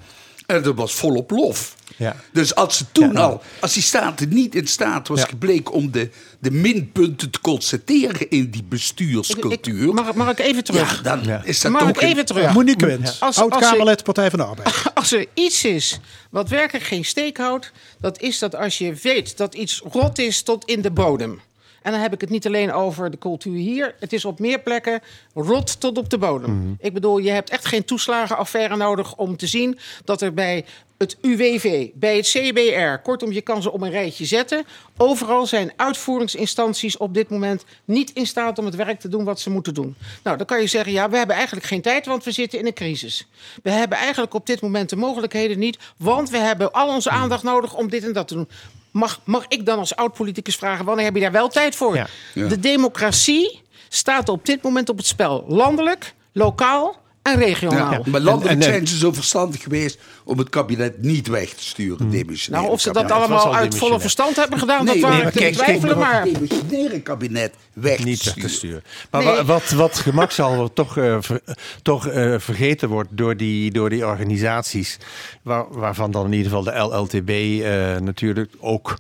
En 0.50 0.62
dat 0.64 0.76
was 0.76 0.94
volop 0.94 1.32
lof. 1.32 1.76
Ja. 1.98 2.16
Dus 2.34 2.56
als 2.56 2.78
ze 2.78 2.86
toen 2.92 3.18
al, 3.18 3.42
als 3.60 3.74
die 3.74 3.84
staten 3.84 4.30
niet 4.30 4.56
in 4.56 4.68
staat 4.68 5.08
was 5.08 5.24
gebleken 5.24 5.74
om 5.74 5.92
de, 5.92 6.10
de 6.40 6.52
minpunten 6.52 7.30
te 7.30 7.42
constateren 7.42 8.30
in 8.30 8.50
die 8.50 8.64
bestuurscultuur. 8.64 9.94
Mag, 9.94 10.14
mag 10.14 10.30
ik 10.32 10.40
even 10.40 10.64
terug? 10.64 10.96
Ja, 10.96 11.02
dan 11.16 11.44
is 11.44 11.62
dat 11.62 11.72
Mag 11.72 11.82
ook 11.82 11.90
ik 11.90 12.02
even 12.02 12.18
een- 12.20 12.26
terug? 12.26 12.54
Monique 12.54 13.00
als 13.20 13.38
oud-Kamerlid 13.38 14.04
Partij 14.04 14.30
van 14.30 14.40
de 14.40 14.46
Arbeid. 14.46 14.84
Als 14.94 15.12
er 15.12 15.26
iets 15.34 15.66
is 15.66 16.00
wat 16.30 16.50
werkelijk 16.50 16.86
geen 16.86 17.06
steek 17.06 17.38
houdt, 17.38 17.72
dat 18.00 18.22
is 18.22 18.40
dat 18.40 18.56
als 18.56 18.78
je 18.78 18.94
weet 19.02 19.38
dat 19.38 19.56
iets 19.56 19.82
rot 19.92 20.20
is 20.20 20.42
tot 20.42 20.66
in 20.66 20.82
de 20.82 20.92
bodem. 20.92 21.42
En 21.82 21.92
dan 21.92 22.02
heb 22.02 22.14
ik 22.14 22.22
het 22.22 22.30
niet 22.30 22.46
alleen 22.46 22.72
over 22.72 23.12
de 23.12 23.18
cultuur 23.18 23.56
hier. 23.56 23.96
Het 24.00 24.14
is 24.14 24.26
op 24.26 24.40
meer 24.40 24.60
plekken 24.60 25.02
rot 25.34 25.80
tot 25.80 25.98
op 25.98 26.10
de 26.10 26.18
bodem. 26.18 26.76
Ik 26.80 26.94
bedoel, 26.94 27.18
je 27.18 27.32
hebt 27.32 27.50
echt 27.50 27.66
geen 27.66 27.86
toeslagenaffaire 27.86 28.76
nodig 28.76 29.16
om 29.16 29.38
te 29.38 29.48
zien 29.48 29.80
dat 30.04 30.22
er 30.22 30.34
bij 30.34 30.66
het 31.00 31.18
UWV, 31.22 31.90
bij 31.94 32.16
het 32.16 32.26
CBR. 32.28 33.02
Kortom, 33.04 33.32
je 33.32 33.42
kan 33.42 33.62
ze 33.62 33.72
op 33.72 33.82
een 33.82 33.92
rijtje 33.92 34.26
zetten. 34.26 34.66
Overal 34.98 35.46
zijn 35.46 35.72
uitvoeringsinstanties 35.76 36.98
op 36.98 37.14
dit 37.14 37.30
moment 37.30 37.66
niet 37.86 38.12
in 38.12 38.26
staat 38.26 38.58
om 38.58 38.66
het 38.66 38.76
werk 38.76 39.00
te 39.00 39.08
doen 39.08 39.24
wat 39.24 39.40
ze 39.40 39.50
moeten 39.50 39.74
doen. 39.74 39.96
Nou, 40.24 40.38
dan 40.38 40.46
kan 40.46 40.62
je 40.62 40.68
zeggen, 40.68 40.92
ja, 40.92 41.10
we 41.10 41.18
hebben 41.18 41.36
eigenlijk 41.36 41.66
geen 41.66 41.82
tijd, 41.82 42.06
want 42.06 42.24
we 42.24 42.32
zitten 42.32 42.60
in 42.60 42.66
een 42.66 42.74
crisis. 42.74 43.28
We 43.64 43.70
hebben 43.70 43.98
eigenlijk 43.98 44.34
op 44.34 44.46
dit 44.46 44.62
moment 44.62 44.90
de 44.90 44.96
mogelijkheden 44.96 45.60
niet, 45.60 45.78
want 45.98 46.30
we 46.30 46.38
hebben 46.38 46.72
al 46.72 46.88
onze 46.88 47.10
aandacht 47.10 47.44
nodig 47.44 47.76
om 47.76 47.90
dit 47.90 48.04
en 48.04 48.14
dat 48.14 48.28
te 48.28 48.34
doen. 48.34 48.50
Mag, 48.92 49.20
mag 49.24 49.46
ik 49.48 49.66
dan 49.66 49.80
als 49.80 49.96
oud-politicus 49.96 50.56
vragen, 50.56 50.86
wanneer 50.86 51.06
heb 51.06 51.16
je 51.16 51.22
daar 51.22 51.32
wel 51.32 51.50
tijd 51.50 51.76
voor? 51.76 51.96
Ja. 51.96 52.08
De 52.34 52.60
democratie 52.60 53.62
staat 53.90 54.30
op 54.30 54.46
dit 54.46 54.62
moment 54.62 54.90
op 54.90 54.98
het 54.98 55.06
spel. 55.06 55.44
Landelijk, 55.48 56.14
lokaal 56.32 56.96
en 57.22 57.36
regionaal. 57.40 57.92
Ja, 57.92 58.02
maar 58.06 58.20
landelijk 58.22 58.64
zijn 58.64 58.88
ze 58.88 58.98
zo 58.98 59.12
verstandig 59.12 59.62
geweest 59.64 60.00
om 60.24 60.38
het 60.38 60.50
kabinet 60.50 61.02
niet 61.02 61.28
weg 61.28 61.50
te 61.50 61.64
sturen. 61.64 62.10
demissionaire 62.10 62.68
Nou, 62.68 62.72
of 62.78 62.82
ze 62.82 62.92
dat 62.94 63.12
allemaal 63.12 63.56
uit 63.56 63.76
volle 63.78 64.00
verstand 64.00 64.36
hebben 64.36 64.60
gedaan, 64.60 64.86
dat 64.86 65.00
waren 65.00 65.24
maar 65.24 65.32
te 65.32 65.50
twijfelen. 65.52 65.98
Maar 65.98 66.22
Het 66.22 66.34
demissionaire 66.34 67.00
kabinet 67.02 67.54
weg 67.74 68.04
niet 68.04 68.20
te 68.24 68.26
weg 68.26 68.34
te 68.44 68.50
sturen. 68.50 68.50
sturen. 68.50 68.84
Maar 69.12 69.24
Nee. 69.24 69.34
wa- 69.36 69.44
wat, 69.46 69.70
wat 69.70 69.98
gemakshalve 69.98 70.74
toch, 70.74 70.98
eh, 70.98 71.18
ver- 71.20 71.42
toch 71.82 72.08
eh, 72.08 72.36
vergeten 72.38 72.90
wordt 72.90 73.10
door 73.12 73.38
die, 73.38 73.72
door 73.72 73.90
die 73.90 74.06
organisaties, 74.06 74.98
waar, 75.42 75.66
waarvan 75.70 76.12
dan 76.12 76.26
in 76.26 76.34
ieder 76.34 76.48
geval 76.52 76.64
de 76.64 76.78
LLTB 76.80 77.30
eh, 77.30 77.96
natuurlijk 78.02 78.52
ook, 78.60 78.98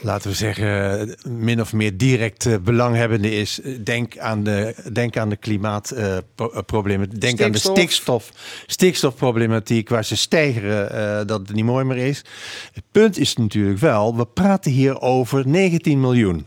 laten 0.00 0.30
we 0.30 0.36
zeggen, 0.36 1.16
min 1.28 1.60
of 1.60 1.72
meer 1.72 1.96
direct 1.96 2.46
eh, 2.46 2.54
belanghebbende 2.62 3.30
is. 3.34 3.60
Eh, 3.60 3.72
Denk 3.84 4.18
aan 4.18 4.44
de, 4.44 4.74
denk 4.92 5.16
aan 5.16 5.28
de 5.28 5.36
klimaatproblemen, 5.36 7.08
denk 7.10 7.40
aan 7.40 7.52
de 7.52 7.58
Stikstof. 7.58 8.22
stikstof, 8.24 8.30
stikstofproblematiek, 8.66 9.88
waar 9.88 10.04
ze 10.04 10.16
stijgeren 10.16 10.92
eh, 10.92 11.26
dat 11.26 11.40
het 11.40 11.52
niet 11.52 11.64
mooi 11.64 11.84
meer 11.84 11.96
is. 11.96 12.24
Het 12.72 12.84
punt 12.92 13.18
is 13.18 13.36
natuurlijk 13.36 13.78
wel, 13.78 14.16
we 14.16 14.26
praten 14.26 14.70
hier 14.72 15.00
over 15.00 15.48
19 15.48 16.00
miljoen 16.00 16.46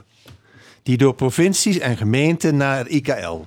die 0.83 0.97
door 0.97 1.13
provincies 1.13 1.79
en 1.79 1.97
gemeenten 1.97 2.57
naar 2.57 2.77
het 2.77 2.87
IKL 2.87 3.39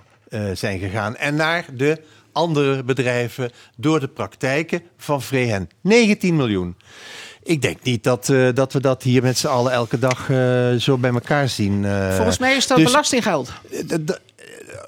zijn 0.52 0.78
gegaan. 0.78 1.16
En 1.16 1.34
naar 1.34 1.64
de 1.74 2.00
andere 2.32 2.84
bedrijven 2.84 3.50
door 3.76 4.00
de 4.00 4.08
praktijken 4.08 4.82
van 4.96 5.22
Vrehen. 5.22 5.68
19 5.80 6.36
miljoen. 6.36 6.76
Ik 7.44 7.62
denk 7.62 7.82
niet 7.82 8.02
dat, 8.04 8.28
eh, 8.28 8.48
dat 8.54 8.72
we 8.72 8.80
dat 8.80 9.02
hier 9.02 9.22
met 9.22 9.38
z'n 9.38 9.46
allen 9.46 9.72
elke 9.72 9.98
dag 9.98 10.30
eh, 10.30 10.72
zo 10.74 10.98
bij 10.98 11.10
elkaar 11.12 11.48
zien. 11.48 11.84
eh. 11.84 12.14
volgens 12.14 12.38
mij 12.38 12.56
is 12.56 12.66
dat 12.66 12.76
Dus- 12.78 12.86
belastinggeld. 12.86 13.52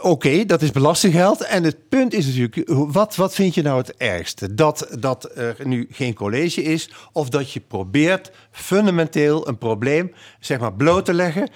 Oké, 0.01 0.45
dat 0.45 0.63
is 0.63 0.71
belastinggeld. 0.71 1.41
En 1.41 1.65
het 1.65 1.89
punt 1.89 2.13
is 2.15 2.27
natuurlijk, 2.27 2.63
wat, 2.93 3.17
wat 3.17 3.35
vind 3.35 3.55
je 3.55 3.63
nou 3.63 3.79
het 3.79 3.97
ergste? 3.97 4.55
Dat, 4.55 4.89
dat 4.99 5.31
er 5.37 5.57
nu 5.65 5.87
geen 5.91 6.15
college 6.15 6.63
is 6.63 6.91
of 7.13 7.29
dat 7.29 7.53
je 7.53 7.61
probeert 7.61 8.31
fundamenteel 8.51 9.49
een 9.49 9.59
probleem 9.59 10.13
zeg 10.41 10.59
maar, 10.59 10.73
bloot 10.73 11.05
te 11.05 11.15
leggen, 11.15 11.49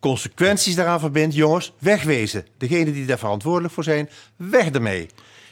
consequenties 0.00 0.74
daaraan 0.74 1.00
verbindt, 1.00 1.34
jongens, 1.34 1.72
wegwezen. 1.78 2.46
Degenen 2.58 2.92
die 2.92 3.06
daar 3.06 3.18
verantwoordelijk 3.18 3.74
voor 3.74 3.84
zijn, 3.84 4.08
weg 4.36 4.70
ermee. 4.70 5.06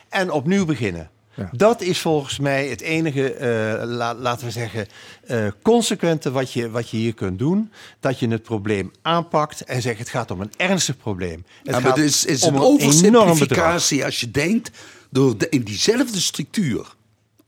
En 0.09 0.31
opnieuw 0.31 0.65
beginnen. 0.65 1.11
Dat 1.53 1.81
is 1.81 1.99
volgens 2.01 2.39
mij 2.39 2.69
het 2.69 2.81
enige, 2.81 3.33
eh, 3.35 3.49
la- 3.87 4.15
laten 4.15 4.45
we 4.47 4.51
zeggen, 4.53 4.87
eh, 5.27 5.47
consequente 5.63 6.31
wat 6.31 6.53
je, 6.53 6.71
wat 6.71 6.91
je 6.91 6.97
hier 6.97 7.15
kunt 7.15 7.39
doen. 7.39 7.71
Dat 8.01 8.19
je 8.19 8.29
het 8.29 8.43
probleem 8.43 8.91
aanpakt 9.03 9.65
en 9.65 9.83
zegt 9.83 9.99
het 9.99 10.09
gaat 10.09 10.31
om 10.31 10.41
een 10.41 10.53
ernstig 10.57 10.97
probleem. 10.97 11.45
Het 11.47 11.47
Ja, 11.63 11.73
maar 11.73 11.81
gaat 11.81 11.97
het 11.97 12.05
is, 12.07 12.25
is 12.25 12.43
om 12.43 12.49
een 12.49 12.55
bedrag. 12.61 12.71
oversimplificatie 12.73 14.05
als 14.05 14.21
je 14.21 14.31
denkt 14.31 14.71
door 15.11 15.39
de, 15.39 15.49
in 15.49 15.63
diezelfde 15.63 16.21
structuur, 16.21 16.95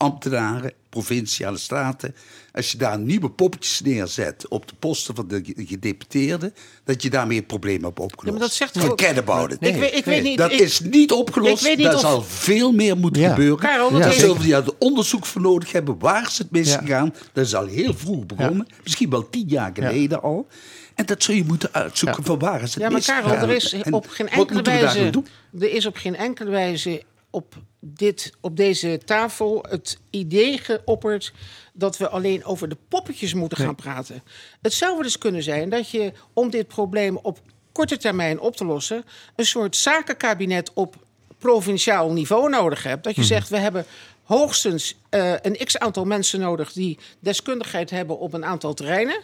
ambtenaren, 0.02 0.72
provinciale 0.88 1.58
staten, 1.58 2.14
als 2.52 2.72
je 2.72 2.78
daar 2.78 2.98
nieuwe 2.98 3.30
poppetjes 3.30 3.80
neerzet 3.80 4.48
op 4.48 4.68
de 4.68 4.74
posten 4.78 5.14
van 5.14 5.28
de 5.28 5.40
ge- 5.44 5.66
gedeputeerden, 5.66 6.54
dat 6.84 7.02
je 7.02 7.10
daarmee 7.10 7.38
het 7.38 7.46
probleem 7.46 7.84
hebt 7.84 8.00
opgelost. 8.00 8.24
Ja, 8.26 8.30
maar 8.32 8.40
dat 8.40 8.52
zegt 8.52 8.78
Forget 8.78 9.18
about 9.18 9.52
it. 9.52 9.58
Ik 9.60 9.74
weet- 9.76 9.94
ik 9.94 10.04
weet 10.04 10.22
niet- 10.22 10.38
dat 10.38 10.52
ik- 10.52 10.58
is 10.60 10.80
niet 10.80 11.12
opgelost. 11.12 11.64
ik 11.66 11.82
Daar 11.82 11.94
of- 11.94 12.00
zal 12.00 12.22
veel 12.22 12.72
meer 12.72 12.96
moeten 12.96 13.22
Ja. 13.22 13.28
gebeuren. 13.30 13.58
Karel, 13.58 13.90
dat 13.90 13.98
Daar 14.00 14.08
heeft- 14.08 14.20
zullen 14.20 14.38
we 14.40 14.46
ja, 14.46 14.60
de 14.60 14.74
onderzoek 14.78 15.26
voor 15.26 15.40
nodig 15.40 15.72
hebben. 15.72 15.98
Waar 15.98 16.26
is 16.26 16.38
het 16.38 16.50
misgegaan? 16.50 17.14
Dat 17.32 17.44
is 17.46 17.54
al 17.54 17.66
heel 17.66 17.94
vroeg 17.94 18.26
begonnen. 18.26 18.66
Ja. 18.68 18.74
Misschien 18.82 19.10
wel 19.10 19.30
tien 19.30 19.48
jaar 19.48 19.70
geleden 19.74 20.22
al. 20.22 20.46
En 20.94 21.06
dat 21.06 21.22
zul 21.22 21.34
je 21.34 21.44
moeten 21.44 21.68
uitzoeken 21.72 22.24
van 22.24 22.38
waar 22.38 22.62
is 22.62 22.74
het 22.74 22.82
Ja, 22.82 22.90
maar. 22.90 23.00
Karel, 23.02 23.32
er 23.48 23.50
is 23.50 23.74
op 23.74 23.80
geen 23.80 23.90
wat 23.90 24.04
enkele 24.16 24.36
moeten 24.36 24.56
we 24.56 24.62
daaraan 24.62 24.94
wijze. 24.94 25.10
doen? 25.10 25.26
Er 25.60 25.72
is 25.72 25.86
op 25.86 25.96
geen 25.96 26.16
enkele 26.16 26.50
wijze 26.50 27.02
op, 27.32 27.54
dit, 27.80 28.32
op 28.40 28.56
deze 28.56 29.00
tafel 29.04 29.64
het 29.68 29.98
idee 30.10 30.58
geopperd 30.58 31.32
dat 31.72 31.96
we 31.96 32.08
alleen 32.08 32.44
over 32.44 32.68
de 32.68 32.76
poppetjes 32.88 33.34
moeten 33.34 33.58
gaan 33.58 33.74
praten. 33.74 34.22
Het 34.62 34.72
zou 34.72 34.94
wel 34.94 35.04
eens 35.04 35.18
kunnen 35.18 35.42
zijn 35.42 35.68
dat 35.68 35.90
je 35.90 36.12
om 36.32 36.50
dit 36.50 36.68
probleem 36.68 37.16
op 37.16 37.40
korte 37.72 37.96
termijn 37.96 38.40
op 38.40 38.56
te 38.56 38.64
lossen, 38.64 39.04
een 39.36 39.46
soort 39.46 39.76
zakenkabinet 39.76 40.72
op 40.74 40.96
provinciaal 41.38 42.12
niveau 42.12 42.50
nodig 42.50 42.82
hebt. 42.82 43.04
Dat 43.04 43.16
je 43.16 43.24
zegt, 43.24 43.48
we 43.48 43.58
hebben 43.58 43.86
hoogstens 44.32 44.96
eh, 45.08 45.32
een 45.42 45.56
x 45.64 45.78
aantal 45.78 46.04
mensen 46.04 46.40
nodig 46.40 46.72
die 46.72 46.98
deskundigheid 47.18 47.90
hebben 47.90 48.18
op 48.18 48.32
een 48.32 48.44
aantal 48.44 48.74
terreinen. 48.74 49.20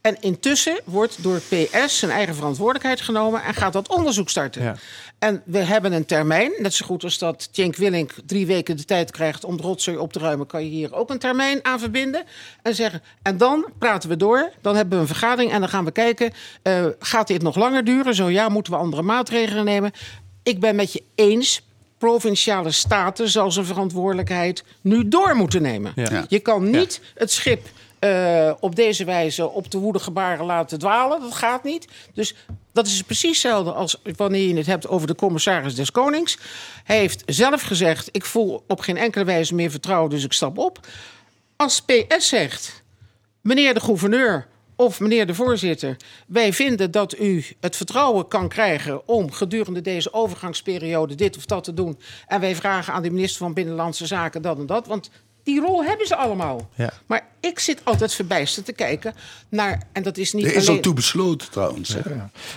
En 0.00 0.16
intussen 0.20 0.80
wordt 0.84 1.22
door 1.22 1.40
PS 1.40 1.98
zijn 1.98 2.10
eigen 2.10 2.34
verantwoordelijkheid 2.34 3.00
genomen 3.00 3.42
en 3.42 3.54
gaat 3.54 3.72
dat 3.72 3.88
onderzoek 3.88 4.28
starten. 4.28 4.78
En 5.18 5.42
we 5.44 5.58
hebben 5.58 5.92
een 5.92 6.06
termijn, 6.06 6.52
net 6.58 6.74
zo 6.74 6.86
goed 6.86 7.04
als 7.04 7.18
dat 7.18 7.52
Tjenk 7.52 7.76
Willink 7.76 8.14
drie 8.26 8.46
weken 8.46 8.76
de 8.76 8.84
tijd 8.84 9.10
krijgt 9.10 9.44
om 9.44 9.56
de 9.56 9.62
rotzooi 9.62 9.96
op 9.96 10.12
te 10.12 10.18
ruimen, 10.18 10.46
kan 10.46 10.64
je 10.64 10.70
hier 10.70 10.94
ook 10.94 11.10
een 11.10 11.18
termijn 11.18 11.64
aan 11.64 11.78
verbinden. 11.78 12.24
En 12.62 12.74
zeggen, 12.74 13.02
en 13.22 13.36
dan 13.36 13.66
praten 13.78 14.08
we 14.08 14.16
door, 14.16 14.52
dan 14.60 14.76
hebben 14.76 14.94
we 14.94 15.00
een 15.00 15.06
vergadering 15.06 15.52
en 15.52 15.60
dan 15.60 15.68
gaan 15.68 15.84
we 15.84 15.92
kijken, 15.92 16.32
eh, 16.62 16.86
gaat 16.98 17.26
dit 17.26 17.42
nog 17.42 17.56
langer 17.56 17.84
duren? 17.84 18.14
Zo 18.14 18.28
ja, 18.28 18.48
moeten 18.48 18.72
we 18.72 18.78
andere 18.78 19.02
maatregelen 19.02 19.64
nemen? 19.64 19.92
Ik 20.42 20.60
ben 20.60 20.76
met 20.76 20.92
je 20.92 21.02
eens, 21.14 21.62
provinciale 22.00 22.70
staten 22.70 23.28
zal 23.28 23.50
zijn 23.50 23.66
verantwoordelijkheid 23.66 24.64
nu 24.80 25.08
door 25.08 25.36
moeten 25.36 25.62
nemen. 25.62 25.92
Ja. 25.94 26.24
Je 26.28 26.38
kan 26.38 26.70
niet 26.70 27.00
het 27.14 27.32
schip 27.32 27.68
eh, 27.98 28.52
op 28.60 28.76
deze 28.76 29.04
wijze 29.04 29.48
op 29.48 29.70
de 29.70 29.78
woede 29.78 29.98
gebaren 29.98 30.46
laten 30.46 30.78
dwalen. 30.78 31.20
Dat 31.20 31.34
gaat 31.34 31.64
niet. 31.64 31.88
Dus 32.14 32.34
dat 32.72 32.86
is 32.86 33.02
precies 33.02 33.30
hetzelfde 33.30 33.72
als 33.72 34.00
wanneer 34.16 34.48
je 34.48 34.56
het 34.56 34.66
hebt 34.66 34.88
over 34.88 35.06
de 35.06 35.14
commissaris 35.14 35.74
des 35.74 35.90
Konings. 35.90 36.38
Hij 36.84 36.98
heeft 36.98 37.22
zelf 37.26 37.62
gezegd: 37.62 38.08
Ik 38.12 38.24
voel 38.24 38.64
op 38.66 38.80
geen 38.80 38.96
enkele 38.96 39.24
wijze 39.24 39.54
meer 39.54 39.70
vertrouwen, 39.70 40.10
dus 40.10 40.24
ik 40.24 40.32
stap 40.32 40.58
op. 40.58 40.86
Als 41.56 41.82
PS 41.82 42.28
zegt: 42.28 42.82
Meneer 43.40 43.74
de 43.74 43.80
gouverneur 43.80 44.46
of 44.80 45.00
meneer 45.00 45.26
de 45.26 45.34
voorzitter, 45.34 45.96
wij 46.26 46.52
vinden 46.52 46.90
dat 46.90 47.18
u 47.18 47.44
het 47.60 47.76
vertrouwen 47.76 48.28
kan 48.28 48.48
krijgen 48.48 49.08
om 49.08 49.32
gedurende 49.32 49.80
deze 49.80 50.12
overgangsperiode 50.12 51.14
dit 51.14 51.36
of 51.36 51.46
dat 51.46 51.64
te 51.64 51.74
doen. 51.74 51.98
En 52.26 52.40
wij 52.40 52.56
vragen 52.56 52.92
aan 52.92 53.02
de 53.02 53.10
minister 53.10 53.38
van 53.38 53.54
Binnenlandse 53.54 54.06
Zaken 54.06 54.42
dat 54.42 54.58
en 54.58 54.66
dat. 54.66 54.86
Want 54.86 55.10
die 55.50 55.60
rol 55.60 55.84
hebben 55.84 56.06
ze 56.06 56.16
allemaal. 56.16 56.68
Ja. 56.74 56.90
Maar 57.06 57.26
ik 57.40 57.58
zit 57.58 57.80
altijd 57.84 58.14
verbijsterd 58.14 58.66
te 58.66 58.72
kijken 58.72 59.14
naar. 59.48 59.82
En 59.92 60.02
dat 60.02 60.16
is 60.16 60.32
niet 60.32 60.46
Er 60.46 60.54
is 60.54 60.68
al 60.68 60.80
toe 60.80 60.94
besloten 60.94 61.50
trouwens. 61.50 61.88
hè. 61.94 62.00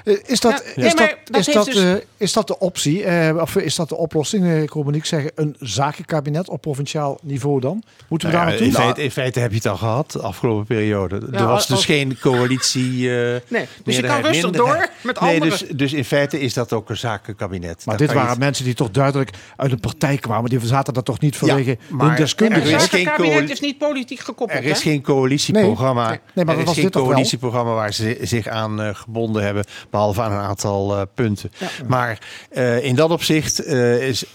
Eh, 0.03 0.17
Is 0.25 0.39
dat, 0.39 0.63
Ja, 0.75 0.85
is, 0.85 0.95
dat, 0.95 1.15
dat 1.23 1.47
is, 1.47 1.53
dat, 1.53 1.65
dus- 1.65 1.75
eh, 1.83 1.93
is 2.17 2.33
dat 2.33 2.47
de 2.47 2.59
optie, 2.59 3.03
eh, 3.03 3.35
of 3.41 3.55
is 3.55 3.75
dat 3.75 3.89
de 3.89 3.95
oplossing? 3.95 4.45
Eh, 4.45 4.61
Ik 4.61 4.69
hoor 4.69 4.83
Monique 4.85 5.07
zeggen, 5.07 5.31
een 5.35 5.55
zakenkabinet 5.59 6.49
op 6.49 6.61
provinciaal 6.61 7.19
niveau 7.21 7.59
dan? 7.59 7.83
Moeten 8.07 8.29
we 8.29 8.33
Nou 8.35 8.45
daar 8.49 8.59
naartoe? 8.59 8.67
in, 8.67 8.73
feite, 8.73 9.03
in 9.03 9.11
feite 9.11 9.39
heb 9.39 9.49
je 9.49 9.55
het 9.57 9.65
al 9.67 9.77
gehad 9.77 10.11
de 10.11 10.19
afgelopen 10.21 10.65
periode. 10.65 11.21
Ja, 11.31 11.37
er 11.39 11.45
was 11.47 11.67
dus 11.67 11.75
als- 11.75 11.85
geen 11.85 12.17
coalitie. 12.21 13.09
eh 13.17 13.39
Nee, 13.47 13.65
dus 13.83 13.95
je 13.95 14.01
kan 14.01 14.21
rustig 14.21 14.49
door 14.51 14.89
met 15.03 15.19
nee, 15.19 15.33
anderen. 15.33 15.59
dus, 15.59 15.69
dus 15.77 15.93
in 15.93 16.05
feite 16.05 16.39
is 16.39 16.53
dat 16.53 16.73
ook 16.73 16.89
een 16.89 16.97
zakenkabinet. 16.97 17.85
Maar 17.85 17.97
Daar 17.97 18.07
dit 18.07 18.15
je 18.17 18.23
waren 18.23 18.39
mensen 18.39 18.65
die 18.65 18.73
toch 18.73 18.91
duidelijk 18.91 19.29
uit 19.55 19.71
een 19.71 19.79
partij 19.79 20.17
kwamen. 20.17 20.49
Die 20.49 20.59
zaten 20.63 20.93
daar 20.93 21.03
toch 21.03 21.19
niet 21.19 21.37
vanwege 21.37 21.77
maar 21.89 22.07
hun 22.07 22.15
deskundigheid? 22.15 22.81
Er 22.91 22.99
is 22.99 23.03
geen 23.03 23.15
kabinet 23.15 23.49
is 23.49 23.59
niet 23.59 23.77
politiek 23.77 24.19
gekoppeld. 24.19 24.59
Er 24.59 24.65
is 24.69 24.83
hè? 24.83 24.89
geen 24.89 25.01
coalitieprogramma. 25.01 26.09
Nee. 26.09 26.19
Nee, 26.33 26.45
maar 26.45 26.57
er 26.57 26.59
dat 26.59 26.59
is 26.59 26.65
was 26.65 26.73
geen 26.73 26.83
dit 26.83 26.93
toch 26.93 27.01
wel? 27.01 27.11
coalitieprogramma 27.11 27.73
waar 27.73 27.93
ze 27.93 28.17
zich 28.21 28.47
aan 28.47 28.81
eh, 28.81 28.95
gebonden 28.95 29.43
hebben, 29.43 29.65
behalve 29.89 30.21
aan 30.21 30.31
een 30.31 30.39
aantal 30.39 30.97
eh, 30.97 31.01
punten. 31.13 31.51
Maar 31.87 32.19
eh, 32.49 32.83
in 32.83 32.95
dat 32.95 33.11
opzicht 33.11 33.59
eh, 33.59 34.07
is, 34.07 34.25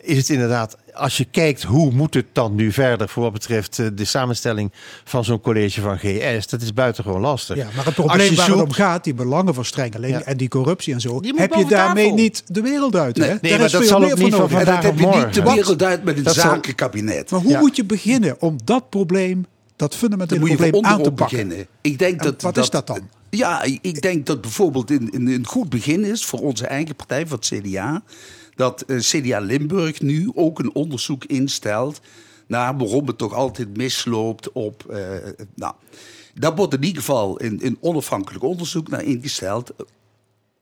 is 0.00 0.16
het 0.16 0.28
inderdaad, 0.28 0.76
als 0.94 1.16
je 1.16 1.24
kijkt 1.24 1.62
hoe 1.62 1.92
moet 1.92 2.14
het 2.14 2.26
dan 2.32 2.54
nu 2.54 2.72
verder 2.72 3.08
voor 3.08 3.22
wat 3.22 3.32
betreft 3.32 3.78
eh, 3.78 3.86
de 3.94 4.04
samenstelling 4.04 4.72
van 5.04 5.24
zo'n 5.24 5.40
college 5.40 5.80
van 5.80 5.98
GS, 5.98 6.46
dat 6.46 6.62
is 6.62 6.72
buitengewoon 6.74 7.20
lastig. 7.20 7.56
Ja, 7.56 7.64
maar 7.64 7.74
het 7.76 7.86
Als 7.86 7.94
probleem 7.94 8.18
waar 8.36 8.46
het 8.46 8.54
zoekt- 8.54 8.62
om 8.66 8.72
gaat, 8.72 9.04
die 9.04 9.14
belangenverstrengeling 9.14 10.12
Ja. 10.18 10.22
en 10.22 10.36
die 10.36 10.48
corruptie 10.48 10.94
en 10.94 11.00
zo, 11.00 11.20
heb 11.34 11.54
je 11.54 11.64
daarmee 11.68 12.04
tafel. 12.04 12.18
niet 12.18 12.42
de 12.46 12.60
wereld 12.60 12.96
uit. 12.96 13.16
Nee. 13.16 13.28
hè? 13.28 13.36
Nee, 13.40 13.58
maar 13.58 13.70
dat 13.70 13.84
zal 13.84 14.04
ook 14.04 14.18
niet 14.18 14.18
van. 14.18 14.32
En 14.32 14.38
dat 14.38 14.50
vandaag 14.50 14.82
heb 14.82 14.98
je 14.98 15.06
niet 15.06 15.34
de 15.34 15.42
wereld 15.42 15.82
uit 15.82 16.04
met 16.04 16.16
een 16.16 16.22
Dat 16.22 16.34
zal- 16.34 16.50
zakenkabinet. 16.50 17.30
Maar 17.30 17.40
hoe 17.40 17.50
Ja. 17.50 17.58
moet 17.60 17.76
je 17.76 17.84
beginnen 17.84 18.36
om 18.40 18.56
dat 18.64 18.88
probleem, 18.90 19.46
dat 19.76 19.96
fundamentele 19.96 20.40
moet 20.40 20.48
je 20.50 20.56
van 20.56 20.70
probleem 20.70 20.92
aan 20.92 21.02
te 21.02 21.12
pakken? 21.12 21.36
beginnen. 21.48 21.66
Ik 21.80 21.98
denk 21.98 22.18
En 22.20 22.24
dat, 22.26 22.42
wat 22.42 22.56
is 22.56 22.70
dat 22.70 22.86
dan? 22.86 23.08
Ja, 23.30 23.62
ik 23.82 24.02
denk 24.02 24.26
dat 24.26 24.40
bijvoorbeeld 24.40 24.90
een 24.90 25.42
goed 25.46 25.68
begin 25.68 26.04
is 26.04 26.24
voor 26.24 26.38
onze 26.40 26.66
eigen 26.66 26.96
partij, 26.96 27.26
voor 27.26 27.38
het 27.38 27.46
CDA, 27.62 28.02
dat 28.54 28.82
eh, 28.82 28.98
CDA 28.98 29.38
Limburg 29.40 30.00
nu 30.00 30.30
ook 30.34 30.58
een 30.58 30.74
onderzoek 30.74 31.24
instelt 31.24 32.00
naar 32.46 32.76
waarom 32.76 33.06
het 33.06 33.18
toch 33.18 33.34
altijd 33.34 33.76
misloopt 33.76 34.52
op. 34.52 34.84
eh, 34.92 35.30
nou, 35.54 35.74
daar 36.34 36.54
wordt 36.54 36.74
in 36.74 36.82
ieder 36.82 36.98
geval 37.02 37.42
een, 37.42 37.58
een 37.62 37.76
onafhankelijk 37.80 38.44
onderzoek 38.44 38.88
naar 38.88 39.02
ingesteld. 39.04 39.72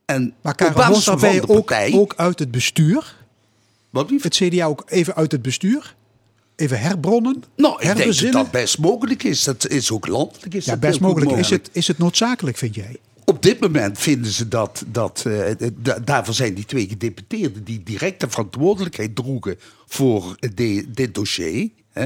En 0.04 0.34
Maar 0.40 0.52
op 0.52 0.58
Karel 0.58 0.92
Bos 0.92 1.04
van 1.04 1.18
daarbij 1.20 1.42
ook, 1.42 1.66
partij. 1.66 1.92
ook 1.92 2.14
uit 2.16 2.38
het 2.38 2.50
bestuur? 2.50 3.16
Wat 3.90 4.10
Het 4.22 4.34
CDA 4.34 4.66
ook 4.66 4.82
even 4.86 5.14
uit 5.14 5.32
het 5.32 5.42
bestuur? 5.42 5.96
Even 6.56 6.80
herbronnen? 6.80 7.44
Nou, 7.56 7.82
ik 7.82 7.96
denk 7.96 8.32
dat 8.32 8.50
best 8.50 8.78
mogelijk 8.78 9.22
is. 9.22 9.44
Dat 9.44 9.68
is 9.68 9.90
ook 9.90 10.06
landelijk. 10.06 10.54
Is 10.54 10.64
Ja, 10.64 10.76
best 10.76 10.98
goed 10.98 11.06
mogelijk. 11.06 11.38
Is 11.38 11.50
het, 11.50 11.70
is 11.72 11.88
het 11.88 11.98
noodzakelijk, 11.98 12.56
vind 12.56 12.74
jij? 12.74 12.96
Op 13.28 13.42
dit 13.42 13.60
moment 13.60 13.98
vinden 13.98 14.30
ze 14.30 14.48
dat, 14.48 14.84
dat 14.86 15.22
eh, 15.26 15.50
eh, 15.50 15.56
da- 15.76 15.98
daarvoor 15.98 16.34
zijn 16.34 16.54
die 16.54 16.64
twee 16.64 16.88
gedeputeerden 16.88 17.64
die 17.64 17.82
directe 17.82 18.28
verantwoordelijkheid 18.30 19.16
droegen 19.16 19.56
voor 19.86 20.36
de- 20.54 20.84
dit 20.90 21.14
dossier, 21.14 21.70
hè, 21.92 22.04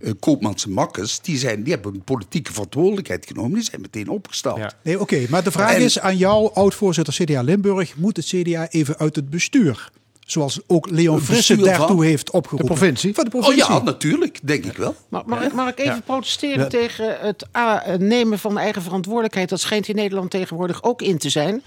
eh, 0.00 0.12
Koopmans 0.20 0.64
en 0.64 0.72
Makkers, 0.72 1.20
die, 1.20 1.38
zijn, 1.38 1.62
die 1.62 1.72
hebben 1.72 1.94
een 1.94 2.04
politieke 2.04 2.52
verantwoordelijkheid 2.52 3.26
genomen, 3.26 3.54
die 3.54 3.62
zijn 3.62 3.80
meteen 3.80 4.08
opgestapt. 4.08 4.76
Nee, 4.82 5.00
oké. 5.00 5.26
Maar 5.28 5.44
de 5.44 5.50
vraag 5.50 5.74
En- 5.74 5.82
is 5.82 5.98
aan 6.00 6.16
jou, 6.16 6.50
oud-voorzitter 6.54 7.14
CDA 7.14 7.42
Limburg. 7.42 7.96
Moet 7.96 8.16
het 8.16 8.26
CDA 8.26 8.68
even 8.68 8.98
uit 8.98 9.16
het 9.16 9.30
bestuur? 9.30 9.90
Zoals 10.26 10.60
ook 10.66 10.90
Leon 10.90 11.20
Frisse 11.20 11.56
daartoe 11.56 12.04
heeft 12.04 12.30
opgeroepen. 12.30 12.68
De 12.68 12.74
provincie? 12.74 13.14
Van 13.14 13.24
de 13.24 13.30
provincie. 13.30 13.62
Oh 13.64 13.68
ja, 13.68 13.82
natuurlijk, 13.82 14.38
denk 14.42 14.64
ik 14.64 14.76
wel. 14.76 14.94
Maar 15.08 15.22
mag, 15.26 15.42
ik, 15.42 15.52
mag 15.52 15.68
ik 15.68 15.78
even 15.78 15.94
Ja. 15.94 16.00
protesteren 16.00 16.58
Ja. 16.62 16.66
tegen 16.66 17.16
het 17.20 17.46
A, 17.56 17.82
het 17.84 18.00
nemen 18.00 18.38
van 18.38 18.58
eigen 18.58 18.82
verantwoordelijkheid? 18.82 19.48
Dat 19.48 19.60
schijnt 19.60 19.88
in 19.88 19.94
Nederland 19.94 20.30
tegenwoordig 20.30 20.82
ook 20.82 21.02
in 21.02 21.18
te 21.18 21.28
zijn. 21.30 21.62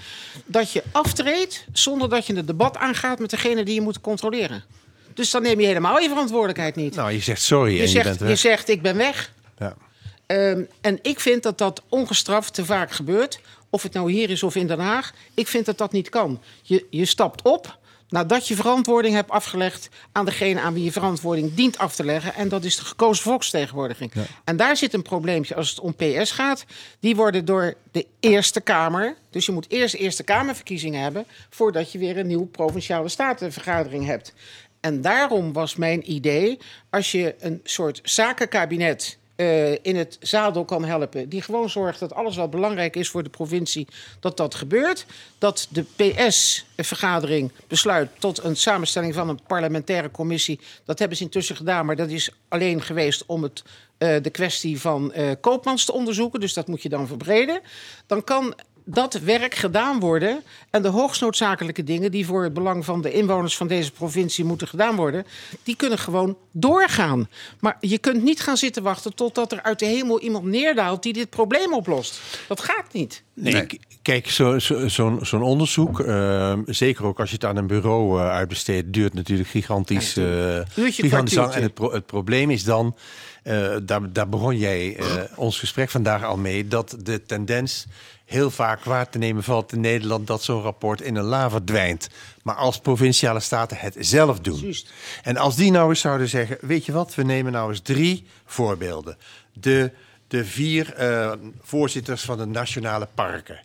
Dat 0.45 0.72
je 0.72 0.84
aftreedt 0.91 1.65
zonder 1.73 2.10
dat 2.10 2.26
je 2.26 2.36
het 2.36 2.48
debat 2.48 2.77
aangaat 2.77 3.19
met 3.19 3.30
degene 3.30 3.64
die 3.64 3.73
je 3.73 3.81
moet 3.81 4.02
controleren. 4.02 4.64
Dus 5.14 5.31
dan 5.31 5.41
neem 5.41 5.60
je 5.60 5.65
helemaal 5.68 5.99
je 5.99 6.10
verantwoordelijkheid 6.10 6.76
niet. 6.76 6.95
Nou, 6.95 7.11
je 7.11 7.19
zegt 7.19 7.41
sorry 7.41 7.72
je, 7.72 7.77
en 7.77 7.84
je 7.84 7.90
zegt, 7.90 8.06
bent 8.06 8.19
je 8.19 8.26
weg. 8.26 8.38
zegt 8.40 8.69
ik 8.69 8.81
ben 8.81 8.98
weg. 8.98 9.34
Ja. 9.60 9.76
Ehm, 10.26 10.61
en 10.81 10.99
ik 11.02 11.19
vind 11.19 11.44
dat 11.44 11.57
dat 11.57 11.81
ongestraft 11.90 12.53
te 12.53 12.65
vaak 12.65 12.91
gebeurt. 12.91 13.40
Of 13.69 13.84
het 13.84 13.94
nou 13.94 14.11
hier 14.11 14.30
is 14.30 14.44
of 14.44 14.56
in 14.56 14.68
Den 14.68 14.80
Haag. 14.80 15.14
Ik 15.34 15.48
vind 15.48 15.65
dat 15.65 15.77
dat 15.77 15.91
niet 15.91 16.10
kan. 16.10 16.41
Je, 16.61 16.86
je 16.90 17.06
stapt 17.06 17.41
op 17.41 17.77
nadat 18.10 18.48
je 18.48 18.56
verantwoording 18.56 19.15
hebt 19.15 19.30
afgelegd 19.30 19.90
aan 20.11 20.26
degene 20.26 20.60
aan 20.60 20.73
wie 20.73 20.84
je 20.84 20.91
verantwoording 20.91 21.53
dient 21.53 21.77
af 21.77 21.95
te 21.95 22.03
leggen. 22.03 22.36
En 22.36 22.49
dat 22.49 22.64
is 22.64 22.76
de 22.76 22.86
gekozen 22.86 23.23
volksvertegenwoordiging. 23.23 24.11
En 24.44 24.57
daar 24.57 24.77
zit 24.77 24.94
een 24.94 25.02
probleempje 25.02 25.56
als 25.56 25.69
het 25.69 25.80
om 25.80 25.95
PS 25.95 26.31
gaat. 26.31 26.65
Die 26.99 27.15
worden 27.15 27.45
door 27.45 27.73
de 27.91 28.06
Eerste 28.19 28.61
Kamer. 28.61 29.15
Dus 29.30 29.45
je 29.45 29.52
moet 29.52 29.69
eerst 29.69 29.95
Eerste 29.95 30.23
Kamerverkiezingen 30.23 31.02
hebben. 31.02 31.26
voordat 31.49 31.91
je 31.91 31.98
weer 31.98 32.18
een 32.18 32.27
nieuwe 32.27 32.45
provinciale 32.45 33.10
statenvergadering 33.10 34.06
hebt. 34.06 34.34
En 34.80 35.02
daarom 35.02 35.53
was 35.53 35.76
mijn 35.76 36.11
idee, 36.11 36.60
als 36.90 37.11
je 37.11 37.36
een 37.40 37.60
soort 37.64 37.99
zakenkabinet 38.03 39.18
eh, 39.40 39.72
in 39.72 39.95
het 39.95 40.18
zadel 40.20 40.66
kan 40.66 40.86
helpen, 40.86 41.30
die 41.30 41.41
gewoon 41.41 41.70
zorgt 41.70 41.99
dat 41.99 42.14
alles 42.14 42.36
wat 42.36 42.49
belangrijk 42.49 42.95
is 42.95 43.10
voor 43.10 43.24
de 43.24 43.30
provincie, 43.30 43.88
dat 44.20 44.38
dat 44.38 44.56
gebeurt. 44.56 45.06
Dat 45.38 45.68
de 45.70 45.86
PS-vergadering 45.95 47.52
besluit 47.68 48.10
tot 48.18 48.44
een 48.44 48.56
samenstelling 48.56 49.14
van 49.14 49.30
een 49.30 49.40
parlementaire 49.48 50.11
commissie. 50.11 50.60
Dat 50.86 50.99
hebben 50.99 51.18
ze 51.18 51.24
intussen 51.24 51.56
gedaan, 51.56 51.86
maar 51.86 51.95
dat 51.95 52.10
is 52.10 52.32
alleen 52.48 52.82
geweest 52.82 53.24
om 53.26 53.44
het, 53.44 53.64
eh, 53.98 54.16
de 54.22 54.30
kwestie 54.30 54.80
van 54.80 55.14
eh, 55.14 55.32
Koopmans 55.41 55.86
te 55.86 55.94
onderzoeken. 55.94 56.40
Dus 56.40 56.53
dat 56.53 56.68
moet 56.68 56.82
je 56.82 56.90
dan 56.90 57.07
verbreden. 57.07 57.61
Dan 58.07 58.24
kan 58.24 58.53
dat 58.94 59.14
werk 59.14 59.56
gedaan 59.56 59.99
worden. 59.99 60.44
En 60.70 60.82
de 60.82 60.88
hoogst 60.88 61.22
noodzakelijke 61.22 61.84
dingen 61.84 62.11
die 62.11 62.26
voor 62.26 62.44
het 62.44 62.53
belang 62.53 62.86
van 62.86 63.02
de 63.02 63.11
inwoners 63.11 63.57
van 63.57 63.68
deze 63.68 63.91
provincie 63.91 64.45
moeten 64.45 64.68
gedaan 64.68 64.95
worden, 64.95 65.26
die 65.64 65.76
kunnen 65.76 65.98
gewoon 65.99 66.38
doorgaan. 66.52 67.30
Maar 67.60 67.78
je 67.80 67.98
kunt 67.98 68.24
niet 68.24 68.41
gaan 68.41 68.57
zitten 68.57 68.84
wachten 68.84 69.16
totdat 69.16 69.52
er 69.52 69.61
uit 69.64 69.80
de 69.80 69.86
hemel 69.86 70.20
iemand 70.20 70.45
neerdaalt 70.45 71.03
die 71.03 71.14
dit 71.14 71.30
probleem 71.30 71.74
oplost. 71.74 72.22
Dat 72.48 72.61
gaat 72.61 72.94
niet. 72.94 73.24
Nee, 73.34 73.68
kijk, 74.02 74.30
zo- 74.30 74.60
zo- 74.60 74.88
zo'n 74.88 75.20
zo'n 75.26 75.41
onderzoek, 75.41 75.99
eh, 75.99 76.53
zeker 76.66 77.06
ook 77.06 77.20
als 77.20 77.30
je 77.30 77.36
het 77.36 77.45
aan 77.45 77.57
een 77.57 77.68
bureau 77.68 78.20
eh, 78.22 78.30
uitbesteedt, 78.32 78.94
duurt 78.94 79.14
natuurlijk 79.14 79.49
gigantisch, 79.49 80.18
eh 80.18 80.26
Uurtje, 80.76 81.02
gigantisch 81.03 81.36
lang. 81.36 81.53
En 81.53 81.61
het, 81.61 81.74
pro- 81.74 81.91
het 81.91 82.06
probleem 82.06 82.49
is 82.49 82.64
dan, 82.64 82.95
eh, 83.44 83.76
daar, 83.84 84.14
daar 84.14 84.30
begon 84.30 84.57
jij 84.57 84.95
eh, 84.95 85.06
ons 85.36 85.60
gesprek 85.60 85.90
vandaag 85.90 86.24
al 86.24 86.38
mee, 86.38 86.68
dat 86.68 86.95
de 87.03 87.24
tendens 87.26 87.86
heel 88.30 88.52
vaak 88.52 88.84
waar 88.84 89.10
te 89.10 89.18
nemen 89.18 89.44
valt 89.44 89.72
in 89.72 89.80
Nederland 89.80 90.28
dat 90.28 90.44
zo'n 90.44 90.62
rapport 90.62 91.02
in 91.02 91.16
een 91.16 91.24
la 91.24 91.50
verdwijnt. 91.50 92.10
Maar 92.44 92.56
als 92.56 92.80
provinciale 92.80 93.40
staten 93.40 93.78
het 93.78 93.96
zelf 94.00 94.40
doen. 94.40 94.76
En 95.24 95.38
als 95.38 95.56
die 95.56 95.72
nou 95.72 95.90
eens 95.90 96.00
zouden 96.00 96.28
zeggen, 96.28 96.58
weet 96.62 96.86
je 96.86 96.92
wat, 96.92 97.16
we 97.16 97.24
nemen 97.24 97.52
nou 97.52 97.70
eens 97.70 97.82
drie 97.82 98.26
voorbeelden. 98.46 99.18
De, 99.54 99.92
de 100.28 100.46
vier 100.46 100.94
eh, 100.94 101.32
voorzitters 101.62 102.22
van 102.22 102.38
de 102.38 102.46
nationale 102.46 103.08
parken. 103.14 103.60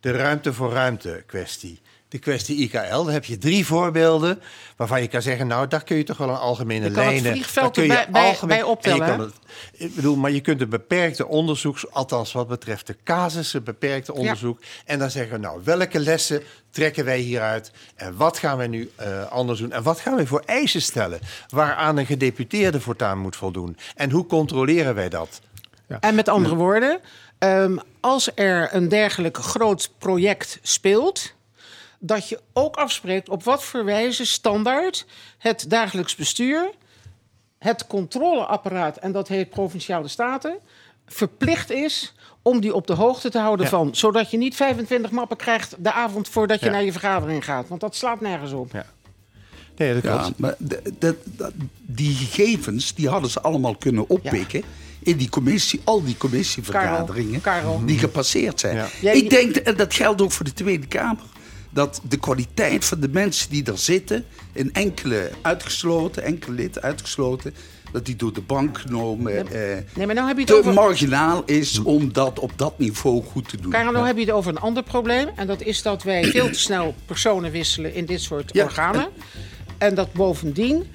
De 0.00 0.10
ruimte 0.10 0.52
voor 0.52 0.72
ruimte 0.72 1.22
kwestie. 1.26 1.80
De 2.08 2.18
kwestie 2.18 2.56
IKL, 2.56 3.02
daar 3.04 3.12
heb 3.12 3.24
je 3.24 3.38
drie 3.38 3.66
voorbeelden 3.66 4.40
waarvan 4.76 5.00
je 5.00 5.08
kan 5.08 5.22
zeggen, 5.22 5.46
nou, 5.46 5.68
daar 5.68 5.84
kun 5.84 5.96
je 5.96 6.02
toch 6.02 6.16
wel 6.16 6.28
een 6.28 6.36
algemene 6.36 6.90
kan 6.90 7.04
het 7.04 7.12
lijnen. 7.12 7.32
vliegveld 7.32 7.74
daar 7.74 7.84
kun 7.86 7.96
je 7.96 8.06
bij- 8.10 8.22
algemeen- 8.22 8.56
bij 8.58 8.62
optellen, 8.66 9.00
en 9.00 9.06
je 9.12 9.16
kan 9.16 9.20
hè? 9.20 9.26
het- 9.72 9.80
ik 9.90 9.94
bedoel, 9.94 10.16
maar 10.16 10.30
je 10.30 10.40
kunt 10.40 10.60
een 10.60 10.68
beperkte 10.68 11.26
onderzoek, 11.26 11.78
althans 11.90 12.32
wat 12.32 12.48
betreft 12.48 12.86
de 12.86 12.96
casussen, 13.04 13.64
beperkte 13.64 14.14
onderzoek. 14.14 14.60
En 14.84 14.98
dan 14.98 15.10
zeggen 15.10 15.32
we, 15.32 15.38
nou, 15.38 15.60
welke 15.64 15.98
lessen 15.98 16.42
trekken 16.70 17.04
wij 17.04 17.18
hieruit? 17.18 17.70
En 17.94 18.16
wat 18.16 18.38
gaan 18.38 18.56
wij 18.56 18.66
nu 18.66 18.90
eh, 18.96 19.26
anders 19.26 19.58
doen? 19.60 19.72
En 19.72 19.82
wat 19.82 20.00
gaan 20.00 20.14
wij 20.16 20.26
voor 20.26 20.42
eisen 20.46 20.82
stellen? 20.82 21.18
Waaraan 21.48 21.96
een 21.96 22.06
gedeputeerde 22.06 22.80
voortaan 22.80 23.18
moet 23.18 23.36
voldoen? 23.36 23.76
En 23.94 24.10
hoe 24.10 24.26
controleren 24.26 24.94
wij 24.94 25.08
dat? 25.08 25.40
En 26.00 26.14
met 26.14 26.28
andere 26.28 26.54
woorden, 26.54 27.00
ehm, 27.38 27.76
als 28.00 28.30
er 28.34 28.74
een 28.74 28.88
dergelijk 28.88 29.36
groot 29.36 29.90
project 29.98 30.58
speelt, 30.62 31.34
dat 32.06 32.28
je 32.28 32.40
ook 32.52 32.76
afspreekt 32.76 33.28
op 33.28 33.44
wat 33.44 33.64
voor 33.64 33.84
wijze 33.84 34.26
standaard 34.26 35.06
het 35.38 35.64
dagelijks 35.68 36.14
bestuur, 36.14 36.70
het 37.58 37.86
controleapparaat, 37.86 38.96
en 38.96 39.12
dat 39.12 39.28
heet 39.28 39.50
provinciale 39.50 40.08
staten, 40.08 40.58
verplicht 41.06 41.70
is 41.70 42.14
om 42.42 42.60
die 42.60 42.74
op 42.74 42.86
de 42.86 42.92
hoogte 42.92 43.30
te 43.30 43.38
houden 43.38 43.64
Ja. 43.64 43.70
van. 43.70 43.94
Zodat 43.94 44.30
je 44.30 44.36
niet 44.36 44.56
25 44.56 45.10
mappen 45.10 45.36
krijgt 45.36 45.74
de 45.78 45.92
avond 45.92 46.28
voordat 46.28 46.60
je 46.60 46.66
Ja. 46.66 46.72
naar 46.72 46.84
je 46.84 46.92
vergadering 46.92 47.44
gaat. 47.44 47.68
Want 47.68 47.80
dat 47.80 47.96
slaat 47.96 48.20
nergens 48.20 48.52
op. 48.52 48.72
Nee, 49.76 49.94
dat 49.94 50.02
Ja, 50.02 50.18
klopt. 50.18 50.38
maar 50.38 50.54
dat- 50.58 50.80
dat- 50.98 51.52
die 51.82 52.14
gegevens 52.14 52.94
die 52.94 53.08
hadden 53.08 53.30
ze 53.30 53.40
allemaal 53.40 53.74
kunnen 53.76 54.08
oppikken. 54.08 54.62
In 55.02 55.16
die 55.16 55.28
commissie, 55.28 55.80
al 55.84 56.02
die 56.04 56.16
commissievergaderingen 56.16 57.40
Karel, 57.40 57.62
Karel. 57.62 57.86
die 57.86 57.98
gepasseerd 57.98 58.60
zijn. 58.60 58.88
Ik 59.00 59.30
denk, 59.30 59.56
en 59.56 59.76
dat 59.76 59.94
geldt 59.94 60.22
ook 60.22 60.32
voor 60.32 60.44
de 60.44 60.52
Tweede 60.52 60.86
Kamer, 60.86 61.24
dat 61.76 62.00
de 62.08 62.16
kwaliteit 62.16 62.84
van 62.84 63.00
de 63.00 63.08
mensen 63.08 63.50
die 63.50 63.62
daar 63.62 63.78
zitten, 63.78 64.24
in 64.52 64.72
enkele 64.72 65.30
uitgesloten, 65.42 66.22
enkele 66.22 66.54
lid 66.54 66.82
uitgesloten, 66.82 67.54
dat 67.92 68.06
die 68.06 68.16
door 68.16 68.32
de 68.32 68.40
bank 68.40 68.78
genomen 68.78 69.36
eh, 69.36 69.76
Nee, 69.94 70.06
maar 70.06 70.14
nou 70.14 70.26
heb 70.26 70.36
je 70.36 70.42
het 70.42 70.52
te 70.52 70.58
over... 70.58 70.72
marginaal 70.72 71.42
is 71.46 71.78
om 71.78 72.12
dat 72.12 72.38
op 72.38 72.52
dat 72.56 72.78
niveau 72.78 73.22
goed 73.22 73.48
te 73.48 73.56
doen. 73.56 73.70
Karel, 73.70 73.92
nou 73.92 74.06
heb 74.06 74.16
je 74.16 74.24
het 74.24 74.30
over 74.30 74.50
een 74.50 74.58
ander 74.58 74.82
probleem. 74.82 75.28
En 75.36 75.46
dat 75.46 75.62
is 75.62 75.82
dat 75.82 76.02
wij 76.02 76.24
veel 76.24 76.50
te 76.50 76.58
snel 76.58 76.94
personen 77.06 77.50
wisselen 77.50 77.94
in 77.94 78.04
dit 78.04 78.20
soort 78.20 78.50
Ja, 78.52 78.64
organen. 78.64 79.08
En 79.78 79.94
dat 79.94 80.12
bovendien 80.12 80.86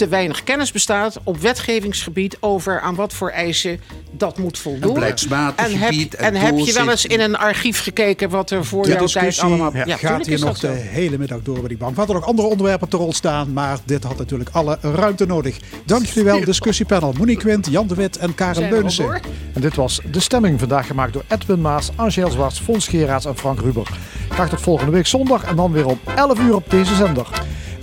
te 0.00 0.08
weinig 0.08 0.44
kennis 0.44 0.72
bestaat 0.72 1.20
op 1.24 1.40
wetgevingsgebied 1.40 2.36
over 2.40 2.80
aan 2.80 2.94
wat 2.94 3.12
voor 3.12 3.30
eisen 3.30 3.80
dat 4.10 4.38
moet 4.38 4.58
voldoen. 4.58 4.88
En 4.88 4.94
beleidsmatig 4.94 5.66
en 5.66 5.78
heb, 5.78 5.92
gebied 5.92 6.14
en 6.14 6.34
en 6.34 6.40
heb 6.40 6.58
je 6.58 6.72
wel 6.72 6.90
eens 6.90 7.06
in 7.06 7.20
een 7.20 7.36
archief 7.36 7.80
gekeken 7.80 8.30
wat 8.30 8.50
er 8.50 8.64
voor 8.64 8.82
De 8.82 8.92
jouw 8.92 9.06
tijd 9.06 9.38
allemaal... 9.38 9.70
gaat 9.70 9.98
tuurlijk 9.98 10.24
hier 10.24 10.34
is 10.34 10.42
nog 10.42 10.58
de 10.58 10.66
zo. 10.66 10.72
hele 10.72 11.18
middag 11.18 11.42
door 11.42 11.58
bij 11.58 11.68
die 11.68 11.76
bank. 11.76 11.92
We 11.92 11.98
hadden 11.98 12.16
nog 12.16 12.26
andere 12.26 12.48
onderwerpen 12.48 12.82
op 12.84 12.90
de 12.90 12.96
rol 12.96 13.12
staan, 13.12 13.52
maar 13.52 13.78
dit 13.84 14.04
had 14.04 14.18
natuurlijk 14.18 14.50
alle 14.52 14.78
ruimte 14.80 15.26
nodig. 15.26 15.58
Dank 15.84 16.04
jullie 16.04 16.24
wel, 16.24 16.44
discussiepanel 16.44 17.12
Monique 17.18 17.42
Quint, 17.42 17.66
Jan 17.70 17.86
de 17.86 17.94
Wit 17.94 18.16
en 18.16 18.34
Karen 18.34 18.70
Leunissen. 18.70 19.20
En 19.54 19.60
dit 19.60 19.74
was 19.74 20.00
De 20.10 20.20
Stemming, 20.20 20.58
vandaag 20.58 20.86
gemaakt 20.86 21.12
door 21.12 21.24
Edwin 21.28 21.60
Maas, 21.60 21.90
Angel 21.96 22.30
Zwarts, 22.30 22.60
Fons 22.60 22.88
Geraerts 22.88 23.24
en 23.24 23.36
Frank 23.36 23.60
Ruber. 23.60 23.88
Graag 24.28 24.48
tot 24.48 24.60
volgende 24.60 24.92
week 24.92 25.06
zondag 25.06 25.44
en 25.44 25.56
dan 25.56 25.72
weer 25.72 25.86
om 25.86 26.00
11 26.16 26.38
uur 26.38 26.54
op 26.54 26.70
deze 26.70 26.94
zender. 26.94 27.28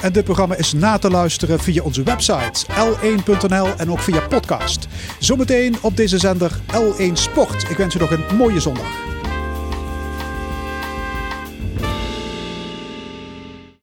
En 0.01 0.11
dit 0.11 0.23
programma 0.23 0.55
is 0.55 0.73
na 0.73 0.97
te 0.97 1.09
luisteren 1.09 1.59
via 1.59 1.83
onze 1.83 2.03
website 2.03 2.65
l1.nl 2.65 3.67
en 3.77 3.91
ook 3.91 3.99
via 3.99 4.27
podcast. 4.27 4.87
Zometeen 5.19 5.75
op 5.81 5.97
deze 5.97 6.17
zender 6.17 6.51
L1 6.73 7.13
Sport. 7.13 7.69
Ik 7.69 7.77
wens 7.77 7.95
u 7.95 7.99
nog 7.99 8.11
een 8.11 8.35
mooie 8.35 8.59
zondag. 8.59 9.16